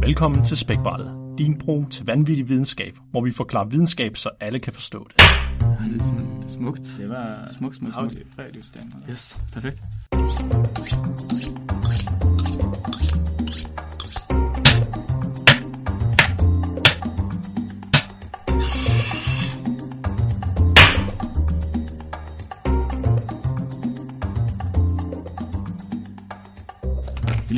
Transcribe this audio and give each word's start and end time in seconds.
Velkommen 0.00 0.44
til 0.44 0.56
Spækbrættet, 0.56 1.12
din 1.38 1.58
bro 1.58 1.84
til 1.90 2.06
vanvittig 2.06 2.48
videnskab, 2.48 2.96
hvor 3.10 3.20
vi 3.20 3.32
forklarer 3.32 3.64
videnskab, 3.68 4.16
så 4.16 4.30
alle 4.40 4.58
kan 4.58 4.72
forstå 4.72 5.06
det. 5.08 5.16
Det 5.16 6.00
er 6.00 6.04
sådan 6.04 6.44
smukt. 6.48 6.94
Det 6.98 7.08
var 7.08 7.48
Smukt, 7.58 7.76
smukt, 7.76 7.94
smukt. 7.94 7.96
audiofærdigudstanden. 7.96 9.04
Yes, 9.10 9.38
perfekt. 9.52 9.82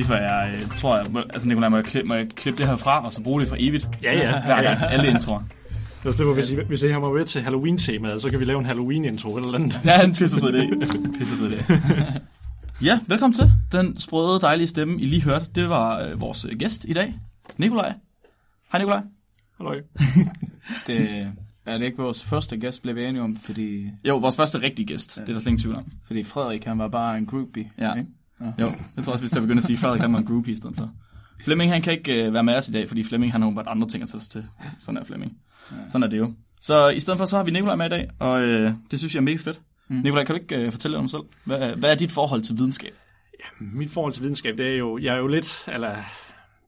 Lige 0.02 0.08
før 0.08 0.16
jeg 0.16 0.50
øh, 0.54 0.76
tror, 0.76 0.96
jeg, 0.96 1.06
må- 1.10 1.20
altså 1.30 1.48
Nicolaj, 1.48 1.68
må 1.68 1.76
jeg, 1.76 1.84
klippe, 1.84 2.08
må 2.08 2.14
jeg 2.14 2.28
klippe 2.28 2.58
det 2.62 2.68
her 2.68 2.76
fra, 2.76 3.04
og 3.06 3.12
så 3.12 3.22
bruge 3.22 3.40
det 3.40 3.48
for 3.48 3.56
evigt? 3.58 3.88
Ja, 4.02 4.12
ja. 4.18 4.40
Hver 4.44 4.62
gang 4.62 4.78
alle 4.90 5.10
introer. 5.10 5.40
Hvis, 6.02 6.14
det 6.16 6.26
var, 6.26 6.32
hvis, 6.34 6.50
I, 6.50 6.54
hvis 6.68 6.82
I 6.82 6.88
har 6.88 7.00
mig 7.00 7.12
med 7.12 7.24
til 7.24 7.42
Halloween-temaet, 7.42 8.22
så 8.22 8.30
kan 8.30 8.40
vi 8.40 8.44
lave 8.44 8.58
en 8.58 8.66
Halloween-intro 8.66 9.36
eller 9.36 9.54
andet. 9.54 9.80
Ja, 9.84 10.02
en 10.04 10.14
pissefed 10.14 10.54
idé. 10.54 11.18
Pissefed 11.18 11.50
idé. 11.50 11.72
ja, 12.88 13.00
velkommen 13.06 13.34
til. 13.34 13.52
Den 13.72 14.00
sprøde, 14.00 14.40
dejlige 14.40 14.66
stemme, 14.66 15.00
I 15.00 15.04
lige 15.06 15.22
hørte, 15.22 15.46
det 15.54 15.68
var 15.68 16.00
øh, 16.00 16.20
vores 16.20 16.46
gæst 16.58 16.84
i 16.88 16.92
dag, 16.92 17.14
Nikolaj. 17.58 17.92
Hej 18.72 18.78
Nikolaj. 18.80 19.02
Halløj. 19.58 19.80
Det 20.86 21.26
er 21.66 21.78
det 21.78 21.84
ikke 21.84 22.02
vores 22.02 22.22
første 22.24 22.56
gæst, 22.56 22.82
blev 22.82 22.96
vi 22.96 23.04
enige 23.04 23.22
om, 23.22 23.36
fordi, 23.36 23.86
Jo, 24.08 24.16
vores 24.16 24.36
første 24.36 24.62
rigtige 24.62 24.86
gæst, 24.86 25.14
det 25.14 25.20
er 25.28 25.32
der 25.32 25.32
slet 25.40 25.46
ingen 25.46 25.58
tvivl 25.62 25.74
om. 25.76 25.84
fordi 26.06 26.22
Frederik, 26.24 26.64
han 26.64 26.78
var 26.78 26.88
bare 26.88 27.18
en 27.18 27.26
groupie. 27.26 27.70
Ja. 27.78 27.94
Ikke? 27.94 28.08
Jo, 28.60 28.72
jeg 28.96 29.04
tror 29.04 29.12
også, 29.12 29.24
vi 29.24 29.28
skal 29.28 29.40
begynde 29.42 29.58
at 29.58 29.64
sige, 29.64 29.74
at 29.74 29.78
Frederik 29.80 30.00
han 30.00 30.12
var 30.12 30.18
en 30.18 30.26
groupie 30.26 30.52
i 30.52 30.56
stedet 30.56 30.76
for. 30.76 30.90
Flemming, 31.44 31.72
han 31.72 31.82
kan 31.82 31.92
ikke 31.92 32.24
øh, 32.26 32.34
være 32.34 32.42
med 32.44 32.54
os 32.56 32.68
i 32.68 32.72
dag, 32.72 32.88
fordi 32.88 33.02
Flemming, 33.02 33.32
han 33.32 33.40
har 33.40 33.46
åbenbart 33.48 33.66
andre 33.68 33.88
ting 33.88 34.02
at 34.02 34.08
tage 34.08 34.20
sig 34.20 34.30
til. 34.30 34.46
Sådan 34.78 34.96
er 35.00 35.04
Flemming. 35.04 35.32
Sådan 35.88 36.02
er 36.02 36.06
det 36.06 36.18
jo. 36.18 36.32
Så 36.60 36.88
i 36.88 37.00
stedet 37.00 37.18
for, 37.18 37.24
så 37.24 37.36
har 37.36 37.44
vi 37.44 37.50
Nikolaj 37.50 37.76
med 37.76 37.86
i 37.86 37.88
dag, 37.88 38.08
og 38.18 38.40
øh, 38.42 38.72
det 38.90 38.98
synes 38.98 39.14
jeg 39.14 39.20
er 39.20 39.24
mega 39.24 39.36
fedt. 39.36 39.60
Mm. 39.88 39.96
Nikolaj, 39.96 40.24
kan 40.24 40.34
du 40.34 40.40
ikke 40.40 40.56
øh, 40.56 40.72
fortælle 40.72 40.92
lidt 40.92 40.98
om 40.98 41.04
dig 41.04 41.10
selv? 41.10 41.22
Hvad, 41.60 41.76
hvad 41.76 41.90
er 41.90 41.94
dit 41.94 42.12
forhold 42.12 42.42
til 42.42 42.58
videnskab? 42.58 42.92
Mit 43.60 43.90
forhold 43.90 44.12
til 44.12 44.22
videnskab, 44.22 44.58
det 44.58 44.66
er 44.72 44.76
jo, 44.76 44.98
jeg 44.98 45.14
er 45.14 45.18
jo 45.18 45.26
lidt, 45.26 45.64
eller 45.68 45.96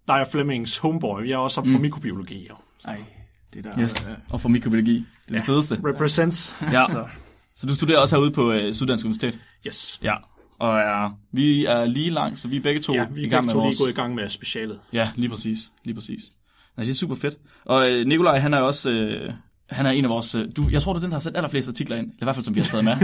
dig 0.08 0.20
og 0.20 0.26
Flemmings 0.26 0.78
homeboy. 0.78 1.28
Jeg 1.28 1.34
er 1.34 1.38
også 1.38 1.60
op 1.60 1.66
for 1.66 1.74
mm. 1.76 1.80
mikrobiologi. 1.82 2.46
Jo. 2.48 2.54
Ej, 2.84 3.00
det 3.54 3.64
der... 3.64 3.80
Yes. 3.80 4.08
øh, 4.08 4.16
Og 4.30 4.40
for 4.40 4.48
mikrobiologi. 4.48 5.06
Det 5.28 5.34
er 5.34 5.38
det 5.38 5.46
fedeste. 5.46 5.80
Represents. 5.84 6.56
Ja. 6.72 6.84
Så, 6.88 7.06
Så 7.56 7.66
du 7.66 7.74
studerer 7.74 7.98
også 7.98 8.16
herude 8.16 8.30
på 8.30 8.52
øh, 8.52 8.74
Syddansk 8.74 9.04
Universitet? 9.04 9.38
yes. 9.66 10.00
Ja. 10.02 10.14
Og 10.64 10.78
ja, 10.78 11.08
vi 11.32 11.64
er 11.64 11.84
lige 11.84 12.10
langt, 12.10 12.38
så 12.38 12.48
vi 12.48 12.56
er 12.56 12.60
begge 12.60 12.80
to 12.80 12.92
Ja, 12.94 13.06
vi 13.10 13.20
i 13.20 13.24
er 13.24 13.30
gang 13.30 13.46
med 13.46 13.54
lige 13.54 13.62
vores... 13.62 13.78
gået 13.78 13.90
i 13.90 13.94
gang 13.94 14.14
med 14.14 14.28
specialet. 14.28 14.80
Ja, 14.92 15.10
lige 15.16 15.28
præcis. 15.30 15.72
Lige 15.84 15.94
præcis. 15.94 16.22
Nej, 16.76 16.84
det 16.84 16.90
er 16.90 16.94
super 16.94 17.14
fedt. 17.14 17.36
Og 17.64 17.90
øh, 17.90 18.06
Nikolaj, 18.06 18.38
han 18.38 18.54
er 18.54 18.58
også... 18.58 18.90
Øh, 18.90 19.32
han 19.70 19.86
er 19.86 19.90
en 19.90 20.04
af 20.04 20.10
vores... 20.10 20.34
Øh, 20.34 20.48
du, 20.56 20.68
jeg 20.70 20.82
tror, 20.82 20.92
du 20.92 20.96
er 20.96 21.00
den, 21.00 21.10
der 21.10 21.14
har 21.14 21.20
sendt 21.20 21.36
allerflest 21.36 21.68
artikler 21.68 21.96
ind. 21.96 22.06
Eller 22.06 22.22
i 22.22 22.24
hvert 22.24 22.34
fald, 22.36 22.44
som 22.44 22.54
vi 22.54 22.60
har 22.60 22.66
taget 22.66 22.84
med. 22.84 22.92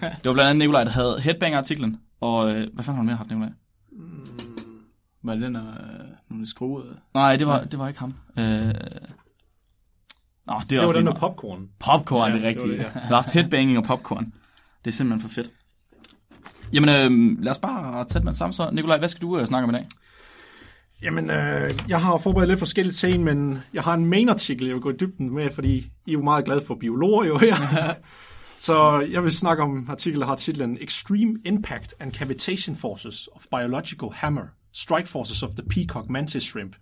det 0.00 0.24
var 0.24 0.32
blandt 0.32 0.40
andet 0.40 0.56
Nikolaj, 0.56 0.84
der 0.84 0.90
havde 0.90 1.20
Headbanger-artiklen. 1.20 2.00
Og 2.20 2.50
øh, 2.50 2.68
hvad 2.74 2.84
fanden 2.84 2.94
har 2.94 3.02
du 3.02 3.06
mere 3.06 3.16
haft, 3.16 3.30
Nikolaj? 3.30 3.50
Var 5.22 5.34
det 5.34 5.42
den, 5.42 5.56
øh, 5.56 5.62
nogle 6.30 6.46
skruede? 6.46 6.96
Nej, 7.14 7.36
det 7.36 7.46
var, 7.46 7.64
det 7.64 7.78
var 7.78 7.88
ikke 7.88 8.00
ham. 8.00 8.14
Øh, 8.38 8.44
nå, 8.46 8.64
det 8.64 8.72
er 10.46 10.58
Det 10.68 10.78
var 10.78 10.86
den 10.86 10.94
lige 10.94 10.94
der 10.94 11.02
meget. 11.02 11.16
popcorn. 11.20 11.68
Popcorn, 11.78 12.30
Ja, 12.32 12.38
det 12.38 12.44
er 12.44 12.48
det 12.50 12.62
rigtigt. 12.62 12.78
det, 12.78 12.94
Vi 12.94 13.00
har 13.00 13.14
haft 13.16 13.30
headbanging 13.32 13.78
og 13.78 13.84
popcorn. 13.84 14.32
Det 14.84 14.90
er 14.90 14.94
simpelthen 14.94 15.28
for 15.30 15.34
fedt. 15.34 15.50
Jamen, 16.72 16.88
øh, 16.88 17.42
lad 17.42 17.52
os 17.52 17.58
bare 17.58 18.04
tage 18.04 18.14
det 18.14 18.24
med 18.24 18.32
det 18.32 18.38
samme 18.38 18.52
så. 18.52 18.70
Nikolaj, 18.72 18.98
hvad 18.98 19.08
skal 19.08 19.22
du 19.22 19.38
øh, 19.38 19.46
snakke 19.46 19.64
om 19.64 19.70
i 19.70 19.78
dag? 19.78 19.86
Jamen, 21.02 21.30
øh, 21.30 21.70
jeg 21.88 22.00
har 22.00 22.16
forberedt 22.16 22.48
lidt 22.48 22.58
forskellige 22.58 22.94
ting, 22.94 23.24
men 23.24 23.58
jeg 23.74 23.82
har 23.82 23.94
en 23.94 24.06
main-artikel, 24.06 24.66
jeg 24.66 24.74
vil 24.74 24.82
gå 24.82 24.90
i 24.90 24.96
dybden 25.00 25.34
med, 25.34 25.50
fordi 25.50 25.76
I 26.06 26.10
er 26.10 26.12
jo 26.12 26.22
meget 26.22 26.44
glade 26.44 26.60
for 26.66 26.74
biologer 26.74 27.24
jo 27.24 27.38
her. 27.38 27.54
Så 28.58 29.06
jeg 29.10 29.24
vil 29.24 29.32
snakke 29.32 29.62
om 29.62 29.76
en 29.76 29.86
artikel, 29.88 30.20
der 30.20 30.26
har 30.26 30.36
titlen 30.36 30.78
Extreme 30.80 31.38
Impact 31.44 31.94
and 32.00 32.12
Cavitation 32.12 32.76
Forces 32.76 33.28
of 33.32 33.42
Biological 33.50 34.08
Hammer, 34.12 34.46
Strike 34.72 35.08
Forces 35.08 35.42
of 35.42 35.50
the 35.50 35.62
Peacock 35.68 36.10
Mantis 36.10 36.42
Shrimp, 36.42 36.76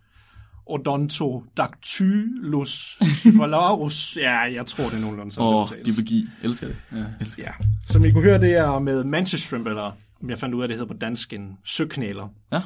Odontodactylus 0.66 2.98
valarus. 3.38 4.16
Ja, 4.20 4.38
jeg 4.38 4.66
tror, 4.66 4.84
det 4.84 4.94
er 4.94 5.00
nogenlunde 5.00 5.32
sådan, 5.32 5.46
Åh, 5.48 5.54
det 5.54 5.60
udtales. 5.76 5.84
biologi. 5.96 6.28
Elsker 6.42 6.66
det. 6.66 6.76
Ja. 6.92 7.04
Elsker. 7.20 7.42
Ja, 7.42 7.50
som 7.86 8.04
I 8.04 8.10
kunne 8.10 8.22
høre, 8.22 8.40
det 8.40 8.52
er 8.54 8.78
med 8.78 9.04
mantis 9.04 9.40
shrimp, 9.40 9.66
eller 9.66 9.92
om 10.22 10.30
jeg 10.30 10.38
fandt 10.38 10.54
ud 10.54 10.62
af, 10.62 10.68
det 10.68 10.76
hedder 10.76 10.92
på 10.94 10.98
dansk, 10.98 11.32
en 11.32 11.58
søknæler. 11.64 12.28
ja, 12.52 12.62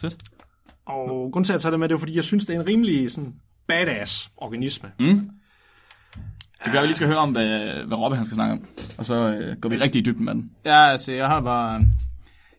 fedt. 0.00 0.16
Og 0.86 1.08
grunden 1.32 1.44
til 1.44 1.52
at 1.52 1.60
tage 1.60 1.72
det 1.72 1.80
med, 1.80 1.88
det 1.88 1.94
er 1.94 1.98
fordi, 1.98 2.16
jeg 2.16 2.24
synes, 2.24 2.46
det 2.46 2.56
er 2.56 2.60
en 2.60 2.66
rimelig 2.66 3.12
sådan, 3.12 3.34
badass 3.66 4.30
organisme. 4.36 4.90
Mm. 5.00 5.30
Det 6.64 6.72
gør, 6.72 6.78
at 6.78 6.82
vi 6.82 6.86
lige 6.86 6.94
skal 6.96 7.08
høre 7.08 7.18
om, 7.18 7.32
hvad, 7.32 7.48
hvad 7.86 7.98
Robbe 7.98 8.16
han 8.16 8.24
skal 8.24 8.34
snakke 8.34 8.52
om. 8.52 8.64
Og 8.98 9.04
så 9.04 9.34
øh, 9.34 9.56
går 9.56 9.68
vi 9.68 9.76
rigtig 9.76 9.98
i 9.98 10.02
dybden 10.02 10.24
med 10.24 10.34
den. 10.34 10.50
Ja, 10.64 10.86
altså, 10.88 11.12
jeg 11.12 11.26
har 11.26 11.40
bare... 11.40 11.84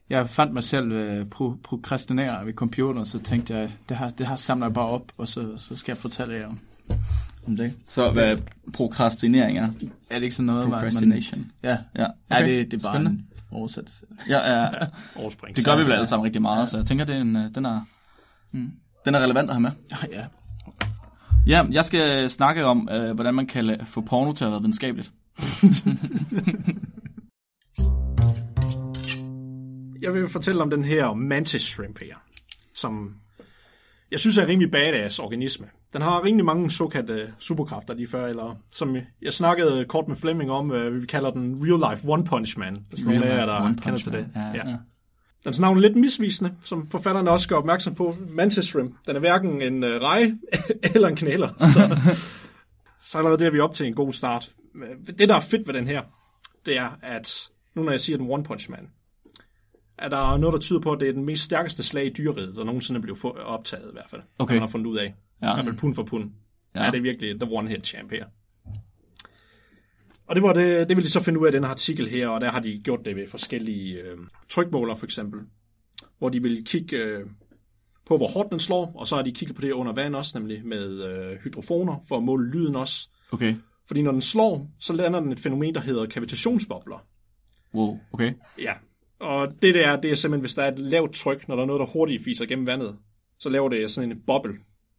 Jeg 0.09 0.29
fandt 0.29 0.53
mig 0.53 0.63
selv 0.63 0.91
øh, 0.91 1.25
pro, 1.25 1.53
prokrastinere 1.63 2.45
ved 2.45 2.53
computer, 2.53 3.03
så 3.03 3.19
tænkte 3.19 3.55
jeg, 3.55 3.71
det 3.89 3.97
her, 3.97 4.09
det 4.09 4.27
her 4.27 4.35
samler 4.35 4.65
jeg 4.67 4.73
bare 4.73 4.85
op, 4.87 5.11
og 5.17 5.27
så, 5.27 5.57
så 5.57 5.75
skal 5.75 5.91
jeg 5.91 5.97
fortælle 5.97 6.33
jer 6.35 6.47
om, 6.47 6.59
om 7.47 7.57
det. 7.57 7.73
Så 7.87 8.11
hvad 8.11 8.37
prokrastinering 8.73 9.57
er. 9.57 9.67
Er 10.09 10.15
det 10.15 10.23
ikke 10.23 10.35
sådan 10.35 10.45
noget, 10.45 10.61
hvor 10.63 10.69
man- 10.69 10.79
Procrastination. 10.79 11.51
Ja, 11.63 11.77
Ja, 11.97 12.05
ja 12.31 12.45
det, 12.45 12.71
det 12.71 12.79
er 12.79 12.83
bare 12.83 12.93
Spændende. 12.93 13.19
en 13.19 13.27
oversættelse. 13.51 14.05
Ja, 14.29 14.61
ja, 14.61 14.69
Overspring. 15.21 15.55
det 15.55 15.65
gør 15.65 15.75
vi 15.77 15.83
vel 15.83 15.91
alle 15.91 16.07
sammen 16.07 16.25
rigtig 16.25 16.41
meget, 16.41 16.69
så 16.69 16.77
jeg 16.77 16.85
tænker, 16.85 17.05
det 17.05 17.15
er 17.15 17.21
en, 17.21 17.35
øh, 17.35 17.55
den, 17.55 17.65
er, 17.65 17.81
mm. 18.51 18.71
den 19.05 19.15
er 19.15 19.19
relevant 19.19 19.49
at 19.49 19.55
have 19.55 19.61
med. 19.61 19.71
Ja, 20.11 20.25
Ja, 21.47 21.63
jeg 21.71 21.85
skal 21.85 22.29
snakke 22.29 22.65
om, 22.65 22.89
øh, 22.91 23.11
hvordan 23.15 23.33
man 23.35 23.47
kan 23.47 23.77
få 23.85 24.01
porno 24.01 24.31
til 24.33 24.45
at 24.45 24.51
være 24.51 24.59
videnskabeligt. 24.61 25.11
Jeg 30.01 30.13
vil 30.13 30.29
fortælle 30.29 30.61
om 30.61 30.69
den 30.69 30.85
her 30.85 31.13
mantis 31.13 31.61
shrimp 31.61 31.99
her, 31.99 32.15
som 32.73 33.15
jeg 34.11 34.19
synes 34.19 34.37
er 34.37 34.43
en 34.43 34.47
rimelig 34.47 34.71
badass 34.71 35.19
organisme. 35.19 35.67
Den 35.93 36.01
har 36.01 36.25
rimelig 36.25 36.45
mange 36.45 36.71
såkaldte 36.71 37.33
superkræfter 37.39 37.93
lige 37.93 38.07
før, 38.07 38.27
eller 38.27 38.55
som 38.71 38.97
jeg 39.21 39.33
snakkede 39.33 39.85
kort 39.85 40.07
med 40.07 40.15
Fleming 40.15 40.51
om, 40.51 40.71
øh, 40.71 41.01
vi 41.01 41.05
kalder 41.05 41.31
den 41.31 41.59
real 41.63 41.91
life 41.91 42.09
one 42.09 42.25
punch 42.25 42.59
man. 42.59 42.75
Hvis 42.89 43.05
nogen 43.05 43.23
af 43.23 43.37
jer, 43.37 43.45
der 43.45 43.73
kender 43.81 43.99
til 43.99 44.11
det. 44.11 44.27
Man. 44.35 44.55
Ja, 44.55 44.69
ja. 44.69 44.77
Dens 45.45 45.59
navn 45.59 45.77
er 45.77 45.81
lidt 45.81 45.95
misvisende, 45.95 46.53
som 46.63 46.89
forfatterne 46.89 47.31
også 47.31 47.49
gør 47.49 47.55
opmærksom 47.55 47.95
på. 47.95 48.15
Mantis 48.29 48.65
shrimp, 48.65 48.95
den 49.07 49.15
er 49.15 49.19
hverken 49.19 49.61
en 49.61 49.83
øh, 49.83 50.01
rej 50.01 50.31
eller 50.95 51.07
en 51.07 51.15
knæler. 51.15 51.49
Så, 51.59 51.99
så 53.01 53.17
allerede 53.17 53.39
der 53.39 53.45
er 53.45 53.51
vi 53.51 53.59
op 53.59 53.73
til 53.73 53.87
en 53.87 53.93
god 53.93 54.13
start. 54.13 54.51
Det, 55.19 55.29
der 55.29 55.35
er 55.35 55.39
fedt 55.39 55.67
ved 55.67 55.73
den 55.73 55.87
her, 55.87 56.01
det 56.65 56.77
er, 56.77 56.89
at 57.01 57.49
nu 57.75 57.83
når 57.83 57.91
jeg 57.91 57.99
siger 57.99 58.17
den 58.17 58.31
one 58.31 58.43
punch 58.43 58.71
man, 58.71 58.89
er 59.97 60.09
der 60.09 60.37
noget, 60.37 60.53
der 60.53 60.59
tyder 60.59 60.79
på, 60.79 60.91
at 60.91 60.99
det 60.99 61.09
er 61.09 61.13
den 61.13 61.25
mest 61.25 61.43
stærkeste 61.43 61.83
slag 61.83 62.05
i 62.05 62.09
dyreriget, 62.09 62.55
der 62.55 62.63
nogensinde 62.63 63.01
blev 63.01 63.17
optaget 63.45 63.89
i 63.89 63.93
hvert 63.93 64.09
fald. 64.09 64.21
Okay. 64.39 64.53
Man 64.53 64.61
har 64.61 64.67
fundet 64.67 64.87
ud 64.87 64.97
af. 64.97 65.15
Ja. 65.41 65.51
I 65.51 65.55
hvert 65.55 65.65
fald 65.65 65.77
pund 65.77 65.95
for 65.95 66.03
pund. 66.03 66.31
Ja. 66.75 66.85
Er 66.85 66.91
det 66.91 67.03
virkelig 67.03 67.39
the 67.39 67.51
one 67.51 67.69
hit 67.69 67.85
champ 67.85 68.11
her. 68.11 68.25
Og 70.27 70.35
det, 70.35 70.43
var 70.43 70.53
det, 70.53 70.89
det 70.89 70.97
vil 70.97 71.05
de 71.05 71.09
så 71.09 71.23
finde 71.23 71.39
ud 71.39 71.45
af 71.45 71.51
i 71.51 71.53
den 71.53 71.63
her 71.63 71.71
artikel 71.71 72.09
her, 72.09 72.27
og 72.27 72.41
der 72.41 72.51
har 72.51 72.59
de 72.59 72.81
gjort 72.83 73.05
det 73.05 73.15
ved 73.15 73.27
forskellige 73.27 74.01
øh, 74.01 74.17
trykmåler 74.49 74.95
for 74.95 75.05
eksempel, 75.05 75.39
hvor 76.17 76.29
de 76.29 76.41
vil 76.41 76.65
kigge 76.65 76.97
øh, 76.97 77.25
på, 78.05 78.17
hvor 78.17 78.27
hårdt 78.27 78.51
den 78.51 78.59
slår, 78.59 78.93
og 78.95 79.07
så 79.07 79.15
har 79.15 79.23
de 79.23 79.31
kigget 79.31 79.55
på 79.55 79.61
det 79.61 79.71
under 79.71 79.93
vand 79.93 80.15
også, 80.15 80.39
nemlig 80.39 80.65
med 80.65 81.03
øh, 81.03 81.37
hydrofoner, 81.43 82.05
for 82.07 82.17
at 82.17 82.23
måle 82.23 82.51
lyden 82.51 82.75
også. 82.75 83.09
Okay. 83.31 83.55
Fordi 83.87 84.01
når 84.01 84.11
den 84.11 84.21
slår, 84.21 84.67
så 84.79 84.93
lander 84.93 85.19
den 85.19 85.31
et 85.31 85.39
fænomen, 85.39 85.75
der 85.75 85.81
hedder 85.81 86.05
kavitationsbobler. 86.05 87.05
Wow, 87.73 87.99
okay. 88.11 88.33
Ja, 88.59 88.73
og 89.19 89.47
det 89.61 89.75
der, 89.75 90.01
det 90.01 90.11
er 90.11 90.15
simpelthen, 90.15 90.41
hvis 90.41 90.55
der 90.55 90.63
er 90.63 90.71
et 90.71 90.79
lavt 90.79 91.13
tryk, 91.13 91.47
når 91.47 91.55
der 91.55 91.63
er 91.63 91.67
noget, 91.67 91.79
der 91.79 91.85
hurtigt 91.85 92.23
fiser 92.23 92.45
gennem 92.45 92.65
vandet, 92.65 92.95
så 93.39 93.49
laver 93.49 93.69
det 93.69 93.91
sådan 93.91 94.11
en 94.11 94.21
boble 94.27 94.53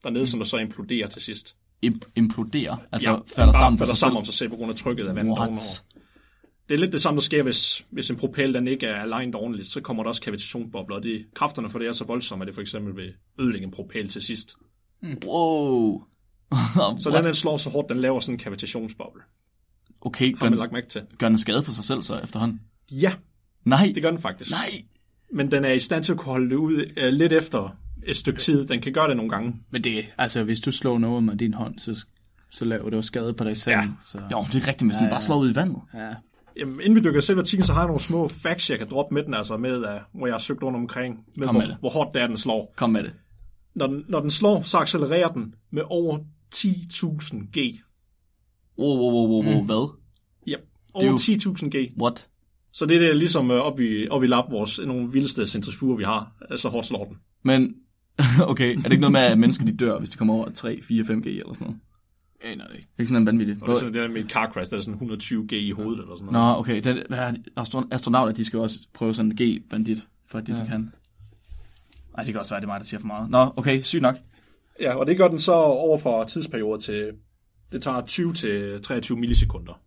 dernede, 0.04 0.22
mm. 0.22 0.26
som 0.26 0.40
der 0.40 0.46
så 0.46 0.56
imploderer 0.56 1.06
til 1.06 1.22
sidst. 1.22 1.56
Im- 1.86 2.10
implodere, 2.16 2.78
altså 2.92 3.10
ja, 3.10 3.16
falder 3.36 3.52
sammen 3.52 3.78
falder 3.78 3.94
sig 3.94 3.98
sammen 4.00 4.14
selv. 4.14 4.18
om 4.18 4.24
sig 4.24 4.34
selv 4.34 4.48
på 4.48 4.56
grund 4.56 4.70
af 4.70 4.76
trykket 4.76 5.08
af 5.08 5.14
vandet 5.14 5.32
What? 5.32 5.48
ovenover. 5.48 5.82
Det 6.68 6.74
er 6.74 6.78
lidt 6.78 6.92
det 6.92 7.00
samme, 7.00 7.16
der 7.16 7.22
sker, 7.22 7.42
hvis, 7.42 7.86
hvis 7.90 8.10
en 8.10 8.16
propel 8.16 8.54
den 8.54 8.68
ikke 8.68 8.86
er 8.86 9.02
aligned 9.02 9.34
ordentligt, 9.34 9.68
så 9.68 9.80
kommer 9.80 10.02
der 10.02 10.08
også 10.08 10.20
kavitationsbobler, 10.22 10.96
og 10.96 11.02
det, 11.02 11.26
kræfterne 11.34 11.70
for 11.70 11.78
det 11.78 11.88
er 11.88 11.92
så 11.92 12.04
voldsomme, 12.04 12.42
at 12.42 12.46
det 12.46 12.54
for 12.54 12.62
eksempel 12.62 12.96
vil 12.96 13.12
ødelægge 13.40 13.64
en 13.64 13.70
propel 13.70 14.08
til 14.08 14.22
sidst. 14.22 14.56
Wow. 15.24 16.02
Så 17.00 17.10
den, 17.14 17.24
den 17.24 17.34
slår 17.34 17.56
så 17.56 17.70
hårdt, 17.70 17.88
den 17.88 18.00
laver 18.00 18.20
sådan 18.20 18.34
en 18.34 18.38
kavitationsboble. 18.38 19.22
Okay, 20.00 20.38
gør 20.38 20.48
den, 20.48 20.58
lagt 20.58 20.72
mærke 20.72 20.88
til? 20.88 21.02
gør 21.18 21.28
den 21.28 21.38
skade 21.38 21.62
på 21.62 21.70
sig 21.70 21.84
selv 21.84 22.02
så 22.02 22.18
efterhånden? 22.18 22.60
Ja, 22.90 23.12
Nej. 23.64 23.92
det 23.94 24.02
gør 24.02 24.10
den 24.10 24.20
faktisk. 24.20 24.50
Nej. 24.50 24.68
Men 25.32 25.50
den 25.50 25.64
er 25.64 25.72
i 25.72 25.78
stand 25.78 26.04
til 26.04 26.12
at 26.12 26.18
kunne 26.18 26.32
holde 26.32 26.50
det 26.50 26.56
ud 26.56 26.84
uh, 26.96 27.04
lidt 27.08 27.32
efter 27.32 27.76
et 28.06 28.16
stykke 28.16 28.40
tid. 28.40 28.66
Den 28.66 28.80
kan 28.80 28.92
gøre 28.92 29.08
det 29.08 29.16
nogle 29.16 29.30
gange. 29.30 29.54
men 29.70 29.84
det, 29.84 30.04
altså, 30.18 30.44
hvis 30.44 30.60
du 30.60 30.70
slår 30.70 30.98
noget 30.98 31.22
med 31.24 31.36
din 31.36 31.54
hånd, 31.54 31.78
så, 31.78 32.04
så 32.50 32.64
laver 32.64 32.90
det 32.90 32.96
jo 32.96 33.02
skade 33.02 33.32
på 33.34 33.44
dig 33.44 33.56
selv. 33.56 33.76
Ja. 33.76 33.88
Så, 34.04 34.18
Jo, 34.32 34.44
det 34.52 34.62
er 34.62 34.68
rigtigt, 34.68 34.88
hvis 34.88 34.96
den 34.96 35.04
Ja, 35.04 35.10
bare 35.10 35.20
ja. 35.20 35.20
slår 35.20 35.36
ud 35.38 35.50
i 35.52 35.54
vandet. 35.54 35.80
Ja. 35.94 36.14
Jamen, 36.60 36.80
inden 36.80 36.94
vi 36.94 37.00
dykker 37.08 37.20
selv 37.20 37.38
artiklen, 37.38 37.66
så 37.66 37.72
har 37.72 37.80
jeg 37.80 37.86
nogle 37.86 38.00
små 38.00 38.28
facts, 38.28 38.70
jeg 38.70 38.78
kan 38.78 38.88
droppe 38.90 39.14
med 39.14 39.22
den, 39.22 39.34
altså 39.34 39.56
med, 39.56 39.76
uh, 39.76 39.84
hvor 40.12 40.26
jeg 40.26 40.34
har 40.34 40.38
søgt 40.38 40.62
rundt 40.62 40.76
omkring, 40.76 41.24
med, 41.36 41.46
Kom 41.46 41.54
hvor, 41.54 41.62
med 41.62 41.68
det. 41.68 41.76
hvor 41.80 41.90
hårdt 41.90 42.12
det 42.14 42.22
er, 42.22 42.26
den 42.26 42.36
slår. 42.36 42.72
Kom 42.76 42.90
med 42.90 43.02
det. 43.02 43.12
når 43.74 43.86
den, 43.86 44.04
når 44.08 44.20
den 44.20 44.30
slår, 44.30 44.62
så 44.62 44.78
accelererer 44.78 45.28
den 45.32 45.54
med 45.70 45.82
over 45.86 46.18
10.000 46.54 47.36
G. 47.58 47.80
Wow, 48.78 48.98
wow, 48.98 49.12
wow, 49.12 49.28
wow, 49.28 49.44
wow. 49.54 49.64
Hvad? 49.64 49.96
Ja, 50.46 50.52
er 50.54 50.58
over 50.94 51.16
10.000 51.18 51.68
G. 51.76 52.02
What? 52.02 52.26
Så 52.78 52.86
det 52.86 52.96
er 52.96 53.00
det, 53.00 53.16
ligesom 53.16 53.50
øh, 53.50 53.56
op 53.56 53.80
i, 53.80 54.08
op 54.08 54.24
i 54.24 54.26
lap, 54.26 54.50
vores 54.50 54.80
nogle 54.86 55.12
vildeste 55.12 55.46
centrifuger, 55.46 55.96
vi 55.96 56.04
har. 56.04 56.32
Altså 56.50 56.68
hårdt 56.68 56.86
slår 56.86 57.04
den. 57.04 57.16
Men, 57.42 57.74
okay, 58.50 58.76
er 58.76 58.80
det 58.80 58.92
ikke 58.92 59.00
noget 59.00 59.12
med, 59.12 59.20
at 59.20 59.38
mennesker 59.38 59.64
de 59.64 59.76
dør, 59.76 59.98
hvis 59.98 60.10
de 60.10 60.16
kommer 60.16 60.34
over 60.34 60.50
3, 60.50 60.82
4, 60.82 61.04
5G 61.04 61.28
eller 61.28 61.52
sådan 61.52 61.66
noget? 61.66 61.80
Aner 62.40 62.66
det 62.66 62.74
ikke. 62.74 62.86
Det 62.86 62.98
er 62.98 63.00
ikke 63.00 63.08
sådan 63.08 63.22
en 63.22 63.26
vanvittig. 63.26 63.56
Og 63.60 63.68
det 63.68 63.74
er 63.74 63.78
sådan, 63.78 63.94
det 63.94 64.02
der 64.02 64.08
med 64.08 64.24
et 64.24 64.30
car 64.30 64.50
crash, 64.52 64.70
der 64.70 64.76
er 64.76 64.80
sådan 64.80 64.94
120 64.94 65.46
G 65.46 65.52
i 65.52 65.70
hovedet 65.70 66.00
eller 66.00 66.16
sådan 66.16 66.32
noget. 66.32 66.56
Nå, 66.56 66.60
okay. 66.60 66.80
Den, 66.80 66.98
er 67.10 67.34
astronauter, 67.90 68.32
de 68.32 68.44
skal 68.44 68.58
også 68.58 68.78
prøve 68.94 69.14
sådan 69.14 69.30
en 69.30 69.36
G-bandit, 69.40 70.02
for 70.26 70.38
at 70.38 70.46
de 70.46 70.52
ja. 70.52 70.58
Ja. 70.58 70.66
kan. 70.66 70.92
Nej, 72.16 72.24
det 72.24 72.32
kan 72.32 72.40
også 72.40 72.54
være, 72.54 72.60
det 72.60 72.66
er 72.66 72.72
mig, 72.72 72.80
der 72.80 72.86
siger 72.86 73.00
for 73.00 73.06
meget. 73.06 73.30
Nå, 73.30 73.52
okay, 73.56 73.80
sygt 73.80 74.02
nok. 74.02 74.16
Ja, 74.80 74.94
og 74.94 75.06
det 75.06 75.16
gør 75.16 75.28
den 75.28 75.38
så 75.38 75.52
over 75.52 75.98
for 75.98 76.24
tidsperioder 76.24 76.78
til, 76.78 77.10
det 77.72 77.82
tager 77.82 78.00
20 78.00 78.32
til 78.32 78.82
23 78.82 79.18
millisekunder 79.18 79.80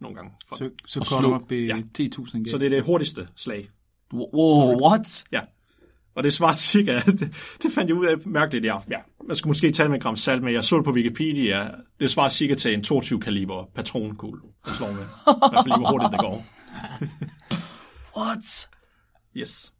nogle 0.00 0.16
gange. 0.16 0.30
For. 0.48 0.56
Så, 0.56 0.70
så 0.86 1.16
kommer 1.20 1.38
op 1.38 1.52
i 1.52 1.66
Ja. 1.66 1.76
10.000 1.98 2.42
G. 2.42 2.48
Så 2.48 2.58
det 2.58 2.66
er 2.66 2.68
det 2.68 2.84
hurtigste 2.84 3.28
slag. 3.36 3.70
Wow, 4.14 4.88
what? 4.88 5.24
Ja. 5.32 5.40
Og 6.14 6.24
det 6.24 6.32
svarer 6.32 6.52
cirka, 6.52 7.00
det, 7.20 7.34
det 7.62 7.72
fandt 7.72 7.88
jeg 7.88 7.96
ud 7.96 8.06
af 8.06 8.14
mærkeligt, 8.26 8.64
ja. 8.64 8.76
ja. 8.90 8.98
Man 9.26 9.36
skal 9.36 9.48
måske 9.48 9.70
tage 9.70 9.88
med 9.88 9.96
et 9.96 10.02
gram 10.02 10.16
salt, 10.16 10.42
men 10.42 10.54
jeg 10.54 10.64
så 10.64 10.76
det 10.76 10.84
på 10.84 10.92
Wikipedia. 10.92 11.70
Det 12.00 12.10
svarer 12.10 12.28
cirka 12.28 12.54
til 12.54 12.74
en 12.74 12.82
22 12.82 13.20
kaliber 13.20 13.64
patronkugle, 13.74 14.40
den 14.66 14.74
slår 14.74 14.86
med. 14.86 15.02
I 15.02 15.50
hvert 15.50 15.64
fald 15.64 15.80
hvor 15.80 15.90
hurtigt 15.90 16.12
det 16.12 16.20
går. 16.20 16.44
What? 18.20 18.68
Yes. 19.36 19.72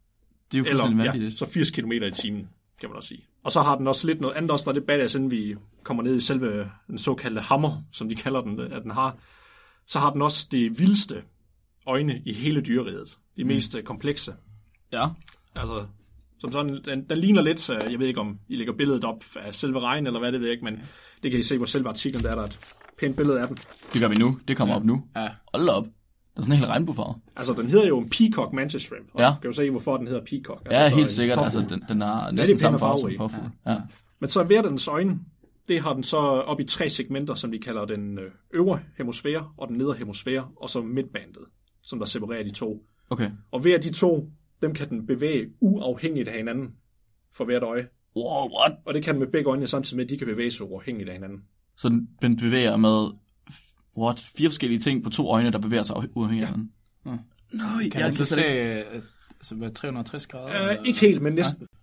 Det 0.52 0.58
er 0.58 0.58
jo 0.58 0.64
fuldstændig 0.64 1.04
ja, 1.04 1.10
vanvittigt. 1.10 1.38
så 1.38 1.46
80 1.46 1.70
km 1.70 1.92
i 1.92 2.10
timen, 2.10 2.48
kan 2.80 2.88
man 2.88 2.96
også 2.96 3.08
sige. 3.08 3.24
Og 3.44 3.52
så 3.52 3.62
har 3.62 3.76
den 3.76 3.86
også 3.86 4.06
lidt 4.06 4.20
noget 4.20 4.34
andet 4.34 4.50
også, 4.50 4.64
der 4.64 4.70
er 4.70 4.74
lidt 4.74 4.86
badass, 4.86 5.14
inden 5.14 5.30
vi 5.30 5.54
kommer 5.82 6.02
ned 6.02 6.16
i 6.16 6.20
selve 6.20 6.70
den 6.86 6.98
såkaldte 6.98 7.40
hammer, 7.40 7.82
som 7.92 8.08
de 8.08 8.14
kalder 8.14 8.40
den, 8.40 8.60
at 8.60 8.82
den 8.82 8.90
har. 8.90 9.16
Så 9.88 9.99
har 9.99 10.11
den 10.11 10.23
også 10.23 10.49
de 10.52 10.79
vildeste 10.79 11.23
øjne 11.87 12.23
i 12.26 12.32
hele 12.32 12.61
dyreriget. 12.61 13.19
De 13.37 13.44
mest 13.44 13.76
mm. 13.76 13.85
komplekse. 13.85 14.35
Ja. 14.93 15.06
Altså, 15.56 15.87
som 16.38 16.52
sådan, 16.52 16.81
den, 16.85 17.05
den 17.11 17.19
ligner 17.19 17.43
lidt, 17.43 17.70
øh, 17.70 17.93
jeg 17.93 17.99
ved 17.99 18.06
ikke 18.06 18.20
om 18.20 18.38
I 18.49 18.56
lægger 18.56 18.73
billedet 18.73 19.05
op 19.05 19.25
af 19.37 19.55
selve 19.55 19.81
regn, 19.81 20.06
eller 20.06 20.20
hvad 20.20 20.32
det 20.32 20.40
ved 20.40 20.46
jeg 20.49 20.52
ikke, 20.52 20.64
men 20.64 20.81
det 21.23 21.31
kan 21.31 21.40
I 21.40 21.43
se 21.43 21.58
på 21.58 21.67
selve 21.67 21.88
artiklen, 21.88 22.23
der 22.25 22.31
er 22.31 22.35
der 22.35 22.43
et 22.44 22.58
pænt 22.99 23.17
billede 23.17 23.40
af 23.40 23.49
den. 23.49 23.58
Det 23.93 24.00
gør 24.00 24.08
vi 24.08 24.14
nu. 24.14 24.38
Det 24.49 24.56
kommer 24.56 24.75
ja. 24.75 24.81
op 24.81 24.85
nu. 24.85 25.05
Ja. 25.17 25.29
Hold 25.55 25.69
op. 25.69 25.85
Der 25.85 25.90
er 26.37 26.43
sådan 26.43 26.52
en 26.52 26.58
hel 26.58 26.69
regnbuefarve. 26.69 27.14
Altså, 27.37 27.52
den 27.52 27.67
hedder 27.67 27.87
jo 27.87 27.99
en 27.99 28.11
peacock 28.11 28.52
mantis 28.52 28.82
shrimp, 28.82 29.08
og 29.14 29.20
Ja. 29.20 29.35
kan 29.43 29.50
jo 29.50 29.52
se, 29.52 29.70
hvorfor 29.70 29.96
den 29.96 30.06
hedder 30.06 30.25
peacock. 30.25 30.62
Ja, 30.70 30.76
altså, 30.76 30.96
helt 30.96 31.06
en 31.06 31.11
sikkert. 31.12 31.38
Altså, 31.38 31.61
den, 31.69 31.85
den 31.88 32.00
har 32.00 32.26
er 32.26 32.31
næsten 32.31 32.52
pæne 32.55 32.58
samme 32.58 32.79
farve 32.79 32.99
som 32.99 33.11
en 33.11 33.19
påfugl. 33.19 33.44
Ja. 33.67 33.73
ja. 33.73 33.79
Men 34.20 34.29
så 34.29 34.43
hver 34.43 34.62
dens 34.62 34.88
øjne, 34.88 35.19
det 35.68 35.80
har 35.80 35.94
den 35.94 36.02
så 36.02 36.16
op 36.16 36.60
i 36.60 36.64
tre 36.64 36.90
segmenter, 36.90 37.34
som 37.34 37.50
de 37.52 37.58
kalder 37.58 37.84
den 37.84 38.18
øh, 38.18 38.30
øvre 38.50 38.80
hemisfære 38.98 39.50
og 39.56 39.68
den 39.68 39.76
nedre 39.76 39.94
hemisfære, 39.94 40.48
og 40.56 40.70
så 40.70 40.82
midtbandet, 40.82 41.42
som 41.82 41.98
der 41.98 42.06
separerer 42.06 42.42
de 42.42 42.50
to. 42.50 42.86
Okay. 43.10 43.30
Og 43.50 43.60
hver 43.60 43.74
af 43.74 43.80
de 43.80 43.92
to, 43.92 44.30
dem 44.62 44.74
kan 44.74 44.88
den 44.88 45.06
bevæge 45.06 45.48
uafhængigt 45.60 46.28
af 46.28 46.36
hinanden 46.36 46.74
for 47.32 47.44
hvert 47.44 47.62
øje. 47.62 47.88
Wow, 48.16 48.58
what? 48.58 48.72
Og 48.84 48.94
det 48.94 49.04
kan 49.04 49.14
den 49.14 49.20
med 49.20 49.28
begge 49.32 49.50
øjne, 49.50 49.66
samtidig 49.66 49.96
med, 49.96 50.04
at 50.04 50.10
de 50.10 50.18
kan 50.18 50.26
bevæge 50.26 50.50
sig 50.50 50.66
uafhængigt 50.70 51.08
af 51.08 51.14
hinanden. 51.14 51.42
Så 51.76 51.88
den, 52.22 52.36
bevæger 52.36 52.76
med 52.76 53.10
what, 53.98 54.20
fire 54.36 54.48
forskellige 54.48 54.78
ting 54.80 55.04
på 55.04 55.10
to 55.10 55.28
øjne, 55.30 55.50
der 55.50 55.58
bevæger 55.58 55.82
sig 55.82 55.96
uafhængigt 55.96 56.48
af 56.48 56.54
hinanden. 56.54 56.72
Nøj, 57.52 57.88
Kan 57.92 58.00
man 58.02 58.12
så 58.12 58.24
se, 58.24 58.40
øh, 58.42 58.84
altså, 59.38 59.54
hvad, 59.54 59.70
360 59.70 60.26
grader? 60.26 60.46
Eller- 60.70 60.84
ikke 60.84 61.00
helt, 61.00 61.22
men 61.22 61.32
næsten. 61.32 61.62
Ja. 61.72 61.77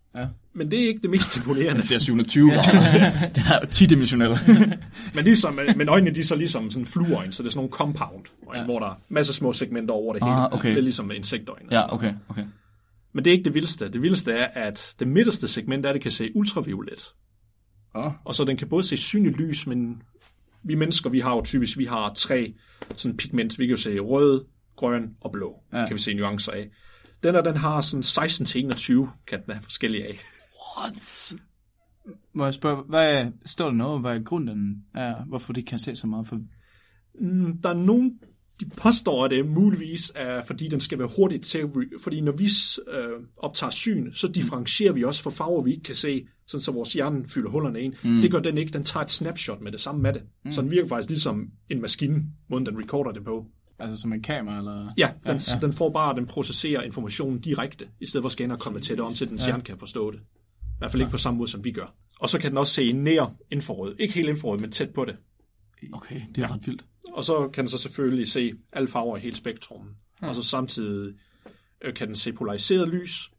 Men 0.53 0.71
det 0.71 0.83
er 0.83 0.88
ikke 0.88 1.01
det 1.01 1.09
mest 1.09 1.38
imponerende. 1.38 1.73
Den 1.73 1.83
ser 1.83 2.00
720 2.00 2.51
grader. 2.51 3.29
Den 3.35 3.44
er 3.51 3.59
jo 3.62 3.67
10-dimensionel. 3.67 4.29
Men, 5.15 5.23
ligesom, 5.23 5.59
men 5.75 5.89
øjnene 5.89 6.15
de 6.15 6.19
er 6.19 6.23
så 6.23 6.35
ligesom 6.35 6.71
sådan 6.71 6.85
flueøjne, 6.85 7.33
så 7.33 7.44
det 7.44 7.47
er 7.47 7.51
sådan 7.51 7.57
nogle 7.57 7.71
compound, 7.71 8.25
ja. 8.53 8.59
Ja. 8.59 8.65
hvor 8.65 8.79
der 8.79 8.88
er 8.88 8.95
masser 9.09 9.31
af 9.31 9.35
små 9.35 9.53
segmenter 9.53 9.94
over 9.94 10.13
det 10.13 10.23
hele. 10.23 10.35
Ah, 10.35 10.53
okay. 10.53 10.69
Det 10.69 10.77
er 10.77 10.81
ligesom 10.81 11.12
insektøjne. 11.12 11.67
ja, 11.71 11.94
okay, 11.94 12.13
okay. 12.29 12.44
Men 13.13 13.25
det 13.25 13.31
er 13.31 13.33
ikke 13.33 13.45
det 13.45 13.53
vildeste. 13.53 13.89
Det 13.89 14.01
vildeste 14.01 14.31
er, 14.31 14.67
at 14.67 14.95
det 15.00 15.07
midterste 15.07 15.47
segment 15.47 15.85
er, 15.85 15.89
at 15.89 15.94
det 15.94 16.01
kan 16.01 16.12
se 16.12 16.31
ultraviolet. 16.35 17.13
Åh. 17.95 18.11
Og 18.25 18.35
så 18.35 18.44
den 18.44 18.57
kan 18.57 18.69
både 18.69 18.83
se 18.83 18.97
synligt 18.97 19.38
lys, 19.38 19.68
men 19.68 20.01
vi 20.63 20.75
mennesker, 20.75 21.09
vi 21.09 21.19
har 21.19 21.35
jo 21.35 21.41
typisk, 21.44 21.77
vi 21.77 21.85
har 21.85 22.13
tre 22.15 22.53
sådan 22.95 23.18
pigment. 23.18 23.59
Vi 23.59 23.65
kan 23.65 23.75
jo 23.75 23.81
se 23.81 24.00
rød, 24.00 24.45
grøn 24.77 25.09
og 25.21 25.31
blå. 25.31 25.56
Ja. 25.73 25.79
Ja. 25.79 25.88
Kan 25.88 25.94
vi 25.94 26.01
se 26.01 26.13
nuancer 26.13 26.51
af. 26.51 26.69
Den 27.25 27.36
her, 27.36 27.42
den 27.42 27.57
har 27.57 27.81
sådan 27.81 28.04
16 28.04 28.45
til 28.45 28.62
21, 28.63 29.10
kan 29.27 29.39
den 29.45 29.54
have 29.54 29.63
forskellige 29.63 30.04
af. 30.07 30.19
What? 30.77 31.33
Må 32.33 32.44
jeg 32.44 32.54
spørge, 32.54 32.83
hvad 32.89 33.13
er, 33.13 33.31
står 33.45 33.66
der 33.66 33.72
noget, 33.74 34.01
hvad 34.01 34.24
grunden 34.24 34.86
er, 34.94 35.25
hvorfor 35.25 35.54
de 35.54 35.63
kan 35.63 35.80
se 35.80 35.95
så 35.95 36.07
meget? 36.07 36.27
For, 36.27 36.39
Mm, 37.19 37.57
Der 37.57 37.69
er 37.69 37.74
nogen, 37.74 38.19
de 38.60 38.66
påstår, 38.77 39.25
at 39.25 39.31
det 39.31 39.45
muligvis 39.45 40.12
er, 40.16 40.44
fordi 40.45 40.68
den 40.68 40.80
skal 40.80 41.00
være 41.00 41.10
hurtigt 41.18 41.44
til, 41.44 41.69
fordi 42.04 42.22
når 42.22 42.31
vi 42.31 42.50
øh, 42.94 43.10
optager 43.38 43.69
syn, 43.71 44.12
så 44.13 44.28
differentierer 44.28 44.94
vi 44.94 45.04
også 45.04 45.24
for 45.24 45.30
farver, 45.30 45.62
vi 45.63 45.71
ikke 45.71 45.83
kan 45.83 45.95
se, 45.95 46.28
sådan 46.48 46.62
så 46.62 46.71
vores 46.71 46.94
hjerne 46.94 47.30
fylder 47.30 47.50
hullerne 47.50 47.81
ind. 47.81 47.94
Mm. 48.04 48.21
Det 48.21 48.31
gør 48.31 48.39
den 48.39 48.57
ikke, 48.57 48.71
den 48.74 48.83
tager 48.83 49.04
et 49.04 49.12
snapshot 49.12 49.62
med 49.62 49.71
det 49.71 49.81
samme 49.81 50.01
med 50.01 50.13
det. 50.13 50.21
Mm. 50.45 50.51
Så 50.51 50.62
den 50.62 50.71
virker 50.71 50.88
faktisk 50.89 51.10
ligesom 51.10 51.50
en 51.69 51.81
maskine, 51.81 52.24
måden 52.50 52.66
den 52.66 52.80
recorder 52.80 53.12
det 53.12 53.24
på. 53.24 53.45
Altså 53.80 54.01
som 54.01 54.13
en 54.13 54.22
kamera, 54.22 54.57
eller? 54.57 54.94
Ja, 54.98 55.12
den, 55.27 55.38
ja, 55.38 55.54
ja. 55.54 55.60
den 55.62 55.74
får 55.74 55.89
bare, 55.89 56.16
den 56.16 56.27
processerer 56.27 56.81
informationen 56.81 57.39
direkte, 57.39 57.88
i 58.00 58.06
stedet 58.06 58.31
for 58.31 58.51
og 58.51 58.60
konvertere 58.60 58.98
det 58.98 59.06
om, 59.06 59.13
til 59.13 59.30
den 59.30 59.38
ja. 59.48 59.60
kan 59.60 59.77
forstå 59.77 60.12
det. 60.12 60.19
I 60.19 60.77
hvert 60.77 60.92
fald 60.92 61.01
ikke 61.01 61.12
på 61.12 61.18
samme 61.18 61.38
måde, 61.38 61.51
som 61.51 61.63
vi 61.63 61.72
gør. 61.72 61.95
Og 62.19 62.30
så 62.30 62.39
kan 62.39 62.50
den 62.50 62.57
også 62.57 62.74
se 62.74 62.94
nær 62.94 63.36
infrarød. 63.51 63.95
Ikke 64.00 64.13
helt 64.13 64.30
infrarød, 64.30 64.60
men 64.60 64.72
tæt 64.72 64.89
på 64.89 65.06
det. 65.06 65.16
Okay, 65.94 66.22
det 66.36 66.44
er 66.44 66.54
ret 66.54 66.68
vildt. 66.68 66.86
Og 67.13 67.24
så 67.24 67.50
kan 67.54 67.63
den 67.63 67.69
så 67.69 67.77
selvfølgelig 67.77 68.27
se 68.27 68.54
alle 68.74 68.88
farver 68.88 69.18
i 69.18 69.19
hele 69.19 69.36
spektrum. 69.36 69.95
Ja. 70.21 70.28
Og 70.28 70.36
så 70.36 70.44
samtidig 70.44 71.13
øh, 71.81 71.94
kan 71.94 72.07
den 72.07 72.16
se 72.16 72.33
polariseret 72.33 72.89
lys. 72.89 73.31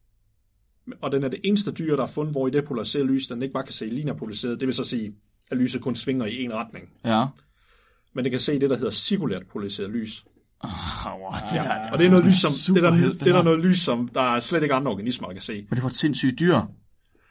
Og 1.01 1.13
den 1.13 1.25
er 1.25 1.29
det 1.29 1.41
eneste 1.45 1.71
dyr, 1.73 1.97
der 1.97 2.03
er 2.03 2.07
fundet, 2.07 2.35
hvor 2.35 2.49
i 2.49 2.51
det 2.51 2.65
polariserede 2.65 3.07
lys, 3.07 3.27
den 3.27 3.43
ikke 3.43 3.53
bare 3.53 3.65
kan 3.65 3.73
se 3.73 3.87
lineær 3.87 4.15
polariseret. 4.15 4.61
Det 4.61 4.67
vil 4.67 4.75
så 4.75 4.85
sige, 4.85 5.15
at 5.51 5.57
lyset 5.57 5.83
kun 5.83 5.95
svinger 5.95 6.27
i 6.27 6.43
en 6.43 6.55
retning. 6.55 6.89
Ja. 7.05 7.27
Men 8.17 8.25
det 8.25 8.31
kan 8.31 8.41
se 8.41 8.59
det, 8.61 8.71
der 8.71 8.77
hedder 8.77 8.91
cirkulært 8.91 9.43
polariseret 9.53 9.91
lys. 9.91 10.25
Oh, 10.61 10.71
what? 10.71 11.45
Ja. 11.55 11.93
Og 11.93 11.99
det 11.99 12.07
er 12.07 12.11
noget 12.11 12.25
lys, 12.25 12.35
som, 12.35 12.75
det 12.75 12.85
er 12.85 12.91
der, 12.91 13.13
det 13.13 13.29
er 13.29 13.43
noget 13.43 13.65
lys, 13.65 13.79
som 13.79 14.09
der 14.15 14.21
er 14.21 14.41
slet 14.41 14.63
ikke 14.63 14.75
andre 14.75 14.91
organismer, 14.93 15.27
der 15.29 15.33
kan 15.35 15.43
se. 15.43 15.53
Men 15.53 15.77
det 15.77 15.83
var 15.83 15.89
et 15.89 15.95
sindssygt 15.97 16.39
dyr. 16.41 16.61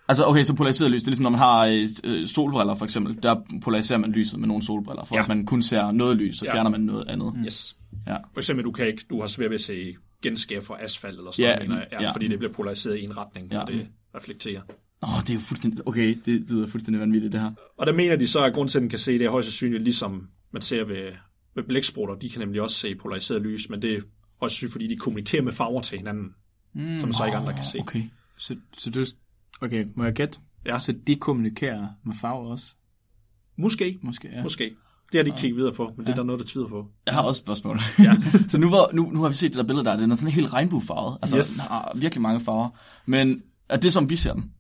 Altså, 0.08 0.26
okay, 0.26 0.44
så 0.44 0.56
polariseret 0.56 0.92
lys, 0.92 1.02
det 1.02 1.08
er 1.08 1.12
ligesom, 1.12 1.24
når 1.24 1.30
man 1.30 1.40
har 1.40 1.66
øh, 1.66 1.88
øh, 2.04 2.28
solbriller, 2.28 2.76
for 2.76 2.86
eksempel. 2.86 3.24
Der 3.24 3.36
polariserer 3.64 4.00
man 4.00 4.12
lyset 4.12 4.40
med 4.40 4.48
nogle 4.48 4.64
solbriller, 4.64 5.06
for 5.06 5.16
Ja. 5.16 5.22
at 5.22 5.28
man 5.28 5.46
kun 5.46 5.62
ser 5.62 5.92
noget 5.92 6.18
lys, 6.18 6.38
så 6.38 6.46
Ja. 6.46 6.54
fjerner 6.54 6.70
man 6.70 6.82
noget 6.82 7.08
andet. 7.08 7.34
Yes. 7.46 7.76
Ja. 8.08 8.16
For 8.16 8.40
eksempel, 8.40 8.66
du, 8.66 8.72
kan 8.72 8.88
ikke, 8.88 9.06
du 9.10 9.20
har 9.20 9.28
svært 9.28 9.50
ved 9.50 9.56
at 9.56 9.62
se 9.62 9.96
genskær 10.22 10.60
fra 10.62 10.84
asfalt 10.84 11.18
eller 11.18 11.32
sådan 11.32 11.60
Ja, 11.62 11.68
noget, 11.68 11.84
ja, 11.92 12.02
ja. 12.04 12.12
fordi 12.12 12.28
det 12.28 12.40
bliver 12.40 12.54
polariseret 12.54 12.98
i 12.98 13.04
en 13.04 13.18
retning, 13.18 13.52
Ja. 13.52 13.60
og 13.62 13.68
det 13.68 13.88
reflekterer. 14.16 14.62
Åh, 15.04 15.16
oh, 15.16 15.22
det 15.22 15.30
er 15.30 15.34
jo 15.34 15.40
fuldstændig... 15.40 15.88
Okay, 15.88 16.18
det 16.26 16.52
lyder 16.52 16.68
fuldstændig 16.68 17.02
vanvittigt, 17.02 17.34
det 17.34 17.42
her. 17.42 17.52
Og 17.78 17.86
der 17.88 17.94
mener 17.94 18.16
de 18.16 18.28
så, 18.28 18.44
at 18.44 18.54
grunden 18.54 18.72
til, 18.72 18.78
at 18.80 18.82
den 18.82 18.90
kan 18.90 19.00
se 19.00 19.14
det 19.20 19.26
er 19.26 19.30
højst 19.30 19.48
sandsynligt, 19.48 19.84
ligesom 19.84 20.28
man 20.56 20.62
ser 20.62 20.84
ved, 20.84 21.12
ved 21.56 21.64
blæksprutter. 21.64 22.16
De 22.16 22.30
kan 22.30 22.40
nemlig 22.40 22.62
også 22.62 22.76
se 22.76 22.96
polariseret 22.96 23.42
lys, 23.42 23.70
men 23.70 23.82
det 23.82 23.94
er 23.94 24.02
højst 24.40 24.56
sandsynligt, 24.56 24.72
fordi 24.72 24.88
de 24.88 24.98
kommunikerer 24.98 25.44
med 25.44 25.54
farver 25.54 25.82
til 25.82 25.98
hinanden, 25.98 26.36
mm. 26.74 27.00
som 27.00 27.14
så 27.14 27.26
ikke 27.26 27.38
andre 27.38 27.54
kan 27.54 27.64
se. 27.64 27.80
Okay. 27.80 28.04
Så, 28.38 28.56
så 28.78 28.90
du, 28.90 29.06
okay, 29.62 29.86
må 29.96 30.04
jeg 30.04 30.14
gætte? 30.14 30.40
Ja. 30.66 30.78
Så 30.78 30.92
de 31.08 31.16
kommunikerer 31.16 31.88
med 32.04 32.16
farver 32.22 32.52
også, 32.52 32.76
Måske, 33.58 34.00
måske? 34.02 34.30
Ja. 34.34 34.44
måske. 34.44 34.76
Det 35.12 35.18
har 35.18 35.24
de 35.24 35.30
ikke 35.30 35.40
kigget 35.40 35.58
videre 35.58 35.74
på, 35.74 35.94
men 35.98 36.06
det 36.06 36.12
er 36.12 36.16
der 36.16 36.24
noget, 36.24 36.40
der 36.40 36.46
tyder 36.46 36.68
på. 36.68 36.88
Jeg 37.06 37.14
har 37.14 37.22
også 37.22 37.40
et 37.40 37.46
spørgsmål. 37.46 37.80
Ja. 38.00 38.14
så 38.52 38.58
nu, 38.58 38.70
var, 38.70 38.90
nu, 38.94 39.12
nu 39.12 39.22
har 39.22 39.28
vi 39.28 39.34
set 39.34 39.52
det 39.52 39.58
der 39.58 39.64
billede 39.64 39.86
der, 39.86 39.98
den 39.98 40.12
er 40.12 40.16
sådan 40.16 40.32
helt 40.32 40.54
regnbuefarvet. 40.54 41.18
Altså, 41.22 41.38
Yes. 41.38 41.48
den 41.48 41.62
har 41.70 41.92
virkelig 41.96 42.22
mange 42.22 42.40
farver. 42.40 42.70
Men 43.06 43.44
er 43.70 43.78
det 43.78 43.94
som 43.94 44.10
vi 44.10 44.16
ser 44.16 44.34
den? 44.34 44.52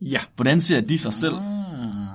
Ja. 0.00 0.20
Hvordan 0.36 0.60
ser 0.60 0.80
de 0.80 0.98
sig 0.98 1.12
selv? 1.12 1.34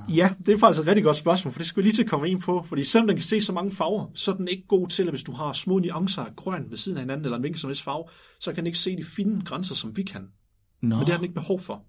Ja, 0.10 0.30
det 0.46 0.54
er 0.54 0.58
faktisk 0.58 0.82
et 0.82 0.88
rigtig 0.88 1.04
godt 1.04 1.18
spørgsmål, 1.18 1.52
for 1.52 1.60
det 1.60 1.68
skal 1.68 1.84
vi 1.84 1.88
lige 1.88 1.94
til 1.94 2.04
at 2.04 2.10
komme 2.10 2.30
ind 2.30 2.42
på. 2.42 2.66
Fordi 2.70 2.84
selvom 2.84 3.08
den 3.08 3.16
kan 3.16 3.24
se 3.24 3.42
så 3.42 3.54
mange 3.54 3.72
farver, 3.72 4.08
så 4.14 4.32
er 4.32 4.36
den 4.36 4.48
ikke 4.48 4.68
god 4.68 4.88
til, 4.88 5.04
at 5.04 5.10
hvis 5.10 5.24
du 5.24 5.32
har 5.32 5.54
små 5.54 5.80
nuancer 5.80 6.22
af 6.22 6.36
grøn 6.36 6.66
ved 6.70 6.78
siden 6.78 6.98
af 6.98 7.04
hinanden, 7.04 7.26
eller 7.26 7.38
en 7.38 7.44
vinkel 7.44 7.62
som 7.62 7.70
helst 7.70 7.84
farve, 7.84 8.04
så 8.40 8.52
kan 8.52 8.58
den 8.58 8.68
ikke 8.68 8.80
se 8.80 8.98
de 8.98 9.04
fine 9.04 9.42
grænser, 9.46 9.76
som 9.76 9.98
vi 9.98 10.04
kan. 10.04 10.28
Nå. 10.82 10.96
Men 10.96 11.00
det 11.00 11.10
har 11.10 11.18
den 11.18 11.24
ikke 11.24 11.36
behov 11.36 11.60
for. 11.60 11.84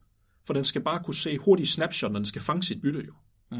For 0.46 0.54
den 0.54 0.64
skal 0.64 0.80
bare 0.80 1.00
kunne 1.04 1.14
se 1.14 1.38
hurtige 1.38 1.66
snapshot, 1.66 2.12
når 2.12 2.18
den 2.18 2.26
skal 2.26 2.42
fange 2.42 2.62
sit 2.62 2.80
bytte 2.82 3.04
jo. 3.06 3.12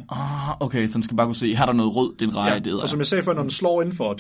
Ah, 0.08 0.56
okay, 0.60 0.86
så 0.86 0.94
den 0.94 1.02
skal 1.02 1.16
bare 1.16 1.26
kunne 1.26 1.36
se, 1.36 1.54
her 1.54 1.62
er 1.62 1.66
der 1.66 1.72
noget 1.72 1.96
rød, 1.96 2.16
det 2.16 2.24
er 2.24 2.30
en 2.30 2.36
reje, 2.36 2.60
det 2.60 2.72
er. 2.72 2.76
og 2.82 2.88
som 2.88 2.98
jeg 2.98 3.06
sagde 3.06 3.24
før, 3.24 3.34
når 3.34 3.42
den 3.42 3.50
slår 3.50 3.82
inden 3.82 3.96
for 3.96 4.14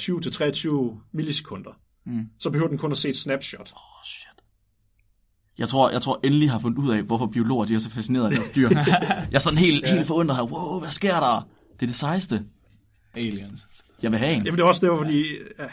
20-23 0.96 1.00
millisekunder, 1.12 1.70
mm. 2.06 2.26
så 2.38 2.50
behøver 2.50 2.68
den 2.68 2.78
kun 2.78 2.90
at 2.90 2.98
se 2.98 3.08
et 3.08 3.16
snapshot. 3.16 3.72
Oh, 3.76 4.04
shit. 4.04 4.27
Jeg 5.58 5.68
tror, 5.68 5.90
jeg 5.90 6.02
tror 6.02 6.20
endelig 6.24 6.50
har 6.50 6.58
fundet 6.58 6.78
ud 6.78 6.90
af, 6.90 7.02
hvorfor 7.02 7.26
biologer 7.26 7.64
de 7.66 7.74
er 7.74 7.78
så 7.78 7.90
fascineret 7.90 8.24
af 8.24 8.30
deres 8.30 8.50
dyr. 8.50 8.68
jeg 9.30 9.34
er 9.34 9.38
sådan 9.38 9.58
helt, 9.58 9.88
helt 9.88 10.06
forundret 10.06 10.36
her. 10.36 10.44
Wow, 10.44 10.80
hvad 10.80 10.90
sker 10.90 11.20
der? 11.20 11.48
Det 11.74 11.82
er 11.82 11.86
det 11.86 11.96
sejeste. 11.96 12.44
Aliens. 13.14 13.66
Jeg 14.02 14.10
vil 14.10 14.18
have 14.18 14.32
en. 14.34 14.44
Jamen 14.44 14.58
det 14.58 14.64
er 14.64 14.68
også 14.68 14.86
det, 14.86 14.98
fordi 14.98 15.24
ja, 15.58 15.64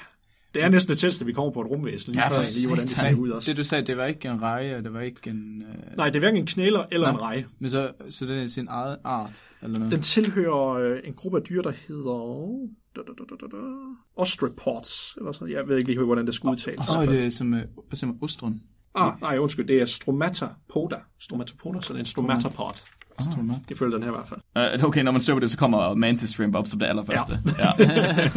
Det 0.54 0.64
er 0.64 0.70
næsten 0.70 0.90
det 0.90 1.00
tætteste, 1.00 1.26
vi 1.26 1.34
kommer 1.34 1.52
på 1.52 1.62
et 1.62 1.68
rumvæsen, 1.70 2.14
lige 2.14 2.24
Ja, 2.24 2.30
for 2.30 2.42
lige 2.58 2.68
hvordan 2.68 2.86
det 2.86 2.96
ser 2.96 3.16
ud 3.16 3.30
også. 3.30 3.52
Det 3.52 3.58
du 3.58 3.64
sagde, 3.64 3.86
det 3.88 3.98
var 3.98 4.06
ikke 4.06 4.28
en 4.28 4.42
reje, 4.42 4.78
og 4.78 4.84
det 4.84 4.94
var 4.94 5.02
ikke 5.02 5.30
en... 5.30 5.62
Øh, 5.62 5.98
Nej, 5.98 6.10
det 6.10 6.16
er 6.16 6.20
hverken 6.20 6.40
en 6.40 6.46
knæler 6.46 6.86
eller 6.92 7.08
en 7.10 7.16
Nej. 7.16 7.22
reje. 7.22 7.46
men 7.60 7.70
så, 7.72 7.92
så 8.10 8.26
det 8.26 8.44
er 8.44 8.48
sin 8.48 8.68
eget 8.70 8.98
art, 9.04 9.44
eller 9.62 9.80
noget? 9.80 9.92
Den 9.92 10.02
tilhører 10.02 10.70
øh, 10.70 11.00
en 11.04 11.14
gruppe 11.14 11.38
af 11.38 11.44
dyr, 11.44 11.62
der 11.62 11.72
hedder... 11.88 12.48
Da, 12.96 13.02
da, 13.02 13.12
da, 13.18 13.24
da, 13.30 13.36
da, 13.42 13.58
da. 13.58 13.64
Ostropods, 14.16 15.16
eller 15.18 15.32
sådan. 15.32 15.54
Jeg 15.54 15.68
ved 15.68 15.78
ikke 15.78 15.90
lige, 15.90 16.04
hvordan 16.04 16.26
det 16.26 16.36
skal 16.36 16.50
udtales. 16.50 16.90
Åh, 16.90 17.00
oh, 17.00 17.08
det 17.08 17.26
er 17.26 17.30
som, 17.30 17.54
øh, 17.54 17.64
som 17.94 18.18
ostron. 18.24 18.62
Ah, 18.96 19.14
nej, 19.22 19.38
undskyld, 19.38 19.68
det 19.68 19.82
er 19.82 19.86
Stromatopoda. 19.86 20.96
Stromatopoda, 21.20 21.82
så 21.82 21.94
det 21.94 21.98
er 21.98 22.00
en 22.00 22.06
stromatopod. 22.06 22.82
Det 23.70 23.78
følger 23.78 23.98
den 23.98 24.04
her 24.04 24.12
i 24.12 24.16
hvert 24.16 24.28
fald. 24.28 24.80
Uh, 24.82 24.88
okay, 24.88 25.04
når 25.04 25.12
man 25.12 25.22
ser 25.22 25.34
på 25.34 25.40
det, 25.40 25.52
så 25.52 25.58
kommer 25.58 25.94
Mantis 25.94 26.30
Shrimp 26.30 26.56
op 26.56 26.68
som 26.68 26.80
det 26.80 26.86
allerførste. 26.86 27.40
Ja. 27.60 27.72
ja. 27.80 28.30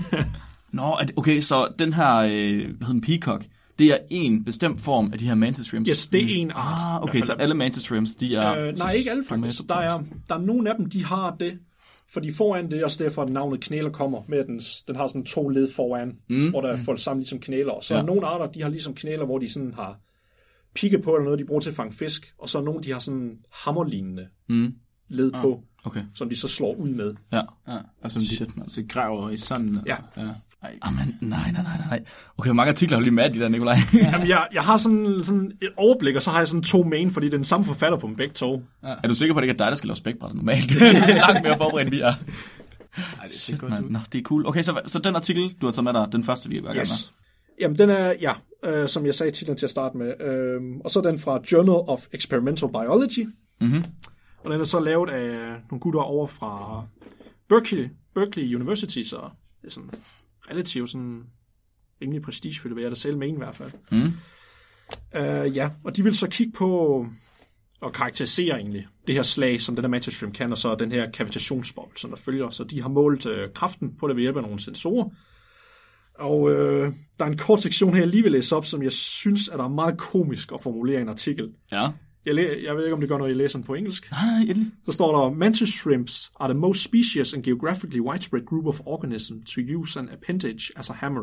Nå, 0.72 0.98
okay, 1.16 1.40
så 1.40 1.68
den 1.78 1.92
her, 1.92 2.16
øh, 2.16 2.56
hvad 2.56 2.66
hedder 2.66 2.86
den, 2.86 3.00
peacock, 3.00 3.44
det 3.78 3.86
er 3.86 3.98
en 4.10 4.44
bestemt 4.44 4.80
form 4.80 5.10
af 5.12 5.18
de 5.18 5.24
her 5.24 5.34
Mantis 5.34 5.66
Shrimps. 5.66 5.90
Yes, 5.90 6.06
det 6.06 6.22
er 6.22 6.40
en 6.40 6.50
art. 6.54 6.78
Ah, 6.80 7.02
okay, 7.02 7.22
så 7.22 7.32
alle 7.32 7.54
Mantis 7.54 7.82
Shrimps, 7.82 8.14
de 8.14 8.34
er... 8.34 8.52
Øh, 8.52 8.78
nej, 8.78 8.92
ikke 8.92 9.10
alle 9.10 9.24
faktisk. 9.28 9.68
Der 9.68 9.74
er, 9.74 10.02
der 10.28 10.34
er 10.34 10.40
nogle 10.40 10.70
af 10.70 10.76
dem, 10.76 10.90
de 10.90 11.04
har 11.04 11.36
det. 11.40 11.58
Fordi 12.14 12.32
foran 12.32 12.70
det 12.70 12.80
er 12.80 12.84
også 12.84 13.04
derfor, 13.04 13.22
at 13.22 13.28
navnet 13.28 13.60
knæler 13.60 13.90
kommer 13.90 14.22
med, 14.28 14.38
at 14.38 14.46
den, 14.46 14.60
den 14.88 14.96
har 14.96 15.06
sådan 15.06 15.24
to 15.24 15.48
led 15.48 15.72
foran, 15.72 16.18
mm. 16.28 16.50
hvor 16.50 16.60
der 16.60 16.68
er 16.68 16.76
foldet 16.76 17.02
sammen 17.02 17.20
ligesom 17.20 17.40
knæler. 17.40 17.72
Og 17.72 17.84
så 17.84 17.96
Ja. 17.96 18.02
nogle 18.02 18.26
arter, 18.26 18.46
de 18.52 18.62
har 18.62 18.68
ligesom 18.68 18.94
knæler, 18.94 19.24
hvor 19.24 19.38
de 19.38 19.48
sådan 19.52 19.74
har 19.74 19.98
pigge 20.74 20.98
på, 20.98 21.10
eller 21.14 21.24
noget, 21.24 21.38
de 21.38 21.44
bruger 21.44 21.60
til 21.60 21.70
at 21.70 21.76
fange 21.76 21.92
fisk. 21.92 22.34
Og 22.38 22.48
så 22.48 22.58
er 22.58 22.62
nogle, 22.62 22.82
de 22.82 22.92
har 22.92 22.98
sådan 22.98 23.38
hammerlignende 23.52 24.28
Mm. 24.48 24.74
led 25.08 25.32
på, 25.32 25.62
Okay, 25.86 26.02
som 26.14 26.28
de 26.28 26.36
så 26.36 26.48
slår 26.48 26.74
ud 26.74 26.88
med. 26.88 27.14
ja. 27.32 27.40
Ja, 27.68 27.78
og 28.02 28.10
som 28.10 28.20
de 28.22 28.28
Shit, 28.28 28.56
mand. 28.56 28.68
så 28.68 28.82
graver 28.88 29.30
i 29.30 29.36
sanden. 29.36 29.78
Ja. 29.86 29.96
ja. 30.16 30.28
Ej. 30.64 30.78
Ah, 30.82 30.92
men, 30.94 31.28
nej, 31.30 31.52
nej, 31.52 31.62
nej, 31.62 31.78
nej. 31.90 32.04
Okay, 32.38 32.48
hvor 32.48 32.54
mange 32.54 32.70
artikler 32.70 32.96
har 32.96 33.00
du 33.00 33.04
lige 33.04 33.14
med, 33.14 33.30
de 33.30 33.40
der, 33.40 33.48
Nikolaj? 33.48 33.76
Jamen, 33.94 34.28
jeg, 34.28 34.48
jeg 34.52 34.62
har 34.62 34.76
sådan, 34.76 35.24
sådan 35.24 35.52
et 35.62 35.70
overblik, 35.76 36.16
og 36.16 36.22
så 36.22 36.30
har 36.30 36.38
jeg 36.38 36.48
sådan 36.48 36.62
to 36.62 36.82
main, 36.82 37.10
fordi 37.10 37.26
det 37.26 37.32
er 37.34 37.38
den 37.38 37.44
samme 37.44 37.66
forfatter 37.66 37.98
på 37.98 38.06
dem 38.06 38.16
begge 38.16 38.34
to. 38.34 38.62
er 38.82 39.08
du 39.08 39.14
sikker 39.14 39.34
på, 39.34 39.38
at 39.38 39.42
det 39.42 39.48
ikke 39.48 39.62
er 39.62 39.64
dig, 39.64 39.70
der 39.70 39.76
skal 39.76 39.88
lave 39.88 39.96
spækbrætter 39.96 40.36
normalt? 40.36 40.68
det 40.68 40.82
er 40.82 41.16
langt 41.16 41.42
mere 41.42 41.56
forberedt, 41.56 41.86
end 41.86 41.94
vi 41.94 42.00
er. 42.00 42.06
Ej, 42.06 42.14
det 43.22 43.30
ser 43.30 43.38
Shit, 43.38 43.60
godt 43.60 43.72
man. 43.72 43.84
Nå, 43.88 43.98
det 44.12 44.18
er 44.18 44.22
cool. 44.22 44.46
Okay, 44.46 44.62
så, 44.62 44.80
så 44.86 44.98
den 44.98 45.16
artikel, 45.16 45.54
du 45.60 45.66
har 45.66 45.72
taget 45.72 45.84
med 45.84 45.92
dig, 45.92 46.08
den 46.12 46.24
første, 46.24 46.48
vi 46.50 46.56
gerne 46.56 46.80
Yes. 46.80 47.12
Jamen, 47.60 47.78
den 47.78 47.90
er, 47.90 48.14
ja, 48.20 48.32
øh, 48.64 48.88
som 48.88 49.06
jeg 49.06 49.14
sagde 49.14 49.32
titlen 49.32 49.56
til 49.56 49.66
at 49.66 49.70
starte 49.70 49.96
med. 49.96 50.20
Øh, 50.20 50.60
og 50.84 50.90
så 50.90 50.98
er 50.98 51.02
den 51.02 51.18
fra 51.18 51.40
Journal 51.52 51.74
of 51.88 52.06
Experimental 52.12 52.68
Biology. 52.68 53.28
Mhm. 53.60 53.84
Og 54.44 54.50
den 54.50 54.60
er 54.60 54.64
så 54.64 54.80
lavet 54.80 55.10
af 55.10 55.36
nogle 55.70 55.80
gutter 55.80 56.00
over 56.00 56.26
fra 56.26 56.82
Berkeley, 57.48 57.88
Berkeley 58.14 58.54
University, 58.54 59.02
så 59.02 59.16
det 59.62 59.68
er 59.68 59.72
sådan 59.72 59.90
relativt 60.50 60.90
sådan 60.90 61.22
rimelig 62.02 62.22
prestigefyldt, 62.22 62.76
vil 62.76 62.82
jeg 62.82 62.90
da 62.90 62.96
selv 62.96 63.16
mene 63.18 63.34
i 63.34 63.38
hvert 63.38 63.56
fald. 63.56 63.72
Mm. 63.90 64.12
Øh, 65.16 65.56
ja, 65.56 65.70
og 65.84 65.96
de 65.96 66.02
vil 66.02 66.16
så 66.16 66.28
kigge 66.28 66.52
på 66.52 67.06
og 67.80 67.92
karakterisere 67.92 68.56
egentlig 68.56 68.86
det 69.06 69.14
her 69.14 69.22
slag, 69.22 69.60
som 69.60 69.76
den 69.76 69.84
her 69.84 69.90
mantis 69.90 70.14
shrimp 70.14 70.34
kan, 70.34 70.52
og 70.52 70.58
så 70.58 70.74
den 70.74 70.92
her 70.92 71.10
kavitationsboble, 71.10 71.98
som 71.98 72.10
der 72.10 72.16
følger. 72.16 72.50
Så 72.50 72.64
de 72.64 72.82
har 72.82 72.88
målt 72.88 73.26
øh, 73.26 73.48
kraften 73.54 73.96
på 73.96 74.08
det 74.08 74.16
ved 74.16 74.22
hjælp 74.22 74.36
af 74.36 74.42
nogle 74.42 74.60
sensorer. 74.60 75.10
Og 76.18 76.50
øh, 76.50 76.92
der 77.18 77.24
er 77.24 77.28
en 77.28 77.36
kort 77.36 77.60
sektion 77.60 77.94
her, 77.94 78.00
jeg 78.00 78.08
lige 78.08 78.22
vil 78.22 78.32
læse 78.32 78.56
op, 78.56 78.66
som 78.66 78.82
jeg 78.82 78.92
synes, 78.92 79.48
at 79.48 79.58
der 79.58 79.64
er 79.64 79.68
meget 79.68 79.98
komisk 79.98 80.52
at 80.52 80.60
formulere 80.60 81.00
en 81.00 81.08
artikel. 81.08 81.52
Ja. 81.72 81.90
Jeg, 82.26 82.34
læ- 82.34 82.64
jeg 82.64 82.76
ved 82.76 82.84
ikke, 82.84 82.94
om 82.94 83.00
det 83.00 83.08
gør 83.08 83.18
noget, 83.18 83.30
jeg 83.30 83.36
læser 83.36 83.58
den 83.58 83.66
på 83.66 83.74
engelsk. 83.74 84.10
Nej, 84.10 84.40
endelig. 84.40 84.66
Så 84.86 84.92
står 84.92 85.22
der, 85.24 85.34
mantis 85.34 85.68
shrimps 85.68 86.32
are 86.40 86.48
the 86.52 86.58
most 86.58 86.82
specious 86.82 87.34
and 87.34 87.42
geographically 87.42 88.00
widespread 88.00 88.42
group 88.46 88.66
of 88.66 88.80
organisms 88.86 89.50
to 89.54 89.60
use 89.80 90.00
an 90.00 90.08
appendage 90.12 90.70
as 90.76 90.90
a 90.90 90.92
hammer. 90.92 91.22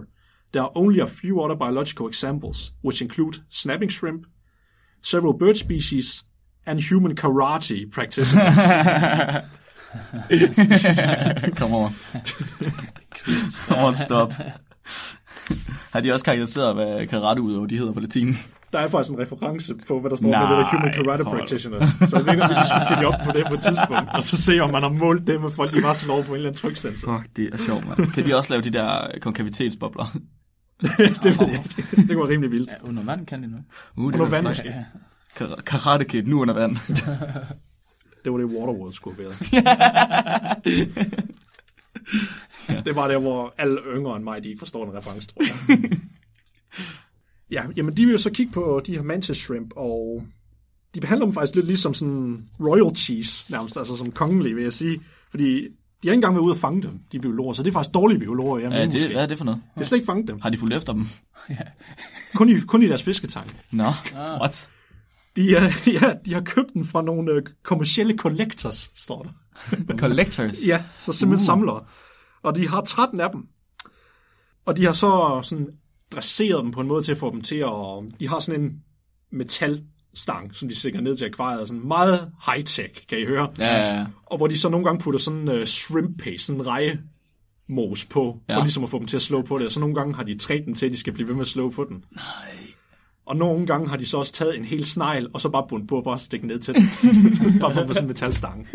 There 0.53 0.62
are 0.63 0.72
only 0.75 1.00
a 1.00 1.05
few 1.08 1.41
other 1.43 1.55
biological 1.55 2.08
examples, 2.08 2.74
which 2.84 3.01
include 3.03 3.38
snapping 3.51 3.91
shrimp, 3.91 4.24
several 5.03 5.34
bird 5.39 5.55
species, 5.55 6.25
and 6.65 6.79
human 6.89 7.15
karate 7.15 7.88
practitioners. 7.93 8.55
Come 11.60 11.75
on. 11.75 11.91
Come 13.67 13.81
on, 13.81 13.96
stop. 13.96 14.34
Har 15.91 16.01
de 16.01 16.13
også 16.13 16.25
karakteriseret, 16.25 16.75
hvad 16.75 17.08
karate 17.08 17.41
udøver, 17.41 17.65
de 17.65 17.77
hedder 17.77 17.93
på 17.93 18.00
latin? 18.00 18.36
Der 18.73 18.79
er 18.79 18.87
faktisk 18.87 19.13
en 19.13 19.19
reference 19.19 19.75
på, 19.87 19.99
hvad 19.99 20.09
der 20.09 20.15
står 20.15 20.27
Nej, 20.29 20.39
med 20.49 20.57
det 20.57 20.65
der 20.65 20.69
human 20.79 20.93
karate 20.93 21.23
hold. 21.23 21.37
practitioners. 21.39 21.83
Så 22.09 22.17
jeg 22.17 22.25
ved 22.25 22.31
ikke, 22.33 22.43
om 22.43 22.49
vi 22.49 22.53
lige 22.55 22.67
skulle 22.67 22.87
følge 22.95 23.07
op 23.07 23.19
på 23.25 23.31
det 23.31 23.45
på 23.47 23.53
et 23.53 23.61
tidspunkt, 23.61 24.09
og 24.13 24.23
så 24.23 24.41
se, 24.41 24.59
om 24.59 24.69
man 24.69 24.81
har 24.83 24.89
målt 24.89 25.27
det 25.27 25.41
med 25.41 25.49
folk, 25.51 25.75
de 25.75 25.81
bare 25.81 25.95
slår 25.95 26.21
på 26.21 26.31
en 26.31 26.35
eller 26.35 26.49
anden 26.49 26.59
tryksensor. 26.61 27.17
Fuck, 27.17 27.29
det 27.35 27.53
er 27.53 27.57
sjovt, 27.57 27.87
mand. 27.87 28.11
Kan 28.11 28.25
de 28.25 28.35
også 28.35 28.49
lave 28.53 28.61
de 28.61 28.69
der 28.69 29.07
konkavitetsbobler? 29.21 30.17
det 31.23 31.39
ved 31.39 31.47
jeg 31.47 31.63
ikke. 31.77 32.07
Det 32.07 32.17
var 32.17 32.27
rimelig 32.27 32.51
vildt. 32.51 32.69
Ja, 32.71 32.87
under 32.87 33.03
vand 33.03 33.25
kan 33.25 33.41
det 33.41 33.49
nu. 33.49 33.57
Uh, 33.57 33.61
det 34.13 34.19
Under 34.19 34.19
var 34.19 34.25
vand 34.25 34.47
måske. 34.47 34.75
Kar- 35.35 35.61
Karate 35.65 36.05
Kid, 36.05 36.23
nu 36.23 36.41
under 36.41 36.53
vand. 36.53 36.75
Det 38.23 38.31
var 38.31 38.37
det, 38.37 38.45
Waterworld 38.45 38.93
skulle 38.93 39.15
have 39.15 39.25
været. 39.29 39.39
det 42.85 42.95
var 42.95 43.07
der, 43.07 43.17
hvor 43.19 43.53
alle 43.57 43.77
yngre 43.95 44.15
end 44.15 44.23
mig, 44.23 44.43
de 44.43 44.49
ikke 44.49 44.59
forstår 44.59 44.85
den 44.85 44.93
reference, 44.97 45.27
tror 45.27 45.41
jeg. 45.43 45.89
Ja, 47.51 47.63
jamen 47.75 47.98
de 47.98 48.05
vil 48.05 48.12
jo 48.12 48.17
så 48.17 48.29
kigge 48.31 48.51
på 48.53 48.81
de 48.86 48.96
her 48.96 49.01
mantis 49.03 49.38
shrimp, 49.38 49.74
og 49.75 50.24
de 50.96 51.00
behandler 51.01 51.25
dem 51.25 51.34
faktisk 51.34 51.55
lidt 51.55 51.67
ligesom 51.67 51.93
sådan 51.93 52.50
royalties, 52.60 53.50
nærmest, 53.50 53.77
altså 53.77 53.96
som 53.96 54.12
kongelige, 54.12 54.55
vil 54.55 54.63
jeg 54.63 54.74
sige. 54.74 55.01
Fordi 55.31 55.63
de 56.03 56.08
har 56.08 56.12
ikke 56.12 56.13
engang 56.13 56.36
været 56.36 56.43
ude 56.43 56.53
at 56.53 56.60
fange 56.60 56.81
dem, 56.81 57.00
de 57.12 57.20
biologer, 57.20 57.53
så 57.53 57.63
det 57.63 57.70
er 57.70 57.74
faktisk 57.74 57.93
dårlige 57.93 58.20
biologer, 58.20 58.58
jeg 58.60 58.63
Ja, 58.63 58.70
mener 58.70 58.86
det, 58.91 58.93
måske. 59.01 59.13
hvad 59.13 59.24
er 59.24 59.27
det 59.27 59.38
for 59.38 59.46
noget? 59.46 59.58
Jeg 59.75 59.81
har 59.81 59.86
slet 59.86 59.98
ikke 59.98 60.05
fanget 60.05 60.27
dem. 60.27 60.41
Har 60.41 60.50
de 60.50 60.58
fulgt 60.58 60.75
efter 60.75 60.93
dem? 60.93 61.08
Kun 62.36 62.50
i, 62.50 62.60
kun 62.60 62.84
i 62.84 62.88
deres 62.88 63.03
fisketank. 63.03 63.55
Nå, 63.72 63.84
what? 64.15 64.70
De, 65.36 65.55
er, 65.55 65.72
ja, 66.01 66.13
de 66.25 66.34
har 66.34 66.41
købt 66.41 66.74
den 66.74 66.86
fra 66.86 67.01
nogle 67.01 67.31
øh, 67.31 67.43
kommercielle 67.63 68.17
collectors, 68.17 68.91
står 68.96 69.24
der. 69.24 69.29
Collectors? 69.98 70.67
Ja, 70.67 70.84
så 71.00 71.13
simpelthen 71.13 71.34
Uh. 71.34 71.41
uh. 71.41 71.46
samlere. 71.46 71.84
Og 72.43 72.55
de 72.55 72.67
har 72.67 72.81
13 72.81 73.20
af 73.20 73.29
dem. 73.31 73.48
Og 74.65 74.77
de 74.77 74.86
har 74.86 74.93
så 74.93 75.39
sådan 75.43 75.67
dresseret 76.12 76.63
dem 76.63 76.72
på 76.72 76.82
en 76.82 76.88
måde 76.88 77.01
til 77.01 77.12
at 77.12 77.18
få 77.18 77.32
dem 77.32 77.41
til 77.41 77.56
at... 77.56 78.20
De 78.20 78.27
har 78.27 78.39
sådan 78.39 78.62
en 78.62 78.82
metalstang, 79.32 80.56
som 80.56 80.70
de 80.70 80.75
stikker 80.75 81.01
ned 81.01 81.15
til 81.15 81.25
akvariet. 81.25 81.68
Sådan 81.68 81.88
meget 81.88 82.32
high-tech, 82.48 83.08
kan 83.10 83.20
I 83.20 83.25
høre. 83.25 83.50
Ja, 83.60 83.65
ja, 83.65 83.98
ja. 83.98 84.06
Og 84.25 84.38
hvor 84.38 84.48
de 84.48 84.58
så 84.58 84.70
nogle 84.70 84.86
gange 84.86 85.00
putter 85.00 85.20
sådan 85.20 85.48
uh, 85.48 85.63
shrimp 85.63 86.24
paste, 86.24 86.46
sådan 86.46 86.62
en 86.62 86.68
reje 86.68 87.00
mos 87.70 88.06
på, 88.06 88.39
ja. 88.50 88.56
For 88.56 88.62
ligesom 88.62 88.84
at 88.84 88.89
få 88.89 89.00
dem 89.00 89.08
til 89.08 89.15
at 89.15 89.22
slå 89.22 89.41
på 89.41 89.58
det. 89.58 89.65
Og 89.65 89.72
så 89.72 89.80
nogle 89.80 89.96
gange 89.96 90.15
har 90.15 90.24
de 90.24 90.38
trænet 90.38 90.65
dem 90.65 90.75
til, 90.75 90.86
at 90.86 90.91
de 90.91 90.98
skal 90.98 91.13
blive 91.13 91.27
ved 91.27 91.36
med 91.36 91.41
at 91.41 91.48
slå 91.48 91.70
på 91.70 91.84
den. 91.84 92.06
Nej. 92.15 92.24
Og 93.25 93.36
nogle 93.36 93.65
gange 93.65 93.89
har 93.89 93.98
de 93.98 94.06
så 94.06 94.18
også 94.18 94.34
taget 94.34 94.58
en 94.58 94.65
hel 94.65 94.86
snegl, 94.86 95.27
og 95.34 95.41
så 95.41 95.50
bare 95.50 95.65
bundet 95.70 95.88
på 95.89 95.98
og 95.98 96.03
bare 96.03 96.18
stikke 96.18 96.48
ned 96.48 96.60
til 96.60 96.74
den. 96.74 96.84
bare 97.62 97.88
på 97.88 97.94
sådan 97.94 98.03
en 98.03 98.08
metalstang. 98.08 98.68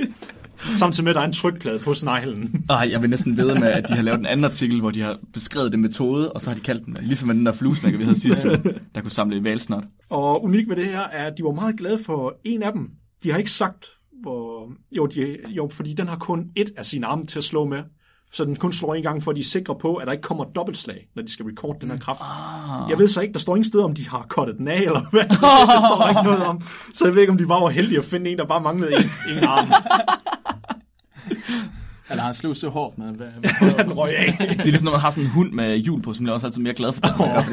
Samtidig 0.76 1.04
med, 1.04 1.10
at 1.10 1.14
der 1.14 1.20
er 1.20 1.26
en 1.26 1.32
trykplade 1.32 1.78
på 1.78 1.94
sneglen. 1.94 2.64
Ej, 2.70 2.88
jeg 2.90 3.02
vil 3.02 3.10
næsten 3.10 3.36
ved 3.36 3.54
med, 3.54 3.68
at 3.68 3.88
de 3.88 3.92
har 3.92 4.02
lavet 4.02 4.18
en 4.18 4.26
anden 4.26 4.44
artikel, 4.44 4.80
hvor 4.80 4.90
de 4.90 5.02
har 5.02 5.18
beskrevet 5.32 5.72
den 5.72 5.82
metode, 5.82 6.32
og 6.32 6.40
så 6.40 6.50
har 6.50 6.54
de 6.54 6.60
kaldt 6.60 6.86
den, 6.86 6.96
ligesom 7.00 7.26
med 7.26 7.34
den 7.34 7.46
der 7.46 7.52
fluesmækker, 7.52 7.98
vi 7.98 8.04
havde 8.04 8.20
sidste 8.20 8.48
uge, 8.48 8.74
der 8.94 9.00
kunne 9.00 9.10
samle 9.10 9.44
valsnot. 9.44 9.84
Og 10.10 10.44
unik 10.44 10.68
ved 10.68 10.76
det 10.76 10.86
her 10.86 11.00
er, 11.00 11.26
at 11.26 11.32
de 11.38 11.44
var 11.44 11.52
meget 11.52 11.76
glade 11.78 12.04
for 12.04 12.34
en 12.44 12.62
af 12.62 12.72
dem. 12.72 12.90
De 13.22 13.30
har 13.30 13.38
ikke 13.38 13.50
sagt, 13.50 13.86
hvor... 14.22 14.72
Jo, 14.96 15.06
de, 15.06 15.36
jo 15.48 15.68
fordi 15.72 15.94
den 15.94 16.06
har 16.08 16.16
kun 16.16 16.50
et 16.56 16.70
af 16.76 16.84
sine 16.84 17.06
arme 17.06 17.26
til 17.26 17.38
at 17.38 17.44
slå 17.44 17.64
med. 17.64 17.78
Så 18.32 18.44
den 18.44 18.56
kun 18.56 18.72
slår 18.72 18.94
en 18.94 19.02
gang, 19.02 19.22
for 19.22 19.30
at 19.30 19.34
de 19.34 19.40
er 19.40 19.44
sikre 19.44 19.76
på, 19.80 19.94
at 19.94 20.06
der 20.06 20.12
ikke 20.12 20.22
kommer 20.22 20.44
dobbeltslag, 20.44 21.08
når 21.14 21.22
de 21.22 21.32
skal 21.32 21.46
record 21.46 21.76
den 21.80 21.90
her 21.90 21.98
kraft. 21.98 22.20
Ah. 22.22 22.90
Jeg 22.90 22.98
ved 22.98 23.08
så 23.08 23.20
ikke, 23.20 23.32
der 23.32 23.38
står 23.38 23.56
ingen 23.56 23.68
sted, 23.68 23.80
om 23.80 23.94
de 23.94 24.08
har 24.08 24.26
kottet 24.28 24.58
den 24.58 24.68
af, 24.68 24.80
eller 24.80 25.00
hvad. 25.10 25.22
det 25.28 25.36
står 25.36 25.98
der 26.00 26.08
ikke 26.08 26.22
noget 26.22 26.44
om. 26.44 26.62
Så 26.94 27.04
jeg 27.04 27.14
ved 27.14 27.20
ikke, 27.20 27.30
om 27.30 27.38
de 27.38 27.46
bare 27.46 27.62
var 27.62 27.68
heldige 27.68 27.98
at 27.98 28.04
finde 28.04 28.30
en, 28.30 28.38
der 28.38 28.44
bare 28.46 28.60
manglede 28.60 28.92
en, 28.92 29.36
en 29.36 29.44
arm. 29.44 29.68
Eller 32.10 32.22
han 32.22 32.34
slog 32.34 32.56
så 32.56 32.68
hårdt 32.68 32.98
med. 32.98 33.12
Hvad, 33.12 33.26
hvad, 33.26 33.84
Den 33.84 33.92
røg 33.92 34.16
af. 34.16 34.36
Det 34.38 34.60
er 34.60 34.64
ligesom, 34.64 34.84
når 34.84 34.92
man 34.92 35.00
har 35.00 35.10
sådan 35.10 35.24
en 35.24 35.30
hund 35.30 35.52
med 35.52 35.76
hjul 35.76 36.02
på, 36.02 36.14
som 36.14 36.24
bliver 36.24 36.34
også 36.34 36.46
altid 36.46 36.62
mere 36.62 36.74
glad 36.74 36.92
for 36.92 37.00
den. 37.00 37.10
Oh. 37.20 37.44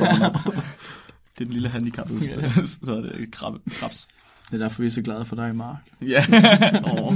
Det 1.38 1.42
er 1.42 1.46
den 1.46 1.54
lille 1.54 1.70
handicap, 1.70 2.10
så 2.66 2.92
er 2.92 3.02
det 3.02 3.32
krab, 3.32 3.54
krabs. 3.70 4.08
det 4.52 4.54
er 4.54 4.58
derfor, 4.58 4.82
vi 4.82 4.88
er 4.88 4.92
så 4.92 5.02
glade 5.02 5.26
for 5.26 5.36
dig, 5.36 5.56
Mark. 5.56 5.78
Ja. 6.02 6.24
oh. 6.94 7.16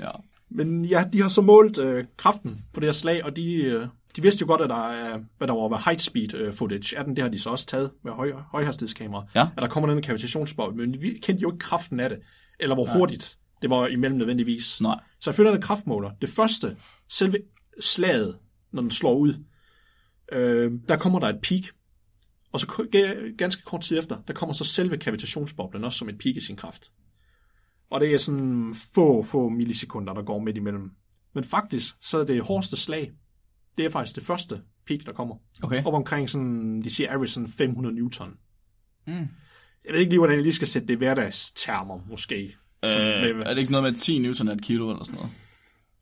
ja. 0.00 0.10
Men 0.50 0.84
ja, 0.84 1.04
de 1.12 1.20
har 1.20 1.28
så 1.28 1.40
målt 1.40 1.78
øh, 1.78 2.04
kraften 2.16 2.60
på 2.72 2.80
det 2.80 2.86
her 2.86 2.92
slag, 2.92 3.24
og 3.24 3.36
de, 3.36 3.54
øh, 3.54 3.86
de 4.16 4.22
vidste 4.22 4.42
jo 4.42 4.46
godt, 4.46 4.60
at 4.60 4.70
der 4.70 4.88
er, 4.88 5.18
hvad 5.38 5.48
der 5.48 5.54
var 5.54 5.82
height 5.84 6.02
speed 6.02 6.34
øh, 6.34 6.54
footage 6.54 6.98
af 6.98 7.04
den. 7.04 7.16
Det 7.16 7.24
har 7.24 7.30
de 7.30 7.38
så 7.38 7.50
også 7.50 7.66
taget 7.66 7.90
med 8.04 8.12
høj, 8.12 8.32
højhastighedskamera. 8.52 9.24
Ja. 9.34 9.42
At 9.42 9.62
der 9.62 9.68
kommer 9.68 9.90
den 9.90 10.02
kavitationsbold, 10.02 10.74
men 10.74 11.02
vi 11.02 11.18
kendte 11.22 11.42
jo 11.42 11.50
ikke 11.50 11.58
kraften 11.58 12.00
af 12.00 12.08
det, 12.08 12.18
eller 12.60 12.74
hvor 12.74 12.86
hurtigt 12.86 13.38
det 13.62 13.70
var 13.70 13.86
imellem 13.86 14.18
nødvendigvis. 14.18 14.80
Nej. 14.80 15.00
Så 15.20 15.30
ifølge 15.30 15.52
den 15.52 15.62
kraftmåler, 15.62 16.10
det 16.20 16.28
første, 16.28 16.76
selve 17.08 17.38
slaget, 17.80 18.38
når 18.72 18.82
den 18.82 18.90
slår 18.90 19.14
ud, 19.14 19.44
øh, 20.32 20.72
der 20.88 20.96
kommer 20.96 21.18
der 21.18 21.28
et 21.28 21.40
peak, 21.42 21.62
og 22.52 22.60
så 22.60 22.86
ganske 23.38 23.62
kort 23.62 23.80
tid 23.80 23.98
efter, 23.98 24.22
der 24.22 24.32
kommer 24.32 24.52
så 24.52 24.64
selve 24.64 24.98
kavitationsboblen 24.98 25.84
også 25.84 25.98
som 25.98 26.08
et 26.08 26.18
peak 26.18 26.36
i 26.36 26.40
sin 26.40 26.56
kraft. 26.56 26.92
Og 27.90 28.00
det 28.00 28.14
er 28.14 28.18
sådan 28.18 28.74
få, 28.94 29.22
få 29.22 29.48
millisekunder, 29.48 30.14
der 30.14 30.22
går 30.22 30.38
midt 30.38 30.56
imellem. 30.56 30.90
Men 31.34 31.44
faktisk, 31.44 31.94
så 32.00 32.18
er 32.18 32.24
det 32.24 32.42
hårdeste 32.42 32.76
slag, 32.76 33.12
det 33.78 33.84
er 33.84 33.90
faktisk 33.90 34.16
det 34.16 34.24
første 34.24 34.62
peak, 34.86 35.06
der 35.06 35.12
kommer. 35.12 35.36
Okay. 35.62 35.84
Op 35.84 35.94
omkring 35.94 36.30
sådan, 36.30 36.82
de 36.82 36.90
siger 36.90 37.12
average 37.12 37.32
sådan 37.32 37.48
500 37.48 37.94
newton. 37.94 38.36
Mm. 39.06 39.28
Jeg 39.84 39.92
ved 39.92 40.00
ikke 40.00 40.10
lige, 40.10 40.18
hvordan 40.18 40.36
jeg 40.36 40.42
lige 40.42 40.54
skal 40.54 40.68
sætte 40.68 40.88
det 40.88 40.94
i 40.94 40.96
hverdagstermer, 40.96 42.00
måske. 42.08 42.56
Sådan 42.84 43.28
Øh, 43.30 43.36
med- 43.36 43.46
er 43.46 43.54
det 43.54 43.58
ikke 43.60 43.72
noget 43.72 43.84
med 43.92 43.92
10 44.00 44.18
newton 44.18 44.48
er 44.48 44.52
et 44.52 44.62
kilo 44.62 44.90
eller 44.90 45.04
sådan 45.04 45.14
noget? 45.16 45.30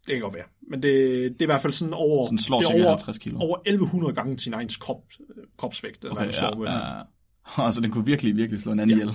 Det 0.06 0.12
kan 0.14 0.20
godt 0.22 0.34
være. 0.34 0.44
Men 0.70 0.82
det, 0.82 0.92
det 1.32 1.40
er 1.40 1.44
i 1.44 1.46
hvert 1.46 1.60
fald 1.62 1.72
sådan 1.72 1.94
over, 1.94 2.26
Så 2.26 2.30
den 2.30 2.38
slår 2.38 2.60
det 2.60 2.70
er 2.70 2.74
over, 2.84 2.88
50 2.90 3.18
kilo. 3.18 3.38
over 3.38 3.58
1100 3.66 4.14
gange 4.14 4.38
sin 4.38 4.54
egen 4.54 4.68
krop, 4.80 4.96
kropsvægt. 5.58 6.04
Okay, 6.10 6.24
den 6.24 6.32
slår 6.32 6.64
ja, 6.64 6.72
ja, 6.72 6.96
ja. 6.96 7.02
Altså, 7.66 7.80
den 7.80 7.90
kunne 7.90 8.06
virkelig, 8.06 8.36
virkelig 8.36 8.60
slå 8.60 8.72
en 8.72 8.80
anden 8.80 8.96
ihjel. 8.98 9.10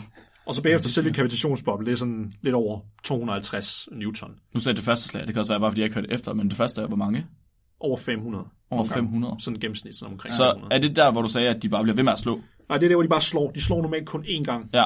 Og 0.45 0.55
så 0.55 0.63
bagefter 0.63 0.89
selve 0.89 1.13
kavitationsboble, 1.13 1.85
det 1.85 1.91
er 1.91 1.95
sådan 1.95 2.33
lidt 2.41 2.55
over 2.55 2.79
250 3.03 3.87
newton. 3.91 4.31
Nu 4.53 4.59
sagde 4.59 4.75
det 4.75 4.83
første 4.85 5.07
slag. 5.09 5.25
Det 5.25 5.33
kan 5.33 5.39
også 5.39 5.51
være, 5.51 5.59
bare 5.59 5.71
fordi 5.71 5.81
jeg 5.81 5.85
ikke 5.85 5.95
hørte 5.95 6.11
efter, 6.11 6.33
men 6.33 6.49
det 6.49 6.57
første 6.57 6.81
er, 6.81 6.87
hvor 6.87 6.95
mange? 6.97 7.25
Over 7.79 7.97
500. 7.97 8.43
Over 8.43 8.49
nogle 8.83 8.89
gange. 8.93 9.07
500. 9.09 9.35
Sådan 9.39 9.59
gennemsnit, 9.59 9.95
sådan 9.95 10.13
omkring 10.13 10.35
Så 10.35 10.51
500. 10.55 10.73
er 10.75 10.79
det 10.87 10.95
der, 10.95 11.11
hvor 11.11 11.21
du 11.21 11.27
sagde, 11.27 11.49
at 11.49 11.63
de 11.63 11.69
bare 11.69 11.83
bliver 11.83 11.95
ved 11.95 12.03
med 12.03 12.11
at 12.13 12.19
slå? 12.19 12.41
Nej, 12.69 12.77
det 12.77 12.85
er 12.85 12.89
der, 12.89 12.95
hvor 12.95 13.03
de 13.03 13.09
bare 13.09 13.21
slår. 13.21 13.51
De 13.51 13.61
slår 13.61 13.81
normalt 13.81 14.07
kun 14.07 14.23
én 14.25 14.43
gang. 14.43 14.69
Ja. 14.73 14.83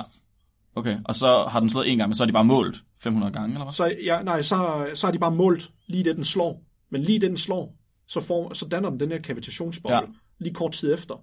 Okay, 0.76 0.98
og 1.06 1.16
så 1.16 1.44
har 1.50 1.60
den 1.60 1.70
slået 1.70 1.92
en 1.92 1.98
gang, 1.98 2.10
men 2.10 2.16
så 2.16 2.24
er 2.24 2.28
de 2.28 2.34
bare 2.34 2.46
målt 2.46 2.78
500 3.04 3.34
gange, 3.34 3.54
eller 3.54 3.66
hvad? 3.66 3.74
Så, 3.74 3.96
ja, 4.06 4.22
nej, 4.24 4.42
så, 4.42 4.86
så 4.94 5.08
har 5.08 5.12
de 5.12 5.20
bare 5.20 5.32
målt 5.32 5.72
lige 5.88 6.04
det, 6.04 6.16
den 6.16 6.24
slår. 6.24 6.62
Men 6.90 7.02
lige 7.02 7.20
det, 7.20 7.30
den 7.30 7.38
slår, 7.38 7.76
så, 8.08 8.22
får, 8.22 8.54
så 8.54 8.68
danner 8.68 8.90
den 8.90 9.00
den 9.00 9.12
her 9.12 9.20
kavitationsboble 9.22 9.96
Ja. 9.96 10.02
ja. 10.02 10.08
lige 10.40 10.54
kort 10.54 10.72
tid 10.72 10.94
efter. 10.94 11.16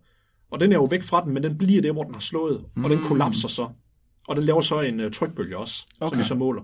Og 0.50 0.60
den 0.60 0.72
er 0.72 0.76
jo 0.76 0.84
væk 0.84 1.02
fra 1.02 1.24
den, 1.24 1.34
men 1.34 1.42
den 1.42 1.58
bliver 1.58 1.82
der, 1.82 1.92
hvor 1.92 2.02
den 2.02 2.14
har 2.14 2.20
slået. 2.20 2.64
Og 2.84 2.90
den 2.90 3.04
kollapser 3.04 3.48
så. 3.48 3.68
Og 4.28 4.36
den 4.36 4.44
laver 4.44 4.60
så 4.60 4.80
en 4.80 5.00
uh, 5.00 5.10
trykbølge 5.10 5.58
også, 5.58 5.86
okay. 6.00 6.08
Som 6.10 6.18
vi 6.18 6.24
så 6.24 6.34
måler. 6.34 6.62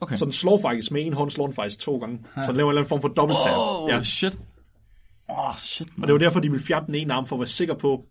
Okay. 0.00 0.16
Så 0.16 0.24
den 0.24 0.32
slår 0.32 0.58
faktisk 0.60 0.92
med 0.92 1.06
en 1.06 1.12
hånd, 1.12 1.30
slår 1.30 1.46
den 1.46 1.54
faktisk 1.54 1.78
to 1.78 1.98
gange. 1.98 2.18
Så 2.34 2.46
den 2.46 2.56
laver 2.56 2.70
en 2.70 2.72
eller 2.72 2.80
anden 2.80 2.88
form 2.88 3.00
for 3.00 3.08
dobbelttab. 3.08 3.56
Åh, 3.56 3.90
ja. 3.90 3.96
oh, 3.96 4.02
shit. 4.02 4.38
Åh, 5.30 5.48
oh, 5.48 5.56
shit, 5.56 5.88
Og 6.02 6.08
det 6.08 6.12
var 6.12 6.18
derfor, 6.18 6.40
de 6.40 6.50
ville 6.50 6.64
fjerne 6.66 6.86
den 6.86 6.94
ene 6.94 7.14
arm, 7.14 7.26
for 7.26 7.36
at 7.36 7.40
være 7.40 7.46
sikker 7.46 7.74
på, 7.74 8.04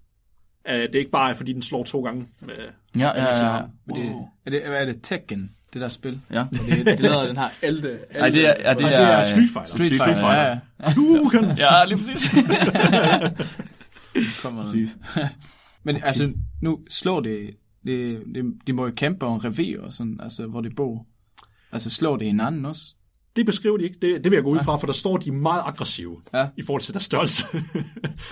at 0.66 0.90
det 0.94 1.00
ikke 1.00 1.12
bare 1.12 1.30
er, 1.30 1.34
fordi 1.34 1.54
den 1.54 1.62
slår 1.62 1.84
to 1.84 2.02
gange. 2.04 2.28
Med, 2.40 2.54
Ja, 2.98 3.08
ja, 3.08 3.26
ja. 3.26 3.56
ja. 3.56 3.62
Det, 3.62 3.68
Wow. 3.88 4.28
er, 4.46 4.50
det, 4.50 4.62
hvad 4.68 4.82
er 4.82 4.86
det 4.86 5.00
Tekken, 5.04 5.52
det 5.74 5.82
der 5.82 5.88
spil? 5.88 6.22
Ja. 6.32 6.42
Og 6.42 6.48
det, 6.52 6.86
det 6.86 7.00
lader 7.00 7.28
den 7.28 7.38
her 7.38 7.50
ælte... 7.64 8.00
Nej, 8.20 8.30
det 8.30 8.48
er, 8.48 8.70
ja, 8.70 8.74
det 8.74 8.86
er, 8.86 8.90
det 8.90 8.98
er 8.98 9.24
Street 9.24 9.50
Fighter. 9.54 9.64
Street 9.66 9.92
Fighter, 9.92 10.06
Fighter. 10.06 10.32
ja, 10.32 10.50
ja. 10.80 10.94
du 10.96 11.30
kan... 11.30 11.58
Ja, 11.58 11.86
lige 11.86 11.98
præcis. 11.98 12.30
Kommer 14.44 14.64
præcis. 14.64 14.98
Men 15.84 15.98
altså, 16.04 16.34
nu 16.62 16.80
slår 16.90 17.20
det, 17.20 17.50
det, 17.86 18.24
det, 18.36 18.44
de 18.68 18.74
må 18.74 18.86
jo 18.86 18.92
kæmpe 18.96 19.26
om 19.26 19.38
revy 19.38 19.78
og 19.78 19.94
sådan, 19.94 20.20
altså, 20.24 20.48
hvor 20.48 20.62
det 20.62 20.76
bor. 20.76 21.06
Altså, 21.72 21.90
slår 21.90 22.18
det 22.18 22.28
hinanden 22.28 22.66
også? 22.66 22.96
Det 23.36 23.46
beskriver 23.46 23.78
de 23.78 23.84
ikke. 23.84 23.98
Det, 24.02 24.24
det 24.24 24.32
vil 24.32 24.38
jeg 24.38 24.44
gå 24.44 24.50
ud 24.50 24.60
fra, 24.60 24.76
for 24.78 24.86
der 24.88 24.94
står, 24.94 25.18
de 25.18 25.30
er 25.30 25.34
meget 25.34 25.62
aggressive 25.66 26.18
Ja. 26.34 26.48
i 26.58 26.64
forhold 26.66 26.82
til 26.82 26.94
deres 26.94 27.04
størrelse. 27.06 27.46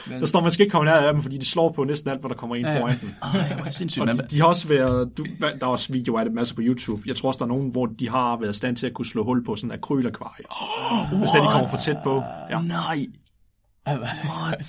der 0.09 0.25
står, 0.25 0.41
man 0.41 0.51
skal 0.51 0.63
ikke 0.63 0.71
komme 0.71 0.85
nær 0.85 0.95
af 0.95 1.13
dem, 1.13 1.21
fordi 1.21 1.37
de 1.37 1.45
slår 1.45 1.71
på 1.71 1.83
næsten 1.83 2.09
alt, 2.09 2.19
hvad 2.19 2.29
der 2.29 2.35
kommer 2.35 2.55
ind 2.55 2.67
Ja, 2.67 2.73
ja. 2.73 2.81
foran 2.81 2.97
dem. 3.01 3.09
Ej, 3.23 3.53
hvor 3.61 3.71
sindssygt. 3.71 4.01
Og 4.01 4.07
Men, 4.07 4.15
de, 4.17 4.27
de 4.31 4.39
har 4.39 4.47
også 4.47 4.67
været, 4.67 5.17
du, 5.17 5.25
der 5.41 5.47
er 5.61 5.65
også 5.65 5.93
videoer 5.93 6.19
af 6.19 6.25
det 6.25 6.33
masser 6.33 6.55
på 6.55 6.61
YouTube. 6.63 7.03
Jeg 7.05 7.15
tror 7.15 7.27
også, 7.27 7.37
der 7.37 7.43
er 7.43 7.47
nogen, 7.47 7.69
hvor 7.71 7.85
de 7.85 8.09
har 8.09 8.37
været 8.39 8.53
i 8.53 8.57
stand 8.57 8.75
til 8.75 8.87
at 8.87 8.93
kunne 8.93 9.05
slå 9.05 9.23
hul 9.23 9.45
på 9.45 9.55
sådan 9.55 9.71
en 9.71 9.79
akrylakvarie. 9.83 10.45
Oh, 10.49 11.19
hvis 11.19 11.29
det, 11.29 11.41
de 11.41 11.47
kommer 11.51 11.69
for 11.69 11.77
tæt 11.77 11.97
på. 12.03 12.23
Ja. 12.49 12.61
nej. 12.61 13.05
What? 13.87 14.65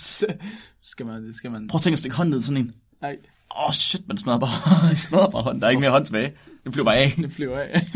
skal 0.85 1.07
man, 1.07 1.35
skal 1.35 1.51
man... 1.51 1.69
Prøv 1.69 1.79
at 1.79 1.83
tænke 1.83 1.95
at 1.95 1.99
stikke 1.99 2.17
hånden 2.17 2.31
ned 2.31 2.43
sådan 2.43 2.57
en. 2.65 2.73
Nej, 3.03 3.17
Åh, 3.57 3.67
oh, 3.69 3.73
shit, 3.73 4.09
man 4.09 4.19
smadrer 4.19 4.39
bare, 4.39 4.97
smadrer 5.07 5.31
bare 5.31 5.43
hånden. 5.43 5.61
Der 5.61 5.67
er 5.67 5.71
ikke 5.71 5.81
mere 5.81 5.91
hånd 5.91 6.05
tilbage. 6.07 6.33
Det 6.65 6.73
flyver 6.75 6.85
bare 6.85 6.97
af. 6.97 7.13
det 7.17 7.33
flyver 7.33 7.59
af. 7.61 7.87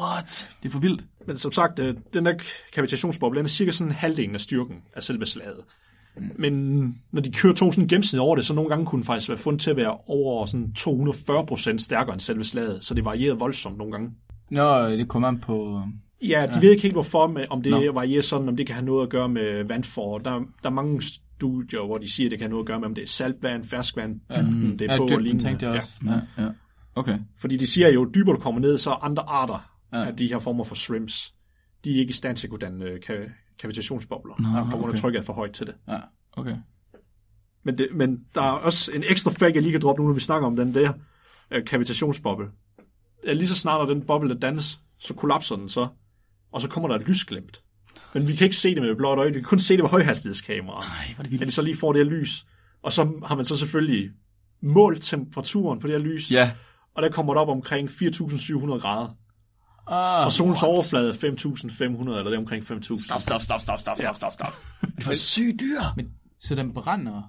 What? 0.00 0.50
Det 0.62 0.68
er 0.68 0.72
for 0.72 0.78
vildt. 0.78 1.04
Men 1.26 1.36
som 1.36 1.52
sagt, 1.52 1.78
øh, 1.78 1.94
den 2.14 2.26
der 2.26 2.34
kavitationsboble, 2.72 3.38
den 3.38 3.44
er 3.44 3.48
cirka 3.48 3.70
sådan 3.70 3.92
halvdelen 3.92 4.34
af 4.34 4.40
styrken 4.40 4.76
af 4.94 5.02
selve 5.02 5.26
slaget. 5.26 5.60
Men 6.36 6.78
når 7.12 7.22
de 7.22 7.32
kører 7.32 7.54
to 7.54 7.72
sådan 7.72 7.88
gennemsnit 7.88 8.20
over 8.20 8.36
det, 8.36 8.44
så 8.44 8.54
nogle 8.54 8.70
gange 8.70 8.86
kunne 8.86 8.96
den 8.98 9.04
faktisk 9.04 9.28
være 9.28 9.38
fundet 9.38 9.60
til 9.60 9.70
at 9.70 9.76
være 9.76 9.96
over 10.06 10.46
sådan 10.46 10.72
240% 10.78 11.78
stærkere 11.78 12.12
end 12.12 12.20
selve 12.20 12.44
slaget, 12.44 12.84
så 12.84 12.94
det 12.94 13.04
varierede 13.04 13.38
voldsomt 13.38 13.78
nogle 13.78 13.92
gange. 13.92 14.10
Nå, 14.50 14.88
det 14.88 15.08
kommer 15.08 15.28
an 15.28 15.40
på... 15.40 15.82
Ja, 16.22 16.42
de 16.46 16.52
ja. 16.54 16.60
ved 16.60 16.70
ikke 16.70 16.82
helt 16.82 16.94
hvorfor, 16.94 17.26
men 17.26 17.44
om 17.50 17.62
det 17.62 17.72
no. 17.72 17.92
varierer 17.92 18.22
sådan, 18.22 18.48
om 18.48 18.56
det 18.56 18.66
kan 18.66 18.74
have 18.74 18.86
noget 18.86 19.02
at 19.02 19.10
gøre 19.10 19.28
med 19.28 19.64
vandfor. 19.64 20.18
Der, 20.18 20.30
der 20.62 20.68
er 20.68 20.70
mange 20.70 21.02
studier, 21.02 21.86
hvor 21.86 21.98
de 21.98 22.12
siger, 22.12 22.26
at 22.26 22.30
det 22.30 22.38
kan 22.38 22.44
have 22.44 22.50
noget 22.50 22.62
at 22.62 22.66
gøre 22.66 22.80
med, 22.80 22.86
om 22.88 22.94
det 22.94 23.02
er 23.02 23.08
saltvand, 23.08 23.64
ferskvand, 23.64 24.20
dybden, 24.36 24.78
det 24.78 24.90
er 24.90 24.92
Ja, 24.92 24.98
på 24.98 25.04
og 25.14 25.20
lignende. 25.20 25.44
tænkte 25.44 25.66
jeg 25.66 25.76
også. 25.76 26.00
Ja, 26.06 26.42
ja. 26.42 26.48
Okay. 26.94 27.18
Fordi 27.38 27.56
de 27.56 27.66
siger 27.66 27.88
jo, 27.88 28.02
jo 28.02 28.10
dybere 28.14 28.36
du 28.36 28.40
kommer 28.40 28.60
ned, 28.60 28.78
så 28.78 28.90
andre 28.90 29.22
arter 29.22 29.75
Ja. 29.92 30.04
af 30.06 30.16
de 30.16 30.26
her 30.28 30.38
former 30.38 30.64
for 30.64 30.74
shrimps, 30.74 31.34
de 31.84 31.94
er 31.96 31.98
ikke 32.00 32.10
i 32.10 32.12
stand 32.12 32.36
til 32.36 32.46
at 32.46 32.50
kunne 32.50 32.58
danne 32.58 32.84
øh, 32.84 33.00
ka- 33.10 33.30
kavitationsbobler, 33.58 34.34
Nå, 34.64 34.70
på 34.70 34.76
grund 34.76 34.92
af 34.92 34.98
trykket 34.98 35.18
er 35.18 35.22
for 35.24 35.32
højt 35.32 35.52
til 35.52 35.66
det. 35.66 35.74
Ja. 35.88 35.98
Okay. 36.32 36.56
Men, 37.62 37.78
det, 37.78 37.88
men 37.94 38.24
der 38.34 38.42
er 38.42 38.50
også 38.50 38.92
en 38.92 39.04
ekstra 39.08 39.30
fact, 39.30 39.54
jeg 39.54 39.62
lige 39.62 39.72
kan 39.72 39.80
droppe 39.80 40.02
nu, 40.02 40.08
når 40.08 40.14
vi 40.14 40.20
snakker 40.20 40.46
om 40.46 40.56
den 40.56 40.74
der 40.74 40.92
øh, 41.50 41.64
kavitationsboble. 41.64 42.46
Lige 43.24 43.48
så 43.48 43.54
snart, 43.56 43.88
når 43.88 43.94
den 43.94 44.06
boble 44.06 44.28
der 44.28 44.34
dannes, 44.40 44.80
så 44.98 45.14
kollapser 45.14 45.56
den 45.56 45.68
så, 45.68 45.88
og 46.52 46.60
så 46.60 46.68
kommer 46.68 46.88
der 46.88 46.96
et 46.96 47.08
lysglimt. 47.08 47.62
Men 48.14 48.28
vi 48.28 48.36
kan 48.36 48.44
ikke 48.44 48.56
se 48.56 48.74
det 48.74 48.82
med 48.82 48.96
blåt 48.96 49.18
øje, 49.18 49.28
vi 49.28 49.34
kan 49.34 49.42
kun 49.42 49.58
se 49.58 49.74
det 49.76 49.82
med 49.82 49.90
højhastighedskamera. 49.90 50.78
Ej, 50.80 51.14
hvor 51.14 51.22
det 51.22 51.28
At 51.28 51.30
vildt. 51.30 51.46
de 51.46 51.50
så 51.52 51.62
lige 51.62 51.76
får 51.76 51.92
det 51.92 52.04
her 52.04 52.10
lys. 52.18 52.46
Og 52.82 52.92
så 52.92 53.20
har 53.26 53.34
man 53.34 53.44
så 53.44 53.56
selvfølgelig 53.56 54.10
målt 54.62 55.02
temperaturen 55.02 55.80
på 55.80 55.86
det 55.86 55.94
her 55.94 56.02
lys, 56.06 56.30
Ja. 56.30 56.50
og 56.94 57.02
der 57.02 57.10
kommer 57.10 57.34
det 57.34 57.40
op 57.40 57.48
omkring 57.48 57.88
4.700 57.90 58.78
grader. 58.78 59.16
Ah, 59.86 60.24
Og 60.24 60.32
solens 60.32 60.62
overflade 60.62 61.08
er 61.08 61.14
5.500, 61.14 61.20
eller 62.10 62.22
det 62.22 62.34
er 62.34 62.38
omkring 62.38 62.62
5.000. 62.62 63.04
Stop, 63.04 63.20
stop, 63.20 63.40
stop, 63.40 63.60
stop, 63.60 63.78
stop, 63.78 63.96
stop, 63.98 64.16
stop, 64.16 64.32
stop. 64.32 64.52
Det 64.96 65.06
var 65.06 65.14
sygt 65.14 65.60
dyr. 65.60 65.80
men, 65.96 66.06
så 66.40 66.54
den 66.54 66.74
brænder... 66.74 67.22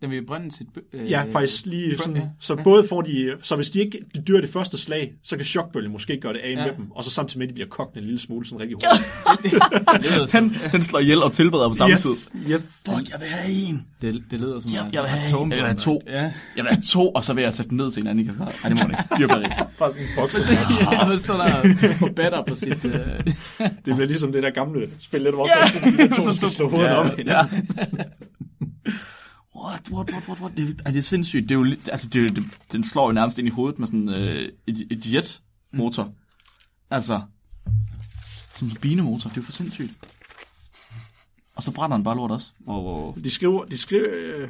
Den 0.00 0.10
vil 0.10 0.26
brænde 0.26 0.50
sit... 0.56 0.66
Øh, 0.92 1.10
Ja, 1.10 1.24
faktisk 1.32 1.66
lige 1.66 1.98
sådan, 1.98 2.16
ja. 2.16 2.22
så 2.40 2.56
både 2.64 2.88
får 2.88 3.02
de, 3.02 3.32
så 3.42 3.56
hvis 3.56 3.70
de 3.70 3.80
ikke 3.80 3.98
de 4.14 4.22
dør 4.22 4.40
det 4.40 4.50
første 4.50 4.78
slag, 4.78 5.12
så 5.22 5.36
kan 5.36 5.44
chokbølgen 5.44 5.92
måske 5.92 6.20
gøre 6.20 6.32
det 6.32 6.38
af 6.38 6.50
Ja. 6.50 6.66
med 6.66 6.74
dem, 6.76 6.90
og 6.90 7.04
så 7.04 7.10
samtidig 7.10 7.38
med, 7.38 7.46
at 7.46 7.48
de 7.48 7.54
bliver 7.54 7.68
kogt 7.68 7.96
en 7.96 8.02
lille 8.04 8.20
smule 8.20 8.46
sådan 8.46 8.60
rigtig 8.60 8.76
hurtigt. 8.82 10.32
Den, 10.32 10.56
den 10.72 10.82
slår 10.82 10.98
ihjel 11.00 11.22
og 11.22 11.32
tilbeder 11.32 11.68
på 11.68 11.74
samme 11.74 11.96
tid. 11.96 12.10
yes, 12.10 12.30
yes. 12.50 12.82
Fuck, 12.88 13.10
jeg 13.12 13.20
vil 13.20 13.28
have 13.28 13.52
en. 13.68 13.86
det, 14.02 14.22
det 14.30 14.40
lyder 14.40 14.58
som... 14.58 14.70
Jeg, 14.74 14.86
en 14.86 14.92
jeg 14.94 15.02
vil 15.02 15.10
have 15.10 15.42
en. 15.44 15.50
Jeg 15.52 15.58
vil 15.58 15.66
have 15.66 15.78
to. 15.78 16.00
Ja. 16.06 16.22
Jeg 16.22 16.32
vil 16.56 16.66
have 16.66 16.82
to, 16.88 17.10
og 17.10 17.24
så 17.24 17.34
vil 17.34 17.42
jeg 17.42 17.54
sætte 17.54 17.68
den 17.68 17.76
ned 17.76 17.90
til 17.90 18.00
en 18.00 18.06
anden. 18.06 18.26
Nej, 18.38 18.52
det 18.68 18.82
må 18.82 18.88
ikke. 18.88 19.02
Dyrplageri. 19.18 19.50
Bare 19.78 19.90
sådan 19.92 20.02
en 20.06 20.08
boks. 20.16 20.36
ja, 20.92 21.08
man 21.08 21.18
står 21.18 21.34
der 21.34 21.74
og 22.08 22.14
batter 22.14 22.42
på 22.48 22.54
sit... 22.54 22.84
Øh, 22.84 22.92
Det 23.60 23.74
bliver 23.84 24.04
ligesom 24.06 24.32
det 24.32 24.42
der 24.42 24.50
gamle 24.50 24.90
spil, 24.98 25.24
der 25.24 25.32
hvor 25.32 25.48
ja. 25.48 26.06
to 26.22 26.32
skal 26.32 26.48
slå 26.48 26.68
hovedet 26.68 26.88
Ja, 26.90 26.94
op. 26.94 27.18
ja. 27.26 27.40
What, 29.66 29.90
what, 29.90 30.10
what, 30.12 30.28
what, 30.28 30.40
what? 30.40 30.52
Det, 30.56 30.80
er, 30.86 30.90
det 30.90 30.98
er 30.98 31.02
sindssygt. 31.02 31.48
Det 31.48 31.54
er 31.54 31.58
jo, 31.58 31.76
altså, 31.90 32.08
det, 32.08 32.18
er 32.18 32.22
jo- 32.22 32.28
det, 32.28 32.44
den 32.72 32.84
slår 32.84 33.06
jo 33.06 33.12
nærmest 33.12 33.38
ind 33.38 33.48
i 33.48 33.50
hovedet 33.50 33.78
med 33.78 33.86
sådan 33.86 34.08
øh, 34.08 34.52
et, 34.66 34.86
et 34.90 35.12
jetmotor. 35.14 36.12
Altså, 36.90 37.20
som 38.54 38.68
en 38.68 38.76
binemotor. 38.80 39.28
Det 39.30 39.36
er 39.36 39.40
jo 39.40 39.44
for 39.44 39.52
sindssygt. 39.52 39.90
Og 41.56 41.62
så 41.62 41.72
brænder 41.72 41.96
den 41.96 42.04
bare 42.04 42.16
lort 42.16 42.30
også. 42.30 42.52
Og, 42.66 43.16
De 43.24 43.30
skriver, 43.30 43.64
de 43.64 43.78
skriver 43.78 44.08
øh, 44.16 44.48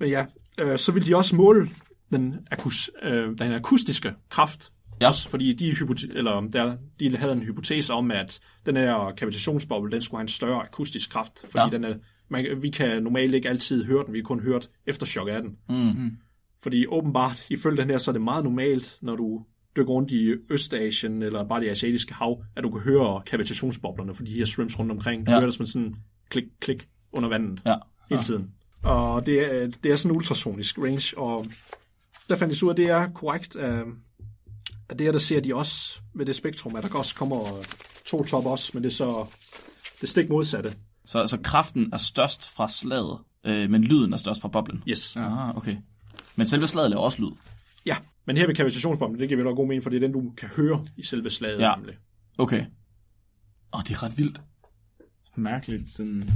men 0.00 0.08
ja, 0.08 0.26
øh, 0.60 0.78
så 0.78 0.92
vil 0.92 1.06
de 1.06 1.16
også 1.16 1.36
måle 1.36 1.70
den, 2.10 2.34
akus, 2.50 2.90
øh, 3.02 3.38
den 3.38 3.52
akustiske 3.52 4.14
kraft. 4.30 4.72
Ja. 5.00 5.08
Også, 5.08 5.28
fordi 5.28 5.52
de, 5.52 5.70
hypote- 5.70 6.16
eller, 6.18 6.40
der, 6.40 6.76
de 7.00 7.16
havde 7.16 7.32
en 7.32 7.42
hypotese 7.42 7.92
om, 7.92 8.10
at 8.10 8.40
den 8.66 8.76
her 8.76 9.12
kavitationsboble, 9.16 9.92
den 9.92 10.02
skulle 10.02 10.18
have 10.18 10.22
en 10.24 10.28
større 10.28 10.62
akustisk 10.62 11.10
kraft. 11.10 11.32
Fordi 11.50 11.58
ja. 11.64 11.68
den 11.70 11.84
er, 11.84 11.94
man, 12.28 12.62
vi 12.62 12.70
kan 12.70 13.02
normalt 13.02 13.34
ikke 13.34 13.48
altid 13.48 13.84
høre 13.84 14.04
den, 14.06 14.12
vi 14.12 14.18
kan 14.18 14.24
kun 14.24 14.40
høre 14.40 14.60
efterchok 14.86 15.28
af 15.28 15.42
den. 15.42 15.56
mm, 15.68 16.16
Fordi 16.62 16.86
åbenbart, 16.86 17.46
ifølge 17.50 17.76
den 17.82 17.90
her, 17.90 17.98
så 17.98 18.10
er 18.10 18.12
det 18.12 18.22
meget 18.22 18.44
normalt, 18.44 18.98
når 19.02 19.16
du 19.16 19.44
dykker 19.76 19.92
rundt 19.92 20.10
i 20.10 20.34
Østasien, 20.50 21.22
eller 21.22 21.44
bare 21.48 21.60
det 21.60 21.68
asiatiske 21.70 22.14
hav, 22.14 22.44
at 22.56 22.62
du 22.64 22.70
kan 22.70 22.80
høre 22.80 23.22
kavitationsboblerne 23.26 24.14
for 24.14 24.22
de 24.24 24.32
her 24.32 24.44
shrimps 24.44 24.78
rundt 24.78 24.92
omkring. 24.92 25.26
Du 25.26 25.30
Ja. 25.32 25.36
hører 25.38 25.46
det 25.46 25.54
som 25.54 25.66
sådan 25.66 25.94
klik, 26.30 26.44
klik 26.60 26.88
under 27.12 27.28
vandet 27.28 27.62
ja. 27.66 27.74
hele 28.10 28.22
tiden. 28.22 28.50
Og 28.82 29.26
det 29.26 29.40
er, 29.62 29.66
det 29.84 29.92
er 29.92 29.96
sådan 29.96 30.12
en 30.12 30.16
ultrasonisk 30.16 30.78
range, 30.78 31.18
og 31.18 31.46
der 32.28 32.36
fandt 32.36 32.54
jeg 32.54 32.62
ud 32.64 32.68
af, 32.68 32.72
at 32.72 32.76
det 32.76 32.88
er 32.90 33.08
korrekt, 33.14 33.56
at 33.56 34.98
det 34.98 35.00
her, 35.00 35.12
der 35.12 35.18
ser 35.18 35.40
de 35.40 35.54
også 35.54 36.00
ved 36.14 36.26
det 36.26 36.34
spektrum, 36.36 36.76
at 36.76 36.82
der 36.84 36.94
også 36.94 37.14
kommer 37.14 37.64
to 38.04 38.24
top 38.24 38.46
også, 38.46 38.70
men 38.74 38.82
det 38.82 38.88
er 38.90 38.94
så 38.94 39.26
det 40.00 40.08
stik 40.08 40.28
modsatte. 40.28 40.74
Så 41.06 41.18
altså, 41.20 41.38
kraften 41.40 41.92
er 41.92 41.96
størst 41.96 42.48
fra 42.50 42.68
slaget, 42.68 43.18
øh, 43.44 43.70
men 43.70 43.84
lyden 43.84 44.12
er 44.12 44.16
størst 44.16 44.40
fra 44.40 44.48
boblen. 44.48 44.82
Yes. 44.88 45.16
Ah, 45.16 45.56
okay. 45.56 45.76
Men 46.36 46.46
selve 46.46 46.66
slaget 46.66 46.90
laver 46.90 47.02
også 47.02 47.22
lyd. 47.22 47.30
Ja, 47.86 47.96
men 48.26 48.36
her 48.36 48.46
ved 48.46 48.54
kavitationsbomben, 48.54 49.20
det 49.20 49.28
giver 49.28 49.36
vel 49.38 49.44
nok 49.44 49.56
god 49.56 49.66
mening, 49.66 49.82
for 49.82 49.90
det 49.90 49.96
er 49.96 50.00
den, 50.00 50.12
du 50.12 50.32
kan 50.36 50.48
høre 50.48 50.84
i 50.96 51.02
selve 51.02 51.30
slaget. 51.30 51.60
Ja. 51.60 51.74
Nemlig. 51.76 51.94
Okay. 52.38 52.64
Åh, 53.74 53.80
det 53.88 53.90
er 53.90 54.02
ret 54.02 54.18
vildt. 54.18 54.40
mærkeligt, 55.36 55.88
sådan... 55.88 56.30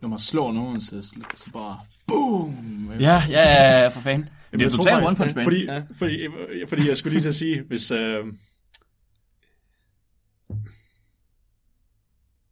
Når 0.00 0.08
man 0.08 0.18
slår 0.18 0.52
nogen, 0.52 0.80
så, 0.80 1.02
så 1.34 1.50
bare... 1.52 1.80
Boom! 2.06 2.90
Ja, 3.00 3.22
ja, 3.28 3.80
ja, 3.82 3.88
for 3.88 4.00
fanden. 4.00 4.28
Det 4.52 4.62
er 4.62 4.70
totalt 4.70 5.04
one 5.04 5.16
punch 5.16 5.36
man. 5.36 5.44
Fordi, 5.44 5.64
Ja. 5.64 5.74
ja. 5.74 5.82
fordi, 5.96 6.26
fordi, 6.28 6.66
fordi 6.68 6.88
jeg 6.88 6.96
skulle 6.96 7.12
lige 7.12 7.22
til 7.22 7.28
at 7.28 7.34
sige, 7.34 7.62
hvis... 7.62 7.90
Øh, 7.90 8.24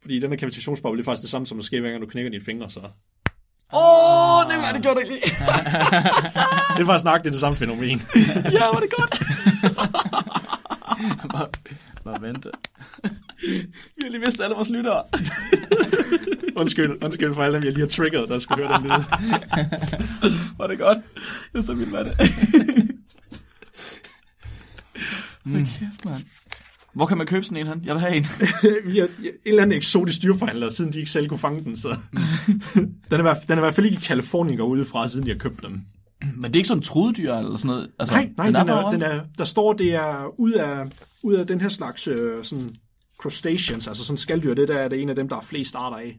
Fordi 0.03 0.19
den 0.19 0.31
her 0.31 0.37
kavitationsboble, 0.37 0.97
det 0.99 1.03
er 1.03 1.11
faktisk 1.11 1.23
det 1.23 1.31
samme 1.31 1.47
som 1.47 1.59
at 1.59 1.65
ske, 1.65 1.81
hver 1.81 1.91
gang 1.91 2.03
du 2.03 2.07
knækker 2.07 2.31
dine 2.31 2.45
fingre, 2.45 2.71
så... 2.71 2.81
Åh, 3.75 4.39
oh, 4.39 4.51
det 4.51 4.59
var 4.59 4.73
det 4.73 4.83
gjorde 4.83 5.01
det 5.01 5.07
ikke 5.07 5.15
lige. 5.15 5.35
Det 6.77 6.83
er 6.83 6.87
faktisk 6.87 7.05
nok 7.05 7.25
det, 7.25 7.33
det 7.33 7.41
samme 7.41 7.57
fænomen. 7.57 8.03
ja, 8.59 8.65
var 8.67 8.81
det 8.81 8.91
godt. 8.91 9.23
bare, 11.33 11.49
bare 12.05 12.23
vente. 12.23 12.51
Vi 13.43 14.03
har 14.03 14.11
lige 14.11 14.21
mistet 14.21 14.45
alle 14.45 14.55
vores 14.55 14.71
lyttere. 14.71 15.03
undskyld, 16.57 17.05
undskyld 17.05 17.35
for 17.35 17.43
alle 17.43 17.57
dem, 17.57 17.65
jeg 17.65 17.73
lige 17.73 17.83
har 17.83 17.89
triggeret, 17.89 18.29
der 18.29 18.39
skulle 18.39 18.67
høre 18.67 18.79
den 18.79 18.85
lyd. 18.85 19.05
var 20.59 20.67
det 20.67 20.79
godt. 20.79 20.99
Er 21.55 21.61
så 21.61 21.75
vildt, 21.75 21.91
hvad 21.91 22.05
det 22.05 22.17
mm. 25.45 25.67
kæft, 25.67 26.05
mand. 26.05 26.25
Hvor 26.95 27.07
kan 27.07 27.19
man 27.19 27.27
købe 27.27 27.45
sådan 27.45 27.59
en, 27.59 27.67
han? 27.67 27.83
Jeg 27.85 27.95
vil 27.95 28.01
have 28.01 28.17
en. 28.17 28.27
Vi 28.93 28.99
har 28.99 29.07
en 29.07 29.33
eller 29.47 29.63
anden 29.63 29.77
eksotisk 29.77 30.23
dyrforhandler, 30.23 30.71
siden 30.71 30.93
de 30.93 30.99
ikke 30.99 31.11
selv 31.11 31.29
kunne 31.29 31.39
fange 31.39 31.65
den, 31.65 31.77
så... 31.77 31.89
den, 32.75 32.95
er, 33.11 33.19
i 33.19 33.23
hvert- 33.23 33.43
den 33.43 33.53
er 33.53 33.57
i 33.57 33.61
hvert 33.61 33.75
fald 33.75 33.87
ikke 33.87 33.97
i 33.99 34.05
Kalifornien 34.05 34.57
går 34.59 34.65
udefra, 34.67 35.09
siden 35.09 35.27
de 35.27 35.31
har 35.33 35.39
købt 35.39 35.63
dem. 35.63 35.81
Men 36.37 36.45
det 36.45 36.57
er 36.57 36.61
ikke 36.61 36.69
sådan 36.69 36.79
en 36.79 36.83
trudedyr 36.85 37.35
eller 37.35 37.57
sådan 37.57 37.69
noget? 37.69 37.91
Altså, 37.99 38.15
Nej, 38.15 38.31
nej, 38.37 38.47
den 38.47 38.55
bare 38.67 38.87
er, 38.87 38.91
den 38.91 39.03
er, 39.03 39.21
der 39.39 39.45
står, 39.45 39.73
det 39.73 39.95
er 39.95 40.41
ud 40.41 40.53
af, 40.53 40.85
ud 41.23 41.35
af 41.35 41.47
den 41.47 41.61
her 41.61 41.69
slags 41.69 42.09
øh, 42.09 42.45
sådan 42.45 42.71
crustaceans, 43.19 43.89
altså 43.89 44.05
sådan 44.05 44.17
skalddyr, 44.19 44.55
det 44.55 44.69
der 44.69 44.77
er 44.79 44.89
det 44.89 45.03
en 45.03 45.09
af 45.11 45.17
dem, 45.17 45.29
der 45.29 45.37
er 45.37 45.41
flest 45.41 45.75
arter 45.77 45.97
af. 45.97 46.19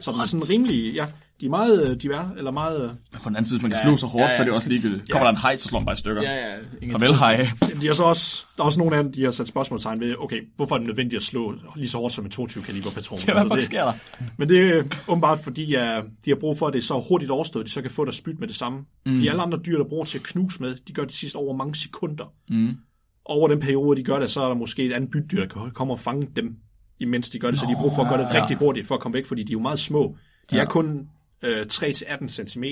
Så 0.00 0.12
den 0.12 0.20
er 0.20 0.24
sådan 0.26 0.50
rimelig, 0.50 0.94
ja, 0.94 1.06
de 1.44 1.48
er 1.48 1.50
meget 1.50 1.88
øh, 1.90 1.96
divers, 1.96 2.26
eller 2.36 2.50
meget... 2.50 2.82
øh, 2.84 2.90
På 3.22 3.28
den 3.28 3.36
anden 3.36 3.44
side, 3.44 3.58
hvis 3.58 3.62
man 3.62 3.70
kan 3.70 3.78
Ja, 3.80 3.84
slå 3.84 3.96
så 3.96 4.06
hårdt, 4.06 4.20
ja, 4.22 4.24
ja, 4.28 4.36
så 4.36 4.42
er 4.42 4.44
det 4.44 4.54
også 4.54 4.68
ligegyldigt. 4.68 5.10
Kommer 5.10 5.26
der 5.26 5.30
en 5.30 5.36
hej, 5.42 5.56
så 5.56 5.68
slår 5.68 5.78
man 5.78 5.86
bare 5.86 5.92
i 5.92 5.96
stykker. 5.96 6.22
Ja, 6.22 6.34
ja. 6.34 6.54
Ingen 6.82 6.90
Farvel, 7.00 7.14
hej. 7.16 7.46
De 7.80 7.86
har 7.86 7.94
så 7.94 8.02
også, 8.02 8.46
der 8.56 8.62
er 8.62 8.66
også 8.66 8.78
nogle 8.78 8.96
af 8.96 9.02
dem, 9.04 9.12
de 9.12 9.24
har 9.24 9.30
sat 9.30 9.48
spørgsmålstegn 9.48 10.00
ved, 10.00 10.14
okay, 10.18 10.40
hvorfor 10.56 10.74
er 10.74 10.78
det 10.78 10.86
nødvendigt 10.86 11.16
at 11.20 11.22
slå 11.22 11.54
lige 11.76 11.88
så 11.88 11.98
hårdt 11.98 12.12
som 12.14 12.24
en 12.24 12.30
22 12.30 12.64
kaliber 12.64 12.90
patron? 12.90 13.18
Ja, 13.26 13.32
hvad 13.32 13.34
Altså, 13.34 13.48
fuck 13.48 13.56
det, 13.56 13.64
sker 13.64 13.82
der? 13.84 13.92
Men 14.38 14.48
det 14.48 14.58
er 14.70 14.82
åbenbart 15.08 15.38
fordi, 15.38 15.74
at 15.74 16.04
de 16.24 16.30
har 16.30 16.36
brug 16.40 16.58
for, 16.58 16.66
at 16.66 16.72
det 16.72 16.78
er 16.78 16.82
så 16.82 17.04
hurtigt 17.08 17.30
overstået, 17.30 17.62
at 17.62 17.66
de 17.66 17.72
så 17.72 17.82
kan 17.82 17.90
få 17.90 18.04
deres 18.04 18.16
spyt 18.16 18.38
med 18.40 18.48
det 18.48 18.56
samme. 18.56 18.78
Mm. 19.06 19.12
Fordi 19.14 19.28
alle 19.28 19.42
andre 19.42 19.58
dyr, 19.66 19.78
der 19.78 19.84
bruger 19.84 20.04
til 20.04 20.18
at 20.18 20.24
knuse 20.24 20.62
med, 20.62 20.74
de 20.88 20.92
gør 20.92 21.02
det 21.04 21.12
sidst 21.12 21.36
over 21.36 21.56
mange 21.56 21.74
sekunder. 21.74 22.32
Mm. 22.50 22.76
Over 23.24 23.48
den 23.48 23.60
periode, 23.60 23.96
de 23.96 24.04
gør 24.04 24.18
det, 24.18 24.30
så 24.30 24.42
er 24.42 24.48
der 24.48 24.54
måske 24.54 24.82
et 24.84 24.92
andet 24.92 25.10
bytdyr, 25.10 25.46
der 25.46 25.70
kommer 25.74 25.94
og 25.94 26.00
fange 26.00 26.28
dem, 26.36 26.56
imens 27.00 27.30
de 27.30 27.38
gør 27.38 27.50
det. 27.50 27.58
Så 27.58 27.66
de 27.68 27.74
har 27.74 27.82
brug 27.82 27.92
for 27.94 28.02
at 28.02 28.08
gøre 28.08 28.18
det 28.28 28.34
ja. 28.34 28.42
rigtig 28.42 28.56
hurtigt 28.56 28.86
for 28.86 28.94
at 28.94 29.00
komme 29.00 29.14
væk, 29.14 29.26
fordi 29.26 29.42
de 29.42 29.50
er 29.50 29.52
jo 29.52 29.60
meget 29.60 29.78
små. 29.78 30.16
De 30.50 30.56
Ja. 30.56 30.62
er 30.62 30.66
kun 30.66 31.08
øh, 31.44 31.66
3-18 31.72 32.28
cm. 32.28 32.64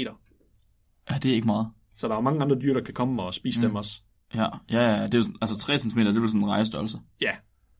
Ja, 1.10 1.18
det 1.22 1.30
er 1.30 1.34
ikke 1.34 1.46
meget. 1.46 1.68
Så 1.96 2.08
der 2.08 2.16
er 2.16 2.20
mange 2.20 2.42
andre 2.42 2.56
dyr, 2.60 2.74
der 2.74 2.80
kan 2.80 2.94
komme 2.94 3.22
og 3.22 3.34
spise 3.34 3.60
mm. 3.60 3.66
dem 3.66 3.76
også. 3.76 4.00
Ja, 4.34 4.46
ja, 4.70 4.96
ja, 4.96 5.04
det 5.06 5.14
er 5.14 5.18
jo, 5.18 5.24
altså 5.40 5.58
3 5.58 5.78
cm, 5.78 5.98
det 5.98 6.16
er 6.16 6.20
vel 6.20 6.28
sådan 6.28 6.40
en 6.42 6.48
rejestørrelse. 6.48 6.98
Ja, 7.20 7.30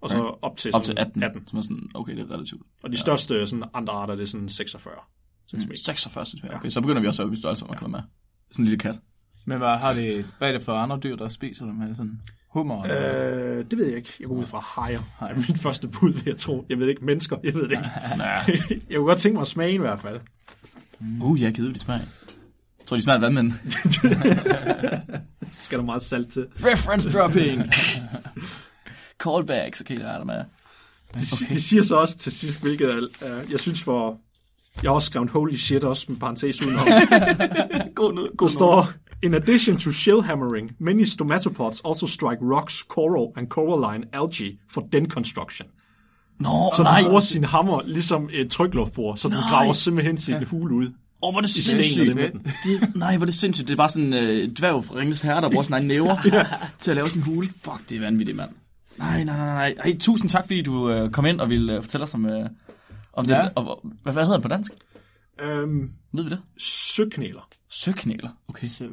og 0.00 0.11
så 0.11 0.38
op 0.42 0.57
til, 0.57 0.70
Op 0.74 0.83
til 0.83 0.94
18, 0.98 1.22
18. 1.22 1.48
som 1.48 1.59
er 1.59 1.62
sådan, 1.62 1.88
okay, 1.94 2.16
det 2.16 2.31
er 2.31 2.31
relativt. 2.35 2.62
Og 2.83 2.92
de 2.92 2.96
største 2.96 3.46
sådan, 3.46 3.64
andre 3.74 3.92
arter, 3.92 4.14
det 4.14 4.22
er 4.22 4.26
sådan 4.26 4.48
46 4.48 4.94
cm. 5.50 5.70
46 5.74 6.26
cm, 6.26 6.46
okay, 6.55 6.68
så 6.68 6.81
begynder 6.81 7.00
vi 7.02 7.07
også 7.07 7.22
at 7.22 7.28
være 7.28 7.37
i 7.37 7.40
størrelse, 7.40 7.64
man 7.64 7.76
kan 7.78 7.85
være 7.85 7.90
med. 7.90 8.00
Sådan 8.50 8.62
en 8.62 8.68
lille 8.68 8.78
kat. 8.78 8.98
Men 9.46 9.59
hvad, 9.59 9.76
har 9.76 9.92
det, 9.94 10.26
hvad 10.38 10.48
er 10.48 10.52
det 10.52 10.62
for 10.62 10.72
andre 10.74 10.98
dyr, 11.02 11.16
der 11.16 11.28
spiser 11.28 11.64
dem? 11.66 11.81
Er 11.81 11.87
det 11.87 11.96
sådan 11.96 12.20
hummer? 12.48 12.83
eller- 12.83 13.59
Øh, 13.59 13.64
det 13.70 13.78
ved 13.78 13.87
jeg 13.87 13.96
ikke. 13.96 14.12
Jeg 14.20 14.28
går 14.28 14.35
ud 14.35 14.44
fra 14.44 14.59
hajer. 14.61 15.00
Har 15.16 15.35
mit 15.35 15.59
første 15.59 15.88
bud, 15.88 16.12
vil 16.12 16.22
jeg 16.26 16.37
tro. 16.37 16.66
Jeg 16.68 16.78
ved 16.78 16.88
ikke 16.88 17.05
mennesker. 17.05 17.37
Jeg 17.44 17.55
ved 17.55 17.62
det 17.62 17.70
ikke. 17.70 17.90
jeg 18.90 18.96
kunne 18.96 19.07
godt 19.07 19.18
tænke 19.18 19.35
mig 19.35 19.40
at 19.42 19.48
smage 19.48 19.72
i 19.74 19.78
hvert 19.78 20.00
fald. 20.00 20.20
Uh, 21.20 21.42
jeg 21.42 21.54
gider 21.54 21.72
de 21.72 21.78
smag. 21.78 22.00
Jeg 22.78 22.86
tror, 22.86 22.96
de 22.96 23.02
smager 23.02 23.20
vandmænd. 23.20 23.52
Så 25.52 25.64
skal 25.64 25.78
der 25.78 25.84
meget 25.84 26.02
salt 26.02 26.32
til. 26.32 26.46
Reference 26.56 27.12
dropping. 27.12 27.62
Callbacks, 29.18 29.80
okay, 29.80 29.98
der 29.98 30.08
er 30.08 30.18
der 30.18 30.24
med. 30.24 30.44
Det, 31.14 31.32
okay. 31.32 31.54
det 31.54 31.62
siger 31.62 31.82
så 31.82 31.96
også 31.96 32.18
til 32.18 32.32
sidst, 32.32 32.60
hvilket 32.60 33.08
uh, 33.22 33.52
jeg 33.52 33.60
synes 33.60 33.82
for... 33.82 34.18
Jeg 34.82 34.88
har 34.90 34.94
også 34.94 35.06
skrevet 35.06 35.30
holy 35.30 35.56
shit 35.56 35.84
også 35.84 36.06
med 36.08 36.16
parentes 36.16 36.62
udenom. 36.62 36.86
God 37.94 38.14
nød, 38.14 38.36
god 38.36 38.48
står, 38.48 38.92
in 39.22 39.34
addition 39.34 39.78
to 39.78 39.92
shell 39.92 40.22
hammering, 40.22 40.76
many 40.78 41.04
stomatopods 41.04 41.80
also 41.84 42.06
strike 42.06 42.42
rocks, 42.42 42.74
coral 42.74 43.32
and 43.36 43.48
coralline 43.48 44.04
algae 44.12 44.58
for 44.70 44.88
den 44.92 45.10
construction. 45.10 45.68
Nå, 46.42 46.72
Så 46.76 46.83
nej. 46.83 46.98
den 47.00 47.07
bruger 47.07 47.20
sin 47.20 47.44
hammer 47.44 47.83
ligesom 47.87 48.28
et 48.33 48.50
trykluftbord, 48.50 49.16
så 49.16 49.28
den 49.28 49.37
Nej. 49.37 49.50
graver 49.50 49.72
simpelthen 49.72 50.16
sin 50.18 50.44
hule 50.44 50.74
ud. 50.74 50.87
Åh, 51.22 51.33
hvor 51.33 51.37
er 51.37 51.40
det 51.40 51.50
sindssygt. 51.50 52.07
det 52.07 52.16
med 52.16 52.31
den. 52.31 52.40
Det, 52.81 52.96
nej, 52.96 53.16
hvor 53.16 53.24
er 53.24 53.26
det 53.26 53.35
sindssygt. 53.35 53.68
Det 53.68 53.76
bare 53.76 53.88
sådan 53.88 54.07
en 54.07 54.14
øh, 54.14 54.48
dværg 54.57 54.85
fra 54.85 54.96
Ringles 54.96 55.20
Herre, 55.20 55.40
der 55.40 55.48
bruger 55.50 55.62
sådan 55.62 55.83
en 55.83 55.88
næver 55.88 56.16
til 56.78 56.90
at 56.90 56.96
lave 56.96 57.09
sin 57.09 57.22
hule. 57.22 57.48
Fuck, 57.64 57.88
det 57.88 57.96
er 57.96 58.00
vanvittigt, 58.00 58.37
mand. 58.37 58.50
Nej, 58.98 59.24
nej, 59.24 59.37
nej, 59.37 59.46
nej. 59.46 59.74
Ej, 59.85 59.96
tusind 60.00 60.31
tak, 60.31 60.44
fordi 60.46 60.62
du 60.62 60.90
øh, 60.90 61.11
kom 61.11 61.26
ind 61.26 61.40
og 61.40 61.50
ville 61.50 61.72
øh, 61.76 61.83
fortælle 61.83 62.02
os 62.05 62.14
om, 62.14 62.26
øh, 62.26 62.48
om 63.12 63.24
det. 63.24 63.35
Ja. 63.35 63.48
Og, 63.55 63.81
hvad, 64.02 64.12
hvad 64.12 64.22
hedder 64.22 64.37
det 64.37 64.42
på 64.42 64.48
dansk? 64.48 64.72
Øhm, 65.40 65.90
Ved 66.14 66.24
vi 66.24 66.31
det? 66.31 66.40
søknæler. 66.59 67.48
Søknæler. 67.70 68.28
Okay. 68.48 68.66
Søg. 68.66 68.90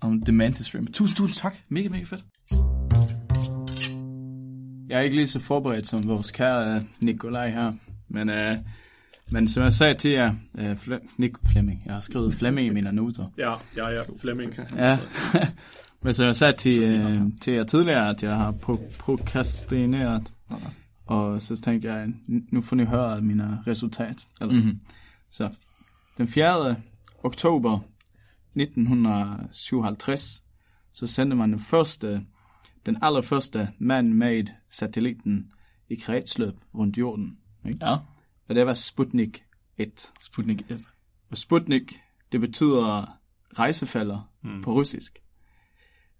Om 0.00 0.22
The 0.24 0.32
Mantis 0.32 0.66
Shrimp. 0.66 0.92
Tusind, 0.94 1.16
tusind 1.16 1.36
tak. 1.36 1.56
Mega, 1.68 1.88
mega 1.88 2.04
fedt. 2.04 2.24
Jeg 4.90 4.98
er 4.98 5.02
ikke 5.02 5.16
lige 5.16 5.26
så 5.28 5.40
forberedt 5.40 5.88
som 5.88 6.08
vores 6.08 6.30
kære 6.30 6.74
øh, 6.76 6.82
Nikolaj 7.02 7.50
her. 7.50 7.72
Men, 8.08 8.28
øh, 8.30 8.56
men 9.30 9.48
som 9.48 9.62
jeg 9.62 9.72
sagde 9.72 9.94
til 9.94 10.10
jer, 10.10 10.34
øh, 10.58 10.72
Fle- 10.72 11.08
Nick 11.16 11.36
Flemming, 11.50 11.82
jeg 11.86 11.94
har 11.94 12.00
skrevet 12.00 12.34
Flemming 12.34 12.66
i 12.66 12.70
mine 12.70 12.92
noter. 12.92 13.26
Ja, 13.38 13.54
ja, 13.76 13.88
ja. 13.88 14.02
Flemming. 14.20 14.54
Ja. 14.76 14.98
Men 16.02 16.14
som 16.14 16.26
jeg 16.26 16.36
sagde 16.36 16.52
til, 16.56 16.82
øh, 16.82 17.22
til 17.40 17.52
jer 17.52 17.64
tidligere, 17.64 18.08
at 18.08 18.22
jeg 18.22 18.36
har 18.36 18.52
pro- 18.52 18.96
prokrastineret. 18.98 20.32
Og 21.06 21.42
så 21.42 21.56
tænkte 21.60 21.88
jeg, 21.92 22.08
nu 22.26 22.60
får 22.62 22.76
ni 22.76 22.84
høre 22.84 23.20
mine 23.20 23.58
resultat. 23.66 24.26
Eller, 24.40 24.54
Mhm. 24.54 24.80
Så 25.30 25.48
den 26.18 26.28
4. 26.28 26.76
oktober 27.22 27.78
1957, 28.54 30.42
så 30.92 31.06
sendte 31.06 31.36
man 31.36 31.50
den 31.52 31.60
første, 31.60 32.22
den 32.86 32.98
allerførste 33.02 33.68
man-made 33.78 34.52
satellitten 34.70 35.52
i 35.88 35.94
kredsløb 35.94 36.54
rundt 36.74 36.98
jorden. 36.98 37.38
Ikke? 37.66 37.86
Ja. 37.86 37.96
Og 38.48 38.54
det 38.54 38.66
var 38.66 38.74
Sputnik 38.74 39.44
1. 39.78 40.12
Sputnik 40.20 40.70
1. 40.70 40.88
Og 41.30 41.38
Sputnik, 41.38 42.00
det 42.32 42.40
betyder 42.40 43.18
rejsefalder 43.58 44.30
mm. 44.42 44.62
på 44.62 44.72
russisk. 44.72 45.18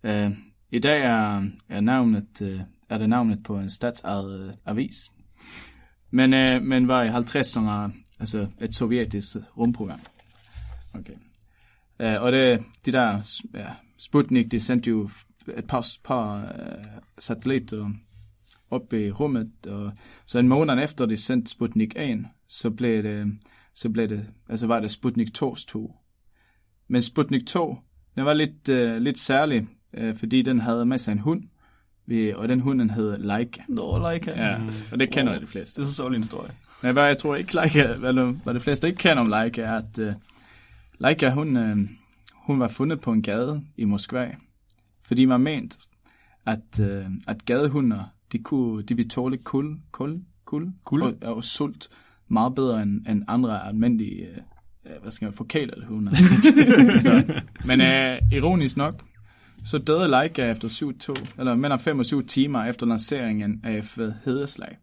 Uh, 0.05 0.31
I 0.71 0.79
dag 0.79 1.01
er, 1.01 1.51
er, 1.69 1.81
navnet, 1.81 2.41
uh, 2.41 2.61
er 2.89 2.99
det 2.99 3.09
navnet 3.09 3.43
på 3.43 3.59
en 3.59 3.71
statsejet 3.71 4.49
uh, 4.49 4.55
avis. 4.65 5.13
Men, 6.11 6.35
uh, 6.35 6.63
men 6.63 6.89
var 6.89 7.03
i 7.03 7.09
50'erne 7.09 7.93
altså 8.21 8.49
et 8.61 8.75
sovjetisk 8.75 9.37
rumprogram. 9.57 10.01
Okay. 10.95 11.15
Uh, 12.01 12.23
og 12.23 12.33
det, 12.33 12.65
de 12.87 12.93
der 12.93 13.41
ja, 13.55 13.67
Sputnik, 13.99 14.51
de 14.51 14.61
sendte 14.61 14.91
jo 14.91 15.11
et 15.57 15.67
par, 15.67 15.87
par 16.05 16.37
uh, 16.37 17.03
satellitter 17.19 17.91
op 18.71 18.93
i 18.93 19.11
rummet. 19.11 19.51
Og, 19.67 19.93
så 20.27 20.39
en 20.39 20.49
måned 20.49 20.85
efter 20.85 21.07
de 21.07 21.17
sendte 21.17 21.51
Sputnik 21.51 21.93
1, 21.97 22.27
så 22.49 22.71
blev 22.71 23.03
det, 23.03 23.39
så 23.75 23.89
blev 23.89 24.09
det, 24.09 24.27
altså 24.49 24.67
var 24.67 24.81
det 24.81 24.91
Sputnik 24.91 25.35
2 25.35 25.55
2. 25.55 25.95
Men 26.89 27.03
Sputnik 27.03 27.47
2, 27.47 27.77
den 28.15 28.25
var 28.25 28.35
lidt, 28.35 28.69
øh, 28.69 28.97
lidt 28.97 29.19
særlig, 29.19 29.69
øh, 29.95 30.17
fordi 30.17 30.43
den 30.43 30.61
havde 30.61 30.87
med 30.87 30.99
sig 30.99 31.13
en 31.13 31.19
hund, 31.19 31.45
og 32.35 32.49
den 32.49 32.61
hunden 32.61 32.91
hed 32.91 33.17
Laika. 33.17 33.63
Nå, 33.69 33.99
Leica. 33.99 34.47
Ja, 34.47 34.59
og 34.93 35.01
det 35.01 35.11
kender 35.11 35.39
de 35.39 35.47
fleste. 35.47 35.81
Det 35.81 35.87
er 35.87 35.89
så 35.89 35.95
sørgelig 35.95 36.17
en 36.17 36.23
historie. 36.23 36.51
Men 36.83 36.93
hvad 36.93 37.05
jeg 37.05 37.19
tror 37.19 37.37
ikke 37.37 37.55
Laika, 37.55 37.93
hvad, 37.93 38.43
hvad 38.43 38.55
de 38.55 38.61
fleste 38.61 38.87
ikke 38.87 38.99
kender 38.99 39.21
om 39.21 39.29
Laika, 39.29 39.63
er, 39.63 39.77
at 39.77 39.99
uh, 39.99 40.13
Laika, 40.99 41.31
hun, 41.31 41.57
uh, 41.57 41.79
hun 42.35 42.61
var 42.61 42.69
fundet 42.69 43.01
på 43.01 43.13
en 43.13 43.23
gade 43.23 43.63
i 43.77 43.85
Moskva, 43.85 44.35
fordi 45.11 45.25
man 45.25 45.41
mente, 45.41 45.79
at, 46.47 46.81
uh, 46.81 47.13
at 47.27 47.45
gadehunder, 47.45 48.05
de, 48.33 48.39
kunne, 48.39 48.83
de 48.83 48.97
ville 48.97 49.11
tåle 49.11 49.37
kul, 49.37 49.79
kul, 49.93 50.21
kul, 50.45 50.73
Kulde? 50.85 51.19
Og, 51.23 51.35
og 51.35 51.45
sult 51.45 51.89
meget 52.29 52.55
bedre 52.55 52.83
end, 52.83 53.07
end 53.07 53.25
andre 53.29 53.67
almindelige, 53.67 54.29
uh, 54.85 55.03
hvad 55.03 55.13
skal 55.13 55.27
man, 55.27 55.33
forkælede 55.33 55.87
hunde. 55.87 56.17
så, 57.07 57.41
men 57.65 57.81
uh, 57.81 58.33
ironisk 58.33 58.77
nok, 58.77 59.05
så 59.65 59.79
døde 59.79 60.09
Laika 60.09 60.51
efter 60.51 60.69
7 60.69 60.99
to, 60.99 61.15
eller 61.39 61.55
mellem 61.55 61.79
5 61.79 61.99
og 61.99 62.07
7 62.07 62.27
timer 62.27 62.65
efter 62.65 62.87
lanceringen 62.87 63.61
af 63.65 63.79
et 63.79 63.99
øh, 63.99 64.13
hederslag. 64.25 64.79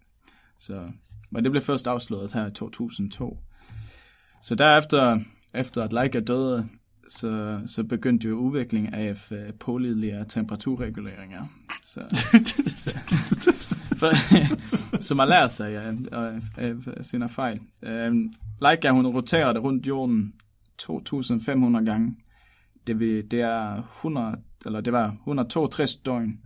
Så, 0.59 0.81
men 1.31 1.43
det 1.43 1.51
blev 1.51 1.63
først 1.63 1.87
afsløret 1.87 2.33
her 2.33 2.47
i 2.47 2.51
2002. 2.51 3.39
Så 4.43 4.55
derefter, 4.55 5.19
efter 5.53 5.83
at 5.83 5.93
Leica 5.93 6.19
døde, 6.19 6.67
så, 7.09 7.61
så 7.65 7.83
begyndte 7.83 8.27
jo 8.27 8.35
udviklingen 8.35 8.93
af 8.93 9.31
uh, 9.31 9.37
pålidelige 9.59 10.25
temperaturreguleringer. 10.29 11.45
Så, 11.83 12.01
så, 12.77 12.99
for, 13.99 14.11
så 15.01 15.15
man 15.15 15.27
lærer 15.27 15.47
sig 15.47 15.73
af, 15.73 15.93
af, 16.11 16.41
af, 16.57 16.73
af 16.97 17.05
sine 17.05 17.29
fejl. 17.29 17.59
Um, 18.09 18.33
Leica, 18.61 18.89
hun 18.89 19.07
roterede 19.07 19.59
rundt 19.59 19.87
jorden 19.87 20.33
2.500 20.81 21.85
gange. 21.85 22.15
Det, 22.87 22.99
vil, 22.99 23.31
det 23.31 23.41
er 23.41 23.83
100, 23.97 24.37
eller 24.65 24.81
det 24.81 24.93
var 24.93 25.07
162 25.11 25.95
døgn, 25.95 26.39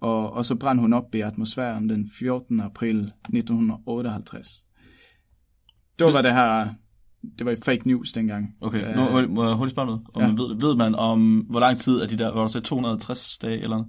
og, 0.00 0.32
og 0.32 0.44
så 0.44 0.54
brændte 0.54 0.80
hun 0.80 0.92
op 0.92 1.14
i 1.14 1.20
atmosfæren 1.20 1.88
den 1.88 2.10
14. 2.18 2.60
april 2.60 2.98
1958. 2.98 4.62
Det 5.98 6.12
var 6.12 6.22
det 6.22 6.32
her, 6.32 6.74
det 7.38 7.46
var 7.46 7.52
i 7.52 7.56
fake 7.64 7.88
news 7.88 8.12
dengang. 8.12 8.56
Okay, 8.60 8.90
Øh, 8.90 8.96
nu 8.96 9.10
må, 9.10 9.34
må 9.34 9.44
jeg 9.44 9.54
hurtigt 9.54 9.74
spørge 9.74 9.86
noget. 9.86 10.02
Om 10.14 10.22
ja. 10.22 10.26
man 10.28 10.38
ved, 10.38 10.54
ved 10.54 10.76
man 10.76 10.94
om, 10.94 11.38
hvor 11.38 11.60
lang 11.60 11.78
tid 11.78 12.00
er 12.00 12.06
de 12.06 12.18
der, 12.18 12.34
var 12.34 12.42
du 12.42 12.48
sagde 12.52 12.66
260 12.66 13.38
dage 13.38 13.58
eller 13.62 13.76
noget? 13.76 13.86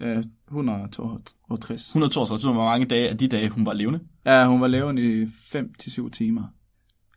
øh, 0.00 0.24
162. 0.48 1.88
162, 1.88 2.42
hvor 2.42 2.64
mange 2.64 2.86
dage 2.86 3.08
af 3.08 3.18
de 3.18 3.28
dage, 3.28 3.48
hun 3.48 3.66
var 3.66 3.72
levende? 3.72 4.00
Ja, 4.26 4.46
hun 4.46 4.60
var 4.60 4.66
levende 4.66 5.22
i 5.22 5.24
5-7 5.24 6.10
timer. 6.10 6.42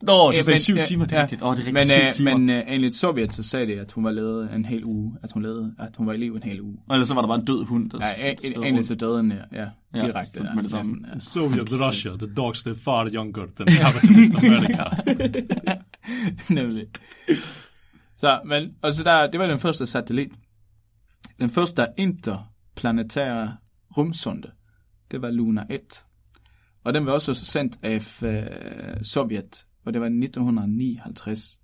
Nå, 0.03 0.31
Ja, 0.31 0.37
du 0.37 0.43
sagde 0.43 0.51
men- 0.51 0.57
7 0.59 0.75
ja, 0.75 0.81
timer, 0.81 1.05
det 1.05 1.13
er 1.13 1.17
ja. 1.17 1.21
rigtigt. 1.23 1.41
Åh, 1.41 1.55
det 1.57 1.67
er 1.67 1.71
Men, 1.73 1.75
rigtigt, 1.77 1.93
7 1.97 2.05
øh, 2.05 2.13
timer. 2.13 2.37
men 2.37 2.49
øh, 2.49 2.63
enligt 2.67 2.95
Sovjet, 2.95 3.33
så 3.35 3.43
sagde 3.43 3.67
det, 3.67 3.79
at 3.79 3.91
hun 3.91 4.03
var 4.03 4.11
levet 4.11 4.53
en 4.53 4.65
hel 4.65 4.83
uge. 4.85 5.17
At 5.23 5.31
hun, 5.31 5.43
levede, 5.43 5.75
at 5.79 5.95
hun 5.97 6.07
var 6.07 6.13
i 6.13 6.17
liv 6.17 6.35
en 6.35 6.43
hel 6.43 6.61
uge. 6.61 6.77
Og 6.89 6.95
ellers 6.95 7.07
så 7.07 7.13
var 7.13 7.21
der 7.21 7.27
bare 7.27 7.39
en 7.39 7.45
død 7.45 7.65
hund, 7.65 7.89
der 7.89 7.97
Ja, 8.23 8.29
rundt. 8.71 8.85
så 8.87 8.95
døde 8.95 9.17
den, 9.17 9.31
ja, 9.31 9.37
ja 9.61 9.67
Ja, 9.95 9.99
direkte. 10.05 10.25
så 10.37 10.47
med 10.55 10.63
det 10.63 10.71
samme. 10.71 10.97
ja. 11.13 11.19
Soviet 11.19 11.69
Russia, 11.87 12.11
the 12.11 12.33
dogs 12.37 12.63
they 12.63 12.75
far 12.75 13.09
younger 13.13 13.45
than 13.55 13.67
capitalist 13.75 14.35
America. 14.43 14.83
Nemlig. 16.53 16.85
Så, 18.17 18.39
men, 18.45 18.71
og 18.81 18.93
så 18.93 19.03
der, 19.03 19.31
det 19.31 19.39
var 19.39 19.47
den 19.47 19.59
første 19.59 19.85
satellit. 19.87 20.31
Den 21.39 21.49
første 21.49 21.85
interplanetære 21.97 23.55
rumsonde, 23.97 24.51
det 25.11 25.21
var 25.21 25.31
Luna 25.31 25.65
1. 25.69 25.79
Og 26.83 26.93
den 26.93 27.05
var 27.05 27.11
også 27.11 27.33
sendt 27.33 27.77
af 27.83 28.23
øh, 28.23 29.03
Sovjet, 29.03 29.65
og 29.83 29.93
det 29.93 30.01
var 30.01 30.07
1959. 30.07 31.59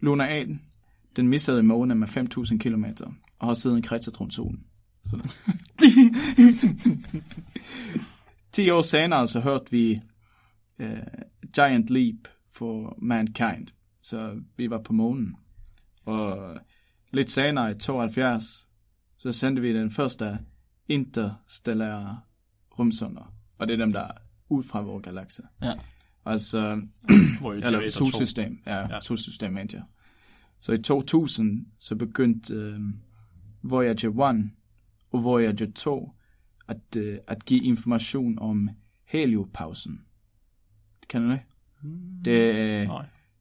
Luna 0.00 0.40
1, 0.40 0.58
den 1.16 1.28
missede 1.28 1.62
månen 1.62 1.98
med 1.98 2.08
5.000 2.08 2.58
km, 2.58 2.84
og 3.38 3.46
har 3.46 3.54
siden 3.54 3.82
kredset 3.82 4.20
rundt 4.20 4.34
solen. 4.34 4.64
Sådan. 5.04 5.30
10 8.52 8.70
år 8.70 8.82
senere, 8.82 9.28
så 9.28 9.40
hørte 9.40 9.70
vi 9.70 10.00
uh, 10.78 10.86
Giant 11.54 11.90
Leap 11.90 12.28
for 12.52 12.96
Mankind. 12.98 13.68
Så 14.02 14.40
vi 14.56 14.70
var 14.70 14.78
på 14.78 14.92
månen. 14.92 15.36
Og 16.04 16.56
lidt 17.10 17.30
senere 17.30 17.70
i 17.70 17.74
72, 17.74 18.68
så 19.18 19.32
sendte 19.32 19.62
vi 19.62 19.74
den 19.74 19.90
første 19.90 20.38
interstellære 20.88 22.20
rumsonder. 22.78 23.34
Og 23.58 23.68
det 23.68 23.74
er 23.74 23.78
dem, 23.84 23.92
der 23.92 24.00
er 24.00 24.12
ud 24.48 24.62
fra 24.62 24.80
vores 24.80 25.02
galakse. 25.02 25.42
Ja. 25.62 25.74
Altså, 26.24 26.82
Hvor 27.40 27.52
eller 27.52 27.78
Ultimator 27.78 27.80
2. 27.80 27.90
solsystem. 27.90 28.62
Ja, 28.66 28.94
Ja. 28.94 29.00
solsystem, 29.00 29.52
mente. 29.52 29.82
Så 30.60 30.72
i 30.72 30.82
2000, 30.82 31.66
så 31.78 31.96
begyndte 31.96 32.54
øh, 32.54 32.80
Voyager 33.62 34.28
1 34.30 34.50
og 35.10 35.24
Voyager 35.24 35.72
2 35.74 36.12
at, 36.68 36.96
øh, 36.96 37.18
at 37.26 37.44
give 37.44 37.64
information 37.64 38.38
om 38.38 38.68
heliopausen. 39.04 40.00
Kan 41.08 41.22
du 41.22 41.30
det? 41.30 41.40
Det, 42.24 42.54
øh, 42.54 42.88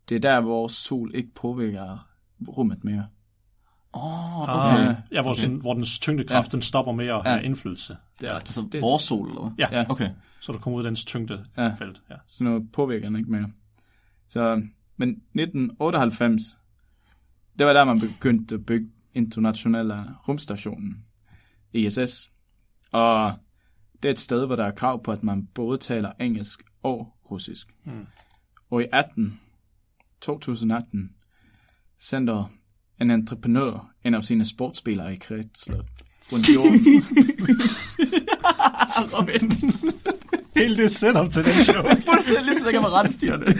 det 0.09 0.15
er 0.15 0.19
der, 0.19 0.41
hvor 0.41 0.67
sol 0.67 1.11
ikke 1.15 1.33
påvirker 1.33 2.07
rummet 2.47 2.83
mere. 2.83 3.07
Åh, 3.93 4.49
Ah, 4.49 4.77
okay. 4.77 4.95
ja, 5.11 5.21
hvor, 5.21 5.31
okay. 5.31 5.47
hvor 5.49 5.73
dens 5.73 5.99
tyngdekraft, 5.99 6.47
ja. 6.47 6.51
den 6.51 6.61
stopper 6.61 6.91
med 6.93 7.07
at 7.07 7.23
have 7.23 7.35
Ja. 7.35 7.41
indflydelse. 7.41 7.97
Det 8.21 8.29
er, 8.29 8.39
Så 8.45 8.67
det, 8.71 8.81
vores 8.81 9.03
sol, 9.03 9.27
eller 9.29 9.41
hvad? 9.41 9.51
Ja, 9.57 9.79
Ja. 9.79 9.85
Okay. 9.91 10.09
så 10.39 10.51
du 10.51 10.57
kommer 10.59 10.79
ud 10.79 10.83
af 10.85 10.89
dens 10.89 11.05
tyngdefelt. 11.05 11.49
Ja. 11.57 11.73
Ja. 12.09 12.15
Så 12.27 12.43
nu 12.43 12.67
påvirker 12.73 13.05
den 13.07 13.15
ikke 13.15 13.31
mere. 13.31 13.51
Så, 14.27 14.63
men 14.97 15.09
1998, 15.09 16.41
det 17.59 17.65
var 17.67 17.73
der, 17.73 17.83
man 17.83 17.99
begyndte 17.99 18.55
at 18.55 18.65
bygge 18.65 18.89
internationale 19.13 20.05
rumstationen, 20.27 21.05
ISS. 21.73 22.31
Og 22.91 23.33
det 24.03 24.09
er 24.09 24.13
et 24.13 24.19
sted, 24.19 24.45
hvor 24.45 24.55
der 24.55 24.65
er 24.65 24.71
krav 24.71 25.03
på, 25.03 25.11
at 25.11 25.23
man 25.23 25.47
både 25.53 25.77
taler 25.77 26.11
engelsk 26.19 26.59
og 26.83 27.13
russisk. 27.31 27.67
Mm. 27.83 28.07
Og 28.69 28.81
i 28.83 28.85
18, 28.91 29.39
2018, 30.21 31.15
sender 31.99 32.51
en 33.01 33.11
entreprenør 33.11 33.91
en 34.03 34.13
af 34.13 34.23
sine 34.23 34.45
sportsspillere 34.45 35.13
i 35.13 35.17
kredsløb. 35.17 35.85
Robin. 39.19 39.51
Hele 40.55 40.77
det 40.77 40.91
setup 40.91 41.29
til 41.29 41.43
den 41.43 41.63
show. 41.63 41.83
Fuldstændig 42.11 42.45
ligesom, 42.45 42.65
der 42.65 42.71
kan 42.71 42.81
være 42.81 42.91
retstyrende. 42.91 43.45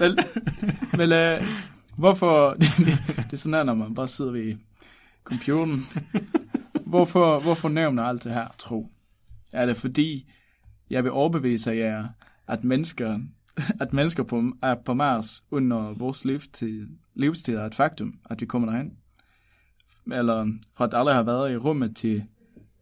Men, 0.00 0.18
men 0.98 1.12
øh, 1.12 1.42
hvorfor... 1.96 2.54
det, 2.54 2.68
det 3.16 3.32
er 3.32 3.36
sådan 3.36 3.54
her, 3.54 3.62
når 3.62 3.74
man 3.74 3.94
bare 3.94 4.08
sidder 4.08 4.30
ved 4.30 4.54
computeren. 5.24 5.86
Hvorfor, 6.86 7.40
hvorfor 7.40 7.68
nævner 7.68 8.02
jeg 8.02 8.10
alt 8.10 8.24
det 8.24 8.32
her, 8.32 8.46
tro? 8.58 8.90
Er 9.52 9.66
det 9.66 9.76
fordi, 9.76 10.30
jeg 10.90 11.04
vil 11.04 11.12
overbevise 11.12 11.70
jer, 11.70 12.08
at 12.48 12.64
mennesker, 12.64 13.18
at 13.80 13.92
mennesker 13.92 14.22
på, 14.22 14.52
er 14.62 14.74
på 14.84 14.94
Mars 14.94 15.44
under 15.50 15.94
vores 15.94 16.24
livstid, 16.24 16.88
livstid 17.14 17.56
er 17.56 17.66
et 17.66 17.74
faktum, 17.74 18.18
at 18.30 18.40
vi 18.40 18.46
kommer 18.46 18.70
derhen? 18.70 18.96
Eller 20.12 20.52
fra 20.76 20.84
at 20.84 20.94
aldrig 20.94 21.14
har 21.14 21.22
været 21.22 21.52
i 21.52 21.56
rummet 21.56 21.96
til, 21.96 22.24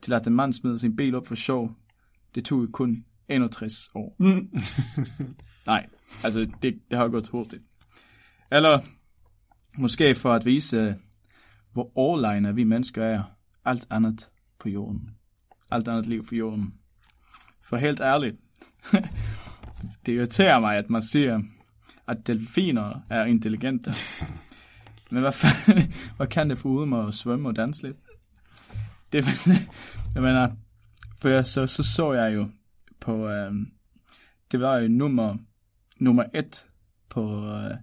til 0.03 0.13
at 0.13 0.27
en 0.27 0.35
mand 0.35 0.53
smider 0.53 0.77
sin 0.77 0.97
bil 0.97 1.15
op 1.15 1.27
for 1.27 1.35
sjov, 1.35 1.71
det 2.35 2.45
tog 2.45 2.69
kun 2.73 3.05
61 3.29 3.91
år. 3.95 4.17
Nej, 5.67 5.87
altså 6.25 6.41
det, 6.63 6.81
det 6.91 6.99
har 6.99 7.09
gået 7.09 7.29
hurtigt. 7.29 7.63
Eller 8.51 8.81
måske 9.79 10.15
for 10.15 10.33
at 10.33 10.45
vise, 10.45 10.97
hvor 11.73 11.93
overlegne 11.95 12.55
vi 12.55 12.65
mennesker 12.65 13.05
er 13.05 13.23
alt 13.65 13.87
andet 13.91 14.29
på 14.59 14.69
jorden. 14.69 15.11
Alt 15.71 15.89
andet 15.89 16.07
liv 16.07 16.27
på 16.27 16.35
jorden. 16.35 16.75
For 17.63 17.77
helt 17.77 18.01
ærligt, 18.01 18.37
det 20.07 20.13
irriterer 20.13 20.61
mig, 20.61 20.77
at 20.77 20.91
man 20.91 21.03
siger, 21.03 21.43
at 22.09 22.27
delfiner 22.27 23.01
er 23.11 23.25
intelligente. 23.25 23.93
Men 25.11 25.21
hvad, 25.21 25.33
fanden, 25.33 25.95
hvad 26.17 26.27
kan 26.27 26.51
det 26.51 26.59
få 26.59 26.69
ud 26.69 26.87
med 26.87 27.09
at 27.09 27.15
svømme 27.15 27.49
og 27.49 27.57
danse 27.57 27.83
lidt? 27.83 27.97
Det, 29.13 29.25
jeg 30.15 30.23
mener, 30.23 30.51
for 31.21 31.43
så, 31.43 31.67
så 31.67 31.83
så 31.83 32.13
jeg 32.13 32.35
jo 32.35 32.49
på, 33.01 33.29
øhm, 33.29 33.73
det 34.53 34.61
var 34.61 34.79
jo 34.79 34.89
nummer, 34.89 35.37
nummer 35.99 36.25
et 36.35 36.67
på 37.09 37.47
øh, 37.47 37.77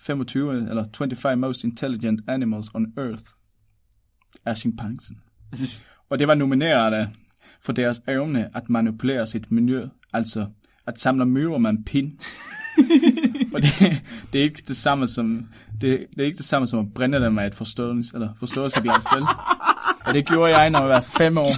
25, 0.00 0.68
eller 0.68 0.84
25 0.98 1.36
most 1.36 1.64
intelligent 1.64 2.20
animals 2.28 2.70
on 2.74 2.92
earth 2.96 3.24
af 4.44 4.56
chimpansen. 4.56 5.20
Og 6.08 6.18
det 6.18 6.28
var 6.28 6.34
nomineret 6.34 7.10
for 7.60 7.72
deres 7.72 8.02
evne 8.08 8.56
at 8.56 8.70
manipulere 8.70 9.26
sit 9.26 9.52
miljø, 9.52 9.88
altså 10.12 10.46
at 10.86 11.00
samle 11.00 11.26
myrer 11.26 11.58
med 11.58 11.70
en 11.70 11.84
pind. 11.84 12.12
og 13.54 13.62
det, 13.62 14.02
det 14.32 14.38
er 14.38 14.44
ikke 14.44 14.62
det 14.68 14.76
samme 14.76 15.06
som 15.06 15.48
det, 15.80 16.06
det 16.10 16.20
er 16.20 16.26
ikke 16.26 16.38
det 16.38 16.46
samme 16.46 16.68
som 16.68 16.78
at 16.78 16.94
brænde 16.94 17.20
dem 17.20 17.32
med 17.32 17.46
et 17.46 17.54
forståelse 17.54 18.10
eller 18.14 18.28
forståelsesglas 18.38 19.06
vel. 19.14 19.24
Og 20.06 20.14
det 20.14 20.26
gjorde 20.26 20.56
jeg, 20.56 20.70
når 20.70 20.80
jeg 20.80 20.88
var 20.88 21.00
fem 21.00 21.38
år. 21.38 21.56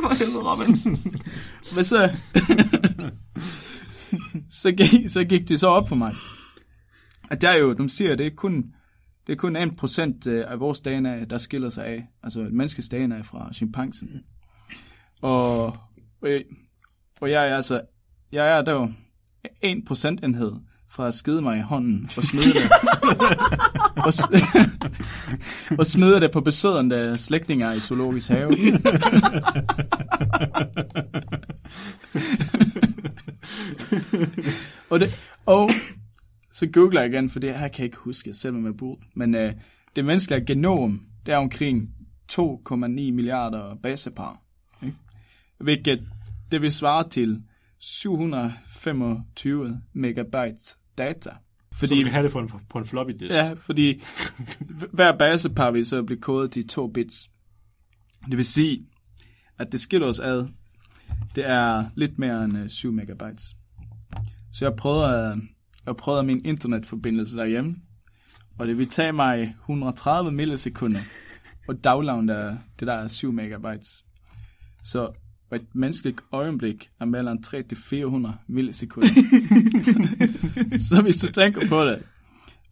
Hvor 0.00 0.18
helvede, 0.18 0.44
Robin. 0.50 0.98
Men 1.74 1.84
så, 1.84 2.10
så, 4.62 4.72
gik, 4.72 5.08
så 5.08 5.24
gik 5.24 5.48
det 5.48 5.60
så 5.60 5.66
op 5.66 5.88
for 5.88 5.96
mig. 5.96 6.14
At 7.30 7.42
der 7.42 7.48
er 7.48 7.56
jo, 7.56 7.72
de 7.72 7.88
siger, 7.90 8.16
det 8.16 8.26
er 8.26 8.30
kun, 8.36 8.64
det 9.26 9.32
er 9.32 9.36
kun 9.36 9.56
1% 9.56 10.30
af 10.30 10.60
vores 10.60 10.80
DNA, 10.80 11.24
der 11.24 11.38
skiller 11.38 11.68
sig 11.68 11.86
af. 11.86 12.06
Altså 12.22 12.40
et 12.40 12.52
menneskes 12.52 12.88
DNA 12.88 13.20
fra 13.20 13.52
chimpansen. 13.52 14.08
Og, 15.20 15.66
og, 16.22 16.30
jeg, 16.30 16.44
og 17.20 17.30
jeg 17.30 17.48
er 17.48 17.56
altså, 17.56 17.80
jeg 18.32 18.58
er 18.58 18.62
der 18.62 18.88
en 19.60 19.84
procentenhed 19.84 20.52
fra 20.90 21.08
at 21.08 21.14
skide 21.14 21.42
mig 21.42 21.58
i 21.58 21.62
hånden 21.62 22.10
og 22.16 22.22
smide 22.22 22.52
det. 22.52 22.70
og, 24.06 24.12
og 25.78 25.86
smide 25.86 26.20
det 26.20 26.30
på 26.30 26.40
besøgende 26.40 27.18
slægtninge 27.18 27.76
i 27.76 27.80
zoologisk 27.80 28.28
have. 28.28 28.50
og, 34.90 35.00
det, 35.00 35.14
og 35.46 35.70
så 36.52 36.66
googler 36.66 37.00
jeg 37.00 37.12
igen, 37.12 37.30
for 37.30 37.40
det 37.40 37.54
her 37.54 37.68
kan 37.68 37.78
jeg 37.78 37.84
ikke 37.84 37.98
huske, 37.98 38.34
selvom 38.34 38.66
jeg 38.66 38.76
burde. 38.76 39.00
Men 39.14 39.34
øh, 39.34 39.52
det 39.96 40.04
menneskelige 40.04 40.46
genom, 40.46 41.00
det 41.26 41.34
er 41.34 41.38
omkring 41.38 41.90
2,9 42.32 42.76
milliarder 42.88 43.74
basepar. 43.82 44.40
Hvilket 45.58 46.08
det 46.52 46.62
vil 46.62 46.72
svare 46.72 47.08
til 47.08 47.42
725 47.78 49.80
megabyte 49.92 50.76
data. 50.98 51.30
Så 51.72 51.78
Fordi, 51.78 51.98
du 51.98 52.02
kan 52.04 52.12
have 52.12 52.24
det 52.24 52.32
på 52.32 52.38
en, 52.38 52.50
på 52.70 52.78
en 52.78 52.84
floppy 52.84 53.10
disk. 53.12 53.34
ja, 53.34 53.52
fordi 53.52 54.02
hver 54.92 55.18
basepar 55.18 55.70
vil 55.70 55.86
så 55.86 56.02
blive 56.02 56.20
kodet 56.20 56.50
til 56.52 56.68
2 56.68 56.86
bits. 56.86 57.30
Det 58.30 58.36
vil 58.36 58.44
sige, 58.44 58.86
at 59.58 59.72
det 59.72 59.80
skiller 59.80 60.06
os 60.08 60.20
ad, 60.20 60.46
det 61.34 61.48
er 61.50 61.84
lidt 61.94 62.18
mere 62.18 62.44
end 62.44 62.58
øh, 62.58 62.68
7 62.68 62.92
megabytes. 62.92 63.56
Så 64.52 64.64
jeg 64.64 64.76
prøvede, 64.76 65.28
at- 65.32 65.38
jeg 65.86 65.96
prøvede 65.96 66.22
min 66.22 66.44
internetforbindelse 66.44 67.36
derhjemme, 67.36 67.76
og 68.58 68.66
det 68.66 68.78
vil 68.78 68.88
tage 68.88 69.12
mig 69.12 69.54
130 69.60 70.32
millisekunder 70.32 71.00
at 71.68 71.84
downloade 71.84 72.58
det 72.80 72.86
der 72.88 73.08
7 73.08 73.32
megabytes. 73.32 74.04
Så 74.84 75.12
et 75.56 75.74
menneskeligt 75.74 76.20
øjeblik 76.32 76.90
er 77.00 77.04
mellem 77.04 77.42
3 77.42 77.62
til 77.62 77.78
400 77.78 78.34
millisekunder. 78.46 79.08
så 80.88 81.02
hvis 81.02 81.16
du 81.16 81.32
tænker 81.32 81.68
på 81.68 81.84
det, 81.84 82.02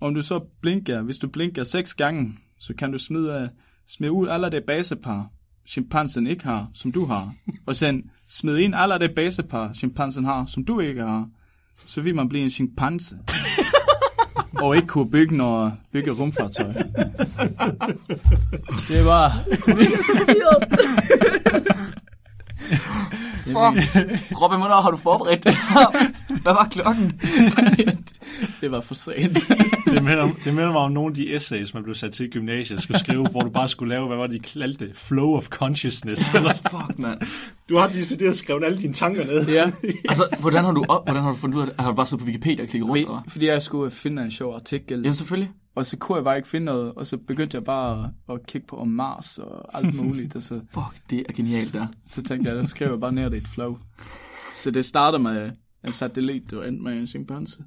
om 0.01 0.15
du 0.15 0.23
så 0.23 0.41
blinker, 0.61 1.03
hvis 1.03 1.19
du 1.19 1.29
blinker 1.29 1.65
6 1.65 1.95
gange, 1.95 2.39
så 2.59 2.75
kan 2.75 2.93
du 2.93 2.99
smide, 2.99 3.51
smide 3.87 4.13
ud 4.13 4.29
alle 4.29 4.51
de 4.51 4.61
basepar, 4.61 5.29
chimpansen 5.67 6.27
ikke 6.27 6.45
har, 6.45 6.71
som 6.75 6.93
du 6.93 7.05
har. 7.05 7.35
Og 7.67 7.77
sen 7.77 8.11
smide 8.29 8.63
ind 8.63 8.75
alle 8.75 8.99
de 8.99 9.09
basepar, 9.09 9.73
chimpansen 9.73 10.25
har, 10.25 10.47
som 10.47 10.65
du 10.65 10.81
ikke 10.81 11.03
har. 11.03 11.29
Så 11.87 12.01
vil 12.01 12.15
man 12.15 12.29
blive 12.29 12.45
en 12.45 12.51
chimpanse. 12.51 13.19
og 14.63 14.77
ikke 14.77 14.89
kunne 14.89 15.11
bygge 15.11 15.37
noget, 15.37 15.73
bygge 15.93 16.11
rumfartøj. 16.11 16.73
Det 18.89 19.05
var... 19.05 19.45
Robin, 24.43 24.59
hvornår 24.59 24.81
har 24.83 24.91
du 24.91 24.97
forberedt 24.97 25.45
det 25.45 25.55
Hvad 26.43 26.53
var 26.53 26.69
klokken? 26.71 27.21
det 28.61 28.71
var 28.71 28.81
for 28.81 28.95
sent. 28.95 29.39
Det 29.91 30.03
minder, 30.05 30.29
det 30.45 30.55
minder 30.55 30.73
mig 30.73 30.81
om 30.81 30.93
nogle 30.93 31.11
af 31.11 31.15
de 31.15 31.35
essays, 31.35 31.75
man 31.75 31.83
blev 31.83 31.95
sat 31.95 32.13
til 32.13 32.27
i 32.27 32.29
gymnasiet, 32.29 32.83
skulle 32.83 33.01
skrive, 33.01 33.29
hvor 33.29 33.41
du 33.41 33.51
bare 33.51 33.69
skulle 33.69 33.95
lave, 33.95 34.07
hvad 34.07 34.17
var 34.17 34.27
det, 34.27 34.45
de 34.45 34.61
kaldte? 34.61 34.91
Flow 34.95 35.37
of 35.37 35.49
consciousness. 35.49 36.35
Eller. 36.35 36.53
Fuck, 36.71 36.99
mand. 36.99 37.21
Du 37.69 37.77
har 37.77 37.89
decideret 37.89 38.37
skrevet 38.37 38.65
alle 38.65 38.79
dine 38.79 38.93
tanker 38.93 39.27
ned. 39.27 39.49
ja. 39.49 39.71
Altså, 40.09 40.29
hvordan 40.41 40.65
har 40.65 40.73
du, 40.73 40.85
op, 40.89 41.07
hvordan 41.07 41.23
har 41.23 41.31
du 41.31 41.37
fundet 41.37 41.57
ud 41.57 41.63
af 41.63 41.67
det? 41.67 41.75
Har 41.81 41.91
du 41.91 41.97
bare 41.97 42.07
siddet 42.07 42.25
på 42.25 42.27
Wikipedia 42.27 42.63
og 42.65 42.69
klikket 42.69 42.89
rundt, 42.89 42.99
eller? 43.03 43.23
Fordi 43.29 43.47
jeg 43.47 43.63
skulle 43.63 43.91
finde 43.91 44.23
en 44.23 44.31
sjov 44.31 44.55
artikel. 44.55 45.03
Ja, 45.05 45.13
selvfølgelig. 45.13 45.51
Og 45.77 45.87
så 45.87 45.97
kunne 45.97 46.17
jeg 46.17 46.25
bare 46.25 46.37
ikke 46.37 46.49
finde 46.49 46.65
noget, 46.65 46.95
og 46.95 47.07
så 47.07 47.17
begyndte 47.17 47.55
jeg 47.57 47.65
bare 47.65 48.11
at, 48.29 48.35
at 48.35 48.47
kigge 48.47 48.67
på 48.67 48.77
om 48.77 48.89
Mars 48.89 49.39
og 49.39 49.79
alt 49.79 49.95
muligt, 50.05 50.37
og 50.37 50.43
så, 50.43 50.61
Fuck, 50.75 51.11
det 51.11 51.25
er 51.29 51.33
genialt 51.33 51.73
der. 51.73 51.87
så 52.09 52.23
tænkte 52.23 52.49
jeg, 52.51 52.59
der 52.59 52.65
skriver 52.65 52.91
jeg 52.91 53.01
bare 53.01 53.13
ned 53.13 53.33
i 53.33 53.37
et 53.37 53.49
flow. 53.49 53.79
Så 54.55 54.71
det 54.71 54.85
starter 54.85 55.19
med 55.19 55.51
en 55.85 55.93
satellit, 55.93 56.53
og 56.53 56.69
endte 56.69 56.83
med 56.85 56.93
en 56.93 57.07
chimpanse. 57.07 57.59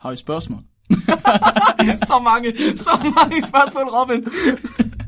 Har 0.00 0.10
I 0.12 0.16
spørgsmål? 0.16 0.60
så 2.10 2.20
mange, 2.24 2.52
så 2.76 2.90
mange 3.16 3.42
spørgsmål, 3.42 3.84
Robin. 3.84 4.24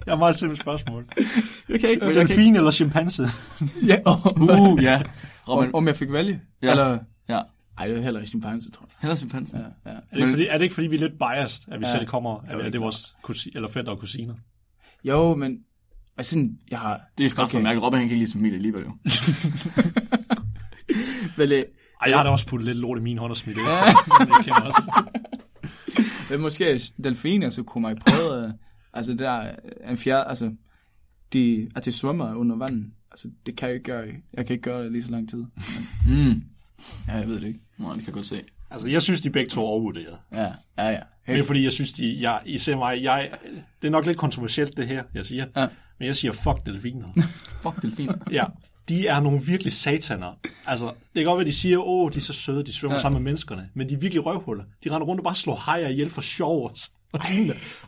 Jeg 0.06 0.12
har 0.12 0.16
meget 0.16 0.36
simpelt 0.36 0.60
spørgsmål. 0.60 1.06
Jeg 1.68 1.80
kan 1.80 1.90
ikke. 1.90 2.14
Delfin 2.14 2.56
eller 2.56 2.70
chimpanse? 2.70 3.28
Ja. 3.86 3.96
Uh, 4.36 4.82
ja. 4.82 5.02
Robin, 5.48 5.68
Om, 5.68 5.74
om 5.74 5.86
jeg 5.86 5.96
fik 5.96 6.12
vælge? 6.12 6.40
Ja. 6.62 6.70
Eller, 6.70 6.98
ja. 7.28 7.40
Ej, 7.78 7.86
det 7.88 7.96
er 7.96 8.02
heller 8.02 8.20
ikke 8.20 8.28
chimpanse, 8.28 8.70
tror 8.70 8.86
jeg. 8.86 8.94
Heller 9.00 9.16
chimpansen. 9.16 9.58
Ja, 9.58 9.64
ja. 9.90 9.96
Er 9.96 10.00
det, 10.12 10.16
ikke 10.18 10.28
fordi, 10.30 10.46
er 10.46 10.52
det 10.58 10.62
ikke 10.62 10.74
fordi, 10.74 10.86
vi 10.86 10.96
er 10.96 11.00
lidt 11.00 11.18
biased, 11.18 11.72
at 11.72 11.80
vi 11.80 11.86
Ja. 11.86 11.92
selv 11.92 12.06
kommer, 12.06 12.36
at, 12.36 12.52
Jo, 12.52 12.58
det 12.58 12.62
er 12.62 12.66
at 12.66 12.72
det 12.72 12.78
er 12.78 12.82
vores 12.82 13.14
kusi, 13.22 13.52
eller 13.54 13.68
fætter 13.68 13.92
og 13.92 13.98
kusiner? 13.98 14.34
Jo, 15.04 15.34
men 15.34 15.58
altså, 16.16 16.48
jeg 16.70 16.78
har... 16.78 17.00
Det 17.18 17.26
er 17.26 17.30
godt 17.30 17.38
okay. 17.40 17.52
for 17.52 17.60
mærke. 17.60 17.80
Robin 17.80 17.98
han 17.98 18.08
kan 18.08 18.14
ikke 18.14 18.24
lide 18.24 18.32
familie 18.32 18.56
alligevel, 18.56 18.82
jo. 18.84 18.92
Vel, 21.36 21.52
øh, 21.52 21.58
Ej, 22.02 22.08
jeg 22.10 22.16
har 22.18 22.22
da 22.24 22.30
også 22.30 22.46
puttet 22.46 22.66
lidt 22.66 22.78
lort 22.78 22.98
i 22.98 23.00
min 23.00 23.18
hånd 23.18 23.30
og 23.30 23.36
smidt 23.36 23.56
det. 23.56 23.62
ud. 23.66 24.26
det 24.26 24.44
kan 24.44 24.52
også. 24.66 25.04
Men 26.30 26.40
måske 26.40 26.80
delfiner, 27.04 27.50
så 27.50 27.62
kunne 27.62 27.82
man 27.82 27.98
prøve, 28.06 28.44
øh, 28.46 28.50
altså 28.92 29.14
der 29.14 29.30
er 29.30 29.56
en 29.90 29.96
fjerde, 29.96 30.24
altså, 30.28 30.52
de, 31.32 31.70
at 31.76 31.84
de 31.84 31.92
svømmer 31.92 32.34
under 32.34 32.56
vandet, 32.56 32.90
altså 33.10 33.28
det 33.46 33.56
kan 33.56 33.68
jeg 33.68 33.74
ikke 33.76 33.84
gøre, 33.84 34.06
jeg 34.34 34.46
kan 34.46 34.54
ikke 34.54 34.62
gøre 34.62 34.84
det 34.84 34.92
lige 34.92 35.02
så 35.02 35.10
lang 35.10 35.28
tid. 35.30 35.44
Mm. 36.08 36.42
Ja, 37.08 37.12
jeg 37.16 37.28
ved 37.28 37.40
det 37.40 37.46
ikke. 37.46 37.60
Nå, 37.78 37.88
det 37.88 37.98
kan 37.98 38.06
jeg 38.06 38.14
godt 38.14 38.26
se. 38.26 38.42
Altså, 38.70 38.88
jeg 38.88 39.02
synes, 39.02 39.20
de 39.20 39.30
begge 39.30 39.50
to 39.50 39.60
er 39.62 39.66
overvurderet. 39.66 40.18
Ja, 40.32 40.42
ja, 40.78 40.88
ja. 40.88 40.90
Det 40.90 40.98
er 41.26 41.34
Helt, 41.34 41.46
fordi, 41.46 41.64
jeg 41.64 41.72
synes, 41.72 41.92
de, 41.92 42.18
jeg, 42.20 42.40
især 42.46 42.76
mig, 42.76 43.02
jeg, 43.02 43.30
det 43.82 43.86
er 43.86 43.90
nok 43.90 44.06
lidt 44.06 44.18
kontroversielt, 44.18 44.76
det 44.76 44.86
her, 44.86 45.02
jeg 45.14 45.24
siger. 45.24 45.46
Ja. 45.56 45.66
Men 45.98 46.06
jeg 46.06 46.16
siger, 46.16 46.32
fuck 46.32 46.66
delfiner. 46.66 47.08
Fuck, 47.62 47.82
delfiner. 47.82 48.14
ja, 48.30 48.44
de 48.88 49.06
er 49.06 49.20
nogle 49.20 49.42
virkelig 49.42 49.72
sataner. 49.72 50.38
Altså, 50.66 50.86
det 50.86 50.94
kan 51.14 51.24
godt 51.24 51.38
være, 51.38 51.46
de 51.46 51.52
siger, 51.52 51.78
åh, 51.78 52.12
de 52.12 52.16
er 52.16 52.20
så 52.20 52.32
søde, 52.32 52.64
de 52.64 52.72
svømmer 52.72 52.96
ja. 52.96 53.00
Sammen 53.00 53.22
med 53.22 53.30
menneskerne. 53.30 53.68
Men 53.74 53.88
de 53.88 53.94
er 53.94 53.98
virkelig 53.98 54.26
røvhuller. 54.26 54.64
De 54.84 54.90
render 54.90 55.06
rundt 55.06 55.20
og 55.20 55.24
bare 55.24 55.34
slår 55.34 55.56
hajer 55.56 55.88
ihjel 55.88 56.10
for 56.10 56.20
sjov 56.20 56.70
også. 56.70 56.90
Og, 57.12 57.20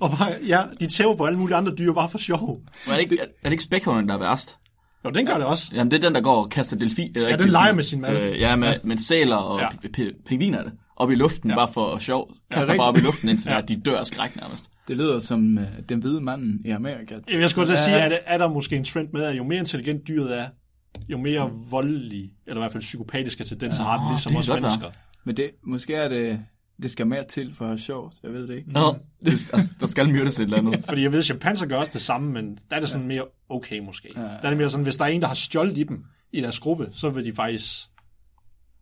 og 0.00 0.10
bare, 0.10 0.32
ja, 0.46 0.62
de 0.80 0.86
tæver 0.86 1.16
på 1.16 1.26
alle 1.26 1.38
mulige 1.38 1.56
andre 1.56 1.74
dyr 1.78 1.92
bare 1.92 2.08
for 2.08 2.18
sjov. 2.18 2.60
Men 2.86 2.92
er 2.92 2.96
det 2.96 3.02
ikke, 3.02 3.18
er, 3.20 3.26
det 3.44 3.52
ikke 3.52 3.64
spækhånden, 3.64 4.08
der 4.08 4.14
er 4.14 4.18
værst? 4.18 4.58
Jo, 5.04 5.10
den 5.10 5.26
gør 5.26 5.34
det 5.34 5.44
også. 5.46 5.72
Jamen, 5.74 5.90
det 5.90 5.96
er 5.96 6.00
den, 6.08 6.14
der 6.14 6.20
går 6.20 6.44
og 6.44 6.50
kaster 6.50 6.76
delfin. 6.76 7.12
Eller 7.14 7.28
ikke 7.28 7.42
den 7.42 7.50
leger 7.50 7.72
med 7.72 7.82
sin 7.84 8.00
mad. 8.00 8.20
Øh, 8.20 8.40
ja, 8.40 8.56
med, 8.56 8.68
ja. 8.68 8.76
med 8.84 8.96
sæler 8.96 9.36
og 9.36 9.60
Ja. 9.60 9.68
ja. 9.98 10.04
pingviner 10.26 10.58
er 10.58 10.62
det. 10.62 10.72
Op 10.96 11.10
i 11.10 11.14
luften, 11.14 11.50
ja. 11.50 11.56
bare 11.56 11.68
for 11.72 11.98
sjov. 11.98 12.30
Kaster 12.50 12.60
rigtigt. 12.62 12.78
bare 12.80 12.88
op 12.88 12.96
i 12.96 13.00
luften, 13.00 13.28
indtil 13.28 13.48
Ja. 13.50 13.54
ja. 13.56 13.60
de 13.60 13.76
dør 13.80 13.98
af 13.98 14.06
skræk 14.06 14.36
nærmest. 14.36 14.70
det 14.88 14.96
lyder 14.96 15.20
som 15.20 15.58
uh, 15.58 15.64
den 15.88 16.00
hvide 16.00 16.20
manden 16.20 16.60
i 16.64 16.70
Amerika. 16.70 17.14
Jamen, 17.28 17.40
Jeg 17.42 17.50
skulle 17.50 17.66
til 17.66 17.72
at 17.72 17.78
sige, 17.78 17.96
er, 17.96 18.08
det, 18.08 18.18
er 18.26 18.38
der 18.38 18.48
måske 18.48 18.76
en 18.76 18.84
trend 18.84 19.08
med, 19.12 19.22
at 19.22 19.36
jo 19.36 19.44
mere 19.44 19.58
intelligent 19.58 20.08
dyret 20.08 20.38
er, 20.40 20.46
jo 21.08 21.18
mere 21.18 21.50
voldelig, 21.70 22.30
eller 22.46 22.60
i 22.60 22.62
hvert 22.62 22.72
fald 22.72 22.80
psykopatiske 22.82 23.44
tendenser 23.44 23.82
har 23.84 23.98
den, 23.98 24.08
ligesom 24.08 24.36
os 24.36 24.48
godt 24.48 24.62
være. 24.62 24.70
mennesker. 24.70 25.00
Men 25.24 25.36
det, 25.36 25.50
måske 25.66 25.94
er 25.94 26.08
det, 26.08 26.40
det 26.82 26.90
skal 26.90 27.06
mere 27.06 27.24
til 27.24 27.54
for 27.54 27.64
at 27.64 27.68
have 27.68 27.78
sjovt, 27.78 28.14
jeg 28.22 28.32
ved 28.32 28.48
det 28.48 28.56
ikke. 28.56 28.72
Nå, 28.72 28.96
det, 29.24 29.30
altså, 29.30 29.70
der 29.80 29.86
skal 29.86 30.08
myrdes 30.08 30.40
et 30.40 30.44
eller 30.44 30.58
andet. 30.58 30.84
Fordi 30.88 31.02
jeg 31.02 31.12
ved, 31.12 31.18
at 31.18 31.24
chimpanser 31.24 31.66
gør 31.66 31.76
også 31.76 31.92
det 31.94 32.00
samme, 32.02 32.32
men 32.32 32.58
der 32.70 32.76
er 32.76 32.80
det 32.80 32.88
sådan 32.88 33.06
mere 33.06 33.24
okay 33.48 33.78
måske. 33.78 34.08
Ja. 34.16 34.20
Der 34.20 34.28
er 34.42 34.48
det 34.48 34.56
mere 34.58 34.70
sådan, 34.70 34.84
hvis 34.84 34.96
der 34.96 35.04
er 35.04 35.08
en, 35.08 35.20
der 35.20 35.26
har 35.26 35.34
stjålet 35.34 35.78
i 35.78 35.82
dem 35.82 36.04
i 36.32 36.40
deres 36.40 36.58
gruppe, 36.58 36.88
så 36.92 37.10
vil 37.10 37.24
de 37.24 37.32
faktisk 37.34 37.84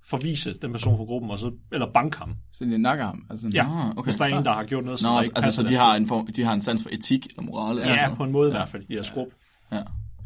forvise 0.04 0.54
den 0.62 0.72
person 0.72 0.96
fra 0.96 1.04
gruppen, 1.04 1.30
og 1.30 1.38
så, 1.38 1.52
eller 1.72 1.92
banke 1.92 2.18
ham. 2.18 2.34
Så 2.52 2.64
de 2.64 2.78
nakker 2.78 3.04
ham. 3.04 3.26
Altså, 3.30 3.48
Ja, 3.54 3.90
okay. 3.90 4.02
hvis 4.04 4.16
der 4.16 4.24
er 4.24 4.38
en, 4.38 4.44
der 4.44 4.52
har 4.52 4.64
gjort 4.64 4.84
noget, 4.84 5.00
som 5.00 5.10
Nå, 5.10 5.16
der 5.16 5.22
ikke 5.22 5.36
altså, 5.36 5.62
så 5.62 5.68
de 5.68 5.74
har, 5.74 5.94
en 5.96 6.08
form, 6.08 6.26
de 6.26 6.44
har 6.44 6.52
en 6.52 6.60
sans 6.60 6.82
for 6.82 6.90
etik 6.92 7.26
eller 7.26 7.42
moral. 7.42 7.78
eller 7.78 7.88
Ja, 7.94 8.02
noget. 8.04 8.16
på 8.16 8.24
en 8.24 8.32
måde 8.32 8.48
i 8.48 8.52
hvert 8.52 8.68
fald, 8.68 8.82
i 8.88 8.94
deres 8.94 9.10
gruppe. 9.10 9.34
Ja. 9.72 9.82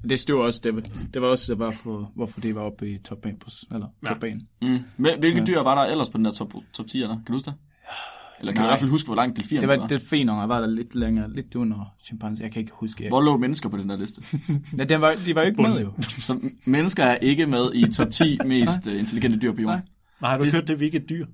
Det 0.09 0.19
stod 0.21 0.41
også, 0.41 0.61
det 0.65 0.75
var, 0.75 0.83
det 1.15 1.23
var 1.23 1.29
også 1.29 1.55
hvorfor, 1.55 2.13
hvorfor 2.15 2.41
det 2.41 2.55
var 2.55 2.61
oppe 2.61 2.91
i 2.91 2.99
top 2.99 3.27
1, 3.27 3.35
eller 3.73 3.87
Ja. 4.03 4.09
top 4.09 4.23
1. 4.25 4.41
Mm. 4.63 4.79
Hvil- 4.99 5.19
Hvilke 5.19 5.45
dyr 5.47 5.61
var 5.63 5.85
der 5.85 5.93
ellers 5.93 6.11
på 6.11 6.17
den 6.17 6.25
der 6.25 6.33
top, 6.33 6.53
top 6.73 6.87
10'er 6.87 6.99
der? 7.01 7.09
Kan 7.09 7.25
du 7.27 7.33
huske 7.33 7.47
det? 7.51 7.55
Eller 8.41 8.53
kan 8.53 8.57
du 8.59 8.63
i 8.63 8.67
Nej. 8.67 8.71
hvert 8.71 8.79
fald 8.81 8.91
huske, 8.91 9.07
hvor 9.07 9.15
langt 9.15 9.37
delfiner 9.37 9.61
Det 9.61 9.69
var? 9.69 9.77
var 9.77 9.87
delfiner, 9.87 10.39
jeg 10.41 10.49
var 10.49 10.61
der 10.61 10.67
lidt 10.67 10.95
længere, 10.95 11.33
lidt 11.35 11.55
under 11.55 11.95
chimpanse, 12.05 12.43
jeg 12.43 12.53
kan 12.53 12.61
ikke 12.61 12.73
huske. 12.75 13.09
Hvor 13.09 13.21
lå 13.21 13.37
mennesker 13.37 13.69
på 13.69 13.77
den 13.77 13.89
der 13.89 13.97
liste? 13.97 14.23
Ja, 14.79 14.85
den 14.85 15.01
var, 15.01 15.15
de 15.27 15.35
var 15.35 15.43
ikke 15.43 15.63
med 15.63 15.81
jo. 15.81 15.93
Så 16.03 16.51
mennesker 16.67 17.05
er 17.05 17.17
ikke 17.17 17.47
med 17.47 17.71
i 17.75 17.93
top 17.93 18.11
10 18.11 18.39
mest 18.47 18.87
øh, 18.87 18.99
intelligente 18.99 19.39
dyr 19.39 19.53
på 19.53 19.61
jorden. 19.61 19.79
Nej. 19.79 19.81
Nej, 20.21 20.31
har 20.31 20.39
du 20.39 20.45
Det- 20.45 20.55
hørt, 20.55 20.63
det 20.67 20.71
er 20.75 20.79
vi 20.79 20.85
ikke 20.85 20.99
et 20.99 21.09
dyr? 21.09 21.27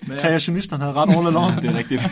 Men 0.00 0.10
ja, 0.16 0.20
Kreationisterne 0.20 0.82
havde 0.84 0.94
ret 0.96 1.10
all 1.16 1.26
along. 1.26 1.62
Det 1.62 1.70
er 1.70 1.78
rigtigt. 1.78 2.02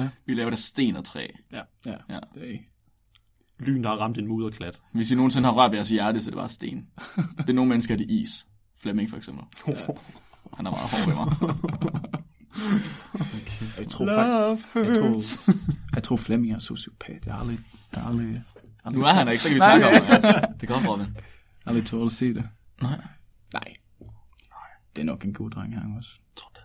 Ja, 0.00 0.08
Vi 0.26 0.34
laver 0.34 0.50
det 0.50 0.56
af 0.56 0.58
sten 0.58 0.96
og 0.96 1.04
træ. 1.04 1.26
ja, 1.52 1.62
Ja. 1.86 1.96
det 2.34 2.54
er. 2.54 2.58
Lyn, 3.58 3.82
der 3.82 3.88
har 3.88 3.96
ramt 3.96 4.18
en 4.18 4.28
mudderklat. 4.28 4.80
Hvis 4.92 5.10
I 5.10 5.14
nogensinde 5.14 5.48
har 5.48 5.54
rørt 5.54 5.70
ved 5.70 5.78
jeres 5.78 5.88
hjerte, 5.90 6.22
så 6.22 6.28
er 6.28 6.32
det 6.32 6.38
bare 6.38 6.48
sten. 6.48 6.86
Det 7.38 7.48
er 7.48 7.52
nogle 7.52 7.68
mennesker, 7.68 7.94
er 7.94 7.98
det 7.98 8.10
is. 8.10 8.46
Flemming 8.80 9.10
for 9.10 9.16
eksempel. 9.16 9.44
Han 10.56 10.66
er 10.66 10.70
meget 10.70 10.90
hård 10.90 11.06
ved 11.06 11.14
mig. 11.14 11.26
Jeg 13.78 13.88
tror, 13.88 14.06
faktisk, 14.06 14.74
jeg 14.74 14.86
tror, 14.98 15.52
jeg 15.94 16.02
tror 16.02 16.16
Flemming 16.16 16.54
er 16.54 16.58
sociopat. 16.58 17.26
Jeg 17.26 17.34
har 17.34 17.40
aldrig, 17.40 17.58
jeg 17.92 18.00
har 18.00 18.08
aldrig, 18.08 18.42
aldrig, 18.84 19.00
Nu 19.00 19.06
er 19.06 19.12
han 19.12 19.26
der 19.26 19.32
ikke, 19.32 19.42
så 19.42 19.48
kan 19.48 19.54
vi 19.54 19.58
Nej, 19.58 19.78
snakke 19.78 20.00
om 20.00 20.06
det. 20.22 20.28
Ja. 20.28 20.40
Det 20.60 20.68
går, 20.68 20.92
Robin. 20.92 21.16
aldrig 21.66 21.86
tålt 21.86 22.10
at 22.12 22.16
se 22.16 22.34
det. 22.34 22.48
Nej. 22.82 23.00
Nej. 23.52 23.74
Det 24.96 25.00
er 25.02 25.04
nok 25.04 25.24
en 25.24 25.34
god 25.34 25.50
dreng, 25.50 25.78
han 25.80 25.94
også. 25.96 26.10
tror 26.36 26.52
det. 26.54 26.62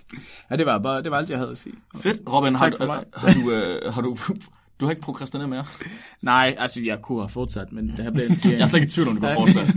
Ja, 0.50 0.56
det 0.56 0.66
var 0.66 0.78
bare, 0.78 1.02
det 1.02 1.10
var 1.10 1.18
alt, 1.18 1.30
jeg 1.30 1.38
havde 1.38 1.50
at 1.50 1.58
sige. 1.58 1.74
Fedt. 1.96 2.20
Robin, 2.32 2.54
har, 2.54 2.70
Tak 2.70 2.78
for 2.78 2.86
mig. 2.86 3.04
har, 3.14 3.32
du, 3.32 3.50
øh, 3.50 3.94
har 3.94 4.02
du, 4.02 4.16
du 4.80 4.84
har 4.84 4.90
ikke 4.90 5.02
prokrastineret 5.02 5.48
mere? 5.48 5.64
Nej, 6.22 6.54
altså, 6.58 6.82
jeg 6.82 6.98
kunne 7.02 7.20
have 7.20 7.28
fortsat, 7.28 7.72
men 7.72 7.88
det 7.88 7.94
her 7.96 8.10
blev 8.10 8.28
til, 8.36 8.50
Jeg 8.50 8.60
er 8.60 8.66
slet 8.66 8.80
ikke 8.80 8.88
i 8.88 8.90
tvivl 8.90 9.08
om, 9.08 9.14
du 9.14 9.20
kan 9.20 9.34
fortsætte. 9.34 9.72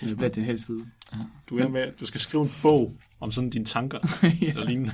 det 0.00 0.16
blev 0.16 0.30
til 0.30 0.42
helt 0.42 0.60
side. 0.60 0.86
Du, 1.50 1.58
er 1.58 1.68
med, 1.68 1.92
du 2.00 2.06
skal 2.06 2.20
skrive 2.20 2.44
en 2.44 2.52
bog 2.62 2.96
om 3.20 3.32
sådan 3.32 3.50
dine 3.50 3.64
tanker, 3.64 3.98
eller 4.42 4.64
lignende. 4.64 4.92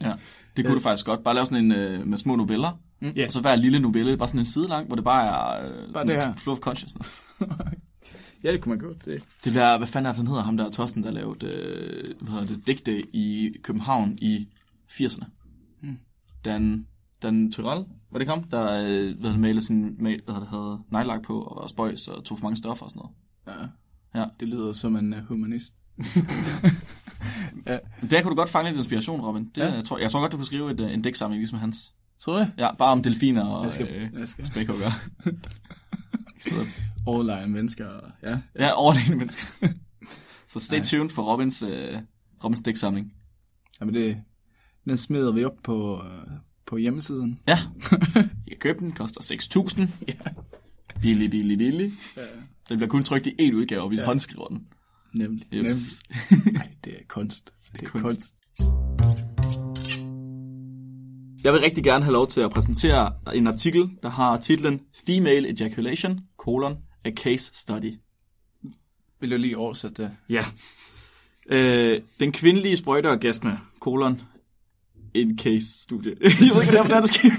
Ja, 0.00 0.12
det 0.56 0.64
kunne 0.64 0.74
du 0.74 0.80
faktisk 0.80 1.06
godt. 1.06 1.24
Bare 1.24 1.34
lave 1.34 1.46
sådan 1.46 1.64
en 1.64 1.72
øh, 1.72 2.06
med 2.06 2.18
små 2.18 2.36
noveller. 2.36 2.80
Mm. 3.00 3.12
Ja. 3.16 3.26
Og 3.26 3.32
så 3.32 3.40
hver 3.40 3.54
lille 3.54 3.78
novelle, 3.78 4.16
bare 4.16 4.28
sådan 4.28 4.40
en 4.40 4.46
side 4.46 4.68
lang, 4.68 4.86
hvor 4.86 4.96
det 4.96 5.04
bare 5.04 5.26
er 5.26 5.64
øh, 5.64 5.92
Bare 5.92 6.10
sådan 6.10 6.34
det 6.34 6.48
of 6.48 6.58
consciousness. 6.58 7.10
Ja, 8.44 8.52
det 8.52 8.60
kunne 8.60 8.76
man 8.76 8.86
godt. 8.88 9.04
Det. 9.04 9.22
Det 9.44 9.52
bliver, 9.52 9.78
hvad 9.78 9.86
fanden 9.86 10.10
er 10.10 10.14
han 10.16 10.26
hedder, 10.26 10.42
ham 10.42 10.56
der 10.56 10.70
Torsten, 10.70 11.02
der 11.02 11.10
lavede 11.10 11.46
øh, 11.46 12.14
hvad 12.20 12.32
hedder 12.32 12.46
det, 12.46 12.66
digte 12.66 13.16
i 13.16 13.54
København 13.62 14.18
i 14.22 14.48
80'erne. 14.90 15.24
Mm. 15.82 15.98
Dan, 16.44 16.86
Dan 17.22 17.52
Tyrell, 17.52 17.84
var 18.10 18.18
det 18.18 18.28
ham, 18.28 18.42
der 18.42 18.84
øh, 18.88 19.20
hvad 19.20 19.30
det, 19.30 19.40
malede 19.40 19.64
sin, 19.64 19.96
mal, 20.02 20.20
hvad 20.24 20.34
hedder 20.34 20.40
det, 20.40 20.48
havde 20.48 20.78
nejlagt 20.90 21.22
på 21.24 21.40
og 21.40 21.62
var 21.62 21.66
spøjs 21.68 22.08
og 22.08 22.24
tog 22.24 22.38
for 22.38 22.42
mange 22.42 22.56
stoffer 22.56 22.84
og 22.84 22.90
sådan 22.90 23.02
noget. 23.46 23.66
Ja. 24.14 24.20
Ja. 24.20 24.26
Det 24.40 24.48
lyder 24.48 24.72
som 24.72 24.96
en 24.96 25.12
uh, 25.14 25.18
humanist. 25.18 25.76
Der 28.10 28.22
kunne 28.22 28.30
du 28.30 28.36
godt 28.36 28.48
fange 28.48 28.70
lidt 28.70 28.78
inspiration, 28.78 29.20
Robin. 29.20 29.44
Det, 29.44 29.56
Ja. 29.56 29.66
ja. 29.66 29.72
jeg, 29.74 29.84
tror, 29.84 29.98
jeg 29.98 30.10
tror 30.10 30.20
godt, 30.20 30.32
du 30.32 30.36
kan 30.36 30.46
skrive 30.46 30.70
et, 30.70 30.80
øh, 30.80 30.94
en 30.94 31.02
digtsamling 31.02 31.40
ligesom 31.40 31.58
hans. 31.58 31.92
Tror 32.20 32.32
du 32.32 32.38
det? 32.38 32.52
Ja, 32.58 32.74
bare 32.74 32.92
om 32.92 33.02
delfiner 33.02 33.44
og 33.44 33.64
Jeg 33.64 33.72
skal, 33.72 33.88
øh, 33.88 34.08
jeg 34.18 34.28
skal 34.28 34.46
spækhugger. 34.46 34.90
Så 37.06 37.10
overlege 37.10 37.48
mennesker. 37.48 37.86
Ja. 38.22 38.38
Ja, 38.58 38.72
overlegne 38.72 39.16
mennesker. 39.16 39.44
så 40.52 40.60
stay 40.60 40.82
tuned 40.82 41.10
for 41.10 41.32
Robins, 41.32 41.62
øh, 41.62 41.98
Robins 42.44 42.60
digtsamling. 42.60 43.12
Jamen 43.80 43.94
det, 43.94 44.22
Den 44.84 44.96
smider 44.96 45.32
vi 45.32 45.44
op 45.44 45.56
på, 45.64 46.02
øh, 46.04 46.30
på 46.66 46.76
hjemmesiden. 46.76 47.40
Ja. 47.48 47.58
I 48.46 48.48
kan 48.48 48.58
købe 48.60 48.78
den, 48.80 48.92
koster 48.92 49.20
6.000. 49.20 49.88
Ja. 50.08 50.14
Billig, 51.00 51.30
billig, 51.30 51.58
billig. 51.58 51.92
Ja. 52.16 52.22
Den 52.68 52.76
bliver 52.76 52.88
kun 52.88 53.04
trykt 53.04 53.26
i 53.26 53.30
én 53.40 53.54
udgave, 53.54 53.82
og 53.82 53.90
vi 53.90 53.96
ja. 53.96 54.04
håndskriver 54.04 54.46
den. 54.46 54.66
Nemlig. 55.14 55.46
Jeps. 55.52 56.02
Nemlig. 56.30 56.52
Nej, 56.58 56.68
det 56.84 56.92
er 56.92 57.04
kunst. 57.08 57.52
Det 57.72 57.82
er 57.82 57.88
kunst. 57.88 58.04
kunst. 58.04 58.34
Jeg 61.44 61.52
vil 61.52 61.60
rigtig 61.60 61.84
gerne 61.84 62.04
have 62.04 62.12
lov 62.12 62.26
til 62.26 62.40
at 62.40 62.50
præsentere 62.50 63.12
en 63.34 63.46
artikel, 63.46 63.90
der 64.02 64.08
har 64.08 64.36
titlen 64.36 64.80
Female 65.06 65.50
Ejaculation, 65.50 66.20
colon, 66.38 66.76
a 67.06 67.10
case 67.10 67.50
study. 67.54 67.94
Vil 69.20 69.30
du 69.30 69.36
lige 69.36 69.58
oversætte 69.58 70.02
det? 70.02 70.10
Ja. 70.28 70.44
Øh, 71.48 72.00
den 72.20 72.32
kvindelige 72.32 72.76
sprøjteorgasme, 72.76 73.58
colon, 73.80 74.22
en 75.14 75.38
case 75.38 75.82
studie. 75.82 76.10
jeg 76.20 76.30
ved 76.30 76.32
ikke, 76.40 76.54
hvad 76.54 76.84
det 76.84 76.90
er, 76.90 77.00
der 77.00 77.06
skal. 77.06 77.30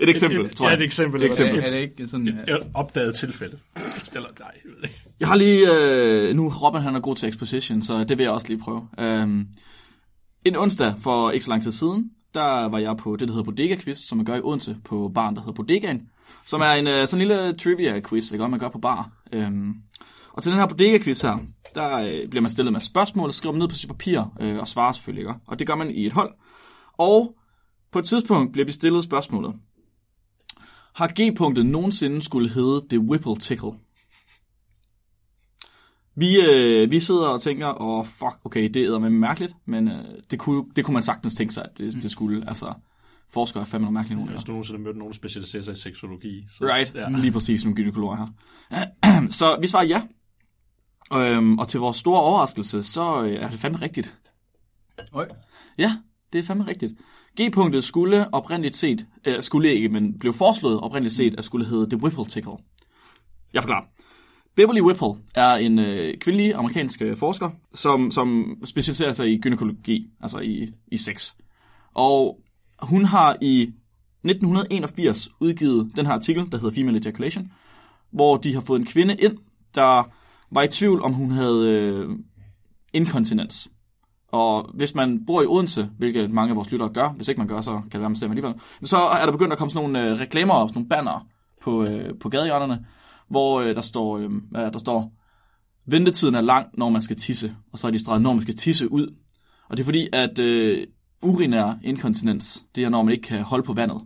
Et 0.00 0.08
eksempel, 0.08 0.40
Et- 0.40 0.50
tror 0.50 0.68
jeg. 0.70 0.78
Ja, 0.78 0.82
et 0.82 0.86
eksempel. 0.86 1.22
Et 1.22 1.26
eksempel. 1.26 1.58
Er, 1.58 1.62
er 1.62 1.70
det 1.70 1.78
ikke 1.78 2.06
sådan... 2.06 2.28
Et, 2.28 2.34
et 2.50 2.66
opdaget 2.74 3.14
tilfælde. 3.14 3.58
Eller 4.14 4.28
nej, 4.38 4.50
jeg 4.64 4.72
ved 4.76 4.82
ikke. 4.82 5.02
Jeg 5.20 5.28
har 5.28 5.34
lige... 5.36 5.72
Øh, 5.72 6.36
nu 6.36 6.48
Robin 6.48 6.82
han 6.82 6.94
er 6.94 7.00
god 7.00 7.16
til 7.16 7.28
exposition, 7.28 7.82
så 7.82 8.04
det 8.04 8.18
vil 8.18 8.24
jeg 8.24 8.32
også 8.32 8.48
lige 8.48 8.60
prøve. 8.60 8.88
Um, 9.22 9.48
en 10.44 10.56
onsdag 10.56 10.94
for 10.98 11.30
ikke 11.30 11.44
så 11.44 11.50
lang 11.50 11.62
tid 11.62 11.72
siden, 11.72 12.10
der 12.34 12.68
var 12.68 12.78
jeg 12.78 12.96
på 12.96 13.16
det, 13.16 13.28
der 13.28 13.34
hedder 13.34 13.44
Bodega 13.44 13.76
Quiz, 13.76 13.98
som 13.98 14.18
man 14.18 14.24
gør 14.24 14.34
i 14.34 14.40
Odense 14.40 14.76
på 14.84 15.10
baren, 15.14 15.34
der 15.34 15.40
hedder 15.40 15.54
Bodegaen. 15.54 16.08
Som 16.46 16.60
er 16.60 16.72
en 16.72 16.86
øh, 16.86 17.08
sådan 17.08 17.22
en 17.22 17.28
lille 17.28 17.54
trivia 17.54 18.00
quiz, 18.00 18.32
ikke? 18.32 18.48
man 18.48 18.60
gør 18.60 18.68
på 18.68 18.78
bar. 18.78 19.10
Øhm, 19.32 19.74
og 20.32 20.42
til 20.42 20.52
den 20.52 20.60
her 20.60 20.66
Bodega 20.66 20.98
Quiz 20.98 21.22
her, 21.22 21.38
der 21.74 21.98
øh, 21.98 22.28
bliver 22.28 22.42
man 22.42 22.50
stillet 22.50 22.72
med 22.72 22.80
spørgsmål, 22.80 23.28
og 23.28 23.34
skriver 23.34 23.52
man 23.52 23.58
ned 23.58 23.68
på 23.68 23.74
sit 23.74 23.88
papir, 23.88 24.22
øh, 24.40 24.58
og 24.58 24.68
svarer 24.68 24.92
selvfølgelig. 24.92 25.22
Ikke? 25.22 25.34
Og 25.46 25.58
det 25.58 25.66
gør 25.66 25.74
man 25.74 25.90
i 25.90 26.06
et 26.06 26.12
hold. 26.12 26.34
Og 26.92 27.36
på 27.92 27.98
et 27.98 28.04
tidspunkt 28.04 28.52
bliver 28.52 28.66
vi 28.66 28.72
stillet 28.72 29.04
spørgsmålet. 29.04 29.54
Har 30.94 31.12
G-punktet 31.20 31.66
nogensinde 31.66 32.22
skulle 32.22 32.48
hedde 32.48 32.86
The 32.88 33.00
Whipple 33.00 33.36
Tickle? 33.36 33.72
Vi, 36.16 36.40
øh, 36.40 36.90
vi 36.90 37.00
sidder 37.00 37.26
og 37.26 37.40
tænker, 37.40 37.82
åh 37.82 37.98
oh, 37.98 38.06
fuck, 38.06 38.36
okay, 38.44 38.68
det 38.68 38.84
er 38.84 38.98
med 38.98 39.10
mærkeligt, 39.10 39.54
men 39.66 39.88
øh, 39.88 40.04
det, 40.30 40.38
kunne, 40.38 40.64
det 40.76 40.84
kunne 40.84 40.92
man 40.94 41.02
sagtens 41.02 41.34
tænke 41.34 41.54
sig, 41.54 41.64
at 41.64 41.78
det, 41.78 41.94
det 42.02 42.10
skulle. 42.10 42.48
Altså, 42.48 42.74
forskere 43.32 43.62
er 43.62 43.66
fandme 43.66 43.84
nogle 43.84 43.94
mærkelige 43.94 44.16
nogen. 44.16 44.30
Hvis 44.30 44.40
der. 44.40 44.46
du 44.46 44.52
nogensinde 44.52 44.78
har 44.78 44.84
mødt 44.84 44.96
nogen, 44.96 45.12
der 45.12 45.16
specialiserer 45.16 45.62
sig 45.62 45.72
i 45.72 45.76
seksologi. 45.76 46.44
Så, 46.58 46.64
Right, 46.64 46.94
Ja. 46.94 47.00
ja. 47.00 47.16
lige 47.16 47.32
præcis 47.32 47.64
nogle 47.64 47.76
gynekologer 47.76 48.16
her. 48.16 49.30
så 49.38 49.58
vi 49.60 49.66
svarer 49.66 49.84
ja. 49.84 50.02
Øhm, 51.12 51.58
og 51.58 51.68
til 51.68 51.80
vores 51.80 51.96
store 51.96 52.20
overraskelse, 52.20 52.82
så 52.82 53.22
øh, 53.24 53.32
er 53.32 53.48
det 53.48 53.58
fandme 53.58 53.80
rigtigt. 53.80 54.14
Øj. 55.12 55.28
Ja, 55.78 55.96
det 56.32 56.38
er 56.38 56.42
fandme 56.42 56.66
rigtigt. 56.66 56.92
G-punktet 57.40 57.84
skulle 57.84 58.34
oprindeligt 58.34 58.76
set, 58.76 59.06
øh, 59.24 59.42
skulle 59.42 59.74
ikke, 59.74 59.88
men 59.88 60.18
blev 60.18 60.32
foreslået 60.32 60.80
oprindeligt 60.80 61.14
set, 61.14 61.34
at 61.38 61.44
skulle 61.44 61.66
hedde 61.66 61.90
The 61.90 62.02
Whipple 62.02 62.24
Tickle. 62.24 62.52
Jeg 63.54 63.62
forklarer. 63.62 63.84
Beverly 64.56 64.80
Whipple 64.80 65.22
er 65.34 65.54
en 65.54 65.78
øh, 65.78 66.18
kvindelig 66.18 66.54
amerikansk 66.54 67.02
øh, 67.02 67.16
forsker, 67.16 67.50
som, 67.74 68.10
som 68.10 68.56
specialiserer 68.64 69.12
sig 69.12 69.32
i 69.32 69.38
gynækologi, 69.38 70.10
altså 70.20 70.38
i, 70.38 70.72
i 70.86 70.96
sex. 70.96 71.34
Og 71.94 72.40
hun 72.82 73.04
har 73.04 73.36
i 73.40 73.62
1981 74.24 75.28
udgivet 75.40 75.92
den 75.96 76.06
her 76.06 76.12
artikel, 76.12 76.50
der 76.52 76.58
hedder 76.58 76.74
Female 76.74 77.00
Ejaculation, 77.04 77.52
hvor 78.10 78.36
de 78.36 78.54
har 78.54 78.60
fået 78.60 78.80
en 78.80 78.86
kvinde 78.86 79.14
ind, 79.14 79.38
der 79.74 80.10
var 80.50 80.62
i 80.62 80.68
tvivl, 80.68 81.02
om 81.02 81.12
hun 81.12 81.30
havde 81.30 81.68
øh, 81.70 82.08
inkontinens. 82.92 83.70
Og 84.28 84.70
hvis 84.74 84.94
man 84.94 85.26
bor 85.26 85.42
i 85.42 85.46
Odense, 85.46 85.90
hvilket 85.98 86.30
mange 86.30 86.50
af 86.50 86.56
vores 86.56 86.70
lyttere 86.70 86.88
gør, 86.88 87.08
hvis 87.08 87.28
ikke 87.28 87.38
man 87.38 87.48
gør, 87.48 87.60
så 87.60 87.72
kan 87.72 87.90
det 87.92 88.00
være, 88.00 88.10
man 88.10 88.16
ser 88.16 88.28
alligevel, 88.28 88.54
så 88.84 88.96
er 88.96 89.24
der 89.24 89.32
begyndt 89.32 89.52
at 89.52 89.58
komme 89.58 89.70
sådan 89.70 89.90
nogle 89.90 90.10
øh, 90.10 90.20
reklamer 90.20 90.54
op, 90.54 90.68
sådan 90.68 90.78
nogle 90.78 90.88
banner 90.88 91.26
på, 91.62 91.84
øh, 91.84 92.18
på 92.20 92.28
gadehjørnerne, 92.28 92.86
hvor 93.34 93.60
øh, 93.60 93.74
der 93.74 93.80
står, 93.80 94.18
øh, 94.18 94.30
der 94.52 94.78
står, 94.78 95.12
ventetiden 95.86 96.34
er 96.34 96.40
lang, 96.40 96.66
når 96.74 96.88
man 96.88 97.02
skal 97.02 97.16
tisse, 97.16 97.54
og 97.72 97.78
så 97.78 97.86
er 97.86 97.90
de 97.90 97.98
streget, 97.98 98.22
når 98.22 98.32
man 98.32 98.42
skal 98.42 98.56
tisse 98.56 98.92
ud. 98.92 99.14
Og 99.68 99.76
det 99.76 99.82
er 99.82 99.84
fordi, 99.84 100.08
at 100.12 100.38
øh, 100.38 100.86
urinær 101.22 101.78
inkontinens, 101.82 102.62
det 102.74 102.84
er, 102.84 102.88
når 102.88 103.02
man 103.02 103.12
ikke 103.12 103.28
kan 103.28 103.42
holde 103.42 103.64
på 103.64 103.72
vandet. 103.72 103.96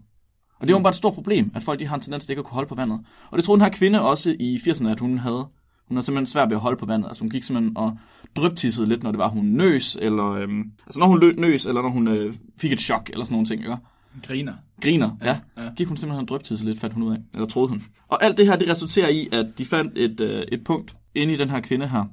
Og 0.61 0.67
det 0.67 0.71
er 0.73 0.79
jo 0.79 0.83
bare 0.83 0.91
et 0.91 0.97
stort 0.97 1.15
problem, 1.15 1.53
at 1.55 1.63
folk 1.63 1.81
de 1.81 1.87
har 1.87 1.95
en 1.95 2.01
tendens 2.01 2.25
til 2.25 2.33
ikke 2.33 2.41
at 2.41 2.45
kunne 2.45 2.55
holde 2.55 2.69
på 2.69 2.75
vandet. 2.75 3.01
Og 3.31 3.39
det 3.39 3.45
troede 3.45 3.61
den 3.61 3.65
her 3.65 3.79
kvinde 3.79 4.03
også 4.03 4.37
i 4.41 4.57
80'erne, 4.57 4.89
at 4.89 5.01
hun 5.01 5.19
havde. 5.19 5.47
Hun 5.89 5.97
havde 5.97 6.07
simpelthen 6.07 6.27
svært 6.27 6.51
ved 6.51 6.57
at 6.57 6.61
holde 6.61 6.77
på 6.77 6.87
vandet. 6.87 7.09
Altså 7.09 7.23
hun 7.23 7.31
gik 7.31 7.43
simpelthen 7.43 7.77
og 7.77 7.99
dryptissede 8.37 8.89
lidt, 8.89 9.03
når 9.03 9.11
det 9.11 9.19
var, 9.19 9.29
hun 9.29 9.45
nøs, 9.45 9.97
eller... 10.01 10.27
Øhm, 10.27 10.73
altså 10.87 11.01
når 11.01 11.07
hun 11.07 11.23
lø- 11.23 11.41
nøs, 11.41 11.67
eller 11.67 11.83
når 11.83 11.89
hun 11.89 12.09
øh, 12.09 12.35
fik 12.57 12.73
et 12.73 12.81
chok, 12.81 13.11
eller 13.13 13.25
sådan 13.25 13.35
nogle 13.35 13.47
ting, 13.47 13.61
ikke? 13.61 13.77
Griner. 14.23 14.55
Griner, 14.83 15.17
ja. 15.21 15.39
Ja. 15.57 15.65
ja. 15.65 15.71
Gik 15.75 15.87
hun 15.87 15.97
simpelthen 15.97 16.23
og 16.23 16.29
drøbtisse 16.29 16.65
lidt, 16.65 16.81
fandt 16.81 16.95
hun 16.95 17.03
ud 17.03 17.13
af. 17.13 17.19
Eller 17.35 17.47
troede 17.47 17.69
hun. 17.69 17.83
Og 18.09 18.25
alt 18.25 18.37
det 18.39 18.47
her, 18.47 18.57
det 18.57 18.69
resulterer 18.69 19.09
i, 19.09 19.29
at 19.33 19.47
de 19.59 19.65
fandt 19.67 19.99
et, 19.99 20.21
øh, 20.21 20.45
et 20.53 20.65
punkt 20.65 20.97
inde 21.15 21.35
i 21.35 21.37
den 21.37 21.51
her 21.51 21.61
kvinde 21.61 21.89
her, 21.89 22.05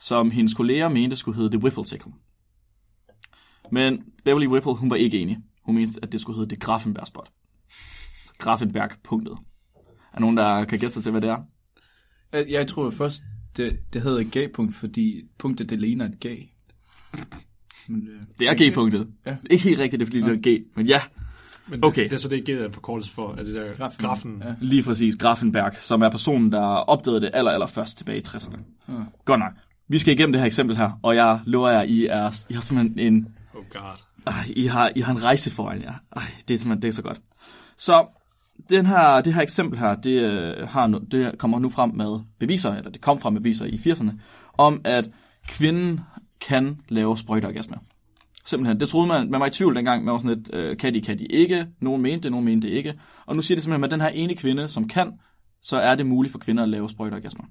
som 0.00 0.30
hendes 0.30 0.54
kolleger 0.54 0.88
mente 0.88 1.16
skulle 1.16 1.36
hedde 1.36 1.50
The 1.50 1.58
Whipple 1.62 1.84
Tickle. 1.84 2.12
Men 3.72 4.02
Beverly 4.24 4.46
Whipple, 4.46 4.74
hun 4.74 4.90
var 4.90 4.96
ikke 4.96 5.18
enig. 5.18 5.38
Hun 5.62 5.74
mente, 5.74 6.00
at 6.02 6.12
det 6.12 6.20
skulle 6.20 6.36
hedde 6.36 6.54
The 6.54 6.60
Grafenberg 6.60 7.06
Spot. 7.06 7.30
Så 8.26 8.32
Grafenberg-punktet. 8.38 9.36
Er 10.12 10.20
nogen, 10.20 10.36
der 10.36 10.64
kan 10.64 10.78
gætte 10.78 10.94
sig 10.94 11.02
til, 11.02 11.12
hvad 11.12 11.20
det 11.20 11.30
er? 11.30 11.42
Jeg, 12.32 12.66
tror 12.66 12.90
først, 12.90 13.22
det, 13.56 13.78
det 13.92 14.02
hedder 14.02 14.24
gay-punkt, 14.24 14.74
fordi 14.74 15.22
punktet, 15.38 15.70
det 15.70 15.80
ligner 15.80 16.04
et 16.04 16.20
gay. 16.20 16.38
Men, 17.88 18.08
øh, 18.08 18.22
Det 18.38 18.48
er 18.48 18.70
G-punktet. 18.70 19.08
Ja. 19.26 19.36
Ikke 19.50 19.64
helt 19.64 19.80
rigtigt, 19.80 20.00
det 20.00 20.06
er 20.06 20.10
fordi, 20.10 20.20
det 20.20 20.46
er 20.46 20.58
G. 20.58 20.64
Men 20.76 20.86
ja, 20.86 21.00
Men 21.70 21.84
Okay. 21.84 22.02
det, 22.02 22.10
det 22.10 22.16
er 22.16 22.20
så 22.20 22.28
det 22.28 22.36
ikke 22.36 22.64
en 22.64 22.72
forkortelse 22.72 23.12
for, 23.12 23.32
at 23.32 23.46
det 23.46 23.54
der 23.54 23.74
Grafen. 23.74 24.04
grafen. 24.04 24.42
Ja. 24.46 24.54
lige 24.60 24.82
præcis 24.82 25.16
Grafenberg, 25.16 25.72
som 25.76 26.02
er 26.02 26.10
personen, 26.10 26.52
der 26.52 26.60
opdagede 26.62 27.20
det 27.20 27.30
aller, 27.34 27.50
aller 27.50 27.66
først 27.66 27.98
tilbage 27.98 28.18
i 28.18 28.22
60'erne. 28.28 28.58
Ja. 28.88 28.92
Godt 29.24 29.38
nok. 29.40 29.52
Vi 29.88 29.98
skal 29.98 30.14
igennem 30.14 30.32
det 30.32 30.40
her 30.40 30.46
eksempel 30.46 30.76
her, 30.76 30.90
og 31.02 31.16
jeg 31.16 31.40
lover 31.46 31.70
jer, 31.70 31.82
I, 31.82 32.06
er, 32.06 32.44
I 32.50 32.54
har 32.54 32.60
simpelthen 32.60 32.98
en, 33.14 33.28
Oh 33.54 33.64
god. 33.72 34.04
ej, 34.26 34.44
I, 34.56 34.66
har, 34.66 34.92
I 34.96 35.00
har 35.00 35.12
en 35.12 35.24
rejse 35.24 35.50
foran 35.50 35.82
jer. 35.82 35.94
Ej, 36.16 36.22
det 36.48 36.54
er 36.54 36.58
simpelthen 36.58 36.82
det 36.82 36.88
er 36.88 36.92
så 36.92 37.02
godt. 37.02 37.20
Så 37.76 38.06
den 38.70 38.86
her, 38.86 39.20
det 39.20 39.34
her 39.34 39.42
eksempel 39.42 39.78
her, 39.78 39.94
det, 39.94 40.10
øh, 40.10 40.68
har 40.68 40.86
nu, 40.86 40.98
det 41.10 41.38
kommer 41.38 41.58
nu 41.58 41.68
frem 41.70 41.90
med 41.94 42.20
beviser, 42.38 42.74
eller 42.74 42.90
det 42.90 43.00
kom 43.00 43.20
frem 43.20 43.32
med 43.32 43.40
beviser 43.40 43.64
i 43.66 43.74
80'erne, 43.86 44.10
om 44.58 44.80
at 44.84 45.10
kvinden 45.48 46.00
kan 46.40 46.80
lave 46.88 47.18
sprøjteorgasme. 47.18 47.76
Simpelthen. 48.44 48.80
Det 48.80 48.88
troede 48.88 49.06
man, 49.06 49.30
man 49.30 49.40
var 49.40 49.46
i 49.46 49.50
tvivl 49.50 49.76
dengang, 49.76 50.04
man 50.04 50.12
var 50.12 50.18
sådan 50.18 50.36
lidt, 50.36 50.54
øh, 50.54 50.76
kan 50.76 50.94
de, 50.94 51.00
kan 51.00 51.18
de 51.18 51.24
ikke? 51.24 51.66
Nogen 51.80 52.02
mente 52.02 52.22
det, 52.22 52.30
nogen 52.30 52.44
mente 52.44 52.68
det 52.68 52.74
ikke. 52.74 53.00
Og 53.26 53.36
nu 53.36 53.42
siger 53.42 53.56
det 53.56 53.62
simpelthen, 53.62 53.84
at 53.84 53.90
med 53.90 53.98
den 53.98 54.00
her 54.00 54.08
ene 54.08 54.34
kvinde, 54.34 54.68
som 54.68 54.88
kan, 54.88 55.12
så 55.62 55.76
er 55.76 55.94
det 55.94 56.06
muligt 56.06 56.32
for 56.32 56.38
kvinder 56.38 56.62
at 56.62 56.68
lave 56.68 56.90
sprøjteorgasmer. 56.90 57.44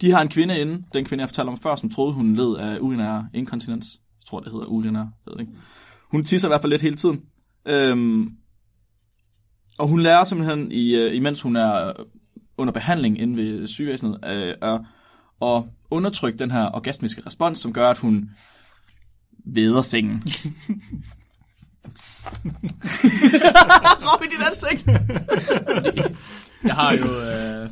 De 0.00 0.10
har 0.10 0.20
en 0.20 0.28
kvinde 0.28 0.60
inde, 0.60 0.84
den 0.92 1.04
kvinde, 1.04 1.22
jeg 1.22 1.28
fortalte 1.28 1.48
om 1.48 1.58
før, 1.58 1.76
som 1.76 1.90
troede, 1.90 2.12
hun 2.12 2.36
led 2.36 2.56
af 2.56 2.78
urinær 2.80 3.22
inkontinens. 3.34 3.86
Jeg 4.20 4.26
tror, 4.26 4.40
det 4.40 4.52
hedder 4.52 4.66
urinær, 4.66 4.98
jeg 4.98 5.32
ved 5.32 5.40
ikke. 5.40 5.52
Hun 6.10 6.24
tisser 6.24 6.48
i 6.48 6.50
hvert 6.50 6.60
fald 6.60 6.70
lidt 6.70 6.82
hele 6.82 6.96
tiden. 6.96 7.20
Øhm, 7.66 8.30
og 9.78 9.88
hun 9.88 10.00
lærer 10.00 10.24
simpelthen, 10.24 10.72
i, 10.72 10.94
øh, 10.94 11.16
imens 11.16 11.42
hun 11.42 11.56
er 11.56 11.92
under 12.56 12.72
behandling 12.72 13.20
inde 13.20 13.36
ved 13.36 13.66
sygevæsenet, 13.66 14.18
øh, 14.24 14.54
at, 14.62 14.80
at 15.42 15.62
undertrykke 15.90 16.38
den 16.38 16.50
her 16.50 16.70
orgasmiske 16.74 17.22
respons, 17.26 17.58
som 17.58 17.72
gør, 17.72 17.90
at 17.90 17.98
hun 17.98 18.30
veder 19.54 19.82
sengen. 19.82 20.22
Robin, 24.06 24.28
dit 24.30 24.46
ansigt! 24.46 24.86
Jeg 26.64 26.74
har 26.74 26.92
jo 26.92 27.04
øh, 27.04 27.70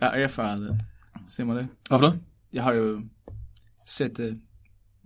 jeg 0.00 0.08
har 0.08 0.10
erfaret 0.10 0.60
det. 0.60 0.80
Se 1.28 1.44
mig 1.44 1.56
det. 1.56 1.68
Hvorfor 1.88 2.06
det? 2.06 2.20
Jeg 2.52 2.62
har 2.62 2.72
jo 2.72 3.00
set 3.86 4.16
det 4.16 4.40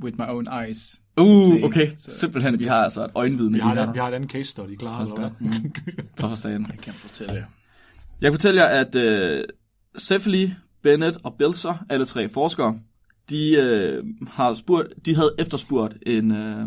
with 0.02 0.18
my 0.18 0.24
own 0.28 0.48
eyes. 0.64 1.00
Uh, 1.16 1.62
okay. 1.64 1.90
Så- 1.98 2.10
Simpelthen, 2.10 2.58
vi 2.58 2.64
har 2.66 2.76
altså 2.84 3.04
et 3.04 3.10
øjenvidne 3.14 3.52
Vi 3.52 3.60
har, 3.60 3.74
lige 3.74 3.82
et, 3.82 3.86
her. 3.86 3.92
vi 3.92 3.98
har 3.98 4.08
et 4.08 4.14
andet 4.14 4.30
case 4.30 4.50
study 4.50 4.76
klar. 4.76 5.04
Hvad? 5.04 5.30
Så 6.16 6.28
forstår 6.28 6.48
Jeg 6.50 6.64
kan 6.82 6.94
fortælle 6.94 7.34
jer. 7.34 7.44
Jeg 8.20 8.30
kan 8.30 8.32
fortælle 8.32 8.62
jer, 8.62 8.68
at 8.80 8.94
øh, 8.94 9.44
Sefli, 9.96 10.54
Bennett 10.82 11.18
og 11.24 11.34
Belzer, 11.38 11.84
alle 11.88 12.06
tre 12.06 12.28
forskere, 12.28 12.78
de, 13.30 13.54
øh, 13.54 14.04
har 14.28 14.54
spurgt, 14.54 15.06
de 15.06 15.14
havde 15.14 15.34
efterspurgt 15.38 15.96
en 16.06 16.30
øh, 16.30 16.66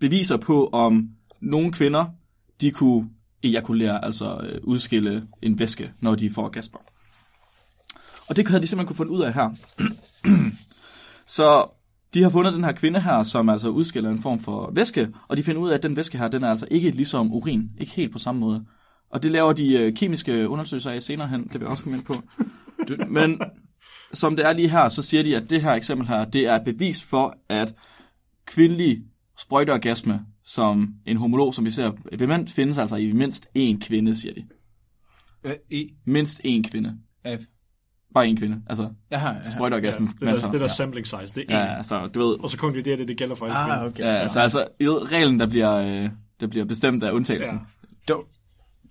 beviser 0.00 0.36
på, 0.36 0.66
om 0.66 1.08
nogle 1.40 1.72
kvinder, 1.72 2.04
de 2.60 2.70
kunne 2.70 3.08
ejakulere, 3.42 4.04
altså 4.04 4.40
øh, 4.42 4.60
udskille 4.62 5.26
en 5.42 5.58
væske, 5.58 5.92
når 6.00 6.14
de 6.14 6.30
får 6.30 6.48
gasper. 6.48 6.78
Og 8.28 8.36
det 8.36 8.48
havde 8.48 8.62
de 8.62 8.66
simpelthen 8.66 8.86
kunne 8.86 9.06
finde 9.06 9.12
ud 9.12 9.22
af 9.22 9.34
her. 9.34 9.50
Så 11.26 11.68
de 12.14 12.22
har 12.22 12.30
fundet 12.30 12.54
den 12.54 12.64
her 12.64 12.72
kvinde 12.72 13.00
her, 13.00 13.22
som 13.22 13.48
altså 13.48 13.68
udskiller 13.68 14.10
en 14.10 14.22
form 14.22 14.40
for 14.40 14.72
væske, 14.74 15.08
og 15.28 15.36
de 15.36 15.42
finder 15.42 15.62
ud 15.62 15.70
af, 15.70 15.74
at 15.74 15.82
den 15.82 15.96
væske 15.96 16.18
her, 16.18 16.28
den 16.28 16.44
er 16.44 16.50
altså 16.50 16.66
ikke 16.70 16.90
ligesom 16.90 17.32
urin, 17.32 17.70
ikke 17.78 17.92
helt 17.92 18.12
på 18.12 18.18
samme 18.18 18.40
måde. 18.40 18.64
Og 19.10 19.22
det 19.22 19.30
laver 19.30 19.52
de 19.52 19.74
øh, 19.74 19.94
kemiske 19.94 20.48
undersøgelser 20.48 20.90
af 20.90 21.02
senere 21.02 21.28
hen, 21.28 21.44
det 21.44 21.54
vil 21.54 21.60
jeg 21.60 21.68
også 21.68 21.82
komme 21.82 21.98
ind 21.98 22.04
på. 22.04 22.14
Men 23.18 23.40
som 24.12 24.36
det 24.36 24.46
er 24.46 24.52
lige 24.52 24.68
her, 24.68 24.88
så 24.88 25.02
siger 25.02 25.22
de, 25.22 25.36
at 25.36 25.50
det 25.50 25.62
her 25.62 25.72
eksempel 25.72 26.06
her, 26.08 26.24
det 26.24 26.46
er 26.46 26.58
bevis 26.64 27.04
for, 27.04 27.36
at 27.48 27.74
kvindelig 28.46 29.02
sprøjteorgasme 29.38 30.20
som 30.44 30.94
en 31.06 31.16
homolog, 31.16 31.54
som 31.54 31.64
vi 31.64 31.70
ser 31.70 31.92
ved 32.18 32.26
mænd, 32.26 32.48
findes 32.48 32.78
altså 32.78 32.96
i 32.96 33.12
mindst 33.12 33.46
én 33.58 33.78
kvinde, 33.86 34.14
siger 34.14 34.34
de. 34.34 34.44
Øh, 35.44 35.54
I. 35.70 35.92
Mindst 36.04 36.40
én 36.46 36.70
kvinde. 36.70 36.96
F. 37.26 37.40
Bare 38.14 38.26
én 38.26 38.36
kvinde. 38.36 38.62
Altså, 38.66 38.90
jeg 39.10 39.20
har. 39.20 39.50
sprøjteorgasme. 39.50 40.06
det, 40.20 40.28
er 40.28 40.34
der, 40.34 40.46
det 40.46 40.54
er 40.54 40.58
der 40.58 40.66
sampling 40.66 41.06
size, 41.06 41.16
det 41.34 41.36
er 41.38 41.44
ja. 41.48 41.58
en. 41.60 41.66
ja, 41.68 41.76
altså, 41.76 42.06
du 42.06 42.28
ved, 42.28 42.38
Og 42.40 42.50
så 42.50 42.58
konkluderer 42.58 42.96
det, 42.96 43.08
det 43.08 43.16
gælder 43.16 43.34
for 43.34 43.46
alle 43.46 43.56
Ah, 43.58 43.68
kvinder. 43.68 43.86
okay. 43.90 44.04
ja, 44.04 44.16
altså, 44.16 44.40
altså, 44.40 44.66
reglen, 44.80 45.40
der 45.40 45.46
bliver, 45.46 45.72
øh, 45.76 46.10
der 46.40 46.46
bliver 46.46 46.64
bestemt 46.64 47.04
af 47.04 47.12
undtagelsen. 47.12 47.54
Ja. 47.56 47.60
Ja. 48.08 48.14
Dog, 48.14 48.26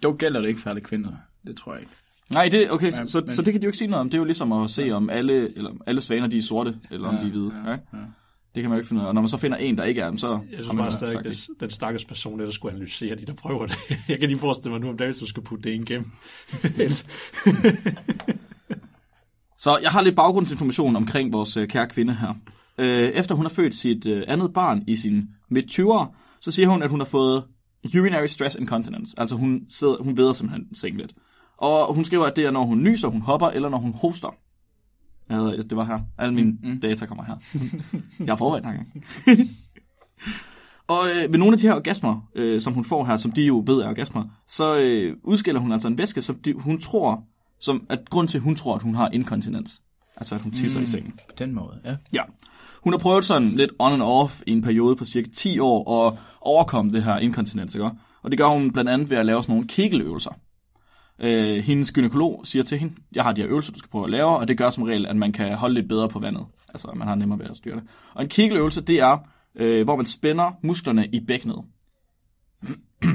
dog 0.04 0.18
gælder 0.18 0.42
det 0.42 0.48
ikke 0.48 0.60
for 0.60 0.70
alle 0.70 0.82
kvinder. 0.82 1.12
Det 1.48 1.58
tror 1.58 1.72
jeg 1.74 1.82
ikke. 1.82 1.94
Nej, 2.32 2.50
det, 2.50 2.72
okay, 2.72 2.86
Ja, 2.86 2.92
så, 2.92 3.06
så, 3.08 3.20
men- 3.20 3.30
så, 3.30 3.42
det 3.42 3.54
kan 3.54 3.62
de 3.62 3.66
jo 3.66 3.70
ikke 3.70 3.78
sige 3.78 3.88
noget 3.88 4.02
om. 4.02 4.10
Det 4.10 4.18
er 4.18 4.22
jo 4.22 4.26
ligesom 4.26 4.52
at 4.52 4.70
se, 4.70 4.92
om 4.92 5.10
alle, 5.10 5.58
eller, 5.58 5.72
alle 5.88 6.02
svaner 6.02 6.28
de 6.28 6.38
er 6.38 6.42
sorte, 6.42 6.76
eller 6.92 7.08
om 7.08 7.16
de 7.16 7.22
er 7.22 7.30
hvide. 7.30 7.52
Ja, 7.66 7.72
ja. 7.72 7.78
Det 8.56 8.64
kan 8.64 8.70
man 8.70 8.78
jo 8.78 8.80
ikke 8.80 8.88
finde 8.88 9.00
ud 9.02 9.06
af. 9.06 9.08
Og 9.10 9.14
når 9.16 9.22
man 9.22 9.28
så 9.30 9.38
finder 9.38 9.58
en, 9.58 9.78
der 9.78 9.84
ikke 9.84 10.02
er 10.02 10.10
dem, 10.10 10.18
så 10.18 10.32
Jeg 10.32 10.40
synes 10.64 10.76
bare 10.76 10.86
jo 10.86 10.92
stadig, 10.92 11.18
at 11.20 11.26
det. 11.26 11.48
den 11.60 11.70
stakkels 11.70 12.06
person, 12.06 12.40
der 12.40 12.50
skulle 12.52 12.72
analysere 12.72 13.16
de, 13.16 13.26
der 13.26 13.34
prøver 13.34 13.66
det. 13.66 13.78
Jeg 14.10 14.20
kan 14.20 14.30
lige 14.30 14.40
forestille 14.40 14.72
mig 14.72 14.82
nu, 14.82 14.90
om 14.90 14.98
David 14.98 15.14
skulle 15.14 15.46
putte 15.46 15.64
det 15.70 15.76
ind 15.76 15.86
gennem. 15.86 16.12
Ellers- 16.64 17.08
Så 19.58 19.78
jeg 19.82 19.92
har 19.92 20.02
lidt 20.02 20.16
baggrundsinformation 20.16 20.96
omkring 20.96 21.34
vores 21.34 21.58
øh, 21.58 21.68
kære 21.68 21.88
kvinde 21.88 22.16
her. 22.16 22.34
Øh, 22.78 23.10
efter 23.10 23.36
hun 23.36 23.46
har 23.46 23.50
født 23.50 23.76
sit 23.76 24.06
øh, 24.06 24.24
andet 24.28 24.54
barn 24.54 24.84
i 24.88 24.96
sin 24.96 25.30
midt-20'ere, 25.50 26.06
så 26.42 26.52
siger 26.52 26.68
hun, 26.68 26.84
at 26.84 26.90
hun 26.90 27.00
har 27.00 27.06
fået 27.06 27.44
urinary 27.98 28.26
stress 28.26 28.56
incontinence. 28.56 29.14
Altså 29.18 29.36
hun, 29.36 29.62
sidder, 29.70 29.96
hun 30.04 30.18
veder 30.18 30.34
simpelthen 30.34 30.76
singlet. 30.76 31.14
Og 31.58 31.94
hun 31.94 32.04
skriver, 32.04 32.26
at 32.26 32.36
det 32.36 32.46
er, 32.46 32.52
når 32.52 32.66
hun 32.66 32.84
nyser, 32.84 33.08
hun 33.08 33.22
hopper, 33.22 33.48
eller 33.48 33.70
når 33.70 33.78
hun 33.78 33.94
hoster. 33.94 34.36
Jeg 35.30 35.40
ved, 35.40 35.64
det 35.64 35.78
var 35.78 35.86
her. 35.86 36.00
Alle 36.18 36.34
mine 36.34 36.58
mm. 36.64 36.80
data 36.80 37.06
kommer 37.06 37.24
her. 37.24 37.36
jeg 38.26 38.36
har 38.36 38.56
her 38.56 38.62
gang. 38.62 38.94
Og 40.88 41.08
øh, 41.10 41.32
ved 41.32 41.40
nogle 41.40 41.54
af 41.54 41.60
de 41.60 41.68
her 41.68 41.76
orgasmer, 41.76 42.30
øh, 42.36 42.62
som 42.62 42.74
hun 42.74 42.86
får 42.86 43.06
her, 43.06 43.18
som 43.18 43.32
de 43.32 43.42
jo 43.42 43.64
ved 43.68 43.82
er 43.82 43.90
orgasmer, 43.90 44.24
så 44.48 44.78
øh, 44.78 45.18
udskiller 45.24 45.62
hun 45.62 45.72
altså 45.72 45.88
en 45.88 45.98
væske, 45.98 46.22
som 46.22 46.36
de, 46.36 46.54
hun 46.54 46.80
tror, 46.80 47.24
som 47.60 47.86
at 47.90 48.10
grund 48.10 48.28
til, 48.28 48.38
at 48.38 48.44
hun 48.44 48.56
tror, 48.56 48.76
at 48.76 48.82
hun 48.82 48.96
har 48.96 49.10
inkontinens. 49.14 49.82
Altså, 50.18 50.36
at 50.36 50.42
hun 50.42 50.52
tisser 50.52 50.80
mm. 50.80 50.84
i 50.84 50.88
sengen. 50.88 51.12
På 51.12 51.36
den 51.38 51.54
måde, 51.54 51.80
ja. 51.86 51.96
Ja. 52.14 52.22
Hun 52.84 52.94
har 52.94 52.98
prøvet 52.98 53.26
sådan 53.26 53.50
lidt 53.50 53.72
on 53.80 53.94
and 53.94 54.02
off 54.02 54.42
i 54.48 54.52
en 54.52 54.62
periode 54.62 54.96
på 54.96 55.06
cirka 55.06 55.28
10 55.34 55.60
år 55.60 56.08
at 56.08 56.18
overkomme 56.42 56.92
det 56.92 57.04
her 57.04 57.18
inkontinens, 57.18 57.76
ikke? 57.76 57.90
Og 58.24 58.32
det 58.32 58.38
gør 58.38 58.48
hun 58.48 58.72
blandt 58.72 58.90
andet 58.90 59.10
ved 59.10 59.18
at 59.18 59.26
lave 59.26 59.42
sådan 59.42 59.54
nogle 59.54 59.68
kegeløvelser. 59.68 60.32
Øh, 61.20 61.64
hendes 61.64 61.92
gynekolog 61.92 62.42
siger 62.44 62.64
til 62.64 62.78
hende, 62.80 62.94
jeg 63.16 63.24
har 63.24 63.34
de 63.34 63.42
her 63.42 63.50
øvelser, 63.50 63.72
du 63.74 63.80
skal 63.80 63.90
prøve 63.90 64.06
at 64.06 64.12
lave, 64.12 64.38
og 64.38 64.48
det 64.48 64.58
gør 64.58 64.70
som 64.70 64.84
regel, 64.84 65.06
at 65.06 65.16
man 65.16 65.32
kan 65.32 65.56
holde 65.56 65.76
lidt 65.76 65.88
bedre 65.88 66.10
på 66.10 66.20
vandet. 66.20 66.46
Altså, 66.70 66.92
man 66.96 67.08
har 67.08 67.16
nemmere 67.16 67.40
ved 67.40 67.46
at 67.46 67.58
styre 67.58 67.76
det. 67.76 67.84
Og 68.14 68.24
en 68.24 68.30
kegeløvelse, 68.30 68.82
det 68.82 69.00
er, 69.00 69.18
øh, 69.56 69.84
hvor 69.84 69.96
man 69.96 70.06
spænder 70.06 70.52
musklerne 70.62 71.08
i 71.08 71.20
bækkenet. 71.20 71.62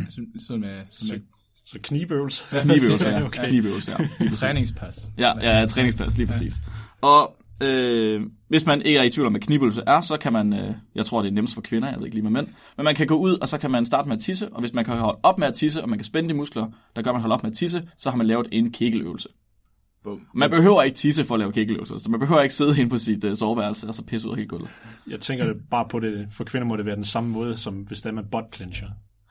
Som, 0.09 0.26
som, 0.46 0.61
med, 0.61 0.82
som 0.88 1.09
med 1.09 1.20
Så 1.64 1.78
knibøvelse. 1.82 2.44
Knibøvelser, 2.51 3.11
ja. 3.11 3.24
Okay. 3.26 3.48
Knibøvelser, 3.48 3.96
ja. 4.20 4.28
Træningspas. 4.34 5.11
Ja, 5.18 5.59
ja, 5.59 5.66
træningspas, 5.66 6.16
lige 6.16 6.26
præcis. 6.26 6.55
Og 7.01 7.36
øh, 7.61 8.23
hvis 8.49 8.67
man 8.67 8.83
ikke 8.83 8.99
er 8.99 9.03
i 9.03 9.11
tvivl 9.11 9.27
om, 9.27 9.33
hvad 9.33 9.41
knibøvelse 9.41 9.83
er, 9.87 10.01
så 10.01 10.17
kan 10.17 10.33
man, 10.33 10.53
øh, 10.53 10.75
jeg 10.95 11.07
tror, 11.07 11.23
det 11.23 11.29
er 11.29 11.33
nemmest 11.33 11.55
for 11.55 11.61
kvinder, 11.61 11.89
jeg 11.89 11.99
ved 11.99 12.05
ikke 12.07 12.15
lige 12.17 12.23
med 12.23 12.31
mænd, 12.31 12.47
men 12.77 12.85
man 12.85 12.95
kan 12.95 13.07
gå 13.07 13.15
ud, 13.15 13.33
og 13.39 13.49
så 13.49 13.59
kan 13.59 13.71
man 13.71 13.87
starte 13.87 14.09
med 14.09 14.17
at 14.17 14.23
tisse, 14.23 14.49
og 14.49 14.61
hvis 14.61 14.73
man 14.73 14.85
kan 14.85 14.97
holde 14.97 15.19
op 15.23 15.39
med 15.39 15.47
at 15.47 15.55
tisse, 15.55 15.83
og 15.83 15.89
man 15.89 15.99
kan 15.99 16.05
spænde 16.07 16.29
de 16.29 16.35
muskler, 16.35 16.67
der 16.97 17.03
gør, 17.03 17.13
man 17.13 17.21
holder 17.21 17.37
op 17.37 17.43
med 17.43 17.51
at 17.51 17.57
tisse, 17.57 17.89
så 17.99 18.11
har 18.11 18.17
man 18.17 18.27
lavet 18.27 18.49
en 18.53 18.73
kegeløvelse. 18.73 19.29
Bum. 20.05 20.21
Man 20.35 20.51
behøver 20.51 20.83
ikke 20.83 20.97
tisse 20.97 21.25
for 21.25 21.35
at 21.35 21.39
lave 21.41 21.53
kegeløvelser, 21.53 21.99
så 21.99 22.11
man 22.11 22.21
behøver 22.21 22.43
ikke 22.43 22.55
sidde 22.55 22.79
inde 22.81 22.91
på 22.91 22.99
sit 22.99 23.25
øh, 23.25 23.37
soveværelse 23.37 23.87
og 23.89 23.95
så 23.95 24.05
pisse 24.05 24.29
ud 24.29 24.33
af 24.33 24.37
hele 24.37 24.49
gulvet. 24.49 24.69
Jeg 25.09 25.21
tænker 25.21 25.47
det 25.47 25.57
bare 25.71 25.87
på 25.91 26.01
det, 26.01 26.29
for 26.33 26.45
kvinder 26.45 26.67
må 26.67 26.77
det 26.77 26.87
være 26.87 26.97
den 26.97 27.05
samme 27.05 27.31
måde, 27.31 27.57
som 27.57 27.75
hvis 27.75 28.01
det 28.01 28.09
er 28.09 28.15
man 28.15 28.25
butt 28.33 28.57
clencher. 28.57 28.89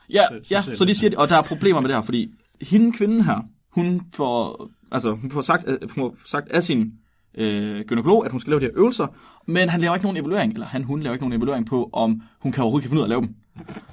Ja, 0.10 0.24
Så- 0.30 0.40
så 0.44 0.54
ja, 0.56 0.62
så 0.62 0.86
det 0.86 0.88
de 0.88 0.96
siger, 0.96 1.18
og 1.20 1.30
der 1.30 1.36
er 1.38 1.42
problemer 1.42 1.80
med 1.82 1.90
det 1.90 1.96
her, 1.98 2.02
fordi 2.02 2.32
hende 2.62 2.92
kvinden 2.94 3.22
her, 3.24 3.46
hun 3.72 4.02
får, 4.14 4.70
altså, 4.92 5.12
hun 5.14 5.32
får 5.32 5.42
sagt, 5.42 5.64
øh, 5.68 5.78
hun 5.82 5.90
får 6.18 6.18
sagt 6.26 6.48
af 6.52 6.64
sin 6.64 6.94
øh, 7.38 7.86
gynekolog, 7.86 8.26
at 8.26 8.32
hun 8.32 8.40
skal 8.40 8.52
lave 8.52 8.60
de 8.60 8.66
her 8.66 8.72
øvelser, 8.76 9.08
men 9.48 9.70
han 9.70 9.82
laver 9.82 9.96
ikke 9.96 10.06
nogen 10.06 10.18
evaluering, 10.18 10.54
eller 10.54 10.68
han, 10.68 10.84
hun 10.84 11.04
laver 11.04 11.14
ikke 11.14 11.26
nogen 11.26 11.40
evaluering 11.40 11.66
på, 11.66 11.90
om 11.94 12.22
hun 12.40 12.52
kan 12.52 12.64
overhovedet 12.64 12.84
kan 12.84 12.90
finde 12.90 13.00
ud 13.00 13.04
af 13.04 13.06
at 13.06 13.10
lave 13.10 13.22
dem. 13.22 13.36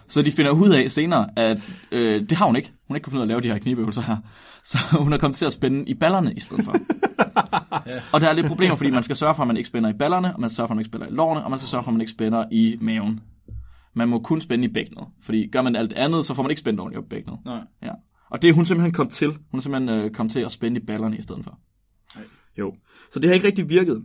Så 0.09 0.23
de 0.23 0.33
finder 0.33 0.51
ud 0.51 0.71
af 0.71 0.91
senere, 0.91 1.29
at 1.37 1.59
øh, 1.93 2.21
det 2.21 2.33
har 2.33 2.47
hun 2.47 2.57
ikke. 2.57 2.69
Hun 2.69 2.95
har 2.95 2.97
ikke 2.97 3.05
kunne 3.05 3.11
finde 3.11 3.21
ud 3.21 3.31
af 3.31 3.37
at 3.37 3.43
lave 3.43 3.49
de 3.49 3.53
her 3.53 3.59
knibøvelser 3.59 4.03
her. 4.03 4.17
Så 4.71 4.79
hun 4.93 5.13
er 5.13 5.19
kommet 5.19 5.37
til 5.37 5.47
at 5.47 5.53
spænde 5.53 5.89
i 5.89 5.95
ballerne 5.95 6.35
i 6.35 6.41
stedet 6.41 6.65
for. 6.65 6.73
Og 8.13 8.21
der 8.21 8.29
er 8.29 8.33
lidt 8.33 8.47
problemer, 8.47 8.77
fordi 8.77 8.91
man 8.91 9.03
skal 9.03 9.17
sørge 9.17 9.35
for, 9.35 9.43
at 9.43 9.47
man 9.47 9.57
ikke 9.57 9.69
spænder 9.69 9.91
i 9.91 9.93
ballerne, 9.93 10.35
og 10.35 10.41
man 10.41 10.51
skal 10.51 10.57
sørge 10.57 10.69
for, 10.69 10.73
at 10.73 10.77
man 10.77 10.81
ikke 10.81 10.89
spænder 10.89 11.07
i 11.07 11.11
lårene, 11.11 11.45
og 11.45 11.51
man 11.51 11.59
skal 11.59 11.69
sørge 11.69 11.85
for, 11.85 11.91
at 11.91 11.95
man 11.95 12.01
ikke 12.01 12.13
spænder 12.13 12.45
i 12.51 12.79
maven. 12.81 13.21
Man 13.95 14.09
må 14.09 14.19
kun 14.19 14.41
spænde 14.41 14.65
i 14.65 14.69
bækkenet, 14.69 15.05
fordi 15.23 15.49
gør 15.53 15.63
man 15.63 15.77
alt 15.77 15.93
andet, 15.93 16.25
så 16.25 16.35
får 16.35 16.43
man 16.43 16.51
ikke 16.51 16.61
spændt 16.61 16.81
ordentligt 16.81 16.99
op 16.99 17.05
i 17.05 17.09
bækkenet. 17.09 17.39
Nej. 17.45 17.61
Ja. 17.83 17.93
Og 18.31 18.43
det 18.43 18.51
er 18.51 18.53
hun 18.53 18.65
simpelthen 18.65 18.93
kom 18.93 19.09
til. 19.09 19.29
Hun 19.29 19.59
er 19.59 19.61
simpelthen 19.61 20.01
øh, 20.01 20.11
kom 20.11 20.29
til 20.29 20.41
at 20.41 20.53
spænde 20.53 20.81
i 20.81 20.85
ballerne 20.85 21.17
i 21.17 21.23
stedet 21.23 21.45
for. 21.45 21.59
Nej. 22.17 22.25
Jo. 22.59 22.75
Så 23.11 23.21
det 23.21 23.29
har 23.29 23.35
ikke 23.35 23.47
rigtig 23.47 23.69
virket. 23.69 24.03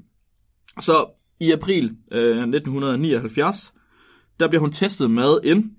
Så 0.80 1.06
i 1.40 1.52
april 1.52 1.96
øh, 2.12 2.38
1979, 2.38 3.74
der 4.40 4.48
bliver 4.48 4.62
hun 4.62 4.72
testet 4.72 5.12
med 5.12 5.40
en... 5.44 5.72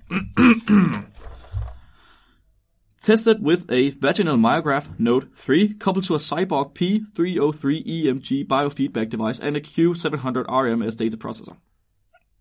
Tested 3.02 3.40
with 3.40 3.62
a 3.68 3.90
vaginal 4.00 4.38
myograph 4.38 4.86
node 4.98 5.26
3 5.46 5.74
coupled 5.80 6.04
to 6.04 6.14
a 6.14 6.18
Cyborg 6.18 6.72
P303 6.78 7.82
EMG 7.86 8.48
biofeedback 8.48 9.12
device 9.12 9.42
and 9.42 9.56
a 9.56 9.60
Q700 9.60 10.44
RMS 10.48 10.94
data 10.94 11.16
processor. 11.16 11.56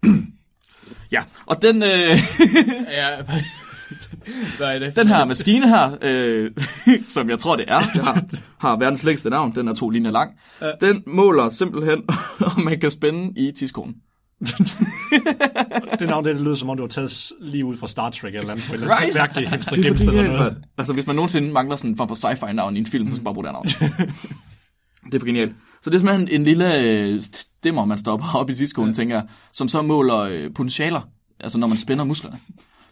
ja, 1.15 1.23
og 1.45 1.61
den, 1.61 1.83
øh, 1.83 2.17
Ja, 2.99 3.21
er 4.59 4.79
det? 4.79 4.95
den 4.95 5.07
her 5.07 5.25
maskine 5.25 5.69
her, 5.69 5.97
øh, 6.01 6.51
som 7.07 7.29
jeg 7.29 7.39
tror 7.39 7.55
det 7.55 7.65
er, 7.67 7.79
det 7.79 8.05
har, 8.05 8.23
har 8.57 8.75
verdens 8.75 9.03
længste 9.03 9.29
navn, 9.29 9.55
den 9.55 9.67
er 9.67 9.73
to 9.73 9.89
linjer 9.89 10.11
lang, 10.11 10.31
den 10.81 11.03
måler 11.07 11.49
simpelthen, 11.49 12.03
om 12.55 12.61
man 12.61 12.79
kan 12.79 12.91
spænde 12.91 13.33
i 13.35 13.51
tidskonen. 13.51 13.95
Det 15.99 16.09
navn, 16.09 16.25
det, 16.25 16.35
det 16.35 16.43
lyder 16.43 16.55
som 16.55 16.69
om, 16.69 16.77
det 16.77 16.81
var 16.81 16.87
taget 16.87 17.31
lige 17.41 17.65
ud 17.65 17.77
fra 17.77 17.87
Star 17.87 18.09
Trek 18.09 18.35
eller 18.35 18.51
andet, 18.51 18.65
på 18.67 18.73
et 18.73 18.81
eller 18.81 18.95
andet 18.95 19.03
Right? 19.03 19.15
mærkeligt 19.15 19.49
hipster 19.49 19.75
Det 19.75 19.85
er 19.85 20.09
eller 20.09 20.23
noget. 20.23 20.57
Altså, 20.77 20.93
hvis 20.93 21.07
man 21.07 21.15
nogensinde 21.15 21.51
mangler 21.51 21.75
sådan 21.75 21.91
en 21.91 21.97
form 21.97 22.07
for 22.07 22.15
sci-fi 22.15 22.51
navn 22.51 22.75
i 22.75 22.79
en 22.79 22.85
film, 22.85 23.07
så 23.07 23.15
skal 23.15 23.19
man 23.19 23.23
bare 23.23 23.33
bruge 23.33 23.45
det 23.45 23.53
her 23.53 23.87
navn. 23.89 23.99
det 25.05 25.13
er 25.13 25.19
for 25.19 25.25
genialt. 25.25 25.55
Så 25.81 25.89
det 25.89 25.95
er 25.95 25.99
simpelthen 25.99 26.41
en 26.41 26.43
lille 26.43 26.77
øh, 26.77 27.21
stemmer, 27.21 27.85
man 27.85 27.97
stopper 27.97 28.35
op 28.35 28.49
i 28.49 28.55
tidskolen, 28.55 28.89
ja. 28.89 28.93
tænker 28.93 29.21
som 29.51 29.67
så 29.67 29.81
måler 29.81 30.17
øh, 30.17 30.53
potentialer, 30.55 31.01
altså 31.39 31.57
når 31.57 31.67
man 31.67 31.77
spænder 31.77 32.03
musklerne. 32.03 32.37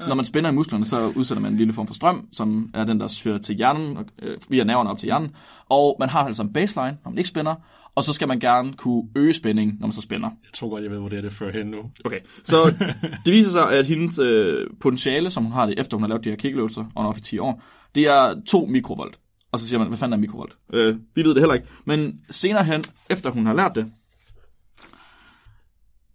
Når 0.07 0.15
man 0.15 0.25
spænder 0.25 0.49
i 0.49 0.53
musklerne, 0.53 0.85
så 0.85 1.13
udsætter 1.15 1.41
man 1.41 1.51
en 1.51 1.57
lille 1.57 1.73
form 1.73 1.87
for 1.87 1.93
strøm, 1.93 2.27
som 2.31 2.69
er 2.73 2.83
den, 2.83 2.99
der 2.99 3.19
fører 3.23 3.37
til 3.37 3.55
hjernen, 3.55 3.97
og, 3.97 4.05
øh, 4.21 4.37
via 4.49 4.63
nerverne 4.63 4.89
op 4.89 4.97
til 4.97 5.07
hjernen. 5.07 5.35
Og 5.69 5.95
man 5.99 6.09
har 6.09 6.19
altså 6.19 6.43
en 6.43 6.53
baseline, 6.53 6.97
når 7.03 7.11
man 7.11 7.17
ikke 7.17 7.29
spænder, 7.29 7.55
og 7.95 8.03
så 8.03 8.13
skal 8.13 8.27
man 8.27 8.39
gerne 8.39 8.73
kunne 8.73 9.09
øge 9.15 9.33
spænding, 9.33 9.79
når 9.79 9.87
man 9.87 9.93
så 9.93 10.01
spænder. 10.01 10.29
Jeg 10.29 10.53
tror 10.53 10.69
godt, 10.69 10.83
jeg 10.83 10.91
ved, 10.91 10.99
hvor 10.99 11.09
det 11.09 11.17
er, 11.17 11.21
det 11.21 11.33
fører 11.33 11.51
hen 11.51 11.67
nu. 11.67 11.77
Okay, 12.05 12.19
så 12.43 12.75
det 13.25 13.33
viser 13.33 13.51
sig, 13.51 13.71
at 13.71 13.85
hendes 13.85 14.19
øh, 14.19 14.67
potentiale, 14.81 15.29
som 15.29 15.43
hun 15.43 15.53
har 15.53 15.65
det, 15.65 15.79
efter 15.79 15.97
hun 15.97 16.03
har 16.03 16.07
lavet 16.07 16.23
de 16.23 16.29
her 16.29 16.37
kikkeløvelser, 16.37 16.85
og 16.95 17.07
off 17.07 17.17
i 17.17 17.21
10 17.21 17.39
år, 17.39 17.63
det 17.95 18.07
er 18.07 18.41
2 18.47 18.65
mikrovolt. 18.65 19.19
Og 19.51 19.59
så 19.59 19.67
siger 19.67 19.79
man, 19.79 19.87
hvad 19.87 19.97
fanden 19.97 20.13
er 20.13 20.17
mikrovolt? 20.17 20.57
Øh, 20.73 20.95
vi 21.15 21.23
ved 21.23 21.29
det 21.29 21.41
heller 21.41 21.53
ikke. 21.53 21.67
Men 21.85 22.19
senere 22.29 22.63
hen, 22.63 22.83
efter 23.09 23.29
hun 23.29 23.45
har 23.45 23.53
lært 23.53 23.75
det, 23.75 23.91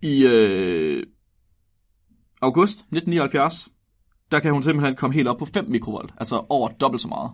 i 0.03 0.27
øh, 0.27 1.03
august 2.43 2.79
1979, 2.79 3.69
der 4.35 4.41
kan 4.41 4.53
hun 4.53 4.63
simpelthen 4.63 4.97
komme 4.97 5.15
helt 5.15 5.29
op 5.29 5.39
på 5.39 5.45
5 5.45 5.65
mikrovolt. 5.69 6.15
Altså 6.19 6.45
over 6.49 6.69
dobbelt 6.69 7.03
så 7.03 7.09
meget. 7.09 7.31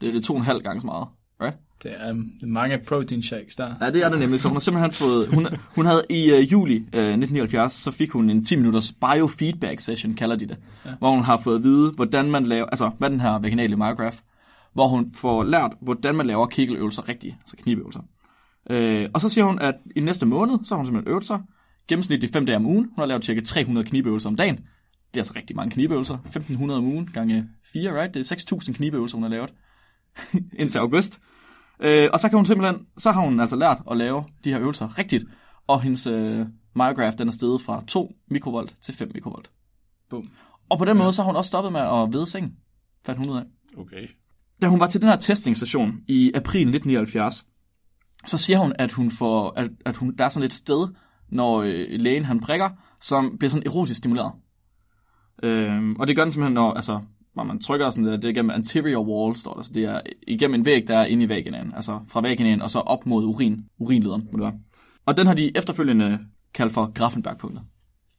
Det 0.00 0.08
er 0.08 0.12
det 0.12 0.24
to 0.24 0.32
og 0.32 0.38
en 0.38 0.44
halv 0.44 0.62
gange 0.62 0.80
så 0.80 0.86
meget. 0.86 1.06
Right? 1.40 1.56
Det 1.82 1.92
er 1.96 2.10
um, 2.10 2.30
mange 2.42 2.78
protein 2.86 3.22
shakes 3.22 3.56
der. 3.56 3.74
Ja, 3.80 3.90
det 3.90 4.04
er 4.04 4.08
det 4.08 4.18
nemlig. 4.18 4.40
Så 4.40 4.48
hun 4.48 4.54
har 4.54 4.60
simpelthen 4.60 4.92
fået... 4.92 5.28
Hun, 5.28 5.46
hun 5.76 5.86
havde 5.86 6.04
i 6.10 6.32
uh, 6.32 6.52
juli 6.52 6.76
uh, 6.76 6.82
1979, 6.82 7.72
så 7.72 7.90
fik 7.90 8.10
hun 8.10 8.30
en 8.30 8.44
10 8.44 8.56
minutters 8.56 8.92
biofeedback 8.92 9.80
session, 9.80 10.14
kalder 10.14 10.36
de 10.36 10.46
det. 10.46 10.58
Ja. 10.84 10.90
Hvor 10.98 11.10
hun 11.10 11.22
har 11.22 11.36
fået 11.36 11.56
at 11.56 11.62
vide, 11.62 11.90
hvordan 11.90 12.30
man 12.30 12.46
laver... 12.46 12.66
Altså, 12.66 12.90
hvad 12.98 13.10
den 13.10 13.20
her 13.20 13.38
vaginale 13.38 13.76
myograph, 13.76 14.16
hvor 14.72 14.88
hun 14.88 15.12
får 15.14 15.44
lært, 15.44 15.72
hvordan 15.80 16.14
man 16.14 16.26
laver 16.26 16.46
kikkeløvelser 16.46 17.08
rigtigt, 17.08 17.34
altså 17.40 17.56
knibøvelser. 17.56 18.00
Uh, 18.70 19.10
og 19.14 19.20
så 19.20 19.28
siger 19.28 19.44
hun, 19.44 19.58
at 19.58 19.74
i 19.96 20.00
næste 20.00 20.26
måned, 20.26 20.58
så 20.64 20.74
har 20.74 20.76
hun 20.76 20.86
simpelthen 20.86 21.10
øvet 21.10 21.24
sig, 21.24 21.40
gennemsnitligt 21.88 22.32
5 22.32 22.46
dage 22.46 22.56
om 22.56 22.66
ugen. 22.66 22.84
Hun 22.84 22.98
har 22.98 23.06
lavet 23.06 23.24
cirka 23.24 23.40
300 23.40 23.86
knibøvelser 23.88 24.28
om 24.28 24.36
dagen. 24.36 24.58
Det 25.14 25.20
er 25.20 25.22
altså 25.22 25.32
rigtig 25.36 25.56
mange 25.56 25.70
knibøvelser. 25.70 26.14
1500 26.14 26.78
om 26.78 26.84
ugen 26.84 27.06
gange 27.06 27.48
4, 27.72 28.00
right? 28.00 28.14
Det 28.14 28.30
er 28.30 28.36
6.000 28.36 28.72
knibøvelser, 28.72 29.16
hun 29.16 29.22
har 29.22 29.30
lavet 29.30 29.52
indtil 30.60 30.78
august. 30.78 31.20
Øh, 31.80 32.08
og 32.12 32.20
så 32.20 32.28
kan 32.28 32.36
hun 32.36 32.46
simpelthen, 32.46 32.86
så 32.98 33.12
har 33.12 33.20
hun 33.20 33.40
altså 33.40 33.56
lært 33.56 33.82
at 33.90 33.96
lave 33.96 34.24
de 34.44 34.52
her 34.52 34.60
øvelser 34.60 34.98
rigtigt, 34.98 35.24
og 35.66 35.82
hendes 35.82 36.06
øh, 36.06 36.46
myograph, 36.76 37.18
den 37.18 37.28
er 37.28 37.32
steget 37.32 37.60
fra 37.60 37.84
2 37.86 38.12
mikrovolt 38.30 38.76
til 38.82 38.94
5 38.94 39.10
mikrovolt. 39.14 39.50
Bum. 40.10 40.30
Og 40.68 40.78
på 40.78 40.84
den 40.84 40.96
måde, 40.96 41.12
så 41.12 41.22
har 41.22 41.26
hun 41.26 41.36
også 41.36 41.48
stoppet 41.48 41.72
med 41.72 41.80
at 41.80 42.12
vede 42.12 42.26
sengen, 42.26 42.56
fandt 43.06 43.26
hun 43.26 43.34
ud 43.34 43.40
af. 43.40 43.44
Okay. 43.78 44.08
Da 44.62 44.66
hun 44.66 44.80
var 44.80 44.86
til 44.86 45.00
den 45.00 45.08
her 45.08 45.16
testingstation 45.16 46.00
i 46.08 46.32
april 46.34 46.60
1979, 46.60 47.46
så 48.26 48.38
siger 48.38 48.58
hun, 48.58 48.72
at, 48.78 48.92
hun 48.92 49.10
får, 49.10 49.52
at, 49.56 49.70
at 49.86 49.96
hun, 49.96 50.16
der 50.16 50.24
er 50.24 50.28
sådan 50.28 50.46
et 50.46 50.52
sted, 50.52 50.88
når 51.28 51.62
øh, 51.62 51.86
lægen 51.90 52.24
han 52.24 52.40
prikker, 52.40 52.70
som 53.00 53.38
bliver 53.38 53.50
sådan 53.50 53.66
erotisk 53.66 53.98
stimuleret. 53.98 54.32
Øhm, 55.42 55.96
og 55.96 56.06
det 56.06 56.16
gør 56.16 56.22
den 56.22 56.32
simpelthen, 56.32 56.54
når, 56.54 56.72
altså, 56.72 57.00
når 57.36 57.44
man 57.44 57.60
trykker 57.60 57.90
sådan 57.90 58.04
der, 58.04 58.16
det 58.16 58.30
er 58.30 58.32
gennem 58.32 58.50
anterior 58.50 59.04
wall, 59.04 59.36
står 59.36 59.54
der, 59.54 59.62
så 59.62 59.70
det 59.72 59.84
er 59.84 60.00
igennem 60.26 60.54
en 60.54 60.64
væg, 60.64 60.88
der 60.88 60.96
er 60.96 61.04
inde 61.04 61.24
i 61.24 61.28
vaginaen, 61.28 61.72
altså 61.76 62.00
fra 62.08 62.20
vaginaen 62.20 62.62
og 62.62 62.70
så 62.70 62.78
op 62.78 63.06
mod 63.06 63.24
urin, 63.24 63.64
urinlederen, 63.78 64.28
må 64.32 64.38
det 64.38 64.44
være. 64.44 64.54
Og 65.06 65.16
den 65.16 65.26
har 65.26 65.34
de 65.34 65.56
efterfølgende 65.56 66.18
kaldt 66.54 66.72
for 66.72 66.92
Grafenberg-punktet. 66.92 67.62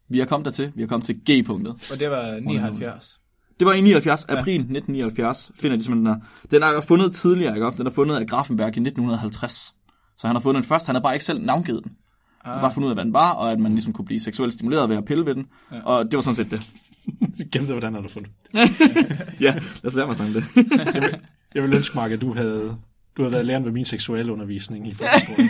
Vi 0.09 0.20
er 0.20 0.26
kommet 0.26 0.45
dertil, 0.45 0.72
vi 0.76 0.84
er 0.84 0.88
kommet 0.88 1.05
til 1.05 1.16
G-punktet. 1.32 1.91
Og 1.91 1.99
det 1.99 2.09
var 2.11 2.39
79. 2.39 3.20
Det 3.59 3.68
var 3.68 3.74
i 3.74 3.82
79, 3.82 4.26
april 4.26 4.59
1979, 4.59 5.51
finder 5.59 5.78
de 5.78 5.84
simpelthen 5.84 6.05
den 6.05 6.22
her. 6.51 6.70
Den 6.70 6.78
er 6.78 6.82
fundet 6.82 7.13
tidligere, 7.13 7.55
ikke? 7.55 7.72
Den 7.78 7.88
er 7.88 7.91
fundet 7.91 8.16
af 8.16 8.28
Grafenberg 8.28 8.68
i 8.68 8.80
1950. 8.80 9.74
Så 10.18 10.28
han 10.28 10.36
har 10.36 10.41
fundet 10.41 10.63
den 10.63 10.68
først, 10.68 10.86
han 10.86 10.95
har 10.95 11.01
bare 11.01 11.13
ikke 11.16 11.26
selv 11.26 11.41
navngivet 11.41 11.84
den. 11.84 11.91
Han 12.41 12.53
har 12.53 12.61
bare 12.61 12.74
fundet 12.74 12.88
ud 12.88 12.91
af, 12.91 12.95
hvad 12.95 13.05
den 13.05 13.13
var, 13.13 13.32
og 13.32 13.51
at 13.51 13.59
man 13.59 13.72
ligesom 13.72 13.93
kunne 13.93 14.05
blive 14.05 14.20
seksuelt 14.20 14.53
stimuleret 14.53 14.89
ved 14.89 14.97
at 14.97 15.05
pille 15.05 15.26
ved 15.26 15.36
den. 15.36 15.47
Ja. 15.72 15.82
Og 15.86 16.05
det 16.05 16.13
var 16.13 16.22
sådan 16.22 16.36
set 16.36 16.51
det. 16.51 16.70
Gennem 17.51 17.72
hvordan 17.72 17.93
har 17.93 18.01
du 18.01 18.08
fundet 18.08 18.32
ja, 19.45 19.53
lad 19.53 19.86
os 19.86 19.95
lade 19.95 20.08
mig 20.08 20.16
snakke 20.16 20.34
det. 20.34 20.45
Jeg 21.56 21.64
vil 21.64 21.74
ønske, 21.74 21.95
Mark, 21.95 22.12
at 22.12 22.22
du 22.22 22.34
havde, 22.34 22.78
du 23.18 23.22
havde 23.22 23.32
været 23.32 23.45
læreren 23.45 23.66
ved 23.66 23.72
min 23.72 23.86
seksuelle 23.86 24.34
undervisning 24.34 24.88
i 24.88 24.93
folkeskolen. 24.93 25.49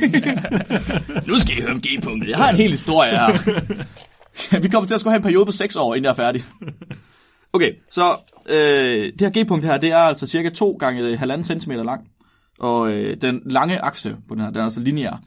nu 1.28 1.40
skal 1.40 1.58
I 1.58 1.62
høre 1.62 1.72
om 1.72 1.82
G-punktet. 1.82 2.30
Jeg 2.30 2.38
har 2.38 2.50
en 2.50 2.56
hel 2.56 2.72
historie 2.72 3.12
her. 3.12 4.60
Vi 4.60 4.68
kommer 4.68 4.88
til 4.88 4.94
at 4.94 5.00
skulle 5.00 5.12
have 5.12 5.18
en 5.18 5.24
periode 5.24 5.46
på 5.46 5.52
6 5.52 5.76
år, 5.76 5.96
inden 5.96 6.06
jeg 6.06 6.12
er 6.12 6.16
færdig. 6.16 6.44
Okay, 7.54 7.72
så 7.92 8.18
øh, 8.50 9.14
det 9.20 9.22
her 9.22 9.44
G-punkt 9.44 9.66
her, 9.66 9.78
det 9.78 9.92
er 9.92 9.98
altså 9.98 10.28
cirka 10.28 10.50
2 10.50 10.78
gange 10.80 11.18
1,5 11.18 11.60
cm 11.60 11.72
lang. 11.72 12.08
Og 12.60 12.92
øh, 12.92 13.22
den 13.22 13.42
lange 13.46 13.80
akse 13.80 14.18
på 14.28 14.36
den 14.36 14.44
her, 14.44 14.50
den 14.50 14.60
er 14.60 14.64
altså 14.64 14.82
lineær. 14.82 15.22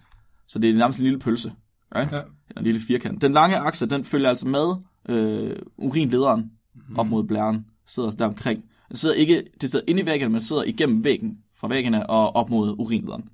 Så 0.48 0.58
det 0.58 0.70
er 0.70 0.74
nærmest 0.74 0.98
en 0.98 1.04
lille 1.04 1.18
pølse. 1.18 1.52
Okay? 1.90 2.16
Ja. 2.16 2.20
En 2.56 2.64
lille 2.64 2.80
firkant. 2.80 3.22
Den 3.22 3.32
lange 3.32 3.56
akse, 3.56 3.86
den 3.86 4.04
følger 4.04 4.28
altså 4.28 4.48
med 4.48 4.74
øh, 5.08 5.56
urinlederen 5.76 6.40
mm-hmm. 6.74 6.98
op 6.98 7.06
mod 7.06 7.24
blæren. 7.24 7.66
Sidder 7.86 8.10
der 8.10 8.24
omkring. 8.24 8.64
Den 8.88 8.96
sidder 8.96 9.14
ikke 9.14 9.44
det 9.60 9.70
sidder 9.70 9.84
inde 9.88 10.02
i 10.02 10.06
væggen, 10.06 10.32
men 10.32 10.40
sidder 10.40 10.62
igennem 10.62 11.04
væggen 11.04 11.38
fra 11.60 11.68
væggene 11.68 12.10
og 12.10 12.36
op 12.36 12.50
mod 12.50 12.74
urinlederen. 12.78 13.24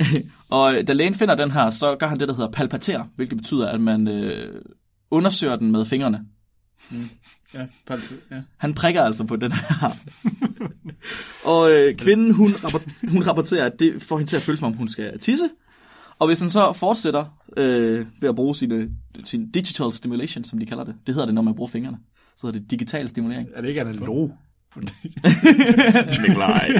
og 0.48 0.74
øh, 0.74 0.86
da 0.86 0.92
lægen 0.92 1.14
finder 1.14 1.34
den 1.34 1.50
her, 1.50 1.70
så 1.70 1.96
gør 1.96 2.06
han 2.06 2.20
det, 2.20 2.28
der 2.28 2.34
hedder 2.34 2.50
palpatere, 2.50 3.08
hvilket 3.16 3.38
betyder, 3.38 3.68
at 3.68 3.80
man 3.80 4.08
øh, 4.08 4.62
undersøger 5.10 5.56
den 5.56 5.72
med 5.72 5.84
fingrene. 5.84 6.26
Mm. 6.90 7.08
Ja, 7.54 7.66
ja. 8.30 8.42
Han 8.56 8.74
prikker 8.74 9.02
altså 9.02 9.24
på 9.24 9.36
den 9.36 9.52
her. 9.52 9.96
og 11.52 11.72
øh, 11.72 11.96
kvinden, 11.96 12.32
hun, 12.34 12.54
rapport, 12.64 12.82
hun 13.08 13.26
rapporterer, 13.26 13.66
at 13.66 13.80
det 13.80 14.02
får 14.02 14.18
hende 14.18 14.30
til 14.30 14.36
at 14.36 14.42
føle, 14.42 14.58
som 14.58 14.66
om 14.66 14.72
hun 14.72 14.88
skal 14.88 15.18
tisse. 15.18 15.50
Og 16.18 16.26
hvis 16.26 16.40
han 16.40 16.50
så 16.50 16.72
fortsætter 16.72 17.24
øh, 17.56 18.06
ved 18.20 18.28
at 18.28 18.34
bruge 18.34 18.54
sine, 18.54 18.90
sin 19.24 19.50
digital 19.50 19.92
stimulation, 19.92 20.44
som 20.44 20.58
de 20.58 20.66
kalder 20.66 20.84
det, 20.84 20.94
det 21.06 21.14
hedder 21.14 21.26
det, 21.26 21.34
når 21.34 21.42
man 21.42 21.54
bruger 21.54 21.70
fingrene, 21.70 21.98
så 22.36 22.46
hedder 22.46 22.60
det 22.60 22.70
digital 22.70 23.08
stimulering. 23.08 23.48
Er 23.54 23.60
det 23.60 23.68
ikke 23.68 23.80
analog? 23.80 24.32
Nikolaj. 26.22 26.70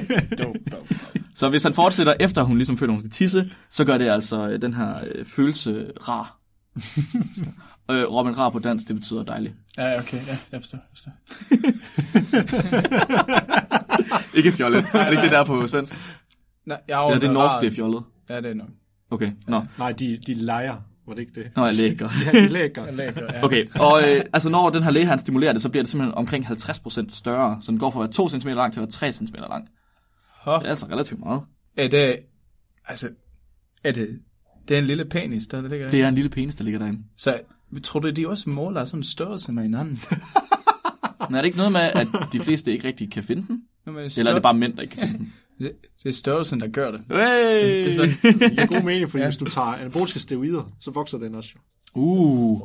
så 1.34 1.48
hvis 1.48 1.62
han 1.62 1.74
fortsætter, 1.74 2.14
efter 2.20 2.42
hun 2.42 2.56
ligesom 2.56 2.78
føler, 2.78 2.92
hun 2.92 3.00
skal 3.00 3.10
tisse, 3.10 3.50
så 3.70 3.84
gør 3.84 3.98
det 3.98 4.08
altså 4.08 4.48
øh, 4.48 4.62
den 4.62 4.74
her 4.74 4.94
øh, 5.14 5.24
følelse 5.24 5.92
rar. 6.08 6.38
øh, 7.90 8.04
Robin 8.12 8.38
rar 8.38 8.50
på 8.50 8.58
dansk, 8.58 8.88
det 8.88 8.96
betyder 8.96 9.22
dejlig. 9.22 9.54
Ja, 9.78 9.98
okay. 9.98 10.16
Ja, 10.26 10.38
jeg 10.52 10.60
forstår. 10.60 10.78
Jeg 10.78 10.86
forstår. 10.94 11.12
ikke 14.36 14.52
fjollet. 14.52 14.86
Er 14.92 15.04
det 15.04 15.10
ikke 15.10 15.22
det 15.22 15.30
der 15.30 15.44
på 15.44 15.66
svensk? 15.66 15.94
Nej, 16.66 16.80
jeg 16.88 16.96
har 16.96 17.06
Eller 17.06 17.20
det 17.20 17.28
er 17.28 17.32
norsk, 17.32 17.60
det 17.60 17.66
er 17.66 17.72
fjollet. 17.72 18.02
Ja, 18.28 18.36
det 18.36 18.50
er 18.50 18.54
nok. 18.54 18.68
Okay, 19.10 19.32
nå. 19.46 19.62
Nej, 19.78 19.92
de, 19.92 20.18
de 20.26 20.34
leger. 20.34 20.76
Var 21.06 21.14
det 21.14 21.20
ikke 21.20 21.40
det? 21.40 21.50
Nå, 21.56 21.64
jeg 21.64 21.74
lækker. 21.74 22.08
ja, 22.32 22.38
de 22.42 22.48
lækker. 22.48 22.84
Jeg 22.84 22.94
lækker, 22.94 23.22
ja. 23.34 23.44
Okay, 23.44 23.66
og 23.80 24.02
øh, 24.08 24.24
altså 24.32 24.48
når 24.48 24.70
den 24.70 24.82
her 24.82 24.90
læge, 24.90 25.06
han 25.06 25.18
stimulerer 25.18 25.52
det, 25.52 25.62
så 25.62 25.68
bliver 25.68 25.82
det 25.82 25.90
simpelthen 25.90 26.14
omkring 26.14 26.46
50% 26.46 27.14
større. 27.18 27.58
Så 27.60 27.70
den 27.72 27.78
går 27.78 27.90
fra 27.90 27.98
at 27.98 28.02
være 28.02 28.12
2 28.12 28.28
cm 28.28 28.48
lang 28.48 28.72
til 28.72 28.80
at 28.80 28.82
være 28.82 28.90
3 28.90 29.12
cm 29.12 29.34
lang. 29.50 29.68
Hå. 30.40 30.52
Det 30.54 30.64
er 30.64 30.68
altså 30.68 30.86
relativt 30.86 31.20
meget. 31.20 31.42
Er 31.76 31.88
det, 31.88 32.16
altså, 32.86 33.08
er 33.84 33.92
det, 33.92 34.08
det 34.68 34.74
er 34.74 34.78
en 34.78 34.86
lille 34.86 35.04
penis, 35.04 35.46
der 35.46 35.60
ligger 35.60 35.76
Det 35.78 35.80
derinde? 35.80 36.04
er 36.04 36.08
en 36.08 36.14
lille 36.14 36.30
penis, 36.30 36.54
der 36.54 36.64
ligger 36.64 36.78
derinde. 36.80 37.02
Så 37.16 37.40
tror 37.84 38.00
du, 38.00 38.10
de 38.10 38.28
også 38.28 38.50
måler 38.50 38.84
sådan 38.84 39.00
en 39.00 39.04
størrelse 39.04 39.52
med 39.52 39.62
hinanden? 39.62 40.00
Men 41.28 41.34
er 41.36 41.40
det 41.40 41.46
ikke 41.46 41.56
noget 41.58 41.72
med, 41.72 41.80
at 41.80 42.08
de 42.32 42.40
fleste 42.40 42.72
ikke 42.72 42.88
rigtig 42.88 43.10
kan 43.12 43.22
finde 43.24 43.46
den? 43.46 43.62
Eller 43.86 44.30
er 44.30 44.34
det 44.34 44.42
bare 44.42 44.54
mænd, 44.54 44.76
der 44.76 44.82
ikke 44.82 44.96
kan 44.96 45.08
finde 45.08 45.18
den? 45.24 45.32
Det, 45.58 45.72
det 46.02 46.08
er 46.08 46.12
størrelsen, 46.12 46.60
der 46.60 46.68
gør 46.68 46.90
det. 46.90 47.00
Hey! 47.08 47.84
Det 47.84 47.88
er 47.88 47.92
sådan, 47.92 48.10
Det 48.40 48.50
giver 48.50 48.66
god 48.66 48.82
mening, 48.82 49.10
fordi 49.10 49.22
ja. 49.22 49.28
hvis 49.28 49.36
du 49.36 49.44
tager 49.44 49.66
anaboliske 49.66 50.20
steroider, 50.20 50.72
så 50.80 50.90
vokser 50.90 51.18
den 51.18 51.34
også 51.34 51.50
jo. 51.56 51.60
Uh, 52.00 52.60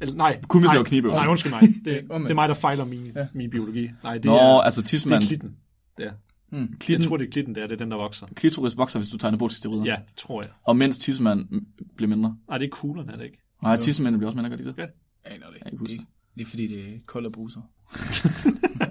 Eller, 0.00 0.14
nej, 0.14 0.40
Kun 0.48 0.60
hvis 0.60 0.66
nej, 0.66 0.72
det 0.74 0.78
var 0.78 0.84
knibøvelser. 0.84 1.22
Nej, 1.22 1.30
undskyld 1.30 1.52
mig. 1.52 1.60
Det, 1.60 1.84
det 1.84 2.30
er 2.30 2.34
mig, 2.34 2.48
der 2.48 2.54
fejler 2.54 2.84
min, 2.84 3.12
ja. 3.16 3.26
min 3.32 3.50
biologi. 3.50 3.90
Nej, 4.02 4.14
det 4.14 4.24
Nå, 4.24 4.36
er, 4.36 4.60
altså 4.60 4.80
det 4.80 4.86
er 4.86 4.88
tidsmand. 4.88 5.22
klitten. 5.22 5.56
Det 5.98 6.06
er. 6.06 6.12
Hmm. 6.50 6.74
Jeg 6.88 7.00
tror, 7.00 7.16
det 7.16 7.26
er 7.26 7.30
klitten, 7.30 7.54
det 7.54 7.62
er. 7.62 7.66
Det 7.66 7.74
er 7.74 7.78
den, 7.78 7.90
der 7.90 7.96
vokser. 7.96 8.26
Klitoris 8.34 8.76
vokser, 8.76 8.98
hvis 8.98 9.08
du 9.08 9.18
tager 9.18 9.28
anaboliske 9.28 9.58
steroider. 9.58 9.84
Ja, 9.84 9.96
tror 10.16 10.42
jeg. 10.42 10.50
Og 10.64 10.76
mens 10.76 10.98
tidsmand 10.98 11.48
bliver 11.96 12.08
mindre. 12.08 12.36
Nej, 12.48 12.58
det 12.58 12.64
er 12.64 12.70
kuglerne, 12.70 13.12
er 13.12 13.16
det 13.16 13.24
ikke? 13.24 13.38
Nej, 13.62 13.76
tidsmændene 13.76 14.18
bliver 14.18 14.30
også 14.30 14.36
mindre, 14.36 14.50
gør 14.50 14.56
de 14.56 14.64
det? 14.64 14.74
Ja. 14.78 14.86
aner 15.24 15.46
det 15.46 15.56
Jeg 15.64 15.78
kan 15.78 15.86
Det, 15.86 16.00
det 16.34 16.42
er 16.42 16.46
fordi, 16.46 16.66
det 16.66 16.78
er 16.80 16.98
kolde 17.06 17.30
bruser. 17.30 17.60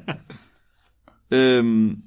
Øhm, 1.32 2.04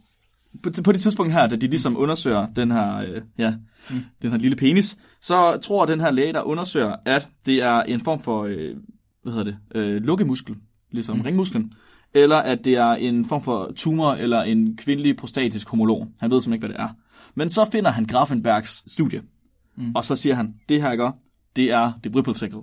på, 0.62 0.70
på 0.84 0.92
det 0.92 1.00
tidspunkt 1.00 1.32
her, 1.32 1.46
da 1.46 1.56
de 1.56 1.66
ligesom 1.66 1.96
undersøger 1.96 2.46
den 2.56 2.70
her, 2.70 2.96
øh, 2.96 3.22
ja, 3.38 3.54
mm. 3.90 3.96
den 4.22 4.30
her 4.30 4.38
lille 4.38 4.56
penis, 4.56 4.98
så 5.20 5.58
tror 5.62 5.86
den 5.86 6.00
her 6.00 6.10
læge, 6.10 6.32
der 6.32 6.42
undersøger, 6.42 6.96
at 7.04 7.28
det 7.46 7.62
er 7.62 7.82
en 7.82 8.04
form 8.04 8.20
for, 8.20 8.44
øh, 8.44 8.76
hvad 9.22 9.32
hedder 9.32 9.44
det, 9.44 9.56
øh, 9.74 10.02
lukkemuskel, 10.02 10.56
ligesom 10.90 11.16
mm. 11.16 11.22
ringmusklen, 11.22 11.72
eller 12.14 12.36
at 12.36 12.64
det 12.64 12.74
er 12.74 12.92
en 12.92 13.24
form 13.24 13.42
for 13.42 13.72
tumor 13.76 14.12
eller 14.12 14.42
en 14.42 14.76
kvindelig 14.76 15.16
prostatisk 15.16 15.68
homolog. 15.68 16.08
Han 16.20 16.30
ved 16.30 16.40
simpelthen 16.40 16.52
ikke, 16.52 16.66
hvad 16.66 16.86
det 16.86 16.90
er. 16.90 16.96
Men 17.34 17.50
så 17.50 17.68
finder 17.72 17.90
han 17.90 18.04
Grafenbergs 18.04 18.92
studie, 18.92 19.22
mm. 19.76 19.92
og 19.94 20.04
så 20.04 20.16
siger 20.16 20.34
han, 20.34 20.54
det 20.68 20.82
her, 20.82 20.90
ikke, 20.90 21.10
det 21.56 21.70
er 21.70 21.92
det 22.04 22.12
Tickle. 22.34 22.60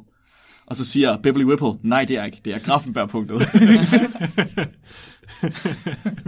Og 0.69 0.75
så 0.75 0.85
siger 0.85 1.17
Beverly 1.17 1.43
Whipple, 1.43 1.73
nej, 1.83 2.05
det 2.05 2.17
er 2.17 2.25
ikke, 2.25 2.41
det 2.45 2.53
er 2.53 2.59
Grafenberg-punktet. 2.59 3.37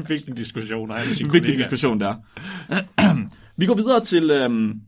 Hvilken 0.05 0.35
diskussion 0.43 0.89
har 0.89 0.97
han 0.97 1.13
sin 1.13 1.25
En 1.25 1.33
vigtig 1.33 1.47
kollega? 1.47 1.63
diskussion 1.63 1.99
der. 1.99 2.15
Vi 3.57 3.65
går 3.65 3.75
videre 3.75 4.03
til 4.03 4.31
øhm, 4.31 4.81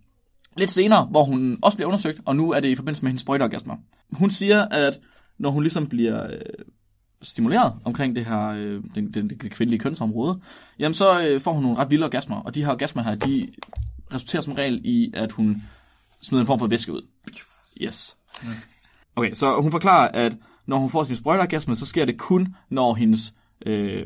lidt 0.58 0.72
senere, 0.72 1.06
hvor 1.06 1.24
hun 1.24 1.58
også 1.62 1.78
bliver 1.78 1.88
undersøgt, 1.88 2.22
og 2.26 2.36
nu 2.36 2.52
er 2.52 2.60
det 2.60 2.70
i 2.70 2.76
forbindelse 2.76 3.04
med 3.04 3.12
hendes 3.12 3.22
sprøjteorgasmer. 3.22 3.76
Hun 4.12 4.30
siger, 4.30 4.66
at 4.66 5.00
når 5.38 5.50
hun 5.50 5.64
ligesom 5.64 5.88
bliver 5.88 6.24
øh, 6.24 6.40
stimuleret 7.22 7.74
omkring 7.84 8.16
det 8.16 8.26
her 8.26 8.48
øh, 8.48 8.84
den, 8.96 9.14
den, 9.14 9.30
det 9.30 9.52
kvindelige 9.52 9.80
kønsområde, 9.80 10.40
jamen 10.80 10.94
så 10.94 11.22
øh, 11.22 11.42
får 11.42 11.54
hun 11.54 11.64
nogle 11.64 11.78
ret 11.78 11.92
vilde 11.92 12.06
orgasmer, 12.06 12.38
og 12.38 12.56
de 12.56 12.64
her 12.64 12.72
orgasmer 12.72 13.04
her, 13.04 13.16
de 13.16 13.48
resulterer 14.14 14.42
som 14.42 14.54
regel 14.54 14.82
i, 14.84 15.12
at 15.14 15.32
hun 15.32 15.64
smider 16.22 16.42
en 16.42 16.48
form 16.48 16.60
for 16.60 16.68
væske 16.68 16.94
ud. 16.94 17.02
Yes. 17.82 18.18
Okay, 19.16 19.34
så 19.34 19.62
hun 19.62 19.72
forklarer, 19.72 20.08
at 20.08 20.38
når 20.66 20.78
hun 20.78 20.90
får 20.90 21.04
sin 21.04 21.16
sprøjteorgasme, 21.16 21.76
så 21.76 21.86
sker 21.86 22.06
det 22.06 22.18
kun, 22.18 22.56
når 22.70 22.94
hendes, 22.94 23.34
øh, 23.66 24.06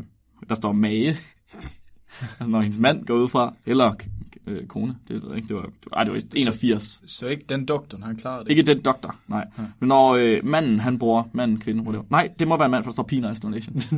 der 0.49 0.55
står 0.55 0.71
mage, 0.71 1.09
altså 2.39 2.51
når 2.51 2.61
hendes 2.61 2.79
mand 2.79 3.05
går 3.05 3.15
ud 3.15 3.27
fra, 3.27 3.53
eller 3.65 3.93
øh, 4.47 4.65
kone, 4.67 4.95
det 5.07 5.21
ved 5.21 5.29
jeg 5.29 5.37
ikke, 5.37 5.47
det 5.47 5.55
var, 5.55 5.69
ej, 5.93 6.03
det 6.03 6.13
var 6.13 6.21
81. 6.35 7.01
Så 7.07 7.27
ikke 7.27 7.45
den 7.49 7.65
doktor, 7.65 7.97
han 8.03 8.15
klarer 8.15 8.43
det. 8.43 8.49
Ikke 8.49 8.61
den 8.63 8.81
doktor, 8.81 9.15
nej. 9.27 9.45
Men 9.79 9.87
når 9.87 10.15
øh, 10.15 10.45
manden, 10.45 10.79
han 10.79 10.99
bruger, 10.99 11.23
manden, 11.33 11.59
kvinde, 11.59 11.83
whatever. 11.83 12.03
Nej, 12.09 12.29
det 12.39 12.47
må 12.47 12.57
være 12.57 12.65
en 12.65 12.71
mand, 12.71 12.83
for 12.83 12.91
der 12.91 12.93
står 12.93 13.03
penile 13.03 13.35
stimulation. 13.35 13.79
så 13.81 13.95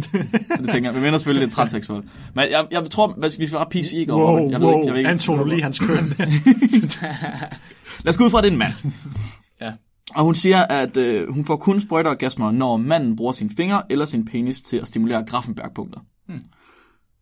det 0.60 0.70
tænker 0.70 0.90
jeg, 0.90 0.96
vi 0.96 1.02
mener 1.02 1.18
selvfølgelig, 1.18 1.48
det 1.48 1.52
er 1.52 1.56
transseksuel. 1.56 2.04
Men 2.34 2.52
jeg, 2.52 2.68
jeg 2.72 2.86
tror, 2.86 3.16
vi 3.40 3.46
skal 3.46 3.58
være 3.60 3.70
PC 3.72 3.94
ikke 3.94 4.14
Wow, 4.14 4.50
jeg 4.50 4.60
ved 4.60 4.68
wow, 4.68 4.76
ikke, 4.76 4.86
jeg 4.86 4.94
ved 4.94 5.00
ikke. 5.00 5.10
antologi, 5.10 5.60
hans 5.60 5.80
køn. 5.80 6.14
Lad 8.04 8.10
os 8.10 8.18
gå 8.18 8.26
ud 8.26 8.32
fra, 8.32 8.38
at 8.38 8.44
det 8.44 8.50
er 8.50 8.54
en 8.54 8.58
mand. 8.58 8.72
Ja. 9.62 9.72
Og 10.16 10.24
hun 10.24 10.36
siger, 10.36 10.64
at 10.64 10.98
øh, 10.98 11.34
hun 11.34 11.46
får 11.46 11.56
kun 11.56 11.80
sprøjteorgasmer, 11.80 12.52
når 12.52 12.78
manden 12.78 13.16
bruger 13.16 13.32
sin 13.32 13.50
finger 13.50 13.82
eller 13.90 14.06
sin 14.06 14.26
penis 14.26 14.62
til 14.62 14.78
at 14.78 14.88
stimulere 14.88 15.26
Grafenberg-punkter. 15.26 16.00
Hmm. 16.28 16.42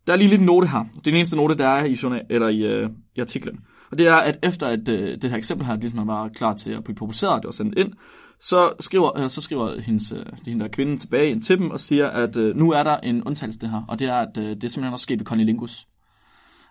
Der 0.06 0.12
er 0.12 0.16
lige 0.16 0.28
lidt 0.28 0.42
note 0.42 0.68
her. 0.68 0.78
Det 0.78 0.96
er 0.96 1.02
den 1.02 1.14
eneste 1.14 1.36
note, 1.36 1.54
der 1.54 1.68
er 1.68 1.84
i, 1.84 1.98
journal, 2.02 2.22
eller 2.30 2.48
i, 2.48 2.58
øh, 2.58 2.90
i 3.16 3.20
artiklen. 3.20 3.60
Og 3.90 3.98
det 3.98 4.06
er, 4.06 4.14
at 4.14 4.38
efter 4.42 4.66
at 4.66 4.88
øh, 4.88 5.22
det 5.22 5.30
her 5.30 5.36
eksempel 5.36 5.66
her 5.66 5.76
ligesom 5.76 6.06
var 6.06 6.28
klar 6.28 6.54
til 6.54 6.70
at 6.70 6.84
blive 6.84 6.96
publiceret 6.96 7.44
og 7.44 7.54
sendt 7.54 7.78
ind, 7.78 7.92
så 8.40 8.72
skriver, 8.80 9.18
øh, 9.18 9.30
så 9.30 9.40
skriver 9.40 9.80
hendes, 9.80 10.12
øh, 10.12 10.24
hende 10.46 10.64
der 10.64 10.68
kvinde 10.70 10.96
tilbage 10.96 11.30
ind 11.30 11.42
til 11.42 11.58
dem 11.58 11.70
og 11.70 11.80
siger, 11.80 12.06
at 12.06 12.36
øh, 12.36 12.56
nu 12.56 12.70
er 12.70 12.82
der 12.82 12.96
en 12.96 13.24
undtagelse 13.24 13.60
det 13.60 13.70
her, 13.70 13.82
og 13.88 13.98
det 13.98 14.06
er, 14.06 14.14
at 14.14 14.38
øh, 14.38 14.44
det 14.44 14.64
er 14.64 14.68
simpelthen 14.68 14.92
også 14.92 15.02
sket 15.02 15.18
ved 15.18 15.26
conilingus. 15.26 15.86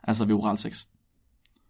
Altså 0.04 0.26
ved 0.26 0.36
oral 0.36 0.58
sex. 0.58 0.86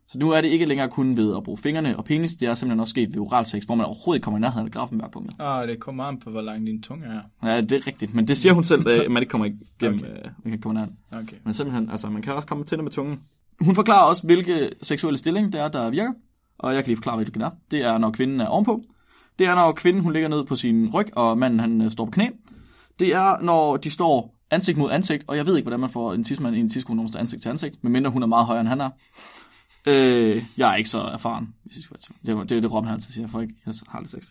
Så 0.09 0.17
nu 0.17 0.31
er 0.31 0.41
det 0.41 0.47
ikke 0.47 0.65
længere 0.65 0.89
kun 0.89 1.17
ved 1.17 1.35
at 1.37 1.43
bruge 1.43 1.57
fingrene 1.57 1.97
og 1.97 2.05
penis, 2.05 2.35
det 2.35 2.47
er 2.47 2.55
simpelthen 2.55 2.79
også 2.79 2.91
sket 2.91 3.09
ved 3.13 3.21
oral 3.21 3.45
sex, 3.45 3.63
hvor 3.63 3.75
man 3.75 3.85
overhovedet 3.85 4.17
ikke 4.17 4.23
kommer 4.23 4.37
i 4.37 4.41
nærheden 4.41 4.67
af 4.67 4.71
Grafenberg-punktet. 4.71 5.35
Ah, 5.39 5.67
det 5.67 5.79
kommer 5.79 6.03
an 6.03 6.19
på, 6.19 6.29
hvor 6.29 6.41
lang 6.41 6.67
din 6.67 6.81
tunge 6.81 7.05
er. 7.05 7.49
Ja, 7.49 7.61
det 7.61 7.71
er 7.71 7.87
rigtigt, 7.87 8.13
men 8.13 8.27
det 8.27 8.37
siger 8.37 8.53
hun 8.53 8.63
selv, 8.63 8.87
at 8.87 9.11
man 9.11 9.23
ikke 9.23 9.31
kommer 9.31 9.45
igennem, 9.45 9.99
okay. 9.99 10.11
øh, 10.11 10.31
man 10.43 10.51
kan 10.51 10.61
komme 10.61 10.73
nærheden. 10.73 10.97
Okay. 11.11 11.35
Men 11.43 11.53
simpelthen, 11.53 11.89
altså 11.89 12.09
man 12.09 12.21
kan 12.21 12.33
også 12.33 12.47
komme 12.47 12.63
til 12.63 12.77
det 12.77 12.83
med 12.83 12.91
tungen. 12.91 13.21
Hun 13.61 13.75
forklarer 13.75 14.05
også, 14.05 14.25
hvilke 14.25 14.69
seksuelle 14.81 15.17
stilling 15.17 15.53
det 15.53 15.61
er, 15.61 15.67
der 15.67 15.89
virker. 15.89 16.13
Og 16.57 16.73
jeg 16.73 16.83
kan 16.83 16.87
lige 16.87 16.97
forklare, 16.97 17.15
hvilken 17.15 17.41
det 17.41 17.45
er. 17.45 17.51
Det 17.71 17.85
er, 17.85 17.97
når 17.97 18.11
kvinden 18.11 18.41
er 18.41 18.45
ovenpå. 18.45 18.81
Det 19.39 19.47
er, 19.47 19.55
når 19.55 19.71
kvinden 19.71 20.03
hun 20.03 20.13
ligger 20.13 20.29
ned 20.29 20.45
på 20.45 20.55
sin 20.55 20.89
ryg, 20.93 21.17
og 21.17 21.37
manden 21.37 21.59
han 21.59 21.81
øh, 21.81 21.91
står 21.91 22.05
på 22.05 22.11
knæ. 22.11 22.27
det 22.99 23.13
er, 23.13 23.41
når 23.41 23.77
de 23.77 23.89
står 23.89 24.35
ansigt 24.51 24.77
mod 24.77 24.91
ansigt, 24.91 25.23
og 25.27 25.37
jeg 25.37 25.45
ved 25.45 25.55
ikke, 25.57 25.65
hvordan 25.65 25.79
man 25.79 25.89
får 25.89 26.13
en 26.13 26.23
tidsmand 26.23 26.55
i 26.55 26.59
en 26.59 26.69
tidskone, 26.69 27.03
når 27.03 27.17
ansigt 27.17 27.41
til 27.41 27.49
ansigt, 27.49 27.83
medmindre 27.83 28.11
hun 28.11 28.23
er 28.23 28.27
meget 28.27 28.45
højere, 28.45 28.61
end 28.61 28.69
han 28.69 28.81
er. 28.81 28.89
Øh, 29.87 30.43
jeg 30.57 30.71
er 30.71 30.75
ikke 30.75 30.89
så 30.89 30.99
erfaren, 31.01 31.53
hvis 31.63 31.75
jeg 31.75 31.83
skal 31.83 31.97
være 32.25 32.35
det, 32.35 32.41
er- 32.41 32.43
det 32.55 32.63
det, 32.63 32.71
Robin 32.71 32.89
altid 32.91 33.13
siger, 33.13 33.27
for 33.27 33.41
ikke 33.41 33.53
jeg 33.65 33.73
har 33.87 33.99
lidt 33.99 34.11
sex. 34.11 34.23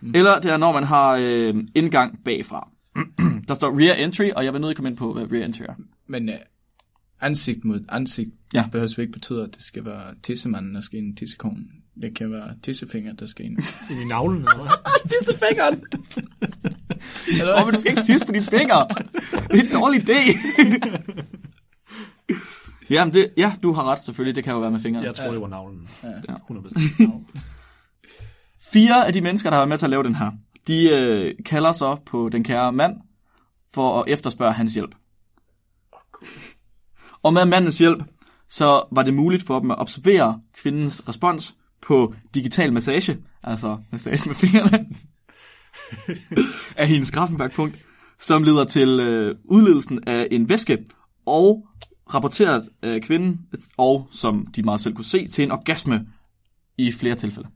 Mm. 0.00 0.12
Eller 0.14 0.38
det 0.40 0.50
er, 0.52 0.56
når 0.56 0.72
man 0.72 0.84
har 0.84 1.10
øh, 1.20 1.54
indgang 1.74 2.24
bagfra. 2.24 2.70
Der 3.48 3.54
står 3.54 3.80
rear 3.80 3.94
entry, 3.94 4.30
og 4.36 4.44
jeg 4.44 4.52
vil 4.52 4.60
nødt 4.60 4.76
komme 4.76 4.88
ind 4.88 4.96
på, 4.96 5.12
hvad 5.12 5.32
rear 5.32 5.44
entry 5.44 5.62
er. 5.62 5.74
Men 6.06 6.28
uh, 6.28 6.34
ansigt 7.20 7.64
mod 7.64 7.84
ansigt 7.88 8.30
Ja. 8.54 8.64
behøver 8.72 9.00
ikke 9.00 9.12
betyde, 9.12 9.42
at 9.42 9.54
det 9.54 9.62
skal 9.62 9.84
være 9.84 10.14
tissemanden, 10.22 10.74
der 10.74 10.80
skal 10.80 10.98
ind 10.98 11.12
i 11.12 11.16
tissekonen. 11.16 11.70
Det 12.02 12.16
kan 12.16 12.32
være 12.32 12.54
tissefinger, 12.62 13.12
der 13.12 13.26
skal 13.26 13.44
ind. 13.44 13.58
Ind 13.90 14.00
i 14.00 14.04
navlen, 14.04 14.38
eller 14.38 14.56
hvad? 14.56 14.70
Tissefingeren! 15.10 15.82
Robin, 17.60 17.74
du 17.74 17.80
skal 17.80 17.90
ikke 17.92 18.02
tisse 18.02 18.26
på 18.26 18.32
dine 18.32 18.44
fingre. 18.44 18.86
Det 19.50 19.58
er 19.58 19.62
en 19.62 19.72
dårlig 19.72 20.08
idé. 20.08 20.38
Jamen, 22.90 23.14
det, 23.14 23.30
ja, 23.36 23.52
du 23.62 23.72
har 23.72 23.84
ret 23.84 24.04
selvfølgelig. 24.04 24.36
Det 24.36 24.44
kan 24.44 24.52
jo 24.52 24.60
være 24.60 24.70
med 24.70 24.80
fingrene. 24.80 25.06
Jeg 25.06 25.14
tror, 25.14 25.30
det 25.30 25.40
var 25.40 25.48
navlen. 25.48 25.88
Ja. 26.02 26.08
100%. 26.08 27.22
Fire 28.72 29.06
af 29.06 29.12
de 29.12 29.20
mennesker, 29.20 29.50
der 29.50 29.56
har 29.56 29.60
været 29.60 29.68
med 29.68 29.78
til 29.78 29.86
at 29.86 29.90
lave 29.90 30.02
den 30.02 30.14
her, 30.14 30.30
de 30.66 30.88
øh, 30.88 31.34
kalder 31.46 31.72
så 31.72 31.96
på 32.06 32.28
den 32.28 32.44
kære 32.44 32.72
mand 32.72 32.96
for 33.74 34.00
at 34.00 34.04
efterspørge 34.08 34.52
hans 34.52 34.74
hjælp. 34.74 34.94
Og 37.22 37.32
med 37.32 37.44
mandens 37.44 37.78
hjælp, 37.78 38.02
så 38.48 38.86
var 38.90 39.02
det 39.02 39.14
muligt 39.14 39.42
for 39.42 39.60
dem 39.60 39.70
at 39.70 39.78
observere 39.78 40.40
kvindens 40.62 41.08
respons 41.08 41.54
på 41.80 42.14
digital 42.34 42.72
massage, 42.72 43.18
altså 43.42 43.78
massage 43.92 44.28
med 44.28 44.34
fingrene, 44.34 44.86
af 46.76 46.88
hendes 46.88 47.10
Grafenberg-punkt, 47.10 47.78
som 48.20 48.42
leder 48.42 48.64
til 48.64 49.00
øh, 49.00 49.36
udledelsen 49.44 50.00
af 50.06 50.28
en 50.30 50.48
væske, 50.48 50.78
og 51.26 51.68
rapporteret 52.14 52.68
af 52.82 53.02
kvinden, 53.02 53.46
og 53.76 54.08
som 54.12 54.46
de 54.46 54.62
meget 54.62 54.80
selv 54.80 54.94
kunne 54.94 55.04
se, 55.04 55.28
til 55.28 55.44
en 55.44 55.50
orgasme 55.50 56.06
i 56.78 56.92
flere 56.92 57.14
tilfælde. 57.14 57.48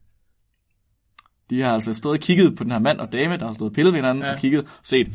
De 1.50 1.60
har 1.60 1.74
altså 1.74 1.94
stået 1.94 2.18
og 2.18 2.20
kigget 2.20 2.56
på 2.56 2.64
den 2.64 2.72
her 2.72 2.78
mand 2.78 3.00
og 3.00 3.12
dame, 3.12 3.36
der 3.36 3.46
har 3.46 3.52
stået 3.52 3.70
og 3.70 3.74
pillet 3.74 3.92
ved 3.92 3.98
hinanden, 3.98 4.24
ja. 4.24 4.32
Og 4.32 4.38
kigget 4.38 4.62
og 4.62 4.68
set, 4.82 5.12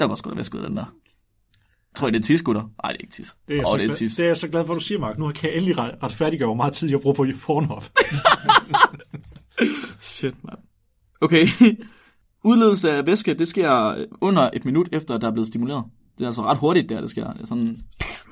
der 0.00 0.06
var 0.06 0.14
sgu 0.14 0.30
da 0.30 0.34
væske 0.34 0.58
ud 0.58 0.62
af 0.62 0.68
den 0.68 0.76
der. 0.76 0.94
Tror 1.96 2.08
I, 2.08 2.10
det 2.10 2.18
er 2.18 2.22
tis, 2.22 2.42
gutter? 2.42 2.62
Nej, 2.82 2.92
det 2.92 2.98
er 2.98 3.02
ikke 3.02 3.12
tis. 3.12 3.36
Det 3.48 3.58
er, 3.58 3.64
så, 3.64 3.76
det 3.76 3.90
er 3.90 3.94
tis. 3.94 4.16
det 4.16 4.22
er 4.24 4.26
jeg 4.28 4.36
så 4.36 4.48
glad 4.48 4.64
for, 4.66 4.72
at 4.72 4.76
du 4.76 4.84
siger, 4.84 4.98
Mark. 4.98 5.18
Nu 5.18 5.32
kan 5.32 5.50
jeg 5.50 5.56
endelig 5.56 5.78
ret- 5.78 5.94
retfærdiggøre, 6.02 6.46
hvor 6.46 6.54
meget 6.54 6.72
tid 6.72 6.90
jeg 6.90 7.00
bruger 7.00 7.14
på 7.14 7.26
Pornhub. 7.40 7.84
Shit, 10.00 10.44
mand. 10.44 10.58
Okay. 11.20 11.46
Udledelse 12.44 12.90
af 12.90 13.06
væske, 13.06 13.34
det 13.34 13.48
sker 13.48 14.04
under 14.20 14.50
et 14.52 14.64
minut 14.64 14.88
efter, 14.92 15.18
der 15.18 15.26
er 15.26 15.32
blevet 15.32 15.46
stimuleret. 15.46 15.84
Det 16.18 16.22
er 16.24 16.26
altså 16.26 16.42
ret 16.42 16.58
hurtigt, 16.58 16.88
der 16.88 17.00
det 17.00 17.10
sker. 17.10 17.32
Det, 17.32 17.42
er 17.42 17.46
sådan, 17.46 17.80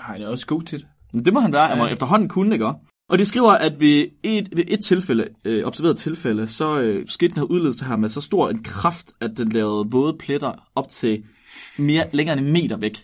Han 0.01 0.23
er 0.23 0.29
også 0.29 0.47
god 0.47 0.63
til 0.63 0.79
det. 0.79 0.87
Men 1.15 1.25
det 1.25 1.33
må 1.33 1.41
han 1.41 1.53
være, 1.53 1.67
han 1.67 1.79
må 1.79 1.87
Ja. 1.87 1.93
efterhånden 1.93 2.29
kunne, 2.29 2.55
ikke? 2.55 2.73
Og 3.09 3.19
de 3.19 3.25
skriver, 3.25 3.53
at 3.53 3.81
ved 3.81 4.07
et, 4.23 4.49
ved 4.57 4.65
et 4.69 4.85
tilfælde, 4.85 5.29
øh, 5.45 5.65
observeret 5.67 5.97
tilfælde, 5.97 6.47
så 6.47 6.81
øh, 6.81 7.05
skete 7.09 7.29
den 7.29 7.39
her 7.39 7.45
udledelse 7.45 7.85
her 7.85 7.97
med 7.97 8.09
så 8.09 8.21
stor 8.21 8.49
en 8.49 8.63
kraft, 8.63 9.11
at 9.21 9.31
den 9.37 9.49
lavede 9.49 9.91
våde 9.91 10.17
pletter 10.19 10.53
op 10.75 10.89
til 10.89 11.25
mere 11.79 12.05
længere 12.13 12.39
end 12.39 12.47
en 12.47 12.53
meter 12.53 12.77
væk. 12.77 12.99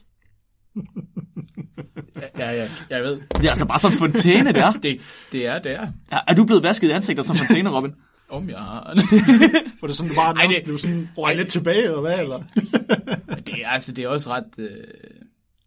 Ja, 2.39 2.51
ja, 2.53 2.69
jeg 2.91 3.03
ved. 3.03 3.21
Det 3.37 3.45
er 3.45 3.49
altså 3.51 3.65
bare 3.67 3.79
sådan 3.79 3.95
en 3.95 3.99
fontæne, 3.99 4.53
der. 4.53 4.73
Det, 4.83 5.01
det 5.33 5.47
er, 5.47 5.59
det 5.59 5.73
er. 5.73 5.87
Er, 6.11 6.21
er 6.29 6.35
du 6.35 6.45
blevet 6.45 6.63
vasket 6.63 6.89
i 6.89 6.91
ansigtet 6.91 7.27
som 7.27 7.37
fontæne, 7.37 7.71
Robin? 7.71 7.91
Om 8.31 8.49
jeg 8.51 8.59
har. 8.59 8.95
For 9.81 9.87
det 9.87 9.93
er 9.93 9.97
sådan, 9.97 10.11
du 10.11 10.15
bare 10.17 10.35
Ej, 10.37 10.47
det- 10.47 10.65
blev 10.65 10.79
sådan 10.79 11.09
røg 11.19 11.37
lidt 11.37 11.49
tilbage, 11.49 11.83
eller 11.83 12.01
hvad? 12.01 12.19
Eller? 12.19 12.39
Men 13.35 13.43
det 13.47 13.65
er, 13.65 13.69
altså, 13.69 13.93
det 13.93 14.05
er 14.05 14.09
også 14.09 14.31
ret... 14.31 14.59
Øh, 14.59 14.69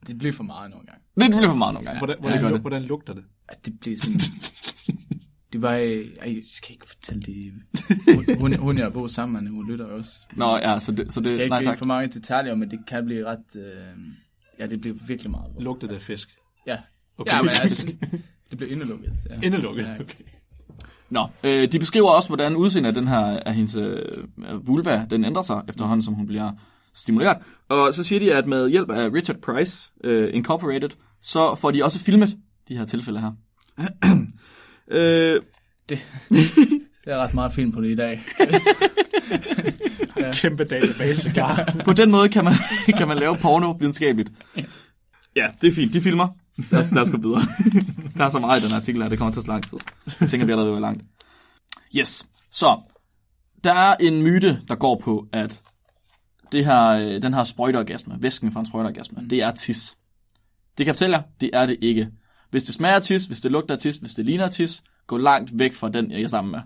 det 0.07 0.17
bliver 0.17 0.33
for 0.33 0.43
meget 0.43 0.71
nogle 0.71 0.85
gange. 0.85 1.01
Det 1.19 1.31
bliver 1.37 1.49
for 1.49 1.55
meget 1.55 1.73
nogle 1.73 1.85
gange. 1.85 1.99
Hvordan, 1.99 2.15
Ja, 2.15 2.23
det 2.23 2.31
hvordan, 2.31 2.47
ja, 2.47 2.53
det. 2.53 2.61
hvordan 2.61 2.83
lugter 2.83 3.13
det? 3.13 3.23
At 3.49 3.65
det 3.65 3.79
bliver 3.79 3.97
sådan... 3.97 4.19
Det 5.53 5.61
var... 5.61 5.75
øh, 5.75 6.05
Ej, 6.21 6.35
jeg 6.35 6.41
skal 6.43 6.71
ikke 6.73 6.87
fortælle 6.87 7.21
det. 7.21 7.53
Hun, 8.15 8.25
hun, 8.39 8.55
hun 8.55 8.77
jeg 8.77 8.93
bor 8.93 9.07
sammen 9.07 9.43
med, 9.43 9.51
hun 9.51 9.71
lytter 9.71 9.85
også. 9.85 10.11
Nå, 10.35 10.57
ja, 10.57 10.79
så 10.79 10.91
det, 10.91 11.13
så 11.13 11.21
Jeg 11.21 11.29
skal 11.29 11.37
det 11.37 11.43
ikke 11.43 11.49
nej 11.49 11.63
tak. 11.63 11.77
for 11.77 11.85
mange 11.85 12.07
detaljer, 12.13 12.55
men 12.55 12.71
det 12.71 12.79
kan 12.87 13.05
blive 13.05 13.25
ret... 13.25 13.55
Øh, 13.55 13.63
ja, 14.59 14.67
det 14.67 14.81
bliver 14.81 14.95
virkelig 15.07 15.31
meget. 15.31 15.53
Lugter 15.59 15.87
det 15.87 15.95
af 15.95 16.01
fisk? 16.01 16.29
Ja. 16.67 16.77
Okay. 17.17 17.31
Ja, 17.31 17.41
men 17.41 17.49
altså, 17.61 17.93
det 18.49 18.57
bliver 18.57 18.71
indelukket. 18.71 19.13
Ja. 19.29 19.39
Indelukket? 19.43 19.83
Ja. 19.85 19.93
Okay. 19.99 20.23
Nå, 21.11 21.27
øh, 21.43 21.71
de 21.71 21.79
beskriver 21.79 22.09
også, 22.09 22.29
hvordan 22.29 22.55
udseendet 22.55 22.89
af 22.89 22.93
den 22.95 23.07
her, 23.07 23.39
af 23.45 23.55
hendes 23.55 23.75
øh, 23.75 24.01
vulva, 24.67 25.05
den 25.09 25.25
ændrer 25.25 25.41
sig 25.41 25.61
efterhånden, 25.69 26.01
som 26.01 26.13
hun 26.13 26.27
bliver 26.27 26.51
stimuleret. 26.93 27.37
Og 27.69 27.93
så 27.93 28.03
siger 28.03 28.19
de, 28.19 28.33
at 28.33 28.47
med 28.47 28.69
hjælp 28.69 28.89
af 28.89 29.13
Richard 29.13 29.37
Price 29.37 29.89
øh, 30.03 30.35
Incorporated, 30.35 30.89
så 31.21 31.55
får 31.55 31.71
de 31.71 31.83
også 31.83 31.99
filmet 31.99 32.37
de 32.67 32.77
her 32.77 32.85
tilfælde 32.85 33.19
her. 33.19 33.31
øh, 34.97 35.41
Det, 35.89 36.07
det 37.05 37.13
er 37.13 37.17
ret 37.17 37.33
meget 37.33 37.53
film 37.53 37.71
på 37.71 37.81
det 37.81 37.89
i 37.89 37.95
dag. 37.95 38.23
Kæmpe 40.33 40.63
database, 40.63 41.29
klar. 41.29 41.73
på 41.85 41.93
den 41.93 42.11
måde 42.11 42.29
kan 42.29 42.43
man, 42.43 42.53
kan 42.97 43.07
man 43.07 43.17
lave 43.17 43.37
porno 43.37 43.71
videnskabeligt. 43.71 44.31
Ja, 45.35 45.47
det 45.61 45.67
er 45.67 45.71
fint. 45.71 45.93
De 45.93 46.01
filmer. 46.01 46.27
Lad 46.71 46.79
os, 46.79 46.91
lad 46.91 47.01
os 47.01 47.11
gå 47.11 47.17
videre. 47.17 47.41
Der 48.17 48.25
er 48.25 48.29
så 48.29 48.39
meget 48.39 48.63
i 48.63 48.67
den 48.67 48.75
artikel 48.75 49.01
her, 49.01 49.09
det 49.09 49.17
kommer 49.17 49.31
til 49.31 49.39
at 49.39 49.47
lang 49.47 49.69
tid. 49.69 49.77
Jeg 50.19 50.29
tænker, 50.29 50.45
vi 50.45 50.51
allerede 50.51 50.75
er 50.75 50.79
langt. 50.79 51.03
Yes. 51.97 52.27
Så, 52.51 52.81
der 53.63 53.73
er 53.73 53.95
en 53.99 54.21
myte, 54.21 54.61
der 54.67 54.75
går 54.75 55.01
på, 55.03 55.27
at 55.33 55.61
det 56.51 56.65
her, 56.65 56.87
øh, 56.87 57.21
den 57.21 57.33
her 57.33 57.43
sprøjteorgasme, 57.43 58.17
væsken 58.19 58.51
fra 58.51 58.59
en 58.59 58.65
sprøjteorgasme, 58.65 59.27
det 59.29 59.41
er 59.41 59.51
tis. 59.51 59.97
Det 60.77 60.85
kan 60.85 60.87
jeg 60.87 60.95
fortælle 60.95 61.17
jer, 61.17 61.23
det 61.41 61.49
er 61.53 61.65
det 61.65 61.77
ikke. 61.81 62.09
Hvis 62.49 62.63
det 62.63 62.75
smager 62.75 62.95
af 62.95 63.01
tis, 63.01 63.25
hvis 63.25 63.41
det 63.41 63.51
lugter 63.51 63.75
af 63.75 63.79
tis, 63.79 63.95
hvis 63.95 64.13
det 64.13 64.25
ligner 64.25 64.45
af 64.45 64.51
tis, 64.51 64.83
gå 65.07 65.17
langt 65.17 65.59
væk 65.59 65.73
fra 65.73 65.89
den, 65.89 66.11
jeg 66.11 66.21
er 66.21 66.27
sammen 66.27 66.51
med. 66.51 66.59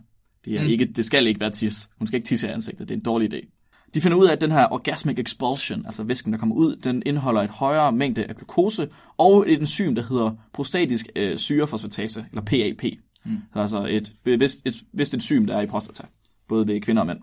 Det, 0.46 0.58
er 0.58 0.62
mm. 0.62 0.70
ikke, 0.70 0.86
det 0.86 1.06
skal 1.06 1.28
ikke 1.28 1.40
være 1.40 1.50
tis. 1.50 1.90
Hun 1.98 2.08
skal 2.08 2.18
ikke 2.18 2.28
tisse 2.28 2.48
i 2.48 2.52
ansigtet. 2.52 2.90
Det 2.90 2.96
er 2.96 2.98
en 2.98 3.04
dårlig 3.04 3.34
idé. 3.34 3.55
De 3.96 4.02
finder 4.02 4.18
ud 4.18 4.26
af, 4.26 4.32
at 4.32 4.42
den 4.42 4.52
her 4.52 4.68
orgasmic 4.72 5.20
expulsion, 5.20 5.86
altså 5.86 6.04
væsken, 6.04 6.34
der 6.34 6.40
kommer 6.40 6.56
ud, 6.56 6.76
den 6.76 7.04
indeholder 7.06 7.42
et 7.42 7.50
højere 7.50 7.92
mængde 7.92 8.24
af 8.26 8.36
glukose 8.36 8.90
og 9.18 9.52
et 9.52 9.60
enzym, 9.60 9.96
der 9.96 10.02
hedder 10.02 10.32
prostatisk 10.54 11.10
øh, 11.16 11.38
syrefosfatase, 11.38 12.26
eller 12.32 12.42
PAP. 12.42 12.84
Mm. 13.26 13.38
Så 13.54 13.60
altså 13.60 13.86
et, 13.90 14.14
vist, 14.40 14.62
et 14.66 14.74
vist 14.94 15.14
enzym, 15.14 15.46
der 15.46 15.58
er 15.58 15.62
i 15.62 15.66
prostata, 15.66 16.04
både 16.48 16.68
ved 16.68 16.82
kvinder 16.82 17.02
og 17.02 17.08
mænd. 17.08 17.20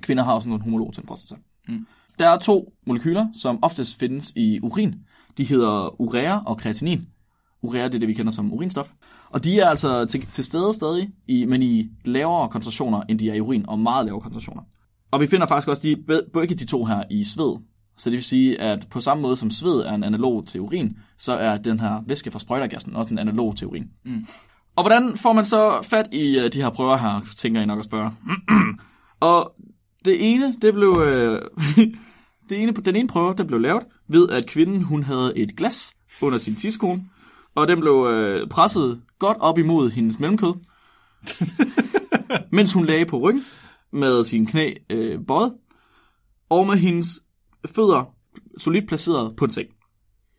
Kvinder 0.00 0.24
har 0.24 0.34
også 0.34 0.48
nogle 0.48 0.64
homolog 0.64 0.92
til 0.92 1.00
en 1.00 1.06
prostata. 1.06 1.40
Mm. 1.68 1.86
Der 2.18 2.28
er 2.28 2.38
to 2.38 2.72
molekyler, 2.86 3.26
som 3.34 3.58
oftest 3.62 3.98
findes 3.98 4.32
i 4.36 4.60
urin. 4.62 4.94
De 5.38 5.44
hedder 5.44 6.00
urea 6.00 6.38
og 6.38 6.58
kreatinin. 6.58 7.06
Urea 7.62 7.84
det 7.84 7.94
er 7.94 7.98
det, 7.98 8.08
vi 8.08 8.14
kender 8.14 8.32
som 8.32 8.52
urinstof. 8.52 8.92
Og 9.30 9.44
de 9.44 9.60
er 9.60 9.68
altså 9.68 10.04
til, 10.04 10.26
til 10.26 10.44
stede 10.44 10.74
stadig, 10.74 11.10
i, 11.26 11.44
men 11.44 11.62
i 11.62 11.90
lavere 12.04 12.48
koncentrationer, 12.48 13.02
end 13.08 13.18
de 13.18 13.30
er 13.30 13.34
i 13.34 13.40
urin, 13.40 13.68
og 13.68 13.78
meget 13.78 14.06
lavere 14.06 14.20
koncentrationer. 14.20 14.62
Og 15.16 15.20
vi 15.20 15.26
finder 15.26 15.46
faktisk 15.46 15.68
også 15.68 15.82
de, 15.82 15.96
be- 15.96 16.22
begge 16.32 16.54
de 16.54 16.64
to 16.64 16.84
her 16.84 17.02
i 17.10 17.24
sved. 17.24 17.56
Så 17.96 18.10
det 18.10 18.16
vil 18.16 18.24
sige, 18.24 18.60
at 18.60 18.86
på 18.90 19.00
samme 19.00 19.22
måde 19.22 19.36
som 19.36 19.50
sved 19.50 19.72
er 19.72 19.92
en 19.94 20.04
analog 20.04 20.46
til 20.46 20.60
urin, 20.60 20.96
så 21.18 21.32
er 21.32 21.56
den 21.56 21.80
her 21.80 22.02
væske 22.06 22.30
fra 22.30 22.38
sprøjteorgasmen 22.38 22.96
også 22.96 23.14
en 23.14 23.18
analog 23.18 23.56
til 23.56 23.66
urin. 23.66 23.90
Mm. 24.04 24.26
Og 24.76 24.82
hvordan 24.82 25.16
får 25.16 25.32
man 25.32 25.44
så 25.44 25.82
fat 25.82 26.06
i 26.12 26.38
uh, 26.38 26.44
de 26.44 26.62
her 26.62 26.70
prøver 26.70 26.96
her, 26.96 27.20
tænker 27.36 27.60
I 27.60 27.66
nok 27.66 27.78
at 27.78 27.84
spørge. 27.84 28.10
og 29.30 29.52
det 30.04 30.32
ene, 30.32 30.54
det 30.62 30.74
blev... 30.74 30.94
Øh, 31.06 31.42
det 32.48 32.62
ene, 32.62 32.72
den 32.72 32.96
ene 32.96 33.08
prøve, 33.08 33.34
den 33.38 33.46
blev 33.46 33.60
lavet 33.60 33.82
ved, 34.08 34.28
at 34.28 34.46
kvinden 34.46 34.82
hun 34.82 35.02
havde 35.02 35.32
et 35.36 35.56
glas 35.56 35.94
under 36.22 36.38
sin 36.38 36.54
tidskone, 36.54 37.02
og 37.54 37.68
den 37.68 37.80
blev 37.80 38.06
øh, 38.10 38.48
presset 38.48 39.00
godt 39.18 39.36
op 39.40 39.58
imod 39.58 39.90
hendes 39.90 40.18
mellemkød, 40.18 40.54
mens 42.56 42.72
hun 42.72 42.86
lagde 42.86 43.06
på 43.06 43.18
ryggen 43.18 43.44
med 43.96 44.24
sine 44.24 44.46
knæ 44.46 44.74
øh, 44.90 45.18
bøjet, 45.28 45.52
og 46.50 46.66
med 46.66 46.76
hendes 46.76 47.08
fødder 47.74 48.14
solidt 48.58 48.88
placeret 48.88 49.36
på 49.36 49.44
en 49.44 49.50
seng. 49.50 49.68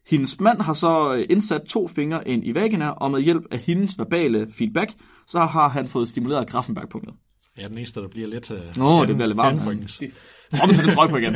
Hendes 0.08 0.40
mand 0.40 0.62
har 0.62 0.74
så 0.74 1.16
øh, 1.16 1.26
indsat 1.30 1.62
to 1.62 1.88
fingre 1.88 2.28
ind 2.28 2.48
i 2.48 2.54
vagina, 2.54 2.90
og 2.90 3.12
med 3.12 3.22
hjælp 3.22 3.44
af 3.52 3.60
hendes 3.60 4.00
verbale 4.00 4.48
feedback, 4.58 4.94
så 5.28 5.40
har 5.40 5.70
han 5.70 5.88
fået 5.88 6.08
stimuleret 6.08 6.50
Grafenberg-punktet. 6.50 7.14
Er 7.58 7.68
den 7.68 7.78
eneste, 7.78 8.02
der 8.02 8.08
bliver 8.08 8.28
lidt... 8.28 8.52
Uh, 8.52 8.58
Nå, 8.78 9.06
det 9.06 9.16
bliver 9.16 9.28
lidt 9.28 9.38
varmt. 9.38 9.62
Robin 9.66 9.88
tager 10.52 10.84
den 10.84 10.92
trøje 10.92 11.10
på 11.10 11.18
igen. 11.18 11.36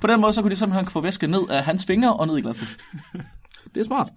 på 0.00 0.06
den 0.06 0.20
måde, 0.20 0.32
så 0.32 0.42
kunne 0.42 0.50
de 0.50 0.56
simpelthen 0.56 0.86
få 0.86 1.00
væske 1.00 1.26
ned 1.26 1.42
af 1.50 1.64
hans 1.64 1.86
fingre 1.86 2.16
og 2.16 2.26
ned 2.26 2.38
i 2.38 2.40
glasset. 2.40 2.68
Det 3.74 3.80
er 3.80 3.84
smart. 3.84 4.08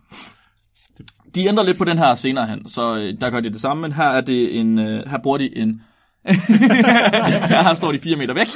De 1.38 1.46
ændrer 1.46 1.64
lidt 1.64 1.78
på 1.78 1.84
den 1.84 1.98
her 1.98 2.16
senere 2.16 2.48
hen, 2.48 2.70
så 2.70 2.96
øh, 2.96 3.22
der 3.22 3.30
gør 3.30 3.40
de 3.40 3.50
det 3.50 3.62
samme, 3.62 3.82
men 3.82 3.92
her 3.92 4.04
er 4.04 4.22
det 4.22 4.60
en, 4.60 4.80
øh, 4.80 5.10
her 5.10 5.18
bruger 5.18 5.38
de 5.38 5.58
en, 5.58 5.82
her, 7.48 7.64
her 7.64 7.74
står 7.74 7.92
de 7.92 8.00
fire 8.00 8.16
meter 8.16 8.34
væk. 8.34 8.48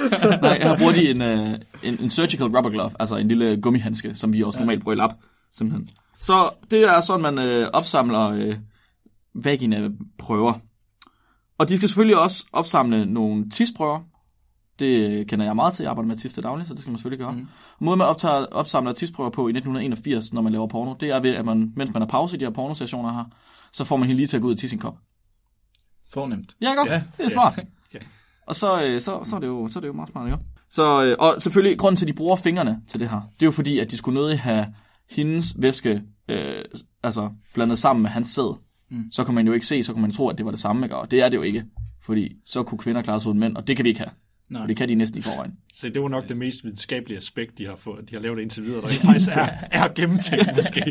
Nej, 0.42 0.58
her 0.58 0.78
bruger 0.78 0.92
de 0.92 1.10
en, 1.10 1.22
øh, 1.22 1.60
en, 1.84 1.98
en 2.02 2.10
surgical 2.10 2.46
rubber 2.46 2.70
glove, 2.70 2.92
altså 3.00 3.16
en 3.16 3.28
lille 3.28 3.62
gummihandske, 3.62 4.16
som 4.16 4.34
vi 4.34 4.44
også 4.44 4.60
normalt 4.60 4.84
bruger 4.84 4.96
i 4.96 4.98
lab, 4.98 5.10
simpelthen. 5.54 5.90
Så 6.20 6.50
det 6.72 6.84
er 6.84 7.02
sådan, 7.02 7.22
man 7.22 7.40
øh, 7.40 7.68
opsamler 7.74 8.30
øh, 8.30 8.56
vagina-prøver. 9.34 10.54
Og 11.58 11.70
de 11.70 11.78
skal 11.78 11.90
selvfølgelig 11.90 12.18
også 12.18 12.46
opsamle 12.54 13.06
nogle 13.06 13.50
tisprøver. 13.50 14.00
Det 14.82 15.28
kender 15.28 15.46
jeg 15.46 15.56
meget 15.56 15.74
til. 15.74 15.84
Jeg 15.84 15.90
arbejder 15.90 16.08
med 16.08 16.16
tis 16.16 16.34
til 16.34 16.44
daglig, 16.44 16.68
så 16.68 16.74
det 16.74 16.82
skal 16.82 16.92
man 16.92 16.98
selvfølgelig 16.98 17.26
gøre. 17.26 17.36
Mm. 17.36 17.48
Måden 17.80 17.98
man 17.98 18.08
optager, 18.08 18.46
opsamler 18.46 18.94
tisprøver 18.94 19.30
på 19.30 19.48
i 19.48 19.52
1981, 19.52 20.34
når 20.34 20.42
man 20.42 20.52
laver 20.52 20.68
porno, 20.68 20.94
det 21.00 21.10
er 21.10 21.20
ved, 21.20 21.36
at 21.36 21.46
man, 21.46 21.74
mens 21.76 21.94
man 21.94 22.02
har 22.02 22.08
pause 22.08 22.36
i 22.36 22.40
de 22.40 22.46
her 22.46 22.52
pornosessioner 22.52 23.14
her, 23.14 23.24
så 23.72 23.84
får 23.84 23.98
man 23.98 24.08
hende 24.08 24.18
lige 24.18 24.28
til 24.28 24.38
at 24.38 24.42
gå 24.42 24.48
ud 24.48 24.54
og 24.54 24.60
tisse 24.60 24.74
i 24.74 24.78
en 24.78 24.82
kop. 24.82 24.98
Fornemt. 26.10 26.56
Ja, 26.62 26.74
godt. 26.74 26.90
Ja. 26.90 27.04
Det 27.18 27.26
er 27.26 27.30
smart. 27.30 27.60
Ja. 27.94 28.00
Og 28.48 28.56
så, 28.56 28.84
øh, 28.84 29.02
så, 29.02 29.24
så, 29.24 29.36
er 29.36 29.40
det 29.40 29.48
jo, 29.48 29.68
så 29.68 29.80
er 29.80 29.82
det 29.82 29.88
jo 29.88 29.94
meget 29.94 30.10
smart, 30.10 30.28
ikke? 30.28 30.38
Så, 30.70 31.04
øh, 31.04 31.16
og 31.20 31.42
selvfølgelig, 31.42 31.80
grunden 31.80 31.98
til, 31.98 32.06
at 32.06 32.08
de 32.08 32.14
bruger 32.14 32.36
fingrene 32.36 32.82
til 32.88 33.00
det 33.00 33.10
her, 33.10 33.22
det 33.34 33.42
er 33.42 33.48
jo 33.48 33.52
fordi, 33.52 33.80
at 33.80 33.92
de 33.92 33.98
skulle 33.98 34.22
nødig 34.22 34.40
have 34.40 34.74
hendes 35.10 35.56
væske 35.62 36.02
øh, 36.30 36.66
altså 37.04 37.30
blandet 37.54 37.80
sammen 37.80 38.04
med 38.04 38.10
hans 38.10 38.30
sæd. 38.30 38.56
Mm. 38.90 39.12
Så 39.12 39.24
kan 39.24 39.36
man 39.36 39.48
jo 39.48 39.54
ikke 39.54 39.68
se, 39.68 39.84
så 39.84 39.94
kan 39.94 40.02
man 40.02 40.12
tro, 40.12 40.30
at 40.30 40.38
det 40.38 40.46
var 40.46 40.52
det 40.52 40.60
samme, 40.60 40.86
ikke? 40.86 40.98
Og 40.98 41.12
det 41.12 41.22
er 41.22 41.30
det 41.30 41.38
jo 41.38 41.42
ikke. 41.42 41.66
Fordi 42.02 42.36
så 42.46 42.64
kunne 42.64 42.78
kvinder 42.78 43.02
klare 43.02 43.22
sig 43.22 43.30
uden 43.30 43.40
mænd, 43.40 43.58
og 43.58 43.68
det 43.68 43.76
kan 43.76 43.86
de 43.86 43.90
ikke 43.90 44.00
have. 44.00 44.12
Nej. 44.52 44.62
Og 44.62 44.68
det 44.68 44.78
kan 44.78 44.90
de 44.90 44.96
næsten 44.96 45.20
i 45.20 45.22
forvejen. 45.22 45.58
Så 45.74 45.90
det 45.90 46.02
var 46.02 46.10
nok 46.10 46.28
det 46.28 46.38
mest 46.38 46.64
videnskabelige 46.64 47.18
aspekt, 47.18 47.58
de 47.58 47.66
har, 47.66 47.76
fået, 47.76 48.10
de 48.10 48.16
har 48.16 48.22
lavet 48.22 48.40
indtil 48.40 48.64
videre, 48.64 48.82
der 48.82 48.90
ikke 48.90 49.06
faktisk 49.06 49.32
er, 49.32 49.50
er 49.82 49.88
gennemtænkt 49.96 50.56
måske. 50.56 50.82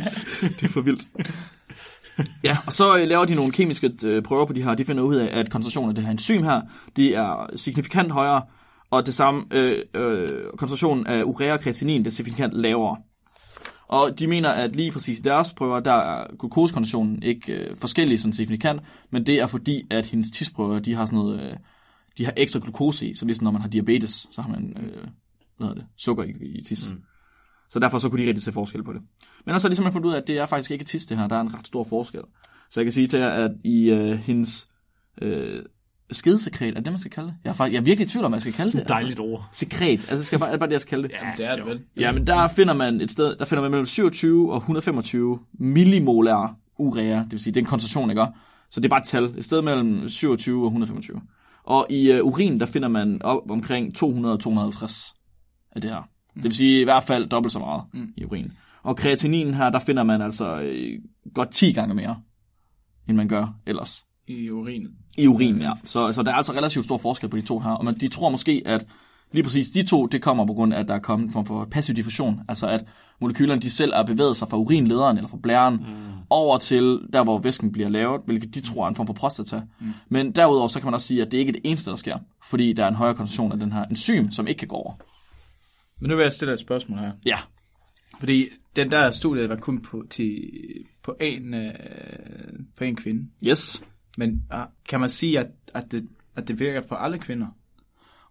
Det 0.40 0.62
er 0.62 0.68
for 0.68 0.80
vildt. 0.80 1.06
ja, 2.44 2.56
og 2.66 2.72
så 2.72 2.98
øh, 2.98 3.08
laver 3.08 3.24
de 3.24 3.34
nogle 3.34 3.52
kemiske 3.52 3.92
øh, 4.04 4.22
prøver 4.22 4.46
på 4.46 4.52
de 4.52 4.62
her. 4.62 4.74
De 4.74 4.84
finder 4.84 5.02
ud 5.02 5.16
af, 5.16 5.38
at 5.38 5.50
koncentrationen 5.50 5.88
af 5.88 5.94
det 5.94 6.04
her 6.04 6.10
enzym 6.10 6.42
her, 6.42 6.60
det 6.96 7.16
er 7.16 7.46
signifikant 7.56 8.12
højere, 8.12 8.42
og 8.90 9.06
det 9.06 9.14
samme 9.14 9.44
øh, 9.50 9.84
øh, 9.94 10.28
koncentrationen 10.58 11.06
af 11.06 11.22
urea 11.22 11.52
og 11.52 11.60
kreatinin, 11.60 12.00
det 12.00 12.06
er 12.06 12.10
signifikant 12.10 12.52
lavere. 12.52 12.96
Og 13.88 14.18
de 14.18 14.26
mener, 14.26 14.48
at 14.48 14.76
lige 14.76 14.92
præcis 14.92 15.18
i 15.18 15.22
deres 15.22 15.52
prøver, 15.54 15.80
der 15.80 15.92
er 15.92 16.26
glukosekoncentrationen 16.38 17.22
ikke 17.22 17.52
øh, 17.52 17.76
forskellig 17.76 18.20
sådan 18.20 18.32
signifikant, 18.32 18.80
men 19.10 19.26
det 19.26 19.40
er 19.40 19.46
fordi, 19.46 19.82
at 19.90 20.06
hendes 20.06 20.30
tisprøver, 20.30 20.78
de 20.78 20.94
har 20.94 21.06
sådan 21.06 21.18
noget, 21.18 21.40
øh, 21.40 21.56
de 22.18 22.24
har 22.24 22.32
ekstra 22.36 22.60
glukose 22.62 23.06
i, 23.06 23.14
så 23.14 23.26
ligesom 23.26 23.44
når 23.44 23.50
man 23.50 23.60
har 23.60 23.68
diabetes, 23.68 24.26
så 24.30 24.42
har 24.42 24.48
man 24.48 24.76
øh, 24.76 25.06
hvad 25.58 25.74
det, 25.74 25.86
sukker 25.96 26.24
i, 26.24 26.58
i 26.58 26.62
tis. 26.62 26.90
Mm. 26.90 27.02
Så 27.70 27.78
derfor 27.78 27.98
så 27.98 28.08
kunne 28.08 28.22
de 28.22 28.28
rigtig 28.28 28.42
se 28.42 28.52
forskel 28.52 28.84
på 28.84 28.92
det. 28.92 29.02
Men 29.46 29.54
også 29.54 29.68
har 29.68 29.70
de 29.70 29.76
simpelthen 29.76 29.92
fundet 29.92 30.08
ud 30.08 30.14
af, 30.14 30.20
at 30.20 30.26
det 30.26 30.38
er 30.38 30.46
faktisk 30.46 30.70
ikke 30.70 30.84
tis 30.84 31.06
det 31.06 31.18
her, 31.18 31.26
der 31.26 31.36
er 31.36 31.40
en 31.40 31.54
ret 31.54 31.66
stor 31.66 31.84
forskel. 31.84 32.20
Så 32.70 32.80
jeg 32.80 32.84
kan 32.84 32.92
sige 32.92 33.06
til 33.06 33.20
jer, 33.20 33.30
at 33.30 33.50
i 33.64 33.90
øh, 33.90 34.18
hendes 34.18 34.66
øh, 35.22 35.62
skedesekret, 36.12 36.68
er 36.68 36.74
det 36.74 36.84
det, 36.84 36.92
man 36.92 37.00
skal 37.00 37.10
kalde 37.10 37.28
det? 37.28 37.36
Jeg 37.44 37.50
er, 37.50 37.54
faktisk, 37.54 37.72
jeg 37.74 37.80
er 37.80 37.84
virkelig 37.84 38.06
i 38.06 38.08
tvivl 38.08 38.24
om, 38.24 38.32
jeg 38.32 38.40
skal 38.40 38.52
kalde 38.52 38.78
det. 38.78 38.88
Dejligt 38.88 39.20
ord. 39.20 39.44
Altså, 39.48 39.58
sekret, 39.58 40.10
altså 40.10 40.24
skal 40.24 40.36
jeg 40.36 40.40
bare, 40.40 40.48
er 40.48 40.52
det 40.52 40.60
bare 40.60 40.68
det, 40.68 40.72
jeg 40.72 40.80
skal 40.80 40.90
kalde 40.90 41.08
det? 41.08 41.14
Jamen, 41.14 41.36
det 41.36 41.46
er 41.46 41.56
det 41.56 41.66
vel. 41.66 41.82
Ja, 41.96 42.12
men 42.12 42.26
der 42.26 42.48
finder 42.48 42.74
man 42.74 43.00
et 43.00 43.10
sted, 43.10 43.36
der 43.36 43.44
finder 43.44 43.62
man 43.62 43.70
mellem 43.70 43.86
27 43.86 44.52
og 44.52 44.56
125 44.56 45.38
millimolar 45.52 46.56
urea, 46.78 47.16
det 47.16 47.32
vil 47.32 47.40
sige, 47.40 47.54
det 47.54 47.60
er 47.60 47.64
en 47.64 47.68
koncentration, 47.68 48.10
ikke? 48.10 48.26
Så 48.70 48.80
det 48.80 48.84
er 48.84 48.90
bare 48.90 49.00
et 49.00 49.06
tal, 49.06 49.24
et 49.24 49.44
sted 49.44 49.62
mellem 49.62 50.08
27 50.08 50.62
og 50.62 50.66
125. 50.66 51.20
Og 51.64 51.86
i 51.90 52.20
uh, 52.20 52.26
urin, 52.26 52.60
der 52.60 52.66
finder 52.66 52.88
man 52.88 53.22
op 53.22 53.50
omkring 53.50 53.94
200 53.94 54.34
og 54.34 54.40
250 54.40 55.14
af 55.72 55.80
det 55.80 55.90
her. 55.90 56.02
Det 56.34 56.44
vil 56.44 56.54
sige 56.54 56.80
i 56.80 56.84
hvert 56.84 57.04
fald 57.04 57.28
dobbelt 57.28 57.52
så 57.52 57.58
meget 57.58 57.82
mm. 57.92 58.12
i 58.16 58.24
urin. 58.24 58.52
Og 58.82 58.96
kreatininen 58.96 59.54
her, 59.54 59.70
der 59.70 59.78
finder 59.78 60.02
man 60.02 60.22
altså 60.22 60.60
øh, 60.60 60.98
godt 61.34 61.50
10 61.50 61.72
gange 61.72 61.94
mere, 61.94 62.16
end 63.08 63.16
man 63.16 63.28
gør 63.28 63.54
ellers. 63.66 64.04
I 64.26 64.50
urinet. 64.50 64.90
I 65.18 65.26
urin, 65.26 65.60
ja. 65.60 65.72
Så, 65.84 66.12
så 66.12 66.22
der 66.22 66.30
er 66.30 66.34
altså 66.34 66.52
relativt 66.52 66.84
stor 66.84 66.98
forskel 66.98 67.28
på 67.28 67.36
de 67.36 67.42
to 67.42 67.58
her. 67.58 67.70
Og 67.70 67.84
man, 67.84 67.94
de 67.94 68.08
tror 68.08 68.28
måske, 68.28 68.62
at 68.66 68.86
lige 69.32 69.42
præcis 69.42 69.70
de 69.70 69.82
to, 69.82 70.06
det 70.06 70.22
kommer 70.22 70.46
på 70.46 70.52
grund 70.52 70.74
af, 70.74 70.80
at 70.80 70.88
der 70.88 70.94
er 70.94 70.98
kommet 70.98 71.26
en 71.26 71.32
form 71.32 71.46
for 71.46 71.64
passiv 71.64 71.96
diffusion. 71.96 72.40
Altså 72.48 72.66
at 72.66 72.84
molekylerne, 73.20 73.60
de 73.60 73.70
selv 73.70 73.92
er 73.94 74.02
bevæget 74.02 74.36
sig 74.36 74.48
fra 74.48 74.56
urinlederen 74.56 75.16
eller 75.16 75.28
fra 75.28 75.38
blæren 75.42 75.74
mm. 75.74 75.84
over 76.30 76.58
til 76.58 77.00
der, 77.12 77.24
hvor 77.24 77.38
væsken 77.38 77.72
bliver 77.72 77.88
lavet, 77.88 78.20
hvilket 78.24 78.54
de 78.54 78.60
tror 78.60 78.84
er 78.84 78.88
en 78.88 78.96
form 78.96 79.06
for 79.06 79.14
prostata. 79.14 79.62
Mm. 79.80 79.92
Men 80.08 80.32
derudover, 80.32 80.68
så 80.68 80.80
kan 80.80 80.86
man 80.86 80.94
også 80.94 81.06
sige, 81.06 81.22
at 81.22 81.32
det 81.32 81.38
ikke 81.38 81.50
er 81.50 81.52
det 81.52 81.62
eneste, 81.64 81.90
der 81.90 81.96
sker. 81.96 82.18
Fordi 82.50 82.72
der 82.72 82.84
er 82.84 82.88
en 82.88 82.94
højere 82.94 83.14
koncentration 83.14 83.52
af 83.52 83.58
den 83.58 83.72
her 83.72 83.84
enzym, 83.84 84.30
som 84.30 84.46
ikke 84.46 84.58
kan 84.58 84.68
gå 84.68 84.76
over. 84.76 84.94
Men 86.00 86.08
nu 86.10 86.16
vil 86.16 86.22
jeg 86.22 86.32
stille 86.32 86.54
et 86.54 86.60
spørgsmål 86.60 86.98
her. 86.98 87.12
Ja, 87.26 87.38
Fordi 88.18 88.48
den 88.76 88.90
der 88.90 89.10
studie 89.10 89.48
var 89.48 89.56
kun 89.56 89.82
på, 89.82 90.04
til, 90.10 90.50
på, 91.02 91.16
en, 91.20 91.54
øh, 91.54 91.72
på 92.76 92.84
en 92.84 92.96
kvinde. 92.96 93.28
yes. 93.46 93.82
Men 94.18 94.42
uh, 94.54 94.60
kan 94.88 95.00
man 95.00 95.08
sige, 95.08 95.38
at, 95.38 95.46
at, 95.74 95.92
det, 95.92 96.08
at 96.36 96.48
det 96.48 96.60
virker 96.60 96.82
for 96.88 96.96
alle 96.96 97.18
kvinder? 97.18 97.46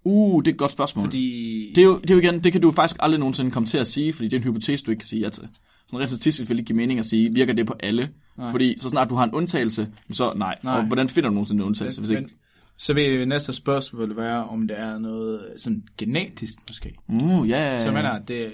Uh, 0.03 0.41
det 0.43 0.47
er 0.47 0.53
et 0.53 0.57
godt 0.57 0.71
spørgsmål. 0.71 1.05
Fordi... 1.05 1.71
Det 1.75 1.81
er, 1.81 1.85
jo, 1.85 1.99
det 1.99 2.09
er 2.09 2.13
jo 2.13 2.19
igen, 2.19 2.43
det 2.43 2.51
kan 2.51 2.61
du 2.61 2.71
faktisk 2.71 2.97
aldrig 2.99 3.19
nogensinde 3.19 3.51
komme 3.51 3.67
til 3.67 3.77
at 3.77 3.87
sige, 3.87 4.13
fordi 4.13 4.27
det 4.27 4.33
er 4.33 4.37
en 4.37 4.43
hypotese, 4.43 4.83
du 4.83 4.91
ikke 4.91 4.99
kan 4.99 5.07
sige 5.07 5.21
ja 5.21 5.29
til. 5.29 5.43
Sådan 5.87 5.99
rent 5.99 6.09
statistisk 6.09 6.49
vil 6.49 6.57
det 6.57 6.61
ikke 6.61 6.67
give 6.67 6.77
mening 6.77 6.99
at 6.99 7.05
sige, 7.05 7.33
virker 7.33 7.53
det 7.53 7.67
på 7.67 7.75
alle? 7.79 8.09
Nej. 8.37 8.51
Fordi 8.51 8.79
så 8.79 8.89
snart 8.89 9.09
du 9.09 9.15
har 9.15 9.23
en 9.23 9.31
undtagelse, 9.31 9.87
så 10.11 10.33
nej. 10.35 10.57
nej. 10.63 10.77
Og 10.77 10.83
hvordan 10.83 11.09
finder 11.09 11.29
du 11.29 11.33
nogensinde 11.33 11.61
en 11.61 11.67
undtagelse, 11.67 12.01
hvis 12.01 12.09
men, 12.09 12.17
ikke? 12.17 12.35
så 12.77 12.93
vil 12.93 13.27
næste 13.27 13.53
spørgsmål 13.53 14.17
være, 14.17 14.43
om 14.43 14.67
det 14.67 14.79
er 14.79 14.97
noget 14.97 15.47
sådan 15.57 15.83
genetisk 15.97 16.53
måske. 16.67 16.95
Uh, 17.07 17.49
ja, 17.49 17.71
ja, 17.71 17.83
Så 17.83 17.91
mener, 17.91 18.19
det 18.19 18.51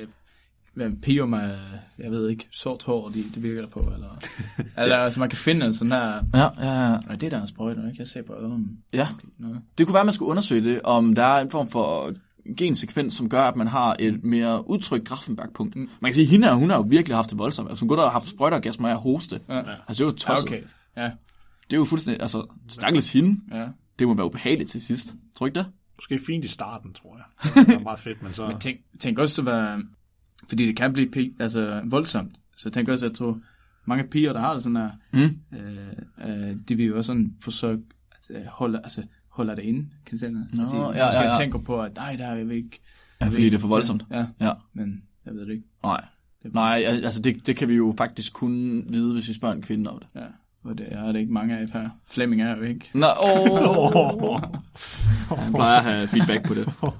hvad, 0.76 0.92
piger 1.02 1.26
med, 1.26 1.58
jeg 2.00 2.12
ved 2.12 2.30
ikke, 2.30 2.48
sort 2.52 2.84
hår, 2.84 3.10
de, 3.10 3.24
det 3.36 3.44
virker 3.44 3.62
der 3.62 3.70
på, 3.70 3.80
eller, 3.80 4.20
eller 4.84 4.98
altså 4.98 5.20
man 5.20 5.30
kan 5.30 5.38
finde 5.38 5.74
sådan 5.74 5.92
her, 5.92 6.00
Ja, 6.34 6.40
ja, 6.70 6.92
ja. 6.92 6.98
nej, 7.08 7.16
det 7.16 7.32
der 7.32 7.42
er 7.42 7.46
sprøjter, 7.46 7.88
ikke? 7.88 7.96
Jeg 8.00 8.08
ser 8.08 8.22
på 8.22 8.34
øjen. 8.34 8.78
ja. 8.94 9.08
Noget. 9.38 9.62
Det 9.78 9.86
kunne 9.86 9.94
være, 9.94 10.02
at 10.02 10.06
man 10.06 10.14
skulle 10.14 10.30
undersøge 10.30 10.64
det, 10.64 10.82
om 10.84 11.16
der 11.16 11.24
er 11.24 11.42
en 11.42 11.50
form 11.50 11.70
for 11.70 12.12
gensekvens, 12.58 13.14
som 13.14 13.30
gør, 13.30 13.44
at 13.44 13.56
man 13.56 13.68
har 13.68 13.96
et 14.00 14.24
mere 14.24 14.70
udtrykt 14.70 15.06
Grafenberg-punkt. 15.08 15.76
Mm. 15.76 15.90
Man 16.00 16.10
kan 16.12 16.16
sige, 16.16 16.24
at 16.24 16.30
hende 16.30 16.48
her, 16.48 16.56
hun 16.56 16.70
har 16.70 16.78
jo 16.78 16.86
virkelig 16.90 17.18
haft 17.18 17.30
det 17.30 17.38
voldsomt. 17.40 17.70
Altså, 17.70 17.82
hun 17.82 17.90
kunne 17.90 18.00
have 18.02 18.10
haft 18.12 18.28
sprøjtergasmer 18.30 18.90
af 18.90 18.98
hoste. 18.98 19.40
Ja. 19.50 19.58
Altså, 19.58 19.74
det 19.90 20.00
er 20.02 20.06
jo 20.06 20.10
Ja, 20.12 20.16
tosset. 20.18 20.48
okay. 20.50 20.62
Ja, 20.98 21.04
Det 21.70 21.74
er 21.74 21.78
jo 21.78 21.86
fuldstændig, 21.86 22.22
altså, 22.22 22.46
stakkels 22.70 23.14
hende. 23.14 23.40
ja. 23.52 23.68
Det 24.00 24.08
må 24.08 24.14
være 24.14 24.26
ubehageligt 24.26 24.70
til 24.72 24.82
sidst. 24.82 25.08
Tror 25.08 25.46
du 25.46 25.46
ikke 25.46 25.60
det? 25.60 25.66
Måske 25.98 26.20
fint 26.28 26.46
i 26.46 26.48
starten, 26.48 26.94
tror 26.94 27.18
jeg. 27.18 27.66
Det 27.68 27.76
er 27.76 27.80
meget 27.80 28.00
fedt, 28.00 28.24
men 28.24 28.32
så... 28.34 28.48
Men 28.48 28.60
tænk, 28.60 28.78
tænk 29.00 29.20
også, 29.20 29.42
hvad, 29.42 29.78
fordi 30.50 30.66
det 30.68 30.76
kan 30.78 30.94
blive 30.94 31.34
altså, 31.40 31.82
voldsomt. 31.86 32.36
Så 32.58 32.70
tænk 32.70 32.88
også, 32.90 33.06
at 33.06 33.10
jeg 33.10 33.18
tror, 33.18 33.40
mange 33.86 34.04
piger, 34.04 34.34
der 34.34 34.40
har 34.40 34.54
det 34.54 34.64
sådan 34.64 34.76
her, 34.76 34.90
Mm. 35.14 35.40
øh, 35.58 36.50
øh, 36.50 36.56
de 36.70 36.76
vil 36.76 36.86
jo 36.86 36.98
også 36.98 37.08
sådan 37.08 37.34
forsøge 37.42 37.84
at 38.12 38.36
øh, 38.38 38.46
holde, 38.48 38.78
altså, 38.84 39.04
holde 39.30 39.56
det 39.56 39.62
inde, 39.62 39.80
kan 40.06 40.12
du 40.12 40.18
se 40.18 40.26
det? 40.26 40.48
Nå, 40.54 40.64
de, 40.64 40.76
ja, 40.78 41.06
måske 41.06 41.20
ja, 41.20 41.28
ja. 41.28 41.38
tænker 41.40 41.60
på, 41.60 41.82
at 41.82 41.96
nej, 41.96 42.16
der 42.16 42.26
er 42.26 42.44
vi 42.44 42.56
ikke. 42.56 42.82
Ja, 43.22 43.26
fordi 43.28 43.44
det 43.46 43.54
er 43.54 43.60
for 43.60 43.68
voldsomt. 43.68 44.04
Ja, 44.12 44.26
Ja. 44.42 44.52
men 44.74 45.04
jeg 45.26 45.34
ved 45.34 45.46
det 45.46 45.52
ikke. 45.52 45.64
Nej. 45.84 46.06
Nej, 46.54 46.84
al- 46.88 47.06
altså 47.06 47.22
det, 47.22 47.48
det 47.48 47.56
kan 47.56 47.68
vi 47.68 47.74
jo 47.76 47.94
faktisk 47.98 48.34
kun 48.34 48.84
vide, 48.90 49.14
hvis 49.14 49.28
vi 49.30 49.34
spørger 49.34 49.56
en 49.56 49.62
kvinde 49.62 49.90
om 49.92 50.00
det. 50.00 50.08
Ja, 50.22 50.26
og 50.64 50.78
det 50.78 50.88
er 50.92 51.12
det 51.12 51.20
ikke 51.20 51.34
mange 51.34 51.58
af 51.58 51.66
her. 51.74 51.90
Flemming 52.12 52.42
er 52.42 52.56
jo 52.58 52.62
ikke. 52.64 52.90
Nå, 52.94 53.08
åh. 53.26 54.42
Han 55.44 55.54
plejer 55.54 55.78
at 55.78 55.84
have 55.84 56.08
feedback 56.08 56.48
på 56.48 56.54
det. 56.54 56.74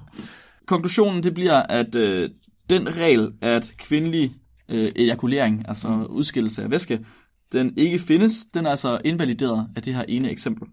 Konklusionen 0.66 1.22
det 1.22 1.34
bliver, 1.34 1.62
at 1.62 1.94
øh, 1.94 2.30
den 2.70 2.96
regel, 2.96 3.32
at 3.40 3.72
kvindelig 3.78 4.34
øh, 4.68 4.92
ejakulering, 4.96 5.64
altså 5.68 5.88
mm. 5.88 6.02
udskillelse 6.02 6.62
af 6.62 6.70
væske, 6.70 7.06
den 7.52 7.72
ikke 7.76 7.98
findes, 7.98 8.46
den 8.54 8.66
er 8.66 8.70
altså 8.70 9.00
invalideret 9.04 9.66
af 9.76 9.82
det 9.82 9.94
her 9.94 10.04
ene 10.08 10.30
eksempel. 10.30 10.68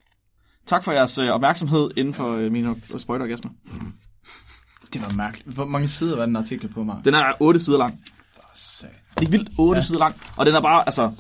Tak 0.65 0.83
for 0.83 0.91
jeres 0.91 1.17
øh, 1.17 1.29
opmærksomhed 1.29 1.89
inden 1.97 2.13
for 2.13 2.31
øh, 2.31 2.51
mine 2.51 2.75
sprøjteorgasmer. 2.97 3.51
Det 4.93 5.01
var 5.01 5.13
mærkeligt. 5.13 5.55
Hvor 5.55 5.65
mange 5.65 5.87
sider 5.87 6.17
var 6.17 6.25
den 6.25 6.35
artikel 6.35 6.67
på 6.67 6.83
mig? 6.83 7.01
Den 7.05 7.13
er 7.13 7.33
8 7.39 7.59
sider 7.59 7.77
lang. 7.77 7.99
Det 9.19 9.27
er 9.27 9.31
vildt 9.31 9.49
8 9.57 9.77
ja. 9.77 9.81
sider 9.81 9.99
lang, 9.99 10.15
og 10.37 10.45
den 10.45 10.55
er 10.55 10.61
bare, 10.61 10.85
altså, 10.85 11.11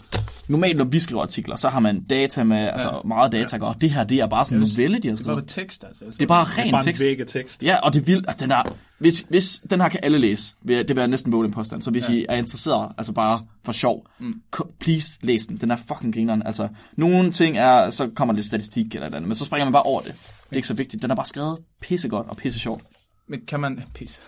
normalt 0.47 0.77
når 0.77 0.85
vi 0.85 0.99
skriver 0.99 1.21
artikler, 1.21 1.55
så 1.55 1.69
har 1.69 1.79
man 1.79 2.03
data 2.03 2.43
med, 2.43 2.57
altså 2.57 2.87
Ja. 2.93 3.07
meget 3.07 3.31
data, 3.31 3.57
og 3.61 3.81
det 3.81 3.89
her, 3.91 4.03
det 4.03 4.19
er 4.19 4.27
bare 4.27 4.45
sådan 4.45 4.57
en 4.63 4.67
novelle, 4.77 4.99
de 4.99 5.07
har 5.07 5.15
Det 5.15 5.25
var 5.25 5.31
skrevet. 5.31 5.43
på 5.43 5.49
tekst, 5.49 5.83
altså. 5.83 6.05
Det 6.05 6.21
er 6.21 6.25
bare 6.27 6.45
Det 6.45 6.59
er 6.59 6.63
ren 6.63 6.71
bare 6.71 6.83
tekst. 6.83 7.03
væg 7.03 7.19
af 7.19 7.27
tekst. 7.27 7.63
Ja, 7.63 7.75
og 7.75 7.93
det 7.93 7.99
er 8.01 8.03
vildt, 8.05 8.29
at 8.29 8.39
den 8.39 8.51
er, 8.51 8.63
hvis, 8.99 9.25
hvis 9.29 9.61
den 9.69 9.81
her 9.81 9.89
kan 9.89 9.99
alle 10.03 10.17
læse, 10.17 10.55
det 10.67 10.89
vil 10.89 10.97
jeg 10.97 11.07
næsten 11.07 11.31
våge 11.31 11.45
en 11.45 11.51
påstand, 11.51 11.81
så 11.81 11.91
hvis 11.91 12.09
ja. 12.09 12.13
I 12.13 12.25
er 12.29 12.35
interesseret, 12.35 12.91
altså 12.97 13.13
bare 13.13 13.45
for 13.65 13.71
sjov, 13.71 14.07
mm. 14.19 14.33
please 14.79 15.19
læs 15.21 15.45
den, 15.45 15.57
den 15.57 15.71
er 15.71 15.75
fucking 15.87 16.13
grineren, 16.13 16.43
altså, 16.45 16.67
nogle 16.97 17.31
ting 17.31 17.57
er, 17.57 17.89
så 17.89 18.09
kommer 18.15 18.33
lidt 18.33 18.45
statistik 18.45 18.95
eller 18.95 19.07
et 19.07 19.13
andet, 19.15 19.27
men 19.27 19.35
så 19.35 19.45
springer 19.45 19.65
man 19.65 19.73
bare 19.73 19.83
over 19.83 20.01
det, 20.01 20.11
det 20.43 20.51
er 20.51 20.55
ikke 20.55 20.67
så 20.67 20.73
vigtigt, 20.73 21.01
den 21.01 21.11
er 21.11 21.15
bare 21.15 21.25
skrevet 21.25 21.57
pissegodt 21.81 22.27
og 22.29 22.37
pisse 22.37 22.59
sjovt. 22.59 22.83
Men 23.27 23.39
kan 23.47 23.59
man... 23.59 23.83
Pis. 23.93 24.21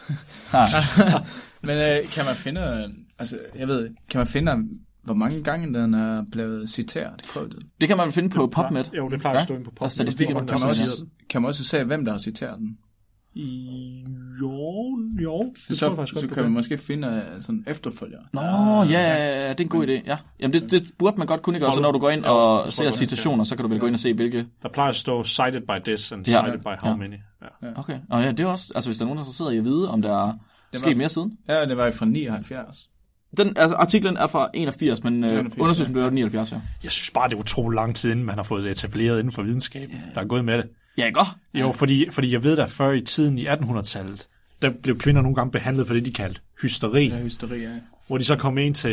Ja. 0.54 0.64
Men 1.62 1.78
øh, 1.78 2.10
kan 2.10 2.26
man 2.26 2.36
finde... 2.36 2.62
øh, 2.62 2.94
Altså, 3.20 3.38
jeg 3.56 3.68
ved, 3.68 3.90
kan 4.10 4.18
man 4.20 4.28
finde, 4.28 4.52
hvor 5.06 5.14
mange 5.14 5.44
gange 5.44 5.74
den 5.80 5.94
er 5.94 6.26
blevet 6.32 6.70
citeret? 6.70 7.22
Prøv 7.34 7.50
det. 7.50 7.58
Det 7.82 7.88
kan 7.88 7.98
man 7.98 8.12
finde 8.12 8.30
på 8.30 8.48
PubMed. 8.48 8.84
Jo, 8.98 9.10
det 9.10 9.20
plejer 9.20 9.38
at 9.38 9.44
stå 9.44 9.54
på 9.56 9.60
Og 9.70 9.74
PubMed. 9.76 9.90
statistikker 9.90 10.34
på 10.40 10.46
Kan 10.46 10.60
man 10.60 10.68
også, 10.70 11.06
kan 11.30 11.42
man 11.42 11.48
også 11.50 11.64
se, 11.64 11.84
hvem 11.84 12.06
der 12.06 12.12
har 12.12 12.20
citeret 12.20 12.60
den? 12.60 12.78
I- 13.34 14.06
Jo, 14.42 14.98
jo. 15.24 15.54
Det 15.70 15.78
Så, 15.78 15.80
tror 15.80 15.88
jeg 15.90 15.98
faktisk 15.98 16.14
så 16.14 16.20
godt, 16.22 16.30
du 16.30 16.34
kan 16.36 16.44
man 16.44 16.52
måske 16.54 16.78
finde 16.78 17.08
øh, 17.36 17.42
sådan 17.42 17.64
efterfølger. 17.68 18.20
Nå, 18.34 18.42
ja, 18.42 19.00
ja, 19.02 19.44
ja, 19.46 19.50
det 19.50 19.60
er 19.60 19.64
en 19.64 19.68
god 19.70 19.88
idé, 19.88 19.92
ja. 19.92 20.18
Jamen, 20.40 20.54
det, 20.62 20.72
det 20.72 20.84
burde 20.98 21.18
man 21.18 21.28
godt 21.28 21.42
kunne 21.42 21.60
gøre, 21.60 21.74
så 21.74 21.82
når 21.82 21.92
du 21.92 22.00
går 22.00 22.10
ind 22.10 22.26
og 22.26 22.72
ser 22.72 22.92
citationer, 22.92 23.44
så 23.44 23.56
kan 23.56 23.64
du 23.64 23.70
vel 23.70 23.80
gå 23.80 23.86
ind 23.88 23.96
og 23.96 24.00
se, 24.00 24.14
hvilke... 24.14 24.46
Der 24.64 24.70
plejer 24.70 24.90
at 24.90 24.96
stå 24.96 25.24
cited 25.24 25.62
by 25.62 25.84
this 25.86 26.12
and 26.12 26.28
Ja. 26.28 26.44
cited 26.46 26.60
by 26.60 26.68
how 26.80 26.90
Ja. 26.92 26.96
many. 26.96 27.16
Ja. 27.64 27.68
Okay, 27.80 28.00
og 28.10 28.24
ja, 28.24 28.32
det 28.32 28.40
er 28.40 28.46
også, 28.48 28.72
altså 28.76 28.90
hvis 28.90 28.98
der 28.98 29.04
er 29.06 29.08
nogen, 29.08 29.18
der 29.18 29.22
er 29.22 29.26
interesseret 29.26 29.54
i 29.54 29.58
at 29.58 29.64
vide, 29.66 29.90
om 29.90 30.02
der 30.02 30.28
er 30.28 30.34
sket 30.74 30.98
mere 30.98 31.10
siden. 31.10 31.38
Ja, 31.50 31.66
det 31.66 31.78
var 31.78 31.92
fra 31.92 32.06
79. 32.06 32.90
Den, 33.38 33.58
altså, 33.58 33.76
artiklen 33.76 34.18
er 34.18 34.28
fra 34.28 34.50
81, 34.54 35.04
men 35.04 35.24
øh, 35.24 35.32
81, 35.32 35.62
undersøgelsen 35.62 35.96
ja. 35.96 36.02
blev 36.02 36.14
79, 36.14 36.52
ja. 36.52 36.58
Jeg 36.84 36.92
synes 36.92 37.12
bare, 37.12 37.30
det 37.30 37.36
er 37.36 37.40
utrolig 37.40 37.76
lang 37.76 37.96
tid, 37.96 38.12
inden 38.12 38.26
man 38.26 38.36
har 38.36 38.44
fået 38.44 38.64
det 38.64 38.72
etableret 38.72 39.20
inden 39.20 39.34
for 39.34 39.44
videnskab. 39.44 39.90
Der 40.16 40.22
er 40.22 40.26
gået 40.26 40.46
med 40.46 40.58
det. 40.58 40.70
Ja, 40.98 41.06
ikke 41.06 41.20
også? 41.20 41.32
Jo, 41.54 41.72
fordi, 41.72 42.08
fordi 42.12 42.32
jeg 42.32 42.44
ved 42.44 42.56
da, 42.56 42.66
før 42.66 42.92
i 42.92 43.02
tiden 43.02 43.38
i 43.38 43.48
1800-tallet, 43.48 44.28
der 44.62 44.72
blev 44.84 44.98
kvinder 45.00 45.22
nogle 45.22 45.36
gange 45.36 45.52
behandlet 45.52 45.88
for 45.88 45.94
det, 45.94 46.06
de 46.06 46.14
kaldte 46.14 46.42
hysteri. 46.62 47.08
Ja, 47.08 47.24
hysteri, 47.24 47.60
ja. 47.60 47.70
Hvor 48.08 48.18
de 48.18 48.24
så 48.24 48.36
kom 48.36 48.58
ind 48.58 48.76
til, 48.76 48.92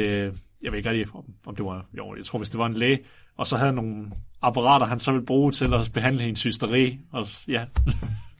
jeg 0.62 0.72
ved 0.72 0.74
ikke 0.74 0.90
rigtig, 0.90 1.14
om, 1.14 1.24
om 1.46 1.56
det 1.56 1.64
var, 1.64 1.86
jo, 1.98 2.14
jeg 2.16 2.24
tror, 2.24 2.38
hvis 2.38 2.50
det 2.50 2.58
var 2.58 2.66
en 2.66 2.74
læge, 2.74 2.98
og 3.36 3.46
så 3.46 3.56
havde 3.56 3.72
nogle 3.72 4.10
apparater, 4.42 4.86
han 4.86 4.98
så 4.98 5.12
ville 5.12 5.26
bruge 5.26 5.52
til 5.52 5.74
at 5.74 5.90
behandle 5.94 6.22
hendes 6.22 6.42
hysteri. 6.42 6.98
Og, 7.12 7.26
ja. 7.48 7.64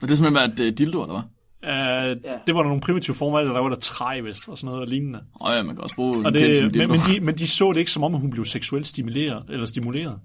Og 0.03 0.09
det 0.09 0.11
er 0.11 0.17
simpelthen 0.17 0.37
at 0.37 0.61
uh, 0.61 0.79
dildo, 0.79 1.03
eller 1.03 1.15
hvad? 1.15 1.23
Uh, 1.63 1.69
ja. 1.69 2.13
Det 2.47 2.55
var 2.55 2.61
der 2.63 2.69
nogle 2.69 2.81
primitive 2.81 3.17
former, 3.17 3.41
der 3.41 3.61
var 3.61 3.69
der 3.69 3.77
træ, 3.77 4.21
vist, 4.21 4.49
og 4.49 4.59
sådan 4.59 4.67
noget 4.67 4.81
og 4.83 4.89
lignende. 4.89 5.19
Åh 5.41 5.51
oh, 5.51 5.57
ja, 5.57 5.63
man 5.63 5.75
kan 5.75 5.83
også 5.83 5.97
bruge 5.97 6.17
og 6.17 6.29
en 6.29 6.35
det, 6.35 6.77
men, 6.77 6.89
men, 6.91 7.01
de, 7.01 7.21
men 7.21 7.39
de 7.39 7.47
så 7.47 7.73
det 7.73 7.79
ikke 7.79 7.91
som 7.91 8.03
om, 8.05 8.15
at 8.15 8.21
hun 8.21 8.31
blev 8.31 8.45
seksuelt 8.45 8.87
stimuleret, 8.87 9.45
eller 9.49 9.67
stimuleret. 9.67 10.19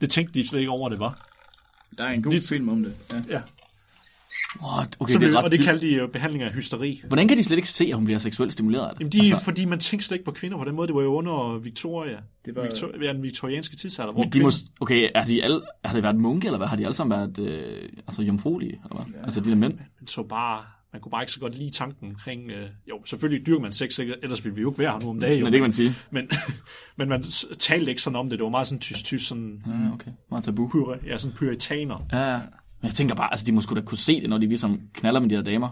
Det 0.00 0.10
tænkte 0.10 0.34
de 0.34 0.48
slet 0.48 0.60
ikke 0.60 0.70
over, 0.70 0.88
det 0.88 0.98
var. 1.00 1.26
Der 1.98 2.04
er 2.04 2.10
en 2.10 2.22
god 2.22 2.32
De- 2.32 2.38
film 2.40 2.68
om 2.68 2.82
det. 2.84 2.94
Ja. 3.12 3.16
Ja. 3.30 3.40
What? 4.62 4.96
Okay, 5.00 5.12
Så 5.12 5.18
det 5.18 5.28
er 5.32 5.36
ret 5.38 5.44
og 5.44 5.50
det 5.50 5.60
kaldte 5.60 5.86
de 5.90 6.04
uh, 6.04 6.10
behandling 6.10 6.42
af 6.44 6.52
hysteri. 6.52 7.02
Hvordan 7.08 7.28
kan 7.28 7.36
de 7.36 7.44
slet 7.44 7.56
ikke 7.56 7.68
se, 7.68 7.84
at 7.84 7.94
hun 7.94 8.04
bliver 8.04 8.18
seksuelt 8.18 8.52
stimuleret? 8.52 8.92
Jamen, 9.00 9.12
de, 9.12 9.18
altså, 9.18 9.40
fordi 9.44 9.64
man 9.64 9.78
tænkte 9.78 10.06
slet 10.06 10.14
ikke 10.14 10.24
på 10.24 10.30
kvinder 10.30 10.58
på 10.58 10.64
den 10.64 10.74
måde. 10.74 10.86
Det 10.88 10.94
var 10.96 11.02
jo 11.02 11.14
under 11.14 11.58
Victoria. 11.58 12.16
Det 12.44 12.56
var- 12.56 12.62
Victor, 12.62 12.90
ja, 13.04 13.12
den 13.12 13.22
viktorianske 13.22 13.76
tidsalder. 13.76 14.12
Hvor 14.12 14.22
Men 14.22 14.32
de 14.32 14.42
må, 14.42 14.50
kvinder, 14.50 14.66
okay, 14.80 15.08
er 15.14 15.24
de 15.24 15.42
alle, 15.44 15.60
har 15.84 15.94
det 15.94 16.02
været 16.02 16.16
munke, 16.16 16.46
eller 16.46 16.58
hvad? 16.58 16.66
Har 16.68 16.76
de 16.76 16.84
alle 16.84 16.94
sammen 16.94 17.18
været 17.18 17.38
øh, 17.38 17.88
altså, 18.06 18.22
jomfruelige, 18.22 18.72
eller 18.90 19.04
hvad? 19.04 19.14
Ja. 19.14 19.24
Altså 19.24 19.40
de 19.40 19.48
der 19.50 19.56
mænd? 19.56 19.74
man 19.74 20.06
så 20.06 20.22
bare, 20.22 20.62
man 20.92 21.02
kunne 21.02 21.10
bare 21.10 21.22
ikke 21.22 21.32
så 21.32 21.40
godt 21.40 21.58
lide 21.58 21.70
tanken 21.70 22.08
omkring, 22.08 22.50
øh, 22.50 22.66
jo, 22.88 23.02
selvfølgelig 23.04 23.46
dyrker 23.46 23.60
man 23.62 23.72
sex, 23.72 23.98
ellers 23.98 24.44
ville 24.44 24.54
vi 24.54 24.60
jo 24.62 24.70
ikke 24.70 24.78
være 24.78 24.92
her 24.92 25.00
nu 25.00 25.08
om 25.10 25.20
dagen. 25.20 25.38
Jo. 25.38 25.44
Men 25.44 25.52
det 25.52 25.58
kan 25.58 25.62
man 25.64 25.72
sige. 25.72 25.94
Men, 26.10 26.30
men 26.98 27.08
man 27.08 27.24
talte 27.58 27.90
ikke 27.90 28.02
sådan 28.02 28.16
om 28.16 28.30
det. 28.30 28.38
Det 28.38 28.44
var 28.44 28.50
meget 28.50 28.66
sådan 28.66 28.80
tysk-tysk, 28.80 29.28
sådan, 29.28 29.62
Ja, 29.66 29.94
okay. 29.94 30.10
Meget 30.30 30.44
tabu. 30.44 30.68
pyre, 30.68 30.98
ja, 31.06 31.18
sådan 31.18 31.36
puritaner. 31.36 32.06
Ja, 32.12 32.32
ja. 32.32 32.40
Men 32.86 32.88
jeg 32.88 32.94
tænker 32.94 33.14
bare, 33.14 33.30
altså 33.32 33.46
de 33.46 33.52
må 33.52 33.60
da 33.60 33.80
kunne 33.80 33.98
se 33.98 34.20
det, 34.20 34.30
når 34.30 34.38
de 34.38 34.46
ligesom 34.46 34.80
knaller 34.94 35.20
med 35.20 35.28
de 35.30 35.34
der 35.34 35.42
damer. 35.42 35.68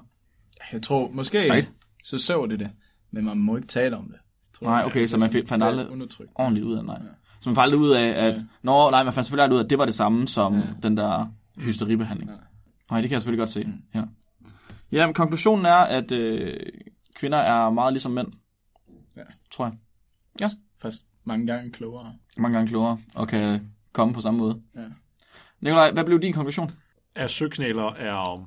Jeg 0.73 0.83
tror, 0.83 1.11
måske 1.11 1.53
Right. 1.53 1.71
så 2.05 2.19
så 2.19 2.47
det 2.47 2.59
det, 2.59 2.71
men 3.11 3.25
man 3.25 3.39
må 3.39 3.57
ikke 3.57 3.69
tale 3.69 3.97
om 3.97 4.05
det. 4.05 4.17
Tror 4.55 4.67
Nej, 4.67 4.77
jeg. 4.77 4.87
okay, 4.87 5.07
så 5.07 5.17
Det 5.17 5.23
er 5.23 5.39
man 5.39 5.47
fandt 5.47 5.65
aldrig- 5.65 5.91
Undertrykt. 5.91 6.31
Ordentligt 6.35 6.67
ud 6.67 6.77
af, 6.77 6.85
nej. 6.85 6.99
Så 7.41 7.49
man 7.49 7.55
fandt 7.57 7.59
aldrig 7.59 7.81
ud 7.81 7.91
af, 7.91 8.07
at... 8.09 8.35
Ja. 8.37 8.43
Nå, 8.63 8.91
nej, 8.91 9.03
man 9.03 9.13
fandt 9.13 9.27
selvfølgelig 9.27 9.43
aldrig 9.43 9.55
ud 9.57 9.61
af, 9.61 9.65
at 9.65 9.71
det 9.71 9.79
var 9.79 9.85
det 9.85 9.95
samme 9.95 10.29
som 10.29 10.55
ja. 10.55 10.63
den 10.83 10.97
der 10.97 11.27
hysteribehandling. 11.59 12.31
Ja. 12.31 12.37
Nej, 12.91 13.01
det 13.01 13.09
kan 13.11 13.15
jeg 13.15 13.23
selvfølgelig 13.23 13.39
godt 13.43 13.51
se. 13.51 13.69
Ja. 13.95 14.03
Ja, 14.93 15.07
men 15.07 15.15
konklusionen 15.15 15.67
er, 15.67 15.75
at 15.75 16.13
øh, 16.13 16.57
kvinder 17.15 17.39
er 17.39 17.71
meget 17.71 17.93
ligesom 17.93 18.13
mænd. 18.13 18.29
Ja. 19.17 19.23
Tror 19.53 19.65
jeg. 20.41 20.49
Faktisk 20.83 21.03
mange 21.25 21.47
gange 21.47 21.71
klogere. 21.73 22.13
Mange 22.37 22.55
gange 22.57 22.69
klogere, 22.69 22.99
og 23.15 23.29
kan 23.29 23.71
komme 23.93 24.15
på 24.15 24.21
samme 24.21 24.39
måde. 24.39 24.61
Ja. 24.77 24.81
Nikolaj, 25.61 25.91
hvad 25.93 26.05
blev 26.05 26.21
din 26.23 26.33
konklusion? 26.33 26.71
At 27.17 27.31
søknæler 27.31 27.95
er 27.95 28.35
um, 28.35 28.45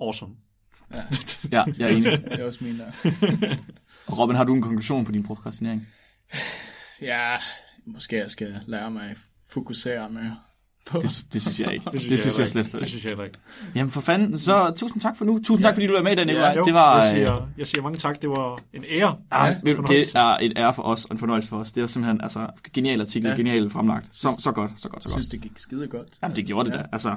awesome. 0.00 0.34
Ja, 1.52 1.64
jeg 1.78 1.90
er 1.90 1.96
enig. 1.96 2.04
Det 2.04 2.40
er 2.40 2.44
også. 2.46 2.64
Og 4.06 4.18
Robin, 4.18 4.36
har 4.36 4.44
du 4.44 4.54
en 4.54 4.62
konklusion 4.62 5.04
på 5.04 5.12
din 5.12 5.22
prokrastinering? 5.22 5.88
Ja, 7.02 7.36
måske 7.86 8.16
jeg 8.16 8.30
skal 8.30 8.58
lære 8.66 8.90
mig 8.90 9.10
at 9.10 9.16
fokusere 9.50 10.10
mere 10.10 10.36
på. 10.86 11.00
Det, 11.00 11.24
det 11.32 11.42
synes 11.42 11.60
jeg 11.60 11.74
ikke. 11.74 11.90
Det 11.92 12.00
synes 12.00 12.20
synes, 12.20 12.22
det 12.22 12.32
synes 12.32 12.38
jeg 12.38 12.64
slet, 12.64 12.74
ikke. 12.74 12.80
Det 12.80 12.88
synes 12.88 13.04
jeg 13.04 13.24
ikke. 13.24 13.38
Jamen 13.74 13.90
for 13.90 14.00
fanden, 14.00 14.38
så 14.38 14.72
tusind 14.76 15.02
tak 15.02 15.16
for 15.16 15.24
nu. 15.24 15.42
Tusind 15.42 15.62
tak, 15.62 15.74
fordi 15.74 15.86
du 15.86 15.92
var 15.92 16.02
med 16.02 16.12
i 16.12 16.14
dag, 16.14 16.26
Nikolaj. 16.26 16.54
Jo, 16.56 16.64
det 16.64 16.74
var... 16.74 17.04
jeg, 17.04 17.04
øh, 17.04 17.26
siger, 17.26 17.48
jeg 17.58 17.66
siger 17.66 17.82
mange 17.82 17.98
tak. 17.98 18.22
Det 18.22 18.30
var 18.30 18.60
en 18.72 18.84
ære. 18.88 19.16
Ja, 19.32 19.56
du, 19.66 19.82
det 19.88 20.14
er 20.14 20.38
et 20.42 20.52
ære 20.56 20.74
for 20.74 20.82
os 20.82 21.04
og 21.04 21.14
en 21.14 21.18
fornøjelse 21.18 21.48
for 21.48 21.58
os. 21.58 21.72
Det 21.72 21.82
er 21.82 21.86
simpelthen 21.86 22.20
altså 22.20 22.46
genial 22.72 23.00
artikel, 23.00 23.26
ja. 23.26 23.30
Ja. 23.30 23.36
genialt 23.36 23.72
fremlagt. 23.72 24.06
Så, 24.12 24.28
så 24.38 24.52
godt, 24.52 24.70
så 24.76 24.88
godt, 24.88 25.02
så 25.02 25.08
Jeg 25.08 25.14
godt. 25.14 25.24
synes, 25.24 25.28
det 25.28 25.40
gik 25.40 25.58
skide 25.58 25.88
godt. 25.88 26.08
Jamen, 26.22 26.36
det 26.36 26.46
gjorde 26.46 26.70
det 26.70 26.78
da. 26.78 26.86
Altså. 26.92 27.16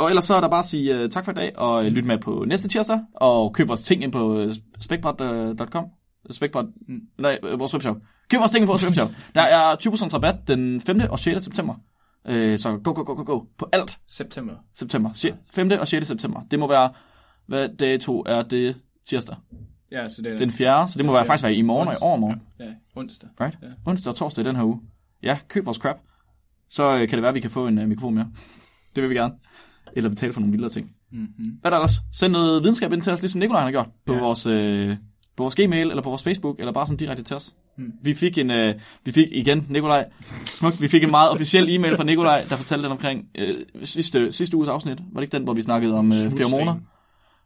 Og 0.00 0.08
ellers 0.08 0.24
så 0.24 0.34
er 0.34 0.40
der 0.40 0.48
bare 0.48 0.58
at 0.58 0.66
sige 0.66 1.04
uh, 1.04 1.10
tak 1.10 1.24
for 1.24 1.32
i 1.32 1.34
dag, 1.34 1.58
og 1.58 1.84
uh, 1.84 1.86
lyt 1.86 2.04
med 2.04 2.18
på 2.18 2.44
næste 2.48 2.68
tirsdag, 2.68 3.00
og 3.14 3.52
køb 3.54 3.68
vores 3.68 3.82
ting 3.82 4.02
ind 4.02 4.12
på 4.12 4.42
uh, 4.42 4.54
spækbræt.com. 4.80 5.84
Spækbræt, 6.30 6.66
mm, 6.88 7.00
nej, 7.18 7.38
øh, 7.42 7.58
vores 7.58 7.74
webshop. 7.74 7.96
Køb 8.30 8.40
vores 8.40 8.50
ting 8.50 8.62
ind 8.62 8.66
på 8.66 8.72
vores 8.72 8.84
webshop. 8.84 9.10
Der 9.34 9.40
er 9.40 9.76
20% 9.76 10.14
rabat 10.14 10.36
den 10.48 10.80
5. 10.80 11.00
og 11.10 11.18
6. 11.18 11.42
september. 11.42 11.74
Uh, 12.24 12.56
så 12.56 12.80
go, 12.84 12.92
go, 12.92 13.02
go, 13.02 13.14
go, 13.14 13.22
go. 13.24 13.40
På 13.58 13.68
alt 13.72 13.98
September. 14.08 14.54
september. 14.74 15.34
5. 15.52 15.70
og 15.80 15.88
6. 15.88 16.06
september. 16.06 16.40
Det 16.50 16.58
må 16.58 16.68
være, 16.68 16.90
hvad 17.46 17.68
dato 17.76 18.22
er 18.26 18.42
det 18.42 18.76
tirsdag? 19.08 19.36
Ja, 19.92 20.08
så 20.08 20.22
det 20.22 20.32
er 20.32 20.38
Den 20.38 20.50
4. 20.50 20.88
Så 20.88 20.98
det 20.98 21.06
må 21.06 21.12
være, 21.12 21.26
faktisk 21.26 21.44
være 21.44 21.54
i 21.54 21.62
morgen 21.62 21.88
og 21.88 21.94
i 21.94 21.96
overmorgen. 22.00 22.42
Ja, 22.60 22.72
onsdag. 22.96 23.28
Right? 23.40 23.58
Ja. 23.62 23.68
Onsdag 23.86 24.10
og 24.10 24.16
torsdag 24.16 24.44
den 24.44 24.56
her 24.56 24.64
uge. 24.64 24.80
Ja, 25.22 25.38
køb 25.48 25.66
vores 25.66 25.78
crap. 25.78 25.96
Så 26.70 26.94
øh, 26.94 27.08
kan 27.08 27.10
det 27.10 27.22
være, 27.22 27.28
at 27.28 27.34
vi 27.34 27.40
kan 27.40 27.50
få 27.50 27.66
en 27.66 27.78
øh, 27.78 27.88
mikrofon 27.88 28.14
mere. 28.14 28.28
Det 28.94 29.02
vil 29.02 29.10
vi 29.10 29.14
gerne. 29.14 29.34
Eller 29.96 30.10
betale 30.10 30.32
for 30.32 30.40
nogle 30.40 30.52
vildere 30.52 30.70
ting. 30.70 30.90
Mm-hmm. 31.12 31.58
Hvad 31.60 31.70
er 31.70 31.70
der 31.70 31.76
ellers? 31.76 32.00
Send 32.12 32.32
noget 32.32 32.62
videnskab 32.62 32.92
ind 32.92 33.02
til 33.02 33.12
os, 33.12 33.20
ligesom 33.20 33.38
Nikolaj 33.38 33.62
har 33.62 33.70
gjort. 33.70 33.86
På, 34.06 34.12
Ja. 34.14 34.20
vores, 34.20 34.46
øh, 34.46 34.96
på 35.36 35.42
vores 35.42 35.54
gmail, 35.54 35.90
eller 35.90 36.02
på 36.02 36.08
vores 36.08 36.22
Facebook, 36.22 36.58
eller 36.58 36.72
bare 36.72 36.86
sådan 36.86 36.96
direkte 36.96 37.22
til 37.24 37.36
os. 37.36 37.54
Mm. 37.78 37.92
Vi 38.02 38.14
fik 38.14 38.38
en, 38.38 38.50
øh, 38.50 38.74
vi 39.04 39.12
fik 39.12 39.28
igen, 39.32 39.66
Nikolaj, 39.68 40.04
smukt, 40.44 40.82
vi 40.82 40.88
fik 40.88 41.02
en 41.04 41.10
meget 41.10 41.30
officiel 41.30 41.68
e-mail 41.76 41.96
fra 41.96 42.04
Nikolaj, 42.04 42.44
der 42.48 42.56
fortalte 42.56 42.82
lidt 42.82 42.92
omkring 42.92 43.24
øh, 43.38 43.56
sidste, 43.82 44.32
sidste 44.32 44.56
uges 44.56 44.68
afsnit. 44.68 44.98
Var 45.12 45.20
det 45.20 45.22
ikke 45.22 45.36
den, 45.36 45.44
hvor 45.44 45.52
vi 45.54 45.62
snakkede 45.62 45.94
om 45.94 46.06
øh, 46.06 46.12
feromoner? 46.36 46.74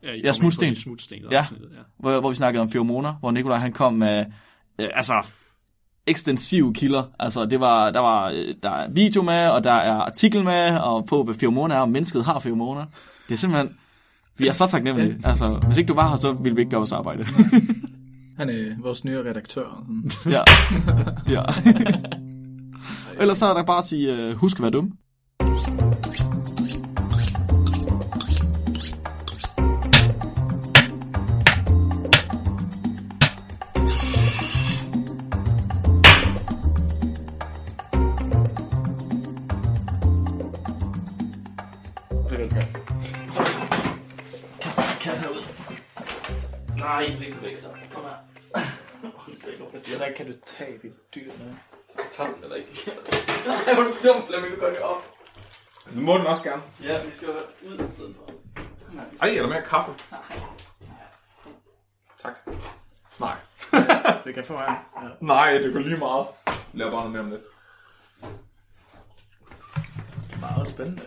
Ja, 0.03 0.15
Ja, 0.25 0.33
smutsten. 0.33 0.75
smutsten. 0.75 1.19
Ja. 1.31 1.45
hvor, 1.99 2.21
hvor 2.21 2.29
vi 2.29 2.35
snakkede 2.35 2.61
om 2.63 2.71
feromoner, 2.71 3.13
hvor 3.15 3.31
Nikolaj 3.31 3.59
han 3.59 3.73
kom 3.73 3.93
med, 3.95 4.25
øh, 4.79 4.89
altså, 4.95 5.15
ekstensive 6.07 6.75
kilder. 6.75 7.03
Altså, 7.19 7.47
det 7.47 7.61
var, 7.61 7.91
der 7.91 8.01
var 8.01 8.31
øh, 8.31 8.55
der 8.63 8.71
er 8.71 8.91
video 8.91 9.23
med, 9.23 9.49
og 9.49 9.65
der 9.65 9.73
er 9.73 9.93
artikel 9.93 10.45
med, 10.45 10.79
og 10.79 11.07
på, 11.07 11.23
hvad 11.23 11.35
feromoner 11.35 11.75
er, 11.77 11.81
og 11.81 11.89
mennesket 11.89 12.25
har 12.25 12.39
feromoner. 12.39 12.85
Det 13.29 13.35
er 13.35 13.39
simpelthen, 13.39 13.77
vi 14.39 14.47
er 14.49 14.53
så 14.53 14.67
taknemmelige. 14.67 15.21
Altså, 15.25 15.49
hvis 15.49 15.79
ikke 15.79 15.89
du 15.89 15.95
var 15.95 16.09
her, 16.09 16.17
så 16.17 16.33
ville 16.33 16.55
vi 16.55 16.61
ikke 16.61 16.71
gøre 16.71 16.79
vores 16.81 16.93
arbejde. 16.93 17.25
Han 18.39 18.51
er 18.51 18.83
vores 18.83 19.05
nye 19.05 19.19
redaktør. 19.19 19.85
ja. 20.27 20.43
ja. 21.29 21.43
Ellers 23.21 23.39
så 23.39 23.47
er 23.47 23.55
der 23.55 23.63
bare 23.63 23.79
at 23.79 23.85
sige, 23.85 24.13
øh, 24.17 24.37
husk 24.37 24.57
at 24.59 24.63
være 24.63 24.71
dum. 24.71 24.93
Nej, 47.09 47.17
det 47.19 47.27
kan 47.33 47.41
du 47.41 47.47
ikke 47.47 47.61
så. 47.61 47.69
Kom 47.93 48.03
her. 48.03 48.17
Ja, 49.91 49.99
der 50.07 50.13
kan 50.17 50.27
du 50.27 50.33
tage 50.47 50.79
dit 50.83 51.15
dyr 51.15 51.33
med. 51.39 51.55
Tag 52.11 52.27
den 52.27 52.43
eller 52.43 52.57
ikke. 52.57 52.91
Nej, 53.47 53.75
hvor 53.75 53.83
er 53.83 53.89
du 53.89 54.09
dum, 54.09 54.27
Flemming, 54.27 54.55
du 54.55 54.61
går 54.61 54.69
det 54.69 54.79
op. 54.79 55.15
Det 55.87 55.97
må 55.97 56.19
den 56.19 56.27
også 56.27 56.45
gerne. 56.51 56.63
Ja, 56.83 57.05
vi 57.05 57.11
skal 57.11 57.29
ud 57.29 57.75
i 57.75 57.93
stedet 57.95 58.17
for. 58.17 58.33
Ej, 59.23 59.29
er 59.29 59.41
der 59.43 59.49
mere 59.49 59.63
kaffe? 59.63 59.93
Tak. 62.23 62.35
Nej. 63.21 63.37
Det 64.25 64.35
kan 64.35 64.45
få 64.45 64.57
her. 64.57 64.65
Ja. 65.03 65.09
Nej, 65.21 65.51
det 65.53 65.73
går 65.73 65.81
lige 65.81 65.97
meget. 65.97 66.27
Lav 66.73 66.91
bare 66.91 67.11
noget 67.11 67.13
mere 67.13 67.23
om 67.23 67.31
det. 67.31 67.41
Meget 70.41 70.69
spændende. 70.69 71.03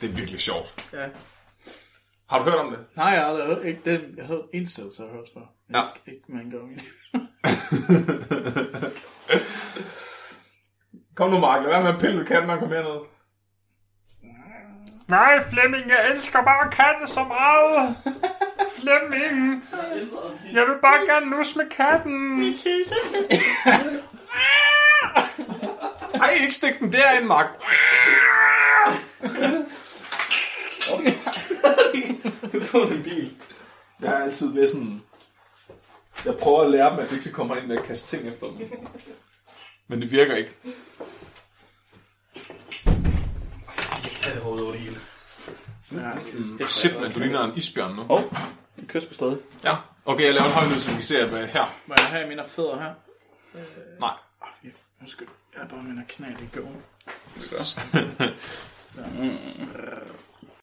Det 0.00 0.10
er 0.10 0.14
virkelig 0.14 0.40
sjovt. 0.40 0.88
Ja. 0.92 1.08
Har 2.30 2.38
du 2.38 2.44
hørt 2.44 2.54
om 2.54 2.70
det? 2.70 2.78
Nej, 2.96 3.06
jeg 3.06 3.20
har 3.20 3.26
aldrig 3.28 3.46
hørt. 3.46 3.64
Ikke 3.64 3.80
den, 3.84 4.00
jeg 4.16 4.26
havde 4.26 4.42
indstillet 4.52 4.94
sig 4.94 5.06
hørt 5.12 5.28
før. 5.34 5.40
Ja. 5.74 5.82
Ikke, 6.06 6.18
ikke 6.18 6.32
mange 6.32 6.50
gange. 6.50 6.80
Kom 11.16 11.30
nu, 11.30 11.38
Mark. 11.40 11.62
Lad 11.62 11.70
være 11.70 11.82
med 11.82 11.94
at 11.94 12.00
pille 12.00 12.18
ved 12.18 12.26
katten, 12.26 12.50
og 12.50 12.58
kom 12.58 12.68
herned. 12.68 13.00
Nej, 15.08 15.44
Flemming, 15.50 15.88
jeg 15.88 15.98
elsker 16.14 16.42
bare 16.42 16.70
katte 16.70 17.06
så 17.06 17.24
meget. 17.24 17.96
Flemming, 18.80 19.64
jeg 20.52 20.66
vil 20.66 20.74
bare 20.82 21.06
gerne 21.06 21.30
nus 21.30 21.56
med 21.56 21.70
katten. 21.70 22.42
Ej, 26.14 26.30
ikke 26.40 26.54
stik 26.54 26.78
den 26.78 26.92
derind, 26.92 27.26
Mark. 27.26 27.46
Jeg 32.52 32.62
tog 32.62 32.92
en 32.92 33.02
bil. 33.02 33.36
Jeg 34.00 34.12
er 34.12 34.18
altid 34.24 34.52
ved 34.54 34.66
sådan... 34.66 35.02
Jeg 36.24 36.36
prøver 36.36 36.62
at 36.64 36.70
lære 36.70 36.90
dem, 36.90 36.98
at 36.98 37.08
de 37.08 37.14
ikke 37.14 37.24
skal 37.24 37.34
komme 37.34 37.62
ind 37.62 37.72
og 37.72 37.84
kaste 37.84 38.16
ting 38.16 38.28
efter 38.28 38.46
dem. 38.46 38.58
Men 39.88 40.02
det 40.02 40.12
virker 40.12 40.36
ikke. 40.36 40.56
Kattehovedet 44.22 44.62
over 44.64 44.72
det 44.72 44.80
hele. 44.80 45.00
Ja. 45.92 46.10
Shit, 46.66 47.00
man, 47.00 47.12
du 47.12 47.18
ligner 47.20 47.44
en 47.44 47.56
isbjørn 47.56 47.94
nu. 47.96 48.06
Åh, 48.08 48.20
en 48.78 48.86
kys 48.86 49.06
på 49.06 49.14
stedet. 49.14 49.40
Ja. 49.64 49.76
Okay, 50.04 50.24
jeg 50.24 50.34
laver 50.34 50.46
en 50.46 50.52
højlyd, 50.52 50.78
så 50.78 50.88
vi 50.88 50.94
kan 50.94 51.02
se, 51.02 51.20
at 51.20 51.48
her. 51.48 51.74
Må 51.86 51.94
jeg 51.96 52.04
have 52.06 52.28
mine 52.28 52.44
fødder 52.46 52.78
her? 52.78 52.94
Nej. 54.00 54.10
Ah, 54.42 54.48
jeg- 54.64 54.72
Undskyld. 55.00 55.28
Jeg 55.54 55.60
har 55.62 55.68
bare 55.68 55.82
mine 55.82 56.04
knæ 56.08 56.26
i 56.28 56.56
gåen. 56.56 56.82